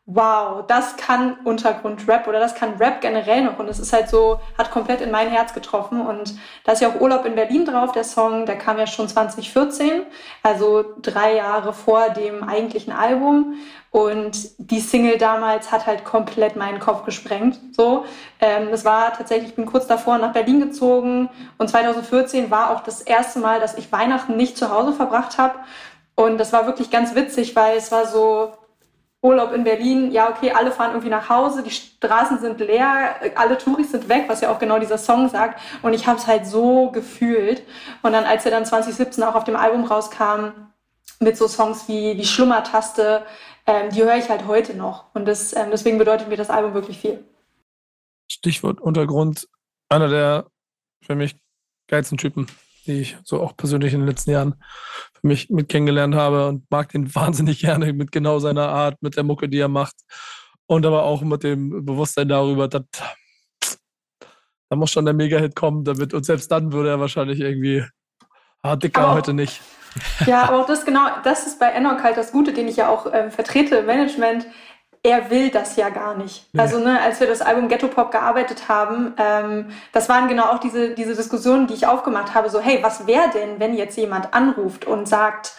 wow, 0.09 0.65
das 0.65 0.95
kann 0.95 1.37
Untergrund-Rap 1.43 2.27
oder 2.27 2.39
das 2.39 2.55
kann 2.55 2.75
Rap 2.75 3.01
generell 3.01 3.43
noch. 3.43 3.59
Und 3.59 3.67
es 3.67 3.77
ist 3.77 3.91
halt 3.91 4.09
so, 4.09 4.39
hat 4.57 4.71
komplett 4.71 5.01
in 5.01 5.11
mein 5.11 5.27
Herz 5.27 5.53
getroffen. 5.53 5.99
Und 5.99 6.33
da 6.63 6.71
ist 6.71 6.81
ja 6.81 6.87
auch 6.87 7.01
Urlaub 7.01 7.25
in 7.25 7.35
Berlin 7.35 7.65
drauf, 7.65 7.91
der 7.91 8.05
Song, 8.05 8.45
der 8.45 8.57
kam 8.57 8.79
ja 8.79 8.87
schon 8.87 9.09
2014, 9.09 10.03
also 10.43 10.85
drei 11.01 11.35
Jahre 11.35 11.73
vor 11.73 12.09
dem 12.11 12.41
eigentlichen 12.41 12.93
Album. 12.93 13.55
Und 13.91 14.51
die 14.59 14.79
Single 14.79 15.17
damals 15.17 15.73
hat 15.73 15.85
halt 15.85 16.05
komplett 16.05 16.55
meinen 16.55 16.79
Kopf 16.79 17.03
gesprengt. 17.03 17.59
So, 17.75 18.05
ähm, 18.39 18.69
das 18.71 18.85
war 18.85 19.11
tatsächlich, 19.11 19.49
ich 19.49 19.55
bin 19.55 19.65
kurz 19.65 19.87
davor 19.87 20.17
nach 20.19 20.31
Berlin 20.31 20.61
gezogen 20.61 21.29
und 21.57 21.69
2014 21.69 22.49
war 22.49 22.71
auch 22.71 22.81
das 22.81 23.01
erste 23.01 23.39
Mal, 23.39 23.59
dass 23.59 23.77
ich 23.77 23.91
Weihnachten 23.91 24.37
nicht 24.37 24.57
zu 24.57 24.71
Hause 24.71 24.93
verbracht 24.93 25.37
habe. 25.37 25.55
Und 26.15 26.37
das 26.37 26.53
war 26.53 26.65
wirklich 26.65 26.91
ganz 26.91 27.13
witzig, 27.13 27.55
weil 27.57 27.77
es 27.77 27.91
war 27.91 28.05
so, 28.07 28.53
Urlaub 29.21 29.51
in 29.51 29.63
Berlin, 29.63 30.11
ja, 30.11 30.29
okay, 30.29 30.51
alle 30.51 30.71
fahren 30.71 30.91
irgendwie 30.91 31.09
nach 31.09 31.27
Hause, 31.29 31.63
die 31.63 31.71
Straßen 31.71 32.39
sind 32.39 32.59
leer, 32.59 33.15
alle 33.35 33.57
Touris 33.57 33.91
sind 33.91 34.09
weg, 34.09 34.25
was 34.27 34.41
ja 34.41 34.51
auch 34.51 34.59
genau 34.59 34.77
dieser 34.79 34.99
Song 34.99 35.27
sagt. 35.29 35.59
Und 35.81 35.93
ich 35.93 36.05
habe 36.05 36.19
es 36.19 36.27
halt 36.27 36.45
so 36.45 36.91
gefühlt. 36.91 37.63
Und 38.03 38.13
dann, 38.13 38.25
als 38.25 38.45
er 38.45 38.51
dann 38.51 38.65
2017 38.65 39.23
auch 39.23 39.35
auf 39.35 39.43
dem 39.43 39.55
Album 39.55 39.85
rauskam, 39.85 40.51
mit 41.19 41.35
so 41.35 41.47
Songs 41.47 41.87
wie 41.87 42.15
die 42.15 42.25
Schlummertaste, 42.25 43.25
ähm, 43.65 43.89
die 43.89 44.03
höre 44.03 44.17
ich 44.17 44.29
halt 44.29 44.45
heute 44.45 44.75
noch. 44.75 45.05
Und 45.15 45.25
das, 45.25 45.53
ähm, 45.53 45.69
deswegen 45.71 45.97
bedeutet 45.97 46.27
mir 46.27 46.37
das 46.37 46.51
Album 46.51 46.75
wirklich 46.75 46.99
viel. 46.99 47.23
Stichwort 48.31 48.79
Untergrund, 48.79 49.47
einer 49.89 50.09
der 50.09 50.45
für 51.01 51.15
mich 51.15 51.35
geilsten 51.87 52.17
Typen 52.17 52.47
die 52.87 53.01
ich 53.01 53.17
so 53.23 53.41
auch 53.41 53.55
persönlich 53.55 53.93
in 53.93 53.99
den 53.99 54.07
letzten 54.07 54.31
Jahren 54.31 54.55
für 55.13 55.27
mich 55.27 55.49
mit 55.49 55.69
kennengelernt 55.69 56.15
habe 56.15 56.47
und 56.47 56.69
mag 56.71 56.89
den 56.89 57.13
wahnsinnig 57.15 57.59
gerne 57.59 57.93
mit 57.93 58.11
genau 58.11 58.39
seiner 58.39 58.69
Art, 58.69 59.01
mit 59.01 59.15
der 59.15 59.23
Mucke, 59.23 59.49
die 59.49 59.59
er 59.59 59.67
macht 59.67 59.95
und 60.65 60.85
aber 60.85 61.03
auch 61.03 61.21
mit 61.21 61.43
dem 61.43 61.85
Bewusstsein 61.85 62.29
darüber, 62.29 62.67
dass 62.67 62.83
da 64.69 64.75
muss 64.75 64.91
schon 64.91 65.05
der 65.05 65.13
Mega-Hit 65.13 65.55
kommen, 65.55 65.85
damit 65.85 66.13
und 66.13 66.25
selbst 66.25 66.51
dann 66.51 66.73
würde 66.73 66.89
er 66.89 66.99
wahrscheinlich 66.99 67.39
irgendwie 67.39 67.85
ah, 68.63 68.75
dicker 68.75 69.07
auch, 69.07 69.13
heute 69.13 69.33
nicht. 69.33 69.61
Ja, 70.25 70.43
aber 70.43 70.59
auch 70.61 70.67
das 70.67 70.83
genau, 70.85 71.07
das 71.23 71.47
ist 71.47 71.59
bei 71.59 71.67
Enoch 71.67 72.03
halt 72.03 72.17
das 72.17 72.31
Gute, 72.31 72.53
den 72.53 72.67
ich 72.67 72.75
ja 72.75 72.89
auch 72.89 73.07
ähm, 73.13 73.31
vertrete 73.31 73.83
Management 73.83 74.45
er 75.07 75.29
will 75.29 75.49
das 75.49 75.77
ja 75.77 75.89
gar 75.89 76.15
nicht. 76.17 76.45
Ja. 76.51 76.63
Also, 76.63 76.79
ne, 76.79 76.99
als 77.01 77.19
wir 77.21 77.27
das 77.27 77.41
Album 77.41 77.69
Ghetto 77.69 77.87
Pop 77.87 78.11
gearbeitet 78.11 78.67
haben, 78.67 79.13
ähm, 79.17 79.69
das 79.93 80.09
waren 80.09 80.27
genau 80.27 80.47
auch 80.47 80.59
diese, 80.59 80.93
diese 80.95 81.15
Diskussionen, 81.15 81.65
die 81.67 81.75
ich 81.75 81.87
aufgemacht 81.87 82.33
habe. 82.33 82.49
So, 82.49 82.59
hey, 82.59 82.79
was 82.81 83.07
wäre 83.07 83.29
denn, 83.33 83.59
wenn 83.59 83.75
jetzt 83.75 83.97
jemand 83.97 84.33
anruft 84.33 84.85
und 84.85 85.07
sagt, 85.07 85.53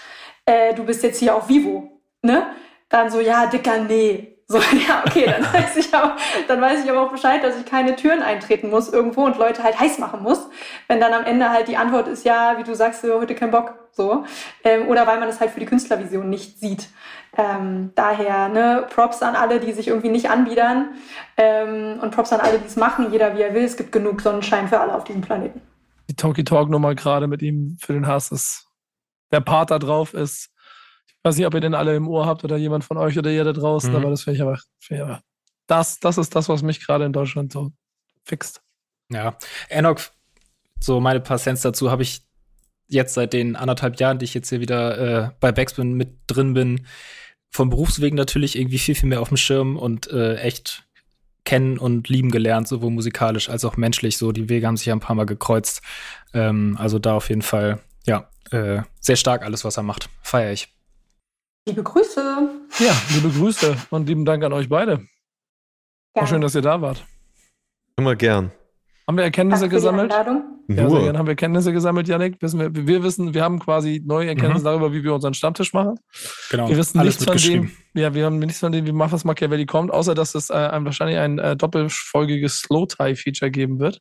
äh, 0.44 0.74
du 0.74 0.84
bist 0.84 1.02
jetzt 1.02 1.18
hier 1.18 1.34
auf 1.34 1.48
Vivo? 1.48 1.98
Ne? 2.20 2.46
Dann 2.90 3.10
so, 3.10 3.20
ja, 3.20 3.46
Dicker, 3.46 3.78
nee. 3.78 4.37
So, 4.50 4.58
ja, 4.88 5.04
okay, 5.06 5.26
dann 5.26 5.42
weiß 5.52 5.76
ich 5.76 5.94
aber, 5.94 6.16
dann 6.48 6.60
weiß 6.60 6.82
ich 6.82 6.90
aber 6.90 7.02
auch 7.02 7.12
Bescheid, 7.12 7.44
dass 7.44 7.58
ich 7.58 7.66
keine 7.66 7.96
Türen 7.96 8.22
eintreten 8.22 8.70
muss 8.70 8.90
irgendwo 8.90 9.24
und 9.26 9.36
Leute 9.36 9.62
halt 9.62 9.78
heiß 9.78 9.98
machen 9.98 10.22
muss. 10.22 10.48
Wenn 10.88 11.00
dann 11.00 11.12
am 11.12 11.24
Ende 11.24 11.50
halt 11.50 11.68
die 11.68 11.76
Antwort 11.76 12.08
ist, 12.08 12.24
ja, 12.24 12.56
wie 12.56 12.64
du 12.64 12.74
sagst, 12.74 13.02
heute 13.02 13.34
kein 13.34 13.50
Bock, 13.50 13.74
so. 13.92 14.24
Ähm, 14.64 14.88
oder 14.88 15.06
weil 15.06 15.20
man 15.20 15.28
es 15.28 15.40
halt 15.40 15.50
für 15.50 15.60
die 15.60 15.66
Künstlervision 15.66 16.30
nicht 16.30 16.58
sieht. 16.60 16.88
Ähm, 17.36 17.92
daher, 17.94 18.48
ne, 18.48 18.86
Props 18.88 19.20
an 19.22 19.36
alle, 19.36 19.60
die 19.60 19.72
sich 19.72 19.88
irgendwie 19.88 20.08
nicht 20.08 20.30
anbiedern. 20.30 20.92
Ähm, 21.36 22.00
und 22.00 22.14
Props 22.14 22.32
an 22.32 22.40
alle, 22.40 22.58
die 22.58 22.66
es 22.66 22.76
machen, 22.76 23.12
jeder 23.12 23.36
wie 23.36 23.42
er 23.42 23.52
will. 23.52 23.64
Es 23.64 23.76
gibt 23.76 23.92
genug 23.92 24.22
Sonnenschein 24.22 24.66
für 24.66 24.80
alle 24.80 24.94
auf 24.94 25.04
diesem 25.04 25.20
Planeten. 25.20 25.60
Die 26.08 26.16
Talkie 26.16 26.44
Talk 26.44 26.70
Nummer 26.70 26.94
gerade 26.94 27.26
mit 27.26 27.42
ihm 27.42 27.76
für 27.78 27.92
den 27.92 28.06
Hass 28.06 28.32
ist, 28.32 28.66
der 29.30 29.40
Part 29.40 29.70
da 29.70 29.78
drauf 29.78 30.14
ist, 30.14 30.50
weiß 31.28 31.36
nicht, 31.36 31.46
ob 31.46 31.54
ihr 31.54 31.60
den 31.60 31.74
alle 31.74 31.94
im 31.94 32.08
Ohr 32.08 32.26
habt 32.26 32.44
oder 32.44 32.56
jemand 32.56 32.84
von 32.84 32.96
euch 32.96 33.18
oder 33.18 33.30
ihr 33.30 33.44
da 33.44 33.52
draußen, 33.52 33.90
mhm. 33.90 33.96
aber 33.96 34.10
das 34.10 34.22
finde 34.22 34.36
ich 34.36 34.42
aber, 34.42 34.58
find 34.78 35.00
ich 35.00 35.16
das, 35.66 36.00
das 36.00 36.18
ist 36.18 36.34
das, 36.34 36.48
was 36.48 36.62
mich 36.62 36.84
gerade 36.84 37.04
in 37.04 37.12
Deutschland 37.12 37.52
so 37.52 37.72
fixt. 38.24 38.62
Ja, 39.10 39.36
Enoch, 39.68 40.00
so 40.80 41.00
meine 41.00 41.20
paar 41.20 41.38
Cents 41.38 41.62
dazu 41.62 41.90
habe 41.90 42.02
ich 42.02 42.22
jetzt 42.88 43.14
seit 43.14 43.32
den 43.32 43.54
anderthalb 43.54 44.00
Jahren, 44.00 44.18
die 44.18 44.24
ich 44.24 44.34
jetzt 44.34 44.48
hier 44.48 44.60
wieder 44.60 45.26
äh, 45.26 45.30
bei 45.40 45.52
Backspin 45.52 45.92
mit 45.92 46.10
drin 46.26 46.54
bin, 46.54 46.86
vom 47.50 47.70
Berufswegen 47.70 48.16
natürlich 48.16 48.58
irgendwie 48.58 48.78
viel, 48.78 48.94
viel 48.94 49.08
mehr 49.08 49.20
auf 49.20 49.28
dem 49.28 49.36
Schirm 49.36 49.76
und 49.76 50.10
äh, 50.10 50.36
echt 50.36 50.84
kennen 51.44 51.78
und 51.78 52.08
lieben 52.08 52.30
gelernt, 52.30 52.68
sowohl 52.68 52.90
musikalisch 52.90 53.48
als 53.48 53.64
auch 53.64 53.76
menschlich. 53.76 54.18
So, 54.18 54.32
die 54.32 54.48
Wege 54.48 54.66
haben 54.66 54.76
sich 54.76 54.86
ja 54.86 54.94
ein 54.94 55.00
paar 55.00 55.16
Mal 55.16 55.24
gekreuzt. 55.24 55.82
Ähm, 56.34 56.76
also 56.78 56.98
da 56.98 57.14
auf 57.14 57.28
jeden 57.30 57.42
Fall, 57.42 57.80
ja, 58.06 58.28
äh, 58.50 58.82
sehr 59.00 59.16
stark 59.16 59.42
alles, 59.42 59.64
was 59.64 59.76
er 59.76 59.82
macht. 59.82 60.10
Feier 60.22 60.52
ich. 60.52 60.68
Liebe 61.68 61.82
Grüße. 61.82 62.48
Ja, 62.78 62.96
liebe 63.14 63.28
Grüße 63.28 63.76
und 63.90 64.08
lieben 64.08 64.24
Dank 64.24 64.42
an 64.42 64.54
euch 64.54 64.70
beide. 64.70 65.06
War 66.14 66.26
schön, 66.26 66.40
dass 66.40 66.54
ihr 66.54 66.62
da 66.62 66.80
wart. 66.80 67.04
Immer 67.98 68.16
gern. 68.16 68.52
Haben 69.06 69.18
wir 69.18 69.24
Erkenntnisse 69.24 69.68
gesammelt? 69.68 70.10
Ja, 70.10 70.24
sehr 70.88 71.00
gerne. 71.00 71.18
Haben 71.18 71.26
wir 71.26 71.32
Erkenntnisse 71.32 71.74
gesammelt, 71.74 72.08
Janik? 72.08 72.40
Wissen 72.40 72.58
wir, 72.58 72.74
wir 72.74 73.02
wissen, 73.02 73.34
wir 73.34 73.42
haben 73.42 73.58
quasi 73.58 74.02
neue 74.02 74.28
Erkenntnisse 74.28 74.60
mhm. 74.60 74.64
darüber, 74.64 74.94
wie 74.94 75.04
wir 75.04 75.12
unseren 75.12 75.34
Stammtisch 75.34 75.74
machen. 75.74 76.00
Genau. 76.50 76.70
Wir 76.70 76.78
wissen 76.78 77.02
nichts 77.02 77.22
von 77.22 77.36
dem, 77.36 77.70
ja, 77.92 78.14
wir 78.14 78.24
haben 78.24 78.38
nichts 78.38 78.60
von 78.60 78.72
dem, 78.72 78.86
wie 78.86 78.92
Mafas 78.92 79.24
Machiavelli 79.24 79.66
kommt, 79.66 79.90
außer 79.90 80.14
dass 80.14 80.34
es 80.34 80.48
äh, 80.48 80.54
ein, 80.54 80.86
wahrscheinlich 80.86 81.18
ein 81.18 81.38
äh, 81.38 81.54
doppelfolgiges 81.54 82.60
Slow-Tie-Feature 82.60 83.50
geben 83.50 83.78
wird. 83.78 84.00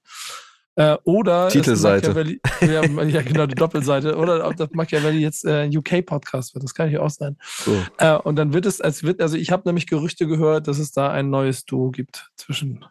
Äh, 0.78 0.96
oder 1.06 1.50
Titelseite. 1.50 2.38
Ja, 2.62 2.86
ja, 2.86 3.22
genau, 3.24 3.48
die 3.48 3.56
Doppelseite. 3.56 4.16
Oder 4.16 4.48
ob 4.48 4.56
das 4.58 4.70
Machiavelli 4.74 5.20
jetzt 5.20 5.44
äh, 5.44 5.68
UK-Podcast 5.76 6.54
wird. 6.54 6.64
Das 6.64 6.76
kann 6.76 6.92
ja 6.92 7.00
auch 7.00 7.10
sein. 7.10 7.36
So. 7.42 7.76
Äh, 7.98 8.16
und 8.18 8.36
dann 8.36 8.54
wird 8.54 8.68
es, 8.68 8.80
als 8.80 9.02
wird, 9.02 9.20
also 9.20 9.38
ich 9.38 9.52
habe 9.52 9.64
nämlich 9.66 9.88
Gerüchte 9.88 10.28
gehört, 10.28 10.68
dass 10.68 10.78
es 10.78 10.92
da 10.92 11.10
ein 11.12 11.32
neues 11.32 11.66
Duo 11.66 11.90
gibt 11.90 12.30
zwischen 12.36 12.86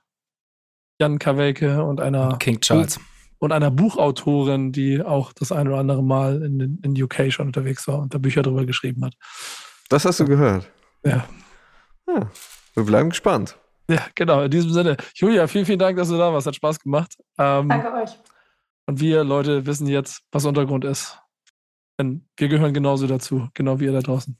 Jan 1.01 1.21
Kawelke 1.21 1.85
und 1.85 2.01
einer 2.01 2.37
King 2.39 2.61
Charles. 2.61 2.99
und 3.39 3.53
einer 3.53 3.71
Buchautorin, 3.71 4.73
die 4.73 5.01
auch 5.01 5.33
das 5.33 5.53
ein 5.53 5.69
oder 5.69 5.79
andere 5.79 6.03
Mal 6.03 6.43
in, 6.43 6.81
in 6.83 7.01
UK 7.01 7.33
schon 7.33 7.47
unterwegs 7.47 7.87
war 7.87 8.01
und 8.01 8.13
da 8.13 8.19
Bücher 8.19 8.43
drüber 8.43 8.67
geschrieben 8.67 9.05
hat. 9.05 9.15
Das 9.89 10.05
hast 10.05 10.19
du 10.19 10.25
gehört. 10.25 10.69
Ja. 11.05 11.25
ja. 12.09 12.31
Wir 12.75 12.85
bleiben 12.85 13.11
gespannt. 13.11 13.57
Ja, 13.89 14.07
genau, 14.15 14.43
in 14.43 14.51
diesem 14.51 14.73
Sinne. 14.73 14.97
Julia, 15.15 15.47
vielen, 15.47 15.65
vielen 15.65 15.79
Dank, 15.79 15.97
dass 15.97 16.09
du 16.09 16.19
da 16.19 16.33
warst. 16.33 16.47
Hat 16.47 16.57
Spaß 16.57 16.81
gemacht. 16.81 17.17
Ähm, 17.39 17.69
Danke 17.69 17.93
euch. 17.93 18.11
Und 18.87 19.01
wir, 19.01 19.25
Leute, 19.25 19.67
wissen 19.67 19.87
jetzt, 19.87 20.23
was 20.33 20.45
Untergrund 20.45 20.85
ist. 20.85 21.19
Denn 21.99 22.29
wir 22.37 22.49
gehören 22.49 22.75
genauso 22.75 23.07
dazu, 23.07 23.49
genau 23.55 23.81
wie 23.81 23.85
ihr 23.85 23.93
da 23.93 24.01
draußen. 24.01 24.37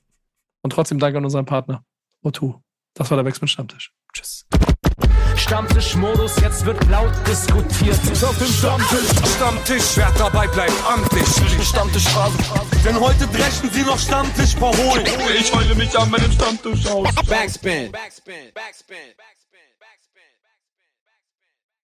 Und 0.63 0.71
trotzdem 0.71 0.99
Dank 0.99 1.15
an 1.15 1.23
unseren 1.23 1.45
Partner, 1.45 1.83
O2. 2.23 2.59
Das 2.93 3.09
war 3.09 3.17
der 3.17 3.23
Backspin 3.23 3.47
Stammtisch. 3.47 3.93
Tschüss. 4.13 4.45
Stammtischmodus, 5.35 6.39
jetzt 6.41 6.65
wird 6.65 6.83
laut 6.89 7.13
diskutiert. 7.27 7.99
Ich 8.11 8.23
auf 8.23 8.37
dem 8.37 8.47
Stammtisch, 8.47 9.35
Stammtisch, 9.35 9.95
wer 9.95 10.11
dabei 10.17 10.47
bleibt, 10.47 10.73
amtlich. 10.87 11.27
Stammtisch 11.63 12.07
Phase. 12.09 12.37
Denn 12.83 12.99
heute 12.99 13.27
brechen 13.27 13.69
sie 13.71 13.83
noch 13.83 13.99
Stammtisch 13.99 14.55
verholen. 14.55 15.05
Ich 15.37 15.53
heule 15.53 15.75
mich 15.75 15.97
an 15.97 16.09
meinem 16.09 16.31
Stammtisch 16.31 16.87
aus. 16.87 17.13
Backspin. 17.27 17.91
Backspin. 17.91 17.91
Backspin. 17.91 18.51
Backspin. 18.53 19.36